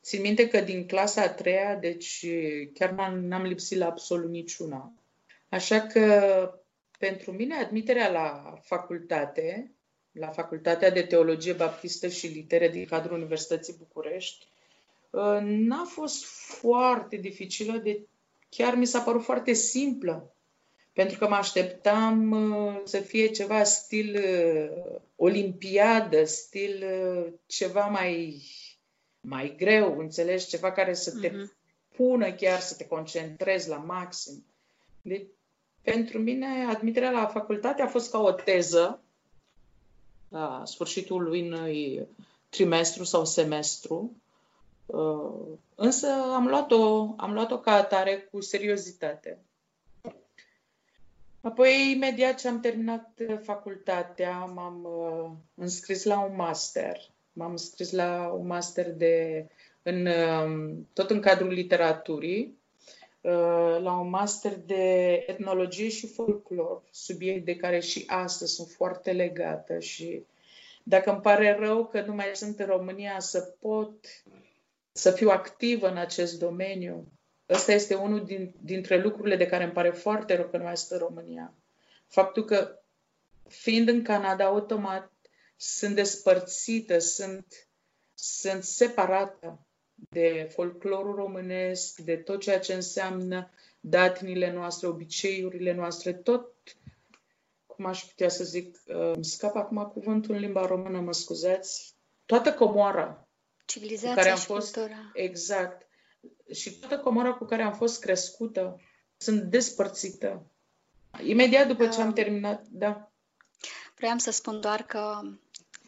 Țin 0.01 0.21
minte 0.21 0.47
că 0.47 0.61
din 0.61 0.87
clasa 0.87 1.21
a 1.21 1.29
treia, 1.29 1.75
deci 1.75 2.25
chiar 2.73 2.91
n-am, 2.91 3.25
n-am 3.25 3.43
lipsit 3.43 3.77
la 3.77 3.85
absolut 3.85 4.29
niciuna. 4.29 4.93
Așa 5.49 5.81
că 5.81 6.03
pentru 6.99 7.31
mine 7.31 7.55
admiterea 7.55 8.11
la 8.11 8.53
facultate, 8.61 9.71
la 10.11 10.27
Facultatea 10.27 10.91
de 10.91 11.01
Teologie 11.01 11.53
Baptistă 11.53 12.07
și 12.07 12.27
Litere 12.27 12.69
din 12.69 12.85
cadrul 12.85 13.17
Universității 13.17 13.75
București, 13.77 14.47
ă, 15.13 15.39
n-a 15.43 15.83
fost 15.85 16.25
foarte 16.59 17.15
dificilă, 17.15 17.77
de 17.77 18.07
chiar 18.49 18.75
mi 18.75 18.85
s-a 18.85 18.99
părut 18.99 19.23
foarte 19.23 19.53
simplă 19.53 20.35
pentru 20.97 21.17
că 21.17 21.27
mă 21.27 21.35
așteptam 21.35 22.31
uh, 22.31 22.81
să 22.83 22.99
fie 22.99 23.27
ceva 23.27 23.63
stil 23.63 24.15
uh, 24.15 24.99
olimpiadă, 25.15 26.23
stil 26.23 26.83
uh, 26.83 27.33
ceva 27.45 27.85
mai, 27.85 28.41
mai 29.21 29.55
greu, 29.57 29.99
înțelegi? 29.99 30.47
Ceva 30.47 30.71
care 30.71 30.93
să 30.93 31.17
te 31.19 31.29
uh-huh. 31.29 31.47
pună 31.95 32.31
chiar 32.31 32.59
să 32.59 32.75
te 32.75 32.87
concentrezi 32.87 33.69
la 33.69 33.75
maxim. 33.77 34.45
Deci, 35.01 35.27
pentru 35.81 36.19
mine, 36.19 36.65
admiterea 36.69 37.11
la 37.11 37.25
facultate 37.25 37.81
a 37.81 37.87
fost 37.87 38.11
ca 38.11 38.19
o 38.19 38.31
teză 38.31 39.01
la 40.29 40.61
sfârșitul 40.65 41.27
unui 41.27 42.07
trimestru 42.49 43.03
sau 43.03 43.25
semestru, 43.25 44.11
însă 45.75 46.07
am 46.35 46.47
luat-o, 46.47 47.13
am 47.17 47.33
luat-o 47.33 47.59
ca 47.59 47.71
atare 47.71 48.17
cu 48.31 48.41
seriozitate. 48.41 49.46
Apoi, 51.47 51.91
imediat 51.91 52.39
ce 52.39 52.47
am 52.47 52.59
terminat 52.59 53.11
uh, 53.27 53.39
facultatea, 53.43 54.45
m-am 54.45 54.83
uh, 54.83 55.31
înscris 55.55 56.03
la 56.03 56.19
un 56.19 56.35
master. 56.35 56.97
M-am 57.33 57.51
înscris 57.51 57.91
la 57.91 58.27
un 58.39 58.47
master 58.47 58.91
de, 58.91 59.45
în, 59.81 60.05
uh, 60.05 60.75
tot 60.93 61.09
în 61.09 61.19
cadrul 61.21 61.51
literaturii. 61.51 62.57
uh, 63.21 63.77
la 63.79 63.99
un 63.99 64.09
master 64.09 64.55
de 64.65 65.13
etnologie 65.27 65.89
și 65.89 66.07
folclor, 66.07 66.81
subiect 66.91 67.45
de 67.45 67.55
care 67.55 67.79
și 67.79 68.03
astăzi 68.07 68.53
sunt 68.53 68.67
foarte 68.67 69.11
legată 69.11 69.79
și 69.79 70.25
dacă 70.83 71.11
îmi 71.11 71.21
pare 71.21 71.57
rău 71.59 71.85
că 71.85 72.01
nu 72.01 72.13
mai 72.13 72.31
sunt 72.33 72.59
în 72.59 72.65
România 72.65 73.19
să 73.19 73.39
pot 73.59 74.05
să 74.91 75.11
fiu 75.11 75.29
activă 75.29 75.89
în 75.89 75.97
acest 75.97 76.39
domeniu, 76.39 77.07
ăsta 77.49 77.71
este 77.71 77.93
unul 77.95 78.25
din, 78.25 78.53
dintre 78.61 79.01
lucrurile 79.01 79.35
de 79.35 79.45
care 79.45 79.63
îmi 79.63 79.73
pare 79.73 79.89
foarte 79.89 80.35
rău 80.35 80.47
că 80.47 80.57
nu 80.57 80.63
mai 80.63 80.77
sunt 80.77 81.01
în 81.01 81.07
România. 81.07 81.53
Faptul 82.07 82.45
că, 82.45 82.79
fiind 83.47 83.87
în 83.87 84.03
Canada, 84.03 84.45
automat 84.45 85.11
sunt 85.55 85.95
despărțită, 85.95 86.99
sunt, 86.99 87.67
sunt 88.13 88.63
separată 88.63 89.67
de 90.09 90.49
folclorul 90.51 91.15
românesc, 91.15 91.99
de 91.99 92.15
tot 92.15 92.41
ceea 92.41 92.59
ce 92.59 92.73
înseamnă 92.73 93.49
datinile 93.79 94.51
noastre, 94.51 94.87
obiceiurile 94.87 95.73
noastre, 95.73 96.13
tot, 96.13 96.53
cum 97.65 97.85
aș 97.85 98.03
putea 98.03 98.29
să 98.29 98.43
zic, 98.43 98.79
uh, 98.85 99.11
îmi 99.13 99.25
scap 99.25 99.55
acum 99.55 99.83
cuvântul 99.83 100.35
în 100.35 100.39
limba 100.39 100.65
română, 100.65 100.99
mă 100.99 101.13
scuzați, 101.13 101.95
toată 102.25 102.53
comoara. 102.53 103.27
Civilizația 103.65 104.15
care 104.15 104.29
am 104.29 104.37
și 104.37 104.45
fost, 104.45 104.73
cultura. 104.73 105.11
Exact. 105.13 105.86
Și 106.53 106.79
toată 106.79 106.99
comoara 106.99 107.33
cu 107.33 107.45
care 107.45 107.61
am 107.61 107.73
fost 107.73 108.01
crescută 108.01 108.81
sunt 109.17 109.41
despărțită. 109.41 110.51
Imediat 111.23 111.67
după 111.67 111.87
ce 111.87 112.01
am 112.01 112.13
terminat, 112.13 112.65
da. 112.67 113.11
Vreau 113.95 114.17
să 114.17 114.31
spun 114.31 114.61
doar 114.61 114.83
că 114.83 115.21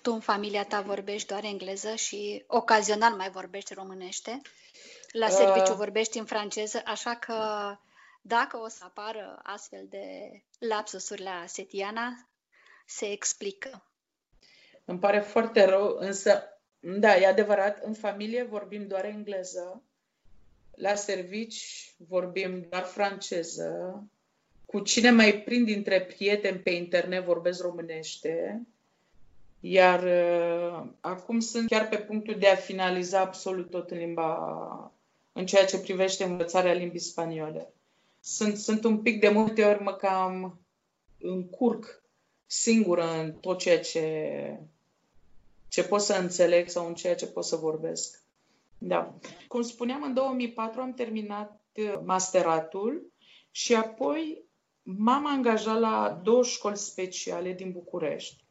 tu 0.02 0.11
în 0.11 0.19
familia 0.19 0.65
ta 0.65 0.81
vorbești 0.81 1.27
doar 1.27 1.44
engleză 1.44 1.95
și 1.95 2.44
ocazional 2.48 3.14
mai 3.14 3.30
vorbești 3.30 3.73
românește. 3.73 4.41
La 5.11 5.26
uh. 5.26 5.31
serviciu 5.31 5.72
uh. 5.72 5.77
vorbești 5.77 6.18
în 6.18 6.26
franceză, 6.26 6.81
așa 6.86 7.15
că 7.15 7.36
dacă 8.22 8.57
o 8.57 8.68
să 8.68 8.84
apară 8.84 9.40
astfel 9.44 9.86
de 9.90 10.06
lapsusuri 10.60 11.22
la 11.22 11.44
Setiana, 11.48 12.30
se 12.86 13.11
explică. 13.11 13.84
Îmi 14.86 14.99
pare 14.99 15.19
foarte 15.19 15.65
rău, 15.65 15.98
însă, 15.99 16.44
da, 16.80 17.18
e 17.18 17.27
adevărat, 17.27 17.84
în 17.84 17.94
familie 17.94 18.44
vorbim 18.44 18.88
doar 18.88 19.06
engleză, 19.06 19.84
la 20.80 20.95
servici 20.95 21.93
vorbim 22.07 22.68
doar 22.69 22.84
franceză, 22.84 24.03
cu 24.65 24.80
cine 24.80 25.11
mai 25.11 25.41
prind 25.41 25.65
dintre 25.65 26.01
prieteni 26.01 26.60
pe 26.60 26.69
internet 26.69 27.23
vorbesc 27.23 27.61
românește, 27.61 28.61
iar 29.60 30.03
uh, 30.03 30.89
acum 30.99 31.39
sunt 31.39 31.68
chiar 31.68 31.88
pe 31.88 31.97
punctul 31.97 32.35
de 32.39 32.47
a 32.47 32.56
finaliza 32.56 33.19
absolut 33.19 33.69
tot 33.69 33.91
în 33.91 33.97
limba, 33.97 34.93
în 35.31 35.45
ceea 35.45 35.65
ce 35.65 35.80
privește 35.80 36.23
învățarea 36.23 36.73
limbii 36.73 36.99
spaniole. 36.99 37.73
Sunt, 38.19 38.57
sunt 38.57 38.84
un 38.84 39.01
pic 39.01 39.19
de 39.19 39.30
multe 39.30 39.64
ori 39.64 39.81
mă 39.81 39.93
cam 39.93 40.60
încurc 41.19 42.03
singură 42.45 43.19
în 43.19 43.31
tot 43.31 43.60
ceea 43.60 43.80
ce, 43.80 44.60
ce 45.68 45.84
pot 45.84 46.01
să 46.01 46.14
înțeleg 46.14 46.69
sau 46.69 46.88
în 46.88 46.93
ceea 46.93 47.15
ce 47.15 47.27
pot 47.27 47.45
să 47.45 47.56
vorbesc. 47.56 48.18
Da. 48.80 49.14
Cum 49.47 49.61
spuneam, 49.61 50.03
în 50.03 50.14
2004 50.14 50.81
am 50.81 50.93
terminat 50.93 51.61
uh, 51.76 51.99
masteratul 52.06 53.11
și 53.51 53.76
apoi 53.76 54.43
m-am 54.84 55.26
angajat 55.26 55.80
la 55.80 56.19
două 56.23 56.43
școli 56.43 56.77
speciale 56.77 57.53
din 57.53 57.72
București 57.72 58.43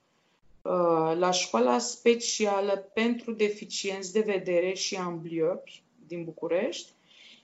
Uh, 0.69 1.17
la 1.17 1.31
școala 1.31 1.79
specială 1.79 2.77
pentru 2.95 3.33
deficienți 3.33 4.13
de 4.13 4.21
vedere 4.21 4.73
și 4.75 4.97
ambliopi 4.97 5.83
din 6.07 6.25
București 6.25 6.93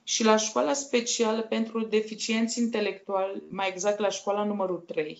și 0.02 0.24
la 0.24 0.36
școala 0.36 0.73
specială 0.73 1.43
pentru 1.43 1.85
deficienți 1.85 2.61
intelectuali, 2.61 3.43
mai 3.48 3.69
exact 3.69 3.98
la 3.98 4.09
școala 4.09 4.44
numărul 4.44 4.78
3. 4.78 5.19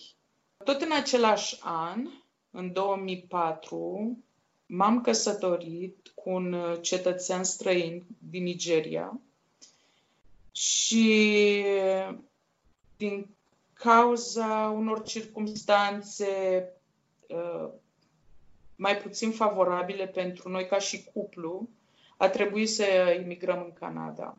Tot 0.65 0.81
în 0.81 0.93
același 0.93 1.59
an, 1.62 2.09
în 2.51 2.73
2004, 2.73 4.19
m-am 4.76 5.01
căsătorit 5.01 6.12
cu 6.14 6.30
un 6.30 6.78
cetățean 6.80 7.44
străin 7.44 8.05
din 8.30 8.42
Nigeria 8.42 9.20
și 10.52 11.64
din 12.96 13.26
cauza 13.72 14.72
unor 14.76 15.02
circumstanțe 15.02 16.28
uh, 17.28 17.68
mai 18.76 18.96
puțin 18.96 19.30
favorabile 19.30 20.06
pentru 20.06 20.48
noi 20.48 20.66
ca 20.66 20.78
și 20.78 21.05
cuplu, 21.05 21.68
a 22.16 22.28
trebuit 22.28 22.70
să 22.70 22.84
imigrăm 23.22 23.62
în 23.64 23.72
Canada. 23.72 24.36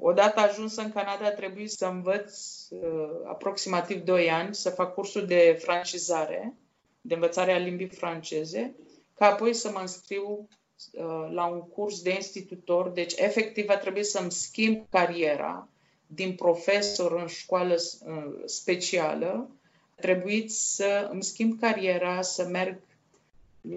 Odată 0.00 0.40
ajuns 0.40 0.76
în 0.76 0.92
Canada, 0.92 1.26
a 1.26 1.30
trebuit 1.30 1.70
să 1.70 1.86
învăț 1.86 2.60
uh, 2.70 3.10
aproximativ 3.26 4.02
2 4.02 4.30
ani, 4.30 4.54
să 4.54 4.70
fac 4.70 4.94
cursul 4.94 5.26
de 5.26 5.58
francizare, 5.62 6.54
de 7.00 7.14
învățare 7.14 7.52
a 7.52 7.58
limbii 7.58 7.88
franceze, 7.88 8.74
ca 9.18 9.26
apoi 9.26 9.54
să 9.54 9.70
mă 9.70 9.78
înscriu 9.80 10.48
uh, 10.92 11.28
la 11.30 11.46
un 11.46 11.60
curs 11.60 12.02
de 12.02 12.14
institutor. 12.14 12.88
Deci, 12.88 13.12
efectiv, 13.16 13.68
a 13.68 13.76
trebuit 13.76 14.06
să-mi 14.06 14.32
schimb 14.32 14.86
cariera 14.90 15.68
din 16.06 16.34
profesor 16.34 17.20
în 17.20 17.26
școală 17.26 17.74
uh, 17.74 18.42
specială. 18.44 19.50
A 19.96 20.00
trebuit 20.00 20.52
să 20.52 21.08
îmi 21.12 21.22
schimb 21.22 21.60
cariera, 21.60 22.22
să 22.22 22.44
merg 22.44 22.80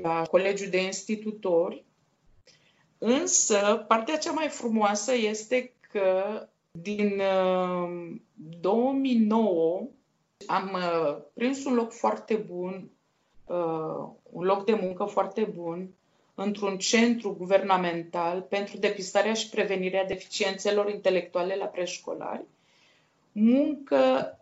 la 0.01 0.25
Colegiul 0.25 0.69
de 0.69 0.81
Institutori, 0.81 1.83
însă 2.97 3.85
partea 3.87 4.17
cea 4.17 4.31
mai 4.31 4.47
frumoasă 4.47 5.13
este 5.15 5.73
că 5.91 6.23
din 6.71 7.21
2009 8.59 9.79
uh, 9.79 9.87
am 10.47 10.71
uh, 10.73 11.17
prins 11.33 11.65
un 11.65 11.73
loc 11.73 11.91
foarte 11.91 12.35
bun, 12.35 12.89
uh, 13.51 14.09
un 14.31 14.43
loc 14.43 14.65
de 14.65 14.73
muncă 14.81 15.03
foarte 15.03 15.43
bun 15.43 15.89
într-un 16.35 16.77
centru 16.77 17.35
guvernamental 17.35 18.41
pentru 18.41 18.77
depistarea 18.77 19.33
și 19.33 19.49
prevenirea 19.49 20.05
deficiențelor 20.05 20.89
intelectuale 20.89 21.55
la 21.55 21.65
preșcolari. 21.65 22.45
Muncă 23.31 24.35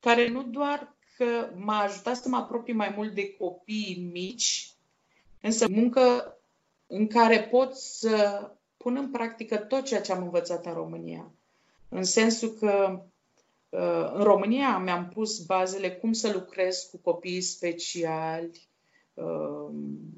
care 0.00 0.28
nu 0.28 0.42
doar 0.42 0.94
că 1.16 1.48
m-a 1.56 1.78
ajutat 1.82 2.16
să 2.16 2.28
mă 2.28 2.36
apropii 2.36 2.74
mai 2.74 2.92
mult 2.96 3.14
de 3.14 3.36
copii 3.36 4.08
mici, 4.12 4.72
însă 5.40 5.68
muncă 5.68 6.36
în 6.86 7.06
care 7.06 7.40
pot 7.50 7.74
să 7.76 8.50
pun 8.76 8.96
în 8.96 9.10
practică 9.10 9.56
tot 9.56 9.84
ceea 9.84 10.00
ce 10.00 10.12
am 10.12 10.22
învățat 10.22 10.66
în 10.66 10.72
România. 10.72 11.30
În 11.88 12.04
sensul 12.04 12.48
că 12.48 12.90
uh, 12.92 12.98
în 14.12 14.22
România 14.22 14.78
mi-am 14.78 15.08
pus 15.08 15.38
bazele 15.38 15.90
cum 15.90 16.12
să 16.12 16.32
lucrez 16.32 16.88
cu 16.90 16.96
copii 16.96 17.40
speciali, 17.40 18.68
uh, 19.14 19.70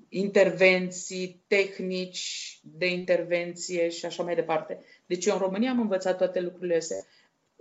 intervenții, 0.09 1.43
tehnici 1.47 2.59
de 2.63 2.87
intervenție 2.87 3.89
și 3.89 4.05
așa 4.05 4.23
mai 4.23 4.35
departe. 4.35 4.85
Deci 5.07 5.27
eu 5.27 5.35
în 5.35 5.41
România 5.41 5.71
am 5.71 5.81
învățat 5.81 6.17
toate 6.17 6.41
lucrurile 6.41 6.77
astea. 6.77 7.07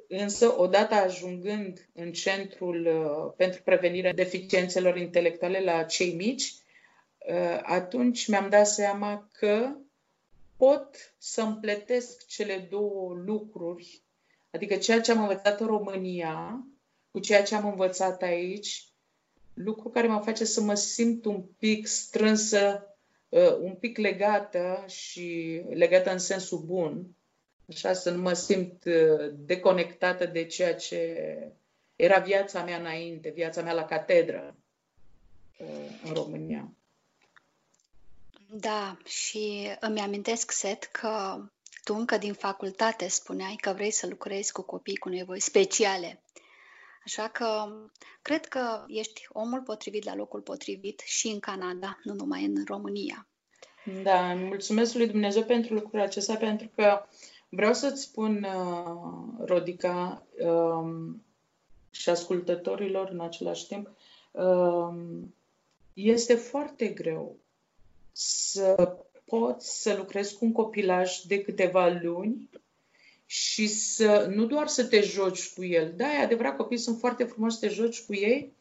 Însă, 0.07 0.59
odată 0.59 0.93
ajungând 0.93 1.89
în 1.93 2.11
centrul 2.11 2.85
uh, 2.85 3.33
pentru 3.37 3.61
prevenirea 3.63 4.13
deficiențelor 4.13 4.97
intelectuale 4.97 5.63
la 5.63 5.83
cei 5.83 6.13
mici, 6.13 6.53
uh, 7.29 7.59
atunci 7.61 8.27
mi-am 8.27 8.49
dat 8.49 8.67
seama 8.67 9.29
că 9.31 9.75
pot 10.57 11.13
să 11.17 11.41
împletesc 11.41 12.27
cele 12.27 12.67
două 12.69 13.13
lucruri, 13.25 14.01
adică 14.55 14.75
ceea 14.75 15.01
ce 15.01 15.11
am 15.11 15.21
învățat 15.21 15.59
în 15.59 15.67
România 15.67 16.67
cu 17.11 17.19
ceea 17.19 17.43
ce 17.43 17.55
am 17.55 17.67
învățat 17.67 18.21
aici, 18.21 18.89
lucru 19.53 19.89
care 19.89 20.07
mă 20.07 20.19
face 20.19 20.45
să 20.45 20.61
mă 20.61 20.73
simt 20.73 21.25
un 21.25 21.43
pic 21.59 21.87
strânsă, 21.87 22.83
uh, 23.29 23.57
un 23.61 23.75
pic 23.75 23.97
legată 23.97 24.83
și 24.87 25.61
legată 25.69 26.11
în 26.11 26.19
sensul 26.19 26.59
bun 26.59 27.15
așa 27.69 27.93
să 27.93 28.11
nu 28.11 28.21
mă 28.21 28.33
simt 28.33 28.85
uh, 28.85 29.31
deconectată 29.33 30.25
de 30.25 30.45
ceea 30.45 30.75
ce 30.75 31.17
era 31.95 32.19
viața 32.19 32.63
mea 32.63 32.77
înainte, 32.77 33.29
viața 33.29 33.61
mea 33.61 33.73
la 33.73 33.85
catedră 33.85 34.55
uh, 35.57 35.67
în 36.03 36.13
România. 36.13 36.73
Da, 38.49 38.97
și 39.05 39.69
îmi 39.79 39.99
amintesc, 39.99 40.51
Set, 40.51 40.83
că 40.83 41.43
tu 41.85 41.95
încă 41.95 42.17
din 42.17 42.33
facultate 42.33 43.07
spuneai 43.07 43.55
că 43.61 43.73
vrei 43.73 43.91
să 43.91 44.07
lucrezi 44.07 44.51
cu 44.51 44.61
copii 44.61 44.97
cu 44.97 45.09
nevoi 45.09 45.39
speciale. 45.39 46.21
Așa 47.05 47.27
că 47.27 47.47
cred 48.21 48.45
că 48.45 48.83
ești 48.87 49.27
omul 49.31 49.61
potrivit 49.61 50.05
la 50.05 50.15
locul 50.15 50.41
potrivit 50.41 51.01
și 51.05 51.27
în 51.27 51.39
Canada, 51.39 51.99
nu 52.03 52.13
numai 52.13 52.43
în 52.45 52.63
România. 52.67 53.27
Da, 54.03 54.33
mulțumesc 54.33 54.93
lui 54.93 55.07
Dumnezeu 55.07 55.43
pentru 55.43 55.73
lucrul 55.73 55.99
acesta, 55.99 56.35
pentru 56.35 56.69
că 56.75 57.01
uh, 57.01 57.33
Vreau 57.55 57.73
să-ți 57.73 58.01
spun, 58.01 58.43
uh, 58.43 59.45
Rodica, 59.45 60.23
um, 60.39 61.23
și 61.91 62.09
ascultătorilor 62.09 63.09
în 63.09 63.19
același 63.19 63.67
timp, 63.67 63.89
um, 64.31 65.33
este 65.93 66.35
foarte 66.35 66.87
greu 66.87 67.35
să 68.11 68.97
poți 69.25 69.81
să 69.81 69.95
lucrezi 69.97 70.37
cu 70.37 70.45
un 70.45 70.51
copilaj 70.51 71.19
de 71.19 71.41
câteva 71.41 71.99
luni 72.01 72.49
și 73.25 73.67
să, 73.67 74.31
nu 74.33 74.45
doar 74.45 74.67
să 74.67 74.85
te 74.85 75.01
joci 75.01 75.53
cu 75.53 75.63
el. 75.63 75.93
Da, 75.95 76.13
e 76.13 76.23
adevărat, 76.23 76.55
copiii 76.55 76.79
sunt 76.79 76.99
foarte 76.99 77.23
frumoși 77.23 77.57
să 77.57 77.67
te 77.67 77.73
joci 77.73 78.01
cu 78.01 78.13
ei, 78.13 78.53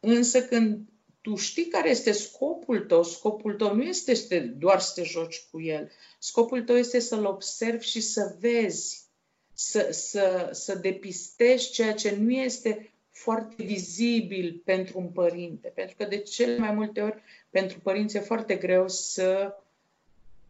însă 0.00 0.42
când 0.42 0.78
tu 1.20 1.36
știi 1.36 1.66
care 1.66 1.90
este 1.90 2.12
scopul 2.12 2.80
tău, 2.80 3.02
scopul 3.02 3.54
tău 3.54 3.74
nu 3.74 3.82
este 3.82 4.38
doar 4.38 4.80
să 4.80 4.92
te 4.94 5.02
joci 5.02 5.46
cu 5.50 5.60
el, 5.60 5.90
scopul 6.18 6.62
tău 6.62 6.76
este 6.76 6.98
să-l 6.98 7.24
observi 7.24 7.86
și 7.86 8.00
să 8.00 8.36
vezi, 8.38 9.08
să, 9.52 9.88
să, 9.90 10.48
să 10.52 10.74
depistezi 10.74 11.70
ceea 11.70 11.94
ce 11.94 12.16
nu 12.16 12.30
este 12.30 12.92
foarte 13.10 13.62
vizibil 13.62 14.62
pentru 14.64 14.98
un 14.98 15.08
părinte. 15.08 15.68
Pentru 15.68 15.96
că 15.96 16.04
de 16.04 16.18
cele 16.18 16.58
mai 16.58 16.72
multe 16.72 17.00
ori 17.00 17.22
pentru 17.50 17.80
părinți 17.80 18.16
e 18.16 18.20
foarte 18.20 18.54
greu 18.54 18.88
să 18.88 19.54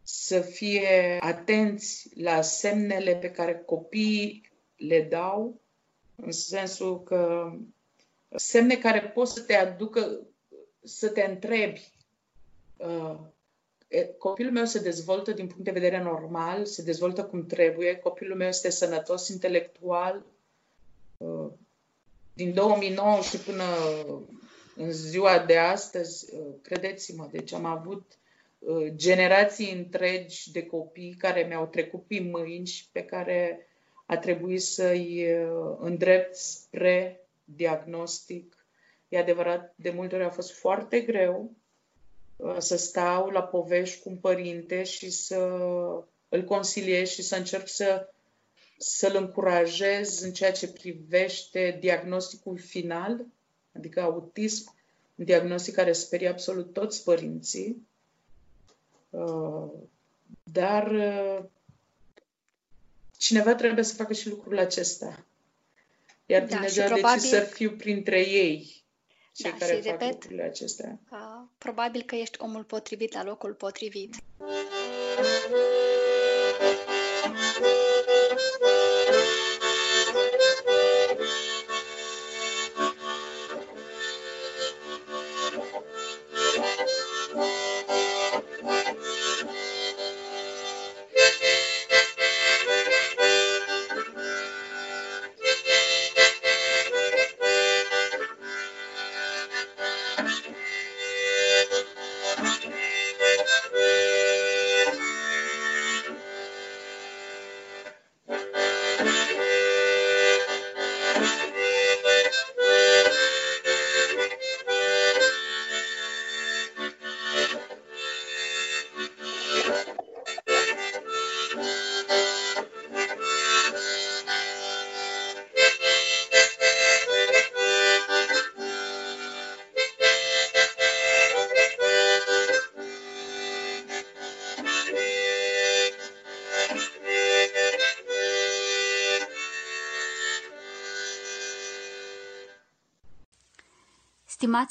să 0.03 0.39
fie 0.39 1.17
atenți 1.21 2.09
la 2.15 2.41
semnele 2.41 3.15
pe 3.15 3.31
care 3.31 3.63
copiii 3.65 4.51
le 4.75 5.01
dau, 5.01 5.61
în 6.15 6.31
sensul 6.31 7.03
că 7.03 7.51
semne 8.35 8.75
care 8.75 9.01
pot 9.01 9.27
să 9.27 9.41
te 9.41 9.55
aducă 9.55 10.19
să 10.83 11.09
te 11.09 11.21
întrebi. 11.21 11.91
Uh, 12.77 13.15
copilul 14.17 14.51
meu 14.51 14.65
se 14.65 14.79
dezvoltă 14.79 15.31
din 15.31 15.47
punct 15.47 15.63
de 15.63 15.71
vedere 15.71 16.01
normal, 16.03 16.65
se 16.65 16.83
dezvoltă 16.83 17.23
cum 17.23 17.45
trebuie, 17.45 17.95
copilul 17.95 18.37
meu 18.37 18.47
este 18.47 18.69
sănătos 18.69 19.27
intelectual. 19.27 20.25
Uh, 21.17 21.51
din 22.33 22.53
2009 22.53 23.21
și 23.21 23.37
până 23.37 23.63
în 24.75 24.91
ziua 24.91 25.39
de 25.39 25.57
astăzi, 25.57 26.35
uh, 26.35 26.45
credeți-mă, 26.61 27.27
deci 27.31 27.53
am 27.53 27.65
avut 27.65 28.03
Uh, 28.03 28.20
generații 28.95 29.71
întregi 29.71 30.51
de 30.51 30.65
copii 30.65 31.15
care 31.17 31.45
mi-au 31.47 31.67
trecut 31.67 32.07
prin 32.07 32.29
mâini 32.29 32.65
și 32.65 32.85
pe 32.91 33.03
care 33.03 33.67
a 34.05 34.17
trebuit 34.17 34.61
să-i 34.61 35.33
uh, 35.33 35.77
îndrept 35.79 36.35
spre 36.35 37.27
diagnostic. 37.43 38.65
E 39.07 39.17
adevărat, 39.17 39.73
de 39.75 39.89
multe 39.89 40.15
ori 40.15 40.23
a 40.23 40.29
fost 40.29 40.51
foarte 40.51 40.99
greu 40.99 41.51
uh, 42.35 42.55
să 42.57 42.77
stau 42.77 43.29
la 43.29 43.43
povești 43.43 44.01
cu 44.01 44.09
un 44.09 44.17
părinte 44.17 44.83
și 44.83 45.09
să 45.09 45.37
îl 46.29 46.43
consiliez 46.43 47.09
și 47.09 47.21
să 47.21 47.35
încerc 47.35 47.67
să, 47.67 48.09
să-l 48.77 49.15
încurajez 49.15 50.21
în 50.21 50.33
ceea 50.33 50.51
ce 50.51 50.71
privește 50.71 51.77
diagnosticul 51.79 52.57
final, 52.57 53.25
adică 53.75 54.01
autism, 54.01 54.75
un 55.15 55.25
diagnostic 55.25 55.73
care 55.73 55.91
sperie 55.91 56.27
absolut 56.27 56.73
toți 56.73 57.03
părinții. 57.03 57.87
Uh, 59.11 59.71
dar 60.43 60.91
uh, 60.91 61.43
cineva 63.17 63.55
trebuie 63.55 63.83
să 63.83 63.95
facă 63.95 64.13
și 64.13 64.29
lucrul 64.29 64.59
acesta. 64.59 65.25
Iar 66.25 66.41
da, 66.41 66.47
Dumnezeu 66.47 66.83
a 66.83 66.87
probabil... 66.87 67.15
decis 67.15 67.29
să 67.29 67.39
fiu 67.39 67.71
printre 67.71 68.19
ei 68.19 68.83
cei 69.33 69.51
da, 69.51 69.57
care 69.57 69.75
și 69.75 69.81
fac 69.81 69.91
repet, 69.91 70.11
lucrurile 70.11 70.43
acestea. 70.43 70.99
Uh, 71.11 71.17
probabil 71.57 72.01
că 72.01 72.15
ești 72.15 72.41
omul 72.41 72.63
potrivit 72.63 73.13
la 73.13 73.23
locul 73.23 73.53
potrivit. 73.53 74.15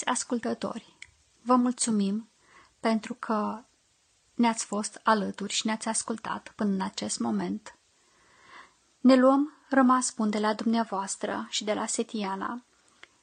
Stimați 0.01 0.21
ascultători, 0.21 0.97
vă 1.43 1.57
mulțumim 1.57 2.31
pentru 2.81 3.15
că 3.15 3.65
ne-ați 4.35 4.65
fost 4.65 5.01
alături 5.03 5.53
și 5.53 5.67
ne-ați 5.67 5.89
ascultat 5.89 6.53
până 6.57 6.71
în 6.71 6.81
acest 6.81 7.19
moment. 7.19 7.79
Ne 9.01 9.15
luăm 9.15 9.53
rămas 9.69 10.15
bun 10.15 10.31
de 10.31 10.39
la 10.39 10.55
dumneavoastră 10.55 11.47
și 11.51 11.65
de 11.65 11.75
la 11.75 11.87
Setiana 11.87 12.65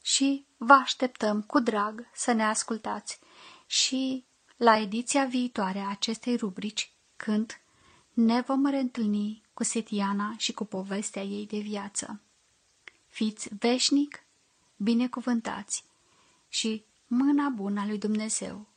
și 0.01 0.45
vă 0.57 0.73
așteptăm 0.73 1.41
cu 1.41 1.59
drag 1.59 2.09
să 2.13 2.31
ne 2.31 2.43
ascultați 2.43 3.19
și 3.65 4.25
la 4.57 4.77
ediția 4.77 5.25
viitoare 5.25 5.79
a 5.79 5.89
acestei 5.89 6.35
rubrici, 6.35 6.93
când 7.15 7.61
ne 8.13 8.41
vom 8.41 8.65
reîntâlni 8.65 9.41
cu 9.53 9.63
Setiana 9.63 10.33
și 10.37 10.53
cu 10.53 10.65
povestea 10.65 11.23
ei 11.23 11.47
de 11.47 11.59
viață. 11.59 12.21
Fiți 13.07 13.49
veșnic 13.59 14.23
binecuvântați 14.75 15.85
și 16.47 16.85
mâna 17.07 17.49
bună 17.49 17.79
a 17.81 17.85
lui 17.85 17.97
Dumnezeu 17.97 18.67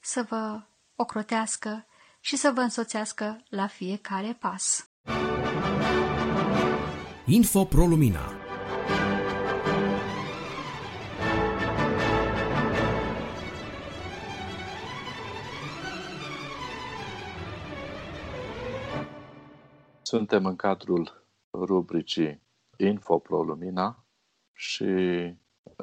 să 0.00 0.26
vă 0.28 0.62
ocrotească 0.96 1.86
și 2.20 2.36
să 2.36 2.50
vă 2.54 2.60
însoțească 2.60 3.42
la 3.48 3.66
fiecare 3.66 4.36
pas. 4.40 4.90
Info 7.26 7.64
Pro 7.64 7.86
Lumina 7.86 8.42
Suntem 20.02 20.46
în 20.46 20.56
cadrul 20.56 21.26
rubricii 21.52 22.42
Info 22.76 23.18
Pro 23.18 23.42
Lumina 23.42 24.04
și 24.52 24.84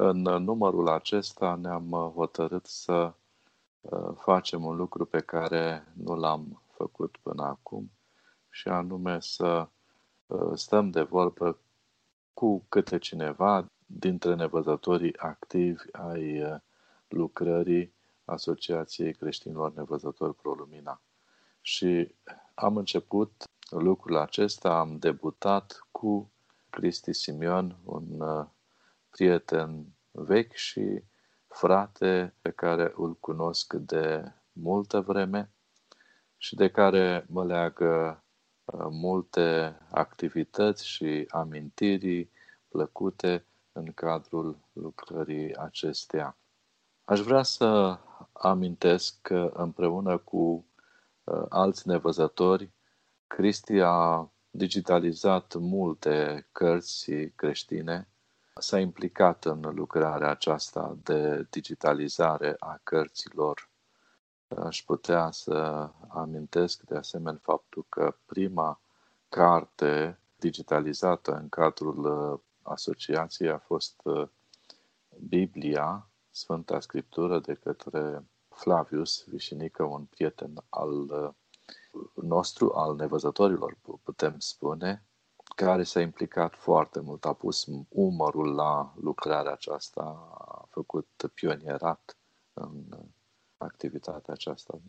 în 0.01 0.21
numărul 0.21 0.89
acesta 0.89 1.55
ne-am 1.55 2.11
hotărât 2.15 2.65
să 2.65 3.13
uh, 3.81 4.09
facem 4.15 4.65
un 4.65 4.75
lucru 4.75 5.05
pe 5.05 5.19
care 5.19 5.87
nu 5.93 6.15
l-am 6.15 6.61
făcut 6.71 7.17
până 7.21 7.43
acum 7.43 7.91
și 8.49 8.67
anume 8.67 9.19
să 9.21 9.67
uh, 10.27 10.51
stăm 10.53 10.89
de 10.89 11.01
vorbă 11.01 11.57
cu 12.33 12.65
câte 12.69 12.97
cineva 12.97 13.65
dintre 13.85 14.35
nevăzătorii 14.35 15.17
activi 15.17 15.83
ai 15.91 16.43
uh, 16.43 16.55
lucrării 17.07 17.93
Asociației 18.25 19.13
Creștinilor 19.13 19.73
Nevăzători 19.73 20.35
Pro 20.35 20.51
Lumina. 20.51 21.01
Și 21.61 22.15
am 22.53 22.77
început 22.77 23.43
lucrul 23.69 24.17
acesta, 24.17 24.79
am 24.79 24.97
debutat 24.97 25.87
cu 25.91 26.31
Cristi 26.69 27.13
Simion, 27.13 27.75
un 27.83 28.21
prieten 29.19 29.85
vechi 30.11 30.53
și 30.53 31.03
frate 31.47 32.35
pe 32.41 32.51
care 32.51 32.93
îl 32.95 33.15
cunosc 33.15 33.73
de 33.73 34.31
multă 34.51 35.01
vreme 35.01 35.51
și 36.37 36.55
de 36.55 36.69
care 36.69 37.25
mă 37.29 37.45
leagă 37.45 38.23
uh, 38.65 38.87
multe 38.89 39.77
activități 39.91 40.87
și 40.87 41.25
amintiri 41.29 42.29
plăcute 42.67 43.45
în 43.71 43.91
cadrul 43.93 44.59
lucrării 44.73 45.55
acesteia. 45.55 46.37
Aș 47.03 47.19
vrea 47.19 47.43
să 47.43 47.99
amintesc 48.31 49.21
că 49.21 49.51
împreună 49.53 50.17
cu 50.17 50.65
uh, 51.23 51.45
alți 51.49 51.87
nevăzători, 51.87 52.71
Cristi 53.27 53.79
a 53.79 54.31
digitalizat 54.49 55.55
multe 55.55 56.47
cărți 56.51 57.11
creștine 57.35 58.09
s-a 58.59 58.79
implicat 58.79 59.45
în 59.45 59.61
lucrarea 59.61 60.29
aceasta 60.29 60.97
de 61.03 61.47
digitalizare 61.49 62.55
a 62.59 62.79
cărților. 62.83 63.69
Aș 64.47 64.83
putea 64.83 65.31
să 65.31 65.89
amintesc 66.07 66.81
de 66.81 66.95
asemenea 66.95 67.39
faptul 67.43 67.85
că 67.89 68.15
prima 68.25 68.81
carte 69.29 70.19
digitalizată 70.35 71.35
în 71.35 71.49
cadrul 71.49 72.05
uh, 72.05 72.39
asociației 72.61 73.49
a 73.49 73.57
fost 73.57 74.01
uh, 74.03 74.27
Biblia, 75.27 76.09
Sfânta 76.29 76.79
Scriptură 76.79 77.39
de 77.39 77.53
către 77.53 78.25
Flavius 78.49 79.23
Vișinică, 79.27 79.83
un 79.83 80.05
prieten 80.05 80.53
al 80.69 81.09
uh, 81.09 81.33
nostru, 82.13 82.73
al 82.73 82.95
nevăzătorilor, 82.95 83.77
putem 84.03 84.39
spune, 84.39 85.08
care 85.65 85.83
s-a 85.83 86.01
implicat 86.01 86.55
foarte 86.55 86.99
mult, 86.99 87.25
a 87.25 87.33
pus 87.33 87.67
umărul 87.89 88.53
la 88.55 88.93
lucrarea 89.01 89.51
aceasta, 89.51 90.01
a 90.37 90.65
făcut 90.69 91.31
pionierat 91.33 92.17
în 92.53 92.85
activitatea 93.57 94.33
aceasta. 94.33 94.81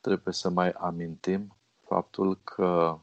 Trebuie 0.00 0.34
să 0.34 0.48
mai 0.48 0.70
amintim 0.70 1.56
faptul 1.80 2.40
că 2.42 2.98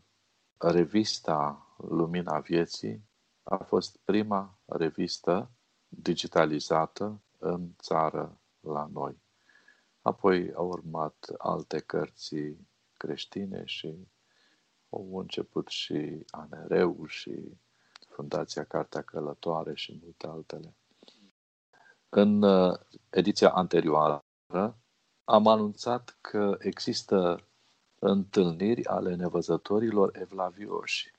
revista 0.58 1.68
Lumina 1.78 2.40
Vieții 2.40 3.10
a 3.44 3.56
fost 3.56 3.98
prima 3.98 4.58
revistă 4.66 5.52
digitalizată 5.88 7.22
în 7.38 7.70
țară 7.82 8.42
la 8.60 8.90
noi. 8.94 9.22
Apoi 10.02 10.54
au 10.54 10.68
urmat 10.68 11.30
alte 11.38 11.80
cărți 11.80 12.36
creștine 12.98 13.66
și 13.66 14.08
au 14.96 15.18
început 15.18 15.68
și 15.68 16.26
ANR-ul 16.30 17.08
și 17.08 17.58
Fundația 18.10 18.64
Cartea 18.64 19.02
Călătoare 19.02 19.76
și 19.76 20.00
multe 20.04 20.28
altele. 20.28 20.76
În 22.10 22.42
uh, 22.42 22.80
ediția 23.10 23.50
anterioară 23.50 24.24
am 25.24 25.48
anunțat 25.48 26.18
că 26.22 26.58
există 26.60 27.48
întâlniri 28.00 28.86
ale 28.86 29.16
nevăzătorilor 29.16 30.18
evlavioși 30.18 31.12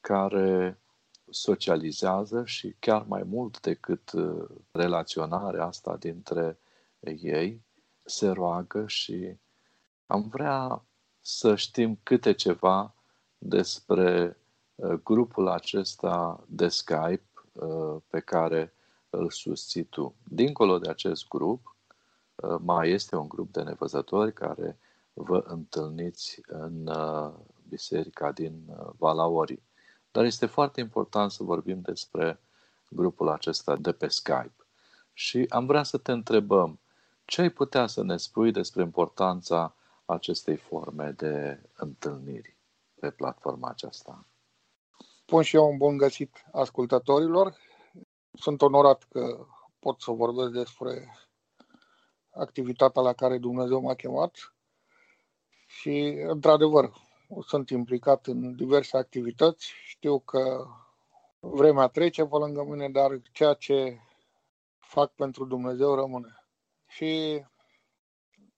care 0.00 0.80
socializează 1.30 2.44
și 2.44 2.76
chiar 2.78 3.02
mai 3.02 3.22
mult 3.22 3.60
decât 3.60 4.12
uh, 4.12 4.48
relaționarea 4.70 5.64
asta 5.64 5.96
dintre 5.96 6.58
ei, 7.20 7.62
se 8.04 8.28
roagă 8.28 8.86
și 8.86 9.36
am 10.06 10.28
vrea 10.28 10.87
să 11.30 11.54
știm 11.54 11.98
câte 12.02 12.32
ceva 12.32 12.94
despre 13.38 14.38
uh, 14.74 14.92
grupul 14.92 15.48
acesta 15.48 16.44
de 16.46 16.68
Skype 16.68 17.28
uh, 17.52 17.96
pe 18.08 18.20
care 18.20 18.72
îl 19.10 19.30
susții 19.30 19.84
tu. 19.84 20.14
Dincolo 20.28 20.78
de 20.78 20.88
acest 20.88 21.28
grup, 21.28 21.76
mai 22.60 22.90
este 22.90 23.16
un 23.16 23.28
grup 23.28 23.52
de 23.52 23.62
nevăzători 23.62 24.32
care 24.32 24.78
vă 25.12 25.44
întâlniți 25.46 26.40
în 26.46 26.90
biserica 27.68 28.32
din 28.32 28.62
Valaori. 28.98 29.62
Dar 30.10 30.24
este 30.24 30.46
foarte 30.46 30.80
important 30.80 31.30
să 31.30 31.42
vorbim 31.42 31.80
despre 31.80 32.40
grupul 32.88 33.28
acesta 33.28 33.76
de 33.76 33.92
pe 33.92 34.08
Skype. 34.08 34.66
Și 35.12 35.46
am 35.48 35.66
vrea 35.66 35.82
să 35.82 35.98
te 35.98 36.12
întrebăm, 36.12 36.78
ce 37.24 37.40
ai 37.40 37.50
putea 37.50 37.86
să 37.86 38.02
ne 38.02 38.16
spui 38.16 38.52
despre 38.52 38.82
importanța 38.82 39.74
acestei 40.08 40.56
forme 40.56 41.10
de 41.10 41.60
întâlniri 41.74 42.56
pe 43.00 43.10
platforma 43.10 43.68
aceasta? 43.68 44.24
Pun 45.24 45.42
și 45.42 45.56
eu 45.56 45.70
un 45.70 45.76
bun 45.76 45.96
găsit 45.96 46.44
ascultătorilor. 46.52 47.56
Sunt 48.32 48.62
onorat 48.62 49.02
că 49.02 49.46
pot 49.78 50.00
să 50.00 50.10
vorbesc 50.10 50.50
despre 50.50 51.18
activitatea 52.30 53.02
la 53.02 53.12
care 53.12 53.38
Dumnezeu 53.38 53.80
m-a 53.80 53.94
chemat 53.94 54.54
și, 55.66 56.22
într-adevăr, 56.26 56.92
sunt 57.46 57.70
implicat 57.70 58.26
în 58.26 58.56
diverse 58.56 58.96
activități. 58.96 59.72
Știu 59.86 60.18
că 60.18 60.66
vremea 61.40 61.86
trece 61.86 62.24
pe 62.24 62.36
lângă 62.36 62.64
mine, 62.64 62.88
dar 62.88 63.20
ceea 63.32 63.54
ce 63.54 64.00
fac 64.78 65.12
pentru 65.12 65.44
Dumnezeu 65.44 65.94
rămâne. 65.94 66.46
Și, 66.86 67.44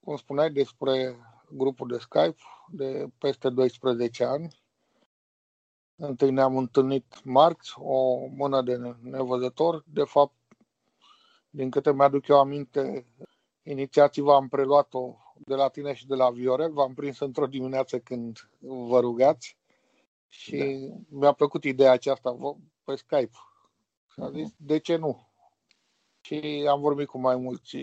cum 0.00 0.16
spuneai 0.16 0.50
despre 0.50 1.16
grupul 1.52 1.88
de 1.88 1.98
Skype 1.98 2.36
de 2.68 3.10
peste 3.18 3.48
12 3.48 4.24
ani, 4.24 4.62
întâi 5.96 6.30
ne-am 6.30 6.56
întâlnit 6.56 7.24
marți, 7.24 7.72
o 7.78 8.26
mână 8.26 8.62
de 8.62 8.96
nevăzător. 9.02 9.84
De 9.86 10.04
fapt, 10.04 10.34
din 11.50 11.70
câte 11.70 11.92
mi-aduc 11.92 12.26
eu 12.26 12.38
aminte, 12.38 13.06
inițiativa 13.62 14.34
am 14.34 14.48
preluat-o 14.48 15.16
de 15.38 15.54
la 15.54 15.68
tine 15.68 15.94
și 15.94 16.06
de 16.06 16.14
la 16.14 16.30
Viorel. 16.30 16.72
V-am 16.72 16.94
prins 16.94 17.18
într-o 17.18 17.46
dimineață 17.46 17.98
când 17.98 18.50
vă 18.58 19.00
rugați 19.00 19.58
și 20.28 20.56
da. 20.56 21.18
mi-a 21.18 21.32
plăcut 21.32 21.64
ideea 21.64 21.92
aceasta 21.92 22.36
pe 22.84 22.94
Skype. 22.94 23.38
Și 24.12 24.20
am 24.20 24.32
zis, 24.32 24.54
de 24.56 24.78
ce 24.78 24.96
nu? 24.96 25.28
Și 26.20 26.66
am 26.68 26.80
vorbit 26.80 27.06
cu 27.06 27.18
mai 27.18 27.36
mulți 27.36 27.76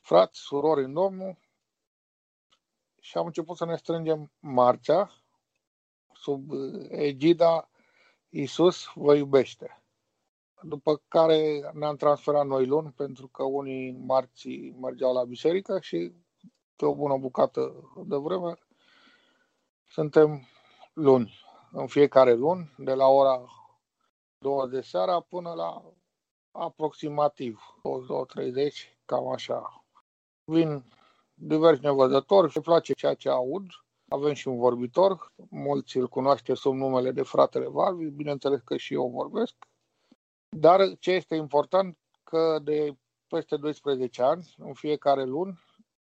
frați, 0.00 0.40
surori 0.40 0.84
în 0.84 0.92
Domnul 0.92 1.38
și 3.04 3.18
am 3.18 3.26
început 3.26 3.56
să 3.56 3.64
ne 3.64 3.76
strângem 3.76 4.32
marțea 4.38 5.10
sub 6.12 6.50
egida 6.88 7.70
Iisus 8.28 8.86
vă 8.94 9.14
iubește. 9.14 9.82
După 10.62 11.02
care 11.08 11.70
ne-am 11.72 11.96
transferat 11.96 12.46
noi 12.46 12.66
luni 12.66 12.92
pentru 12.92 13.28
că 13.28 13.42
unii 13.42 13.92
marții 13.92 14.70
mergeau 14.80 15.12
la 15.12 15.24
biserică 15.24 15.80
și 15.80 16.12
pe 16.76 16.84
o 16.84 16.94
bună 16.94 17.16
bucată 17.16 17.92
de 18.06 18.16
vreme, 18.16 18.58
suntem 19.86 20.48
luni, 20.92 21.34
în 21.70 21.86
fiecare 21.86 22.34
luni, 22.34 22.74
de 22.78 22.94
la 22.94 23.06
ora 23.06 23.44
2 24.38 24.68
de 24.68 24.80
seara 24.80 25.20
până 25.20 25.52
la 25.52 25.82
aproximativ 26.50 27.60
22.30, 28.42 28.94
cam 29.04 29.28
așa. 29.28 29.84
Vin 30.44 30.84
diversi 31.34 31.82
nevăzători 31.82 32.50
și 32.50 32.60
place 32.60 32.92
ceea 32.92 33.14
ce 33.14 33.28
aud. 33.28 33.66
Avem 34.08 34.32
și 34.32 34.48
un 34.48 34.58
vorbitor, 34.58 35.32
mulți 35.50 35.96
îl 35.96 36.08
cunoaște 36.08 36.54
sub 36.54 36.74
numele 36.74 37.10
de 37.10 37.22
fratele 37.22 37.66
Valvi, 37.68 38.04
bineînțeles 38.04 38.60
că 38.60 38.76
și 38.76 38.94
eu 38.94 39.08
vorbesc. 39.08 39.54
Dar 40.48 40.98
ce 40.98 41.10
este 41.10 41.34
important, 41.34 41.98
că 42.24 42.58
de 42.62 42.96
peste 43.26 43.56
12 43.56 44.22
ani, 44.22 44.54
în 44.58 44.72
fiecare 44.72 45.24
luni, 45.24 45.60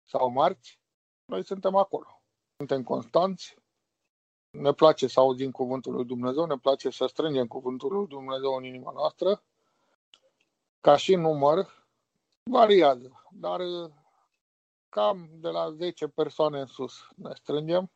sau 0.06 0.30
marți, 0.30 0.80
noi 1.26 1.44
suntem 1.44 1.76
acolo. 1.76 2.22
Suntem 2.58 2.84
constanți, 2.84 3.56
ne 4.50 4.74
place 4.74 5.08
să 5.08 5.20
auzim 5.20 5.52
cuvântul 5.52 5.94
lui 5.94 6.06
Dumnezeu, 6.06 6.46
ne 6.46 6.58
place 6.58 6.90
să 6.90 7.06
strângem 7.06 7.48
cuvântul 7.48 7.94
lui 7.94 8.08
Dumnezeu 8.08 8.56
în 8.56 8.64
inima 8.64 8.92
noastră. 8.92 9.44
Ca 10.82 10.96
și 10.96 11.16
număr, 11.16 11.88
variază, 12.44 13.24
dar 13.32 13.62
cam 14.96 15.30
de 15.40 15.50
la 15.50 15.72
10 15.72 16.08
persoane 16.08 16.60
în 16.60 16.66
sus 16.66 16.94
ne 17.16 17.34
strângem 17.34 17.92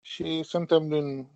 și 0.00 0.42
suntem 0.42 0.88
din 0.88 1.30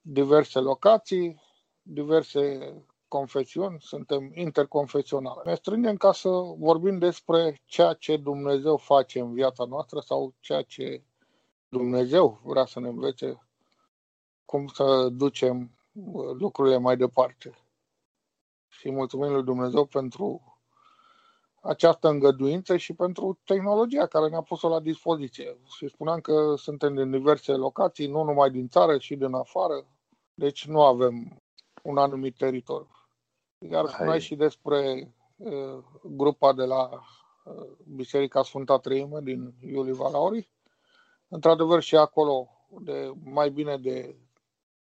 diverse 0.00 0.58
locații, 0.58 1.42
diverse 1.82 2.72
confesiuni, 3.08 3.80
suntem 3.80 4.30
interconfesionale. 4.34 5.40
Ne 5.44 5.54
strângem 5.54 5.96
ca 5.96 6.12
să 6.12 6.28
vorbim 6.58 6.98
despre 6.98 7.62
ceea 7.64 7.92
ce 7.92 8.16
Dumnezeu 8.16 8.76
face 8.76 9.20
în 9.20 9.32
viața 9.32 9.64
noastră 9.64 10.00
sau 10.00 10.34
ceea 10.40 10.62
ce 10.62 11.04
Dumnezeu 11.68 12.40
vrea 12.44 12.64
să 12.64 12.80
ne 12.80 12.88
învețe 12.88 13.48
cum 14.44 14.66
să 14.66 15.08
ducem 15.08 15.78
uh, 15.92 16.30
lucrurile 16.38 16.76
mai 16.76 16.96
departe. 16.96 17.58
Și 18.68 18.90
mulțumim 18.90 19.32
lui 19.32 19.44
Dumnezeu 19.44 19.84
pentru 19.84 20.55
această 21.66 22.08
îngăduință 22.08 22.76
și 22.76 22.92
pentru 22.92 23.38
tehnologia 23.44 24.06
care 24.06 24.28
ne-a 24.28 24.42
pus-o 24.42 24.68
la 24.68 24.80
dispoziție. 24.80 25.58
Și 25.76 25.88
spuneam 25.88 26.20
că 26.20 26.54
suntem 26.56 26.94
din 26.94 27.10
diverse 27.10 27.52
locații, 27.52 28.06
nu 28.06 28.22
numai 28.22 28.50
din 28.50 28.68
țară, 28.68 28.98
și 28.98 29.16
din 29.16 29.34
afară, 29.34 29.86
deci 30.34 30.66
nu 30.66 30.82
avem 30.82 31.42
un 31.82 31.98
anumit 31.98 32.36
teritoriu. 32.36 32.90
Iar 33.70 33.86
spuneai 33.86 34.20
și 34.20 34.34
despre 34.34 35.14
uh, 35.36 35.78
grupa 36.02 36.52
de 36.52 36.64
la 36.64 36.90
uh, 37.44 37.68
Biserica 37.94 38.42
Sfânta 38.42 38.78
Treime 38.78 39.20
din 39.20 39.54
Iulie 39.60 39.92
Valauri. 39.92 40.50
Într-adevăr 41.28 41.82
și 41.82 41.96
acolo 41.96 42.48
de 42.80 43.12
mai 43.24 43.50
bine 43.50 43.76
de 43.76 44.16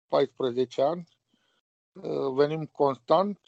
14 0.07 0.81
ani 0.81 1.07
uh, 1.93 2.33
venim 2.33 2.65
constant, 2.65 3.39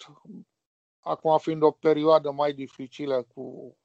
acum 1.03 1.37
fiind 1.37 1.61
o 1.61 1.71
perioadă 1.71 2.31
mai 2.31 2.53
dificilă 2.53 3.25
cu 3.33 3.75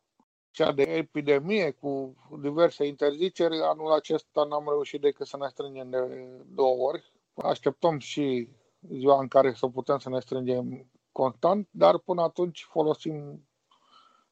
cea 0.51 0.73
de 0.73 0.83
epidemie, 0.83 1.71
cu 1.71 2.15
diverse 2.41 2.87
interziceri, 2.87 3.61
anul 3.63 3.93
acesta 3.93 4.45
n-am 4.45 4.65
reușit 4.69 5.01
decât 5.01 5.27
să 5.27 5.37
ne 5.37 5.49
strângem 5.49 5.91
de 5.91 5.99
două 6.47 6.77
ori. 6.89 7.13
Așteptăm 7.35 7.99
și 7.99 8.49
ziua 8.89 9.21
în 9.21 9.29
care 9.29 9.53
să 9.53 9.67
putem 9.67 9.99
să 9.99 10.09
ne 10.09 10.21
strângem 10.21 10.91
constant, 11.13 11.69
dar 11.71 11.99
până 11.99 12.23
atunci 12.23 12.67
folosim 12.71 13.49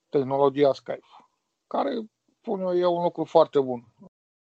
tehnologia 0.08 0.72
Skype, 0.72 1.06
care, 1.66 1.90
pun 2.40 2.60
eu, 2.60 2.76
e 2.76 2.86
un 2.86 3.02
lucru 3.02 3.24
foarte 3.24 3.60
bun. 3.60 3.84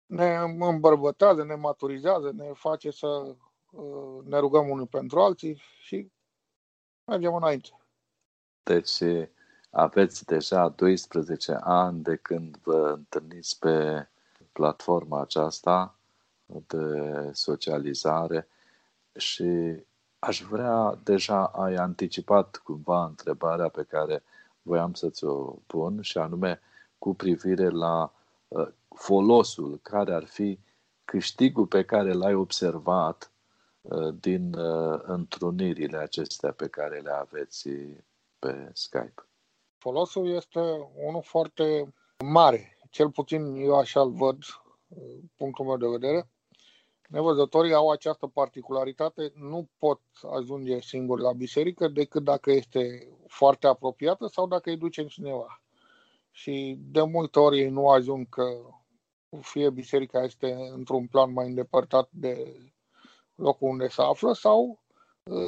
ne 0.06 0.36
îmbărbătează, 0.58 1.44
ne 1.44 1.54
maturizează, 1.54 2.32
ne 2.32 2.52
face 2.52 2.90
să 2.90 3.36
uh, 3.70 4.24
ne 4.24 4.38
rugăm 4.38 4.68
unii 4.68 4.86
pentru 4.86 5.20
alții 5.20 5.62
și 5.80 6.10
mergem 7.04 7.34
înainte. 7.34 7.85
Deci 8.66 9.28
aveți 9.70 10.24
deja 10.24 10.68
12 10.68 11.58
ani 11.60 12.02
de 12.02 12.16
când 12.16 12.56
vă 12.62 12.92
întâlniți 12.96 13.58
pe 13.58 14.08
platforma 14.52 15.20
aceasta 15.20 15.94
de 16.66 17.30
socializare 17.32 18.48
și 19.16 19.82
aș 20.18 20.42
vrea, 20.42 20.98
deja 21.04 21.46
ai 21.46 21.74
anticipat 21.74 22.56
cumva 22.56 23.04
întrebarea 23.04 23.68
pe 23.68 23.82
care 23.82 24.22
voiam 24.62 24.94
să 24.94 25.10
ți-o 25.10 25.56
pun 25.66 26.00
și 26.00 26.18
anume 26.18 26.60
cu 26.98 27.14
privire 27.14 27.68
la 27.68 28.12
uh, 28.48 28.68
folosul 28.88 29.78
care 29.82 30.14
ar 30.14 30.24
fi 30.24 30.58
câștigul 31.04 31.66
pe 31.66 31.84
care 31.84 32.12
l-ai 32.12 32.34
observat 32.34 33.30
uh, 33.80 34.14
din 34.20 34.54
uh, 34.54 35.00
întrunirile 35.02 35.96
acestea 35.96 36.52
pe 36.52 36.68
care 36.68 36.98
le 36.98 37.10
aveți 37.10 37.68
pe 38.38 38.70
Skype. 38.72 39.28
Folosul 39.78 40.28
este 40.28 40.60
unul 40.94 41.22
foarte 41.22 41.94
mare, 42.24 42.78
cel 42.90 43.10
puțin 43.10 43.54
eu 43.54 43.76
așa-l 43.76 44.10
văd, 44.10 44.38
punctul 45.36 45.64
meu 45.64 45.76
de 45.76 45.86
vedere. 45.86 46.30
Nevăzătorii 47.08 47.72
au 47.72 47.90
această 47.90 48.26
particularitate, 48.26 49.32
nu 49.34 49.68
pot 49.78 50.00
ajunge 50.36 50.80
singuri 50.80 51.22
la 51.22 51.32
biserică 51.32 51.88
decât 51.88 52.24
dacă 52.24 52.50
este 52.50 53.08
foarte 53.26 53.66
apropiată 53.66 54.26
sau 54.26 54.46
dacă 54.46 54.70
îi 54.70 54.76
duce 54.76 55.06
cineva. 55.06 55.62
Și 56.30 56.78
de 56.80 57.02
multe 57.02 57.38
ori 57.38 57.58
ei 57.58 57.68
nu 57.68 57.88
ajung 57.88 58.28
că 58.28 58.44
fie 59.40 59.70
biserica 59.70 60.22
este 60.22 60.52
într-un 60.52 61.06
plan 61.06 61.32
mai 61.32 61.46
îndepărtat 61.46 62.08
de 62.10 62.56
locul 63.34 63.68
unde 63.68 63.88
se 63.88 64.02
află 64.02 64.32
sau 64.32 64.62
uh, 64.68 64.85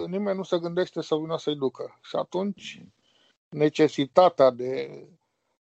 nimeni 0.07 0.37
nu 0.37 0.43
se 0.43 0.59
gândește 0.59 1.01
să 1.03 1.17
vină 1.17 1.39
să-i 1.39 1.57
ducă. 1.57 1.99
Și 2.03 2.17
atunci 2.17 2.83
necesitatea 3.49 4.51
de 4.51 5.03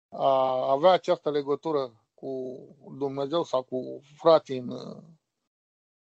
a 0.09 0.71
avea 0.71 0.91
această 0.91 1.31
legătură 1.31 2.05
cu 2.15 2.59
Dumnezeu 2.99 3.43
sau 3.43 3.63
cu 3.63 4.01
frații 4.17 4.59
în, 4.59 4.71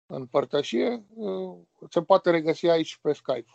în 0.05 0.25
părtășie 0.25 1.05
uh, 1.15 1.57
se 1.89 2.01
poate 2.01 2.31
regăsi 2.31 2.67
aici 2.67 2.97
pe 3.01 3.13
Skype. 3.13 3.51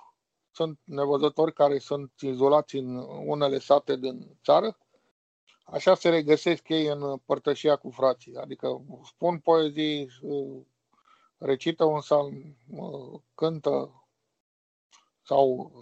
Sunt 0.51 0.79
nevăzători 0.85 1.53
care 1.53 1.79
sunt 1.79 2.13
izolați 2.21 2.77
în 2.77 2.97
unele 3.27 3.59
sate 3.59 3.97
din 3.97 4.39
țară 4.43 4.79
Așa 5.71 5.95
se 5.95 6.09
regăsesc 6.09 6.69
ei 6.69 6.87
în 6.87 7.17
părtășia 7.17 7.77
cu 7.77 7.91
frații. 7.91 8.37
Adică 8.37 8.85
spun 9.05 9.39
poezii, 9.39 10.09
recită 11.39 11.85
un 11.85 12.01
salm, 12.01 12.57
cântă 13.35 13.98
sau 15.29 15.73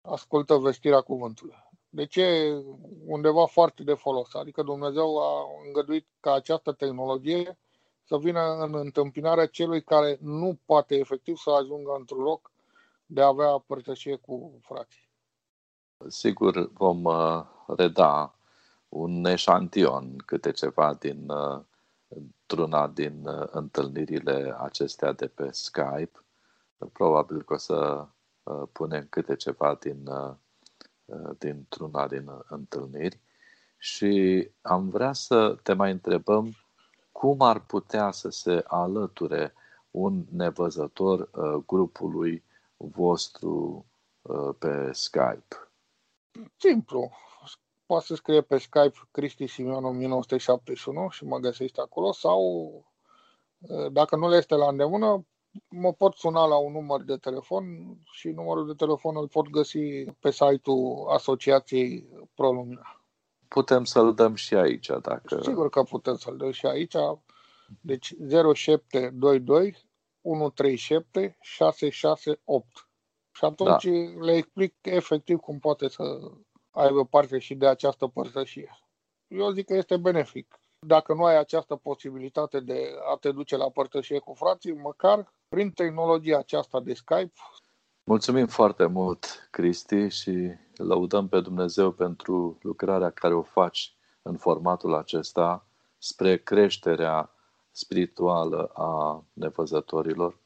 ascultă 0.00 0.56
vestirea 0.56 1.00
cuvântului. 1.00 1.64
Deci 1.88 2.16
e 2.16 2.52
undeva 3.06 3.46
foarte 3.46 3.82
de 3.82 3.94
folos. 3.94 4.34
Adică 4.34 4.62
Dumnezeu 4.62 5.18
a 5.18 5.44
îngăduit 5.66 6.06
ca 6.20 6.32
această 6.32 6.72
tehnologie 6.72 7.58
să 8.04 8.18
vină 8.18 8.40
în 8.40 8.74
întâmpinarea 8.74 9.46
celui 9.46 9.82
care 9.82 10.18
nu 10.20 10.58
poate 10.64 10.94
efectiv 10.94 11.36
să 11.36 11.50
ajungă 11.50 11.94
într-un 11.98 12.22
loc 12.22 12.50
de 13.06 13.22
a 13.22 13.26
avea 13.26 13.64
părtășie 13.66 14.16
cu 14.16 14.58
frații. 14.62 15.08
Sigur, 16.08 16.72
vom 16.72 17.04
uh, 17.04 17.44
reda 17.66 18.34
un 18.88 19.24
eșantion, 19.24 20.16
câte 20.16 20.50
ceva 20.50 20.94
din 20.94 21.30
într-una 22.08 22.86
din 22.86 23.26
uh, 23.26 23.48
întâlnirile 23.50 24.56
acestea 24.58 25.12
de 25.12 25.26
pe 25.26 25.50
Skype. 25.52 26.24
Probabil 26.92 27.42
că 27.42 27.54
o 27.54 27.56
să 27.56 27.74
uh, 27.74 28.06
punem 28.72 29.06
câte 29.10 29.36
ceva 29.36 29.74
din, 29.80 30.06
uh, 30.06 30.34
dintr-una 31.38 32.08
din 32.08 32.30
întâlniri 32.48 33.20
și 33.78 34.48
am 34.60 34.88
vrea 34.88 35.12
să 35.12 35.58
te 35.62 35.72
mai 35.72 35.90
întrebăm 35.90 36.54
cum 37.12 37.40
ar 37.40 37.60
putea 37.60 38.10
să 38.10 38.28
se 38.28 38.64
alăture 38.66 39.52
un 39.90 40.24
nevăzător 40.30 41.30
grupului 41.66 42.44
vostru 42.76 43.86
pe 44.58 44.90
Skype. 44.92 45.68
Simplu 46.56 47.10
poate 47.86 48.04
să 48.04 48.14
scrie 48.14 48.40
pe 48.40 48.58
Skype 48.58 48.92
Cristi 49.10 49.46
Simion 49.46 49.84
1971 49.84 51.08
și 51.08 51.24
mă 51.24 51.38
găsește 51.38 51.80
acolo 51.80 52.12
sau 52.12 52.84
dacă 53.92 54.16
nu 54.16 54.28
le 54.28 54.36
este 54.36 54.54
la 54.54 54.68
îndemână, 54.68 55.26
mă 55.68 55.92
pot 55.92 56.14
suna 56.14 56.46
la 56.46 56.56
un 56.56 56.72
număr 56.72 57.02
de 57.02 57.16
telefon 57.16 57.64
și 58.12 58.28
numărul 58.28 58.66
de 58.66 58.72
telefon 58.72 59.16
îl 59.16 59.28
pot 59.28 59.48
găsi 59.48 60.04
pe 60.04 60.30
site-ul 60.30 61.08
Asociației 61.08 62.08
ProLumina. 62.34 63.00
Putem 63.48 63.84
să-l 63.84 64.14
dăm 64.14 64.34
și 64.34 64.54
aici, 64.54 64.90
dacă... 65.02 65.40
Sigur 65.42 65.68
că 65.68 65.82
putem 65.82 66.16
să-l 66.16 66.36
dăm 66.36 66.50
și 66.50 66.66
aici. 66.66 66.96
Deci 67.80 68.14
0722 68.54 69.76
137 70.22 71.36
668. 71.40 72.88
Și 73.32 73.44
atunci 73.44 73.84
da. 73.84 74.24
le 74.24 74.32
explic 74.32 74.74
efectiv 74.80 75.38
cum 75.38 75.58
poate 75.58 75.88
să 75.88 76.02
aibă 76.70 77.04
parte 77.04 77.38
și 77.38 77.54
de 77.54 77.66
această 77.66 78.06
părtășie. 78.06 78.78
Eu 79.26 79.50
zic 79.50 79.66
că 79.66 79.74
este 79.74 79.96
benefic. 79.96 80.60
Dacă 80.78 81.14
nu 81.14 81.24
ai 81.24 81.38
această 81.38 81.76
posibilitate 81.76 82.60
de 82.60 82.90
a 83.12 83.16
te 83.16 83.32
duce 83.32 83.56
la 83.56 83.70
părtășie 83.70 84.18
cu 84.18 84.34
frații, 84.34 84.72
măcar 84.72 85.34
prin 85.48 85.70
tehnologia 85.70 86.38
aceasta 86.38 86.80
de 86.80 86.94
Skype. 86.94 87.32
Mulțumim 88.04 88.46
foarte 88.46 88.86
mult, 88.86 89.48
Cristi, 89.50 90.08
și 90.08 90.54
lăudăm 90.76 91.28
pe 91.28 91.40
Dumnezeu 91.40 91.90
pentru 91.92 92.58
lucrarea 92.62 93.10
care 93.10 93.34
o 93.34 93.42
faci 93.42 93.94
în 94.22 94.36
formatul 94.36 94.94
acesta 94.94 95.66
spre 95.98 96.36
creșterea 96.36 97.30
spirituală 97.70 98.70
a 98.74 99.24
nevăzătorilor. 99.32 100.38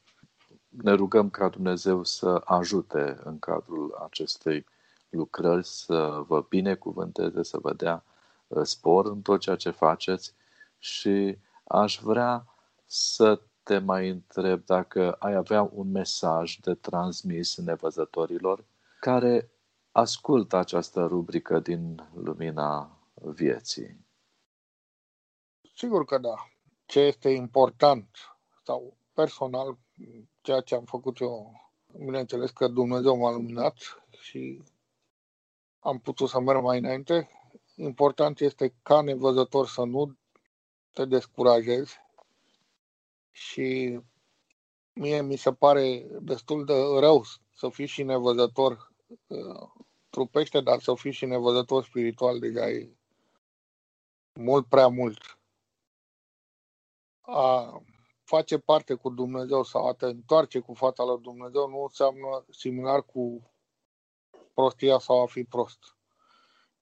Ne 0.69 0.91
rugăm 0.91 1.29
ca 1.29 1.49
Dumnezeu 1.49 2.03
să 2.03 2.41
ajute 2.45 3.19
în 3.23 3.39
cadrul 3.39 4.01
acestei 4.03 4.65
lucrări 5.09 5.65
să 5.65 6.23
vă 6.27 6.45
binecuvânteze, 6.49 7.43
să 7.43 7.57
vă 7.57 7.73
dea 7.73 8.03
uh, 8.47 8.61
spor 8.63 9.05
în 9.05 9.21
tot 9.21 9.39
ceea 9.39 9.55
ce 9.55 9.69
faceți 9.69 10.33
și 10.79 11.37
aș 11.63 11.99
vrea 12.01 12.45
să 12.85 13.41
te 13.71 13.79
mai 13.79 14.09
întreb 14.09 14.65
dacă 14.65 15.11
ai 15.11 15.33
avea 15.33 15.69
un 15.73 15.91
mesaj 15.91 16.55
de 16.55 16.73
transmis 16.73 17.57
nevăzătorilor 17.57 18.65
care 18.99 19.51
ascultă 19.91 20.55
această 20.55 21.05
rubrică 21.05 21.59
din 21.59 22.09
lumina 22.13 22.99
vieții. 23.13 24.05
Sigur 25.75 26.05
că 26.05 26.17
da. 26.17 26.33
Ce 26.85 26.99
este 26.99 27.29
important 27.29 28.07
sau 28.63 28.97
personal, 29.13 29.77
ceea 30.41 30.61
ce 30.61 30.75
am 30.75 30.83
făcut 30.83 31.19
eu, 31.19 31.51
bineînțeles 31.97 32.51
că 32.51 32.67
Dumnezeu 32.67 33.17
m-a 33.17 33.31
luminat 33.31 33.75
și 34.19 34.63
am 35.79 35.99
putut 35.99 36.29
să 36.29 36.39
merg 36.39 36.61
mai 36.61 36.77
înainte. 36.77 37.29
Important 37.75 38.39
este 38.39 38.75
ca 38.83 39.01
nevăzător 39.01 39.67
să 39.67 39.83
nu 39.83 40.17
te 40.93 41.05
descurajezi 41.05 41.99
și 43.31 43.99
mie 44.93 45.21
mi 45.21 45.35
se 45.35 45.53
pare 45.53 46.07
destul 46.21 46.65
de 46.65 46.73
rău 46.99 47.23
să 47.53 47.69
fii 47.69 47.85
și 47.85 48.03
nevăzător 48.03 48.93
uh, 49.27 49.69
trupește, 50.09 50.61
dar 50.61 50.79
să 50.79 50.93
fii 50.95 51.11
și 51.11 51.25
nevăzător 51.25 51.83
spiritual 51.83 52.39
deja 52.39 52.69
e 52.69 52.95
mult 54.33 54.67
prea 54.67 54.87
mult. 54.87 55.39
A 57.21 57.81
face 58.23 58.59
parte 58.59 58.93
cu 58.93 59.09
Dumnezeu 59.09 59.63
sau 59.63 59.87
a 59.87 59.93
te 59.93 60.05
întoarce 60.05 60.59
cu 60.59 60.73
fața 60.73 61.03
lui 61.03 61.21
Dumnezeu 61.21 61.69
nu 61.69 61.81
înseamnă 61.81 62.45
similar 62.49 63.05
cu 63.05 63.51
prostia 64.53 64.97
sau 64.97 65.21
a 65.21 65.25
fi 65.25 65.43
prost. 65.43 65.79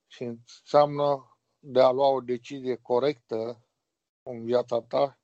Și 0.07 0.23
înseamnă 0.23 1.37
de 1.59 1.81
a 1.81 1.91
lua 1.91 2.07
o 2.07 2.21
decizie 2.21 2.75
corectă 2.75 3.63
în 4.23 4.45
viața 4.45 4.81
ta 4.81 5.18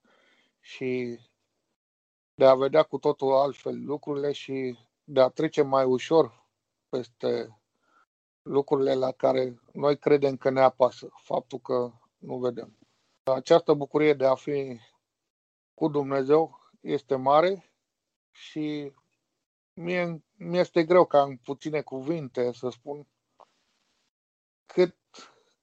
și 0.66 1.20
de 2.34 2.46
a 2.46 2.56
vedea 2.56 2.84
cu 2.84 2.98
totul 2.98 3.34
altfel 3.34 3.86
lucrurile 3.86 4.32
și 4.32 4.78
de 5.04 5.22
a 5.22 5.28
trece 5.28 5.62
mai 5.62 5.86
ușor 5.86 6.46
peste 6.90 7.60
lucrurile 8.42 8.94
la 8.94 9.12
care 9.12 9.60
noi 9.74 9.98
credem 9.98 10.38
că 10.38 10.50
ne 10.50 10.62
apasă, 10.62 11.10
faptul 11.24 11.60
că 11.60 11.92
nu 12.18 12.38
vedem. 12.38 12.78
Această 13.24 13.74
bucurie 13.74 14.14
de 14.14 14.26
a 14.26 14.36
fi 14.36 14.80
cu 15.74 15.88
Dumnezeu 15.88 16.60
este 16.82 17.16
mare 17.16 17.70
și 18.32 18.94
mie 19.74 20.24
mi 20.38 20.58
este 20.58 20.84
greu 20.84 21.06
ca 21.06 21.22
în 21.22 21.38
puține 21.38 21.82
cuvinte 21.82 22.52
să 22.52 22.70
spun 22.70 23.08
cât 24.66 24.96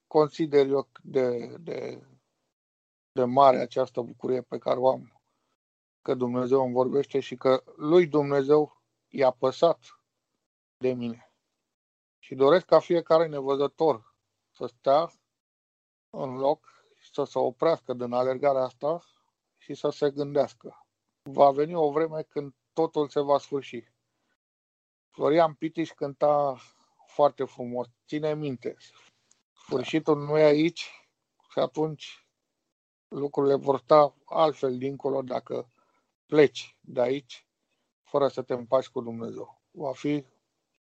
consider 0.07 0.67
eu 0.67 0.87
de, 1.01 1.55
de 1.59 2.03
de 3.13 3.23
mare 3.23 3.57
această 3.57 4.01
bucurie 4.01 4.41
pe 4.41 4.57
care 4.57 4.79
o 4.79 4.89
am 4.89 5.21
că 6.01 6.13
Dumnezeu 6.13 6.63
îmi 6.63 6.73
vorbește 6.73 7.19
și 7.19 7.35
că 7.35 7.63
lui 7.75 8.07
Dumnezeu 8.07 8.81
i-a 9.07 9.31
păsat 9.31 9.99
de 10.77 10.93
mine. 10.93 11.33
Și 12.19 12.35
doresc 12.35 12.65
ca 12.65 12.79
fiecare 12.79 13.27
nevăzător 13.27 14.15
să 14.51 14.65
stea 14.65 15.11
în 16.09 16.37
loc 16.37 16.85
și 16.95 17.09
să 17.13 17.23
se 17.23 17.39
oprească 17.39 17.93
din 17.93 18.11
alergarea 18.11 18.61
asta 18.61 19.03
și 19.57 19.73
să 19.73 19.89
se 19.89 20.11
gândească. 20.11 20.87
Va 21.21 21.51
veni 21.51 21.73
o 21.73 21.91
vreme 21.91 22.21
când 22.21 22.53
totul 22.73 23.09
se 23.09 23.19
va 23.19 23.37
sfârși. 23.37 23.91
Florian 25.09 25.53
Pitiș 25.53 25.91
cânta 25.91 26.57
foarte 27.07 27.43
frumos. 27.43 27.87
Ține 28.07 28.33
minte, 28.33 28.77
sfârșitul 29.53 30.17
nu 30.17 30.37
e 30.37 30.43
aici 30.43 31.07
și 31.49 31.59
atunci 31.59 32.22
lucrurile 33.13 33.55
vor 33.55 33.79
sta 33.79 34.15
altfel 34.25 34.77
dincolo 34.77 35.21
dacă 35.21 35.67
pleci 36.25 36.77
de 36.81 37.01
aici 37.01 37.47
fără 38.01 38.27
să 38.27 38.41
te 38.41 38.53
împaci 38.53 38.89
cu 38.89 39.01
Dumnezeu. 39.01 39.61
Va 39.71 39.93
fi 39.93 40.25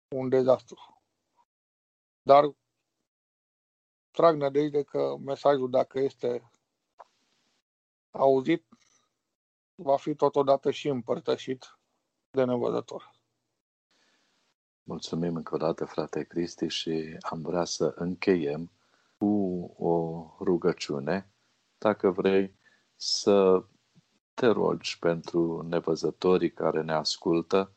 un 0.09 0.29
dezastru. 0.29 1.03
Dar 2.23 2.55
trag 4.11 4.37
nădejde 4.37 4.83
că 4.83 5.17
mesajul, 5.25 5.71
dacă 5.71 5.99
este 5.99 6.51
auzit, 8.11 8.67
va 9.75 9.97
fi 9.97 10.15
totodată 10.15 10.71
și 10.71 10.89
împărtășit 10.89 11.79
de 12.31 12.45
nevăzător. 12.45 13.11
Mulțumim 14.83 15.37
încă 15.37 15.55
o 15.55 15.59
dată, 15.59 15.85
frate 15.85 16.25
Cristi, 16.25 16.67
și 16.67 17.17
am 17.21 17.43
vrea 17.43 17.65
să 17.65 17.95
încheiem 17.97 18.71
cu 19.19 19.27
o 19.79 20.27
rugăciune. 20.41 21.33
Dacă 21.83 22.11
vrei 22.11 22.55
să 22.97 23.65
te 24.35 24.47
rogi 24.47 24.99
pentru 24.99 25.67
nevăzătorii 25.69 26.53
care 26.53 26.83
ne 26.83 26.93
ascultă 26.93 27.73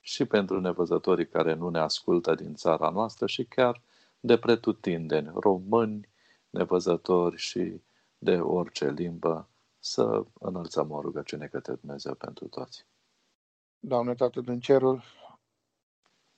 și 0.00 0.24
pentru 0.24 0.60
nevăzătorii 0.60 1.28
care 1.28 1.54
nu 1.54 1.68
ne 1.68 1.78
ascultă 1.78 2.34
din 2.34 2.54
țara 2.54 2.90
noastră 2.90 3.26
și 3.26 3.44
chiar 3.44 3.82
de 4.20 4.38
pretutindeni, 4.38 5.30
români, 5.34 6.08
nevăzători 6.50 7.36
și 7.36 7.82
de 8.18 8.36
orice 8.36 8.90
limbă, 8.90 9.48
să 9.78 10.24
înălțăm 10.40 10.90
o 10.90 11.00
rugăciune 11.00 11.46
către 11.46 11.74
Dumnezeu 11.74 12.14
pentru 12.14 12.48
toți. 12.48 12.86
Doamne, 13.78 14.14
Tată 14.14 14.40
din 14.40 14.60
cerul, 14.60 15.02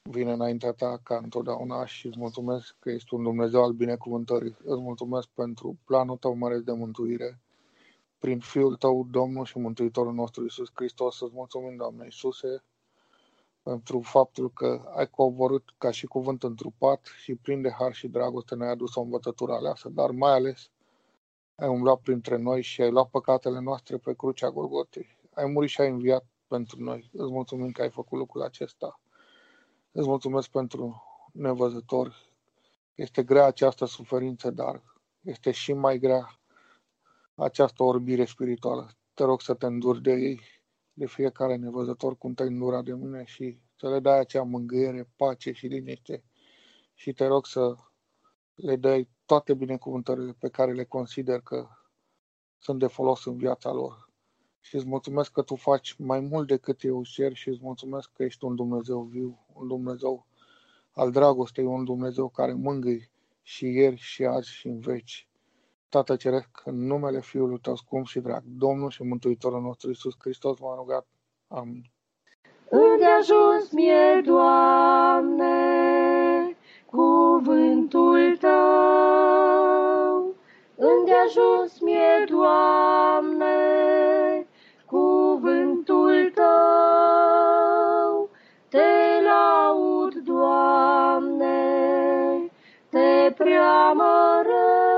vine 0.02 0.32
înaintea 0.32 0.72
Ta 0.72 1.00
ca 1.02 1.16
întotdeauna 1.16 1.86
și 1.86 2.06
îți 2.06 2.18
mulțumesc 2.18 2.76
că 2.78 2.90
ești 2.90 3.14
un 3.14 3.22
Dumnezeu 3.22 3.62
al 3.62 3.72
binecuvântării. 3.72 4.56
Îți 4.64 4.80
mulțumesc 4.80 5.28
pentru 5.34 5.76
planul 5.84 6.16
Tău 6.16 6.34
mare 6.34 6.58
de 6.58 6.72
mântuire 6.72 7.40
prin 8.18 8.40
Fiul 8.40 8.76
Tău, 8.76 9.06
Domnul 9.10 9.44
și 9.44 9.58
Mântuitorul 9.58 10.12
nostru 10.12 10.42
Iisus 10.42 10.70
Hristos. 10.74 11.20
Îți 11.20 11.34
mulțumim, 11.34 11.76
Doamne 11.76 12.04
Iisuse, 12.04 12.62
pentru 13.62 14.00
faptul 14.00 14.50
că 14.50 14.92
ai 14.94 15.06
coborât 15.10 15.74
ca 15.78 15.90
și 15.90 16.06
cuvânt 16.06 16.42
întrupat 16.42 17.08
și 17.22 17.34
prin 17.34 17.62
de 17.62 17.70
har 17.70 17.94
și 17.94 18.08
dragoste 18.08 18.54
ne-ai 18.54 18.70
adus 18.70 18.94
o 18.94 19.00
învățătură 19.00 19.52
aleasă, 19.52 19.88
dar 19.88 20.10
mai 20.10 20.32
ales 20.32 20.70
ai 21.54 21.68
umblat 21.68 22.00
printre 22.00 22.36
noi 22.36 22.62
și 22.62 22.82
ai 22.82 22.90
luat 22.90 23.08
păcatele 23.08 23.60
noastre 23.60 23.96
pe 23.96 24.14
crucea 24.14 24.50
Golgotei. 24.50 25.18
Ai 25.34 25.50
murit 25.50 25.68
și 25.68 25.80
ai 25.80 25.90
înviat 25.90 26.24
pentru 26.48 26.82
noi. 26.82 27.10
Îți 27.12 27.30
mulțumim 27.30 27.70
că 27.70 27.82
ai 27.82 27.90
făcut 27.90 28.18
lucrul 28.18 28.42
acesta. 28.42 29.01
Îți 29.94 30.06
mulțumesc 30.08 30.48
pentru 30.48 31.02
nevăzători. 31.32 32.14
Este 32.94 33.22
grea 33.22 33.44
această 33.44 33.84
suferință, 33.84 34.50
dar 34.50 34.82
este 35.20 35.50
și 35.50 35.72
mai 35.72 35.98
grea 35.98 36.40
această 37.34 37.82
orbire 37.82 38.24
spirituală. 38.24 38.90
Te 39.14 39.24
rog 39.24 39.40
să 39.40 39.54
te 39.54 39.66
înduri 39.66 40.02
de 40.02 40.12
ei, 40.12 40.40
de 40.92 41.06
fiecare 41.06 41.56
nevăzător 41.56 42.16
cum 42.16 42.34
te 42.34 42.42
îndura 42.42 42.82
de 42.82 42.94
mine 42.94 43.24
și 43.24 43.60
să 43.76 43.88
le 43.88 44.00
dai 44.00 44.18
acea 44.18 44.42
mângâiere, 44.42 45.08
pace 45.16 45.52
și 45.52 45.66
liniște 45.66 46.24
și 46.94 47.12
te 47.12 47.26
rog 47.26 47.46
să 47.46 47.74
le 48.54 48.76
dai 48.76 49.08
toate 49.24 49.54
binecuvântările 49.54 50.32
pe 50.38 50.48
care 50.48 50.72
le 50.72 50.84
consider 50.84 51.40
că 51.40 51.68
sunt 52.58 52.78
de 52.78 52.86
folos 52.86 53.24
în 53.24 53.36
viața 53.36 53.72
lor. 53.72 54.11
Și 54.64 54.74
îți 54.74 54.86
mulțumesc 54.86 55.32
că 55.32 55.42
tu 55.42 55.54
faci 55.54 55.94
mai 55.98 56.20
mult 56.20 56.46
decât 56.46 56.84
eu 56.84 57.02
cer 57.04 57.32
și 57.32 57.48
îți 57.48 57.58
mulțumesc 57.62 58.10
că 58.12 58.22
ești 58.22 58.44
un 58.44 58.54
Dumnezeu 58.54 59.00
viu, 59.00 59.38
un 59.54 59.68
Dumnezeu 59.68 60.26
al 60.92 61.10
dragostei, 61.10 61.64
un 61.64 61.84
Dumnezeu 61.84 62.28
care 62.28 62.52
mângâi 62.52 63.10
și 63.42 63.66
ieri 63.66 63.96
și 63.96 64.24
azi 64.24 64.48
și 64.48 64.66
în 64.66 64.78
veci. 64.78 65.28
Tată 65.88 66.16
Ceresc, 66.16 66.48
în 66.64 66.86
numele 66.86 67.20
Fiului 67.20 67.58
Tău 67.58 67.76
scump 67.76 68.06
și 68.06 68.20
drag, 68.20 68.42
Domnul 68.44 68.90
și 68.90 69.02
Mântuitorul 69.02 69.60
nostru 69.60 69.88
Iisus 69.88 70.14
Hristos 70.18 70.58
m-a 70.58 70.74
rugat. 70.74 71.06
Amin. 71.48 71.90
Unde 72.68 73.04
ajuns 73.04 73.72
mie, 73.72 74.20
Doamne, 74.24 75.56
cuvântul 76.86 78.36
Tău? 78.40 80.34
Unde 80.74 81.12
ajuns 81.26 81.80
mie, 81.80 82.24
Doamne, 82.28 83.71
te 93.32 93.42
preamăresc. 93.42 94.92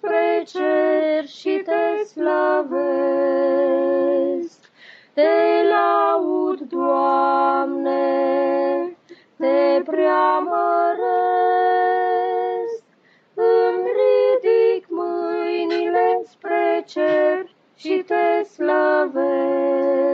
spre 0.00 0.42
cer 0.46 1.26
și 1.26 1.62
te 1.64 2.04
slavesc. 2.04 2.70
Te 5.14 5.62
laud, 5.70 6.60
Doamne, 6.60 7.96
te 9.38 9.82
preamăresc. 9.84 10.42
Îmi 13.34 13.88
ridic 13.98 14.86
mâinile 14.88 16.22
spre 16.24 16.84
cer 16.86 17.50
și 17.74 18.04
te 18.06 18.42
slavesc. 18.42 20.09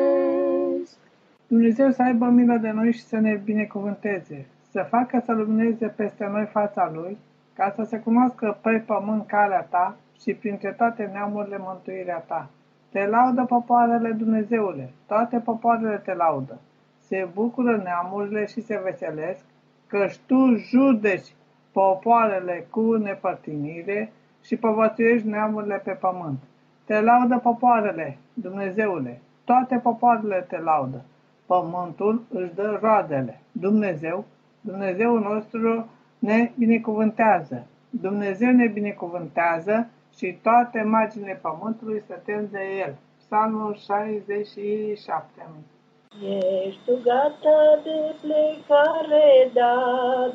Dumnezeu 1.57 1.91
să 1.91 2.03
aibă 2.03 2.27
milă 2.27 2.57
de 2.57 2.71
noi 2.71 2.93
și 2.93 3.03
să 3.03 3.19
ne 3.19 3.41
binecuvânteze, 3.45 4.47
să 4.71 4.87
facă 4.89 5.23
să 5.25 5.33
lumineze 5.33 5.87
peste 5.87 6.27
noi 6.27 6.45
fața 6.45 6.91
Lui, 6.95 7.19
ca 7.55 7.73
să 7.77 7.83
se 7.83 7.99
cunoască 7.99 8.59
pe 8.63 8.83
pământ 8.87 9.27
calea 9.27 9.63
ta 9.71 9.97
și 10.21 10.35
printre 10.35 10.73
toate 10.73 11.11
neamurile 11.13 11.57
mântuirea 11.61 12.19
ta. 12.19 12.51
Te 12.91 13.07
laudă 13.07 13.45
popoarele 13.45 14.11
Dumnezeule, 14.11 14.91
toate 15.07 15.39
popoarele 15.39 15.97
te 16.05 16.15
laudă. 16.15 16.59
Se 17.01 17.29
bucură 17.35 17.77
neamurile 17.77 18.47
și 18.47 18.61
se 18.61 18.81
veselesc, 18.85 19.45
căci 19.87 20.19
tu 20.27 20.55
judeci 20.55 21.35
popoarele 21.73 22.67
cu 22.71 22.95
nepărtinire 22.95 24.13
și 24.43 24.57
povățuiești 24.57 25.29
neamurile 25.29 25.81
pe 25.85 25.93
pământ. 25.93 26.39
Te 26.85 27.01
laudă 27.01 27.39
popoarele, 27.39 28.19
Dumnezeule, 28.33 29.21
toate 29.45 29.77
popoarele 29.77 30.47
te 30.49 30.59
laudă. 30.59 31.05
Pământul 31.47 32.23
își 32.31 32.55
dă 32.55 32.79
roadele. 32.83 33.41
Dumnezeu, 33.53 34.25
Dumnezeul 34.61 35.21
nostru, 35.21 35.89
ne 36.19 36.53
binecuvântează. 36.59 37.67
Dumnezeu 37.91 38.51
ne 38.51 38.67
binecuvântează 38.67 39.89
și 40.17 40.39
toate 40.43 40.83
marginile 40.83 41.39
pământului 41.43 42.03
să 42.07 42.15
tem 42.25 42.49
de 42.51 42.61
El. 42.87 42.95
Psalmul 43.19 43.77
67. 43.77 45.47
Ești 46.67 46.81
tu 46.85 46.99
gata 47.03 47.81
de 47.85 48.15
plecare, 48.21 49.51
da, 49.53 49.77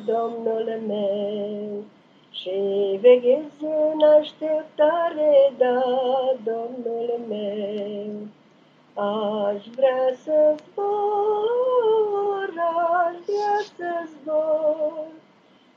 Domnul 0.06 0.80
meu, 0.86 1.84
și 2.30 2.58
veghezi 3.00 3.64
în 3.92 4.00
așteptare, 4.18 5.52
da, 5.58 5.82
Domnul 6.44 7.20
meu. 7.28 8.10
Aș 8.94 9.66
vrea 9.76 10.14
să 10.24 10.54
zbor, 10.72 12.52
aș 13.04 13.16
vrea 13.26 13.58
să 13.76 14.08
zbor, 14.22 15.06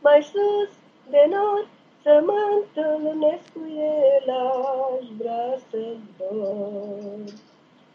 mai 0.01 0.21
sus 0.23 0.71
de 1.09 1.29
nori 1.29 1.67
să 2.03 2.23
mă 2.25 2.39
întâlnesc 2.55 3.53
cu 3.53 3.61
el, 3.77 4.29
aș 4.29 5.07
vrea 5.17 5.57
să 5.69 5.77
zbor. 6.05 7.19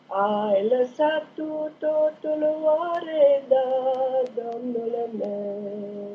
Ai 0.06 0.68
lăsat 0.68 1.26
tu 1.34 1.70
totul 1.78 2.60
oare, 2.62 3.44
da, 3.48 3.68
Domnule 4.34 5.08
meu, 5.18 6.10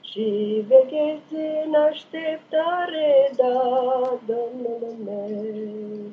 și 0.00 0.64
veghezi 0.68 1.34
în 1.66 1.74
așteptare, 1.74 3.32
da, 3.36 4.18
Domnule 4.26 4.92
meu. 5.04 6.10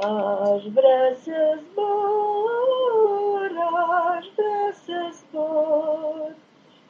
Aș 0.00 0.62
vrea 0.62 1.16
să 1.24 1.58
zbor, 1.70 3.50
aș 4.16 4.26
vrea 4.34 4.72
să 4.84 5.14
zbor, 5.18 6.36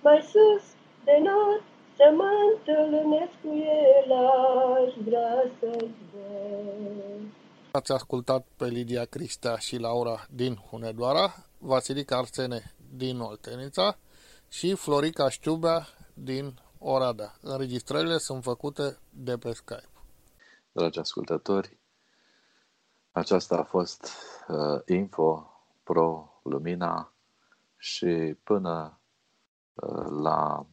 mai 0.02 0.20
sus 0.22 0.64
de 1.04 1.18
nori 1.18 1.62
să 1.96 2.12
mă 2.16 2.30
întâlnesc 2.50 3.32
cu 3.42 3.54
el, 3.54 4.12
aș 4.12 4.92
vrea 5.04 5.50
să-ți 5.60 6.02
văd. 6.12 7.20
Ați 7.70 7.92
ascultat 7.92 8.46
pe 8.56 8.66
Lidia 8.66 9.04
Cristea 9.04 9.56
și 9.56 9.76
Laura 9.76 10.26
din 10.30 10.54
Hunedoara, 10.54 11.34
Vasilica 11.58 12.16
Arsene 12.16 12.74
din 12.96 13.18
Oltenița 13.20 13.98
și 14.48 14.74
Florica 14.74 15.28
Știubea 15.28 15.86
din 16.14 16.54
Oradea. 16.78 17.34
Înregistrările 17.40 18.18
sunt 18.18 18.42
făcute 18.42 18.98
de 19.10 19.36
pe 19.36 19.52
Skype. 19.52 19.88
Dragi 20.72 20.98
ascultători, 20.98 21.78
aceasta 23.12 23.58
a 23.58 23.62
fost 23.62 24.08
uh, 24.48 24.80
Info 24.86 25.50
Pro 25.82 26.40
Lumina 26.42 27.12
și 27.76 28.36
până 28.44 29.00
uh, 29.74 30.06
la 30.08 30.66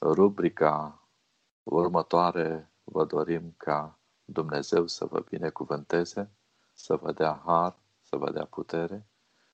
rubrica 0.00 1.04
următoare 1.62 2.72
vă 2.84 3.04
dorim 3.04 3.54
ca 3.56 3.98
Dumnezeu 4.24 4.86
să 4.86 5.04
vă 5.04 5.20
binecuvânteze, 5.20 6.30
să 6.72 6.96
vă 6.96 7.12
dea 7.12 7.42
har, 7.44 7.78
să 8.02 8.16
vă 8.16 8.32
dea 8.32 8.44
putere 8.44 9.06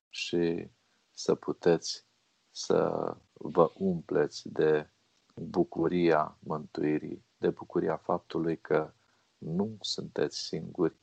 și 0.09 0.69
să 1.11 1.35
puteți 1.35 2.05
să 2.51 3.13
vă 3.33 3.71
umpleți 3.77 4.49
de 4.49 4.89
bucuria 5.35 6.37
mântuirii, 6.39 7.25
de 7.37 7.49
bucuria 7.49 7.97
faptului 7.97 8.59
că 8.59 8.93
nu 9.37 9.77
sunteți 9.81 10.37
singuri, 10.37 10.95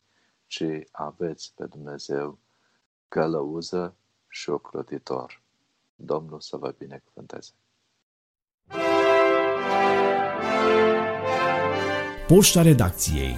ci 0.55 0.89
aveți 0.91 1.53
pe 1.55 1.67
Dumnezeu 1.67 2.39
călăuză 3.09 3.97
și 4.29 4.51
ocrotitor. 4.51 5.43
Domnul 5.95 6.41
să 6.41 6.57
vă 6.57 6.75
binecuvânteze! 6.79 7.53
Poșta 12.27 12.63
redacției 12.63 13.37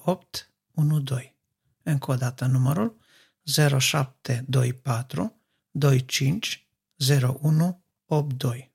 08 0.05 0.53
12. 0.73 1.37
Încă 1.83 2.11
o 2.11 2.15
dată 2.15 2.47
numărul 2.47 3.05
0724 3.47 5.41
25 5.71 6.69
01 7.43 7.83
82. 8.07 8.75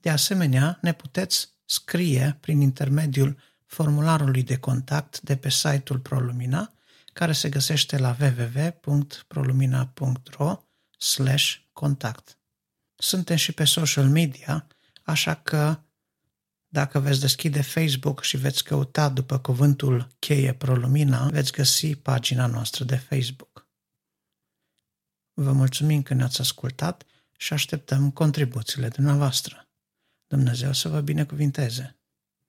De 0.00 0.10
asemenea, 0.10 0.78
ne 0.82 0.92
puteți 0.92 1.48
scrie 1.64 2.36
prin 2.40 2.60
intermediul 2.60 3.38
formularului 3.64 4.42
de 4.42 4.56
contact 4.56 5.20
de 5.20 5.36
pe 5.36 5.50
site-ul 5.50 5.98
ProLumina, 5.98 6.72
care 7.12 7.32
se 7.32 7.48
găsește 7.48 7.98
la 7.98 8.16
www.prolumina.ro 8.20 10.60
contact. 11.72 12.38
Suntem 12.96 13.36
și 13.36 13.52
pe 13.52 13.64
social 13.64 14.08
media, 14.08 14.66
așa 15.02 15.34
că 15.34 15.80
dacă 16.68 16.98
veți 16.98 17.20
deschide 17.20 17.62
Facebook 17.62 18.22
și 18.22 18.36
veți 18.36 18.64
căuta 18.64 19.08
după 19.08 19.38
cuvântul 19.38 20.08
cheie 20.18 20.54
ProLumina, 20.54 21.28
veți 21.28 21.52
găsi 21.52 21.96
pagina 21.96 22.46
noastră 22.46 22.84
de 22.84 22.96
Facebook. 22.96 23.68
Vă 25.32 25.52
mulțumim 25.52 26.02
că 26.02 26.14
ne-ați 26.14 26.40
ascultat 26.40 27.06
și 27.36 27.52
așteptăm 27.52 28.10
contribuțiile 28.10 28.88
dumneavoastră. 28.88 29.68
Dumnezeu 30.26 30.72
să 30.72 30.88
vă 30.88 31.00
binecuvinteze! 31.00 31.95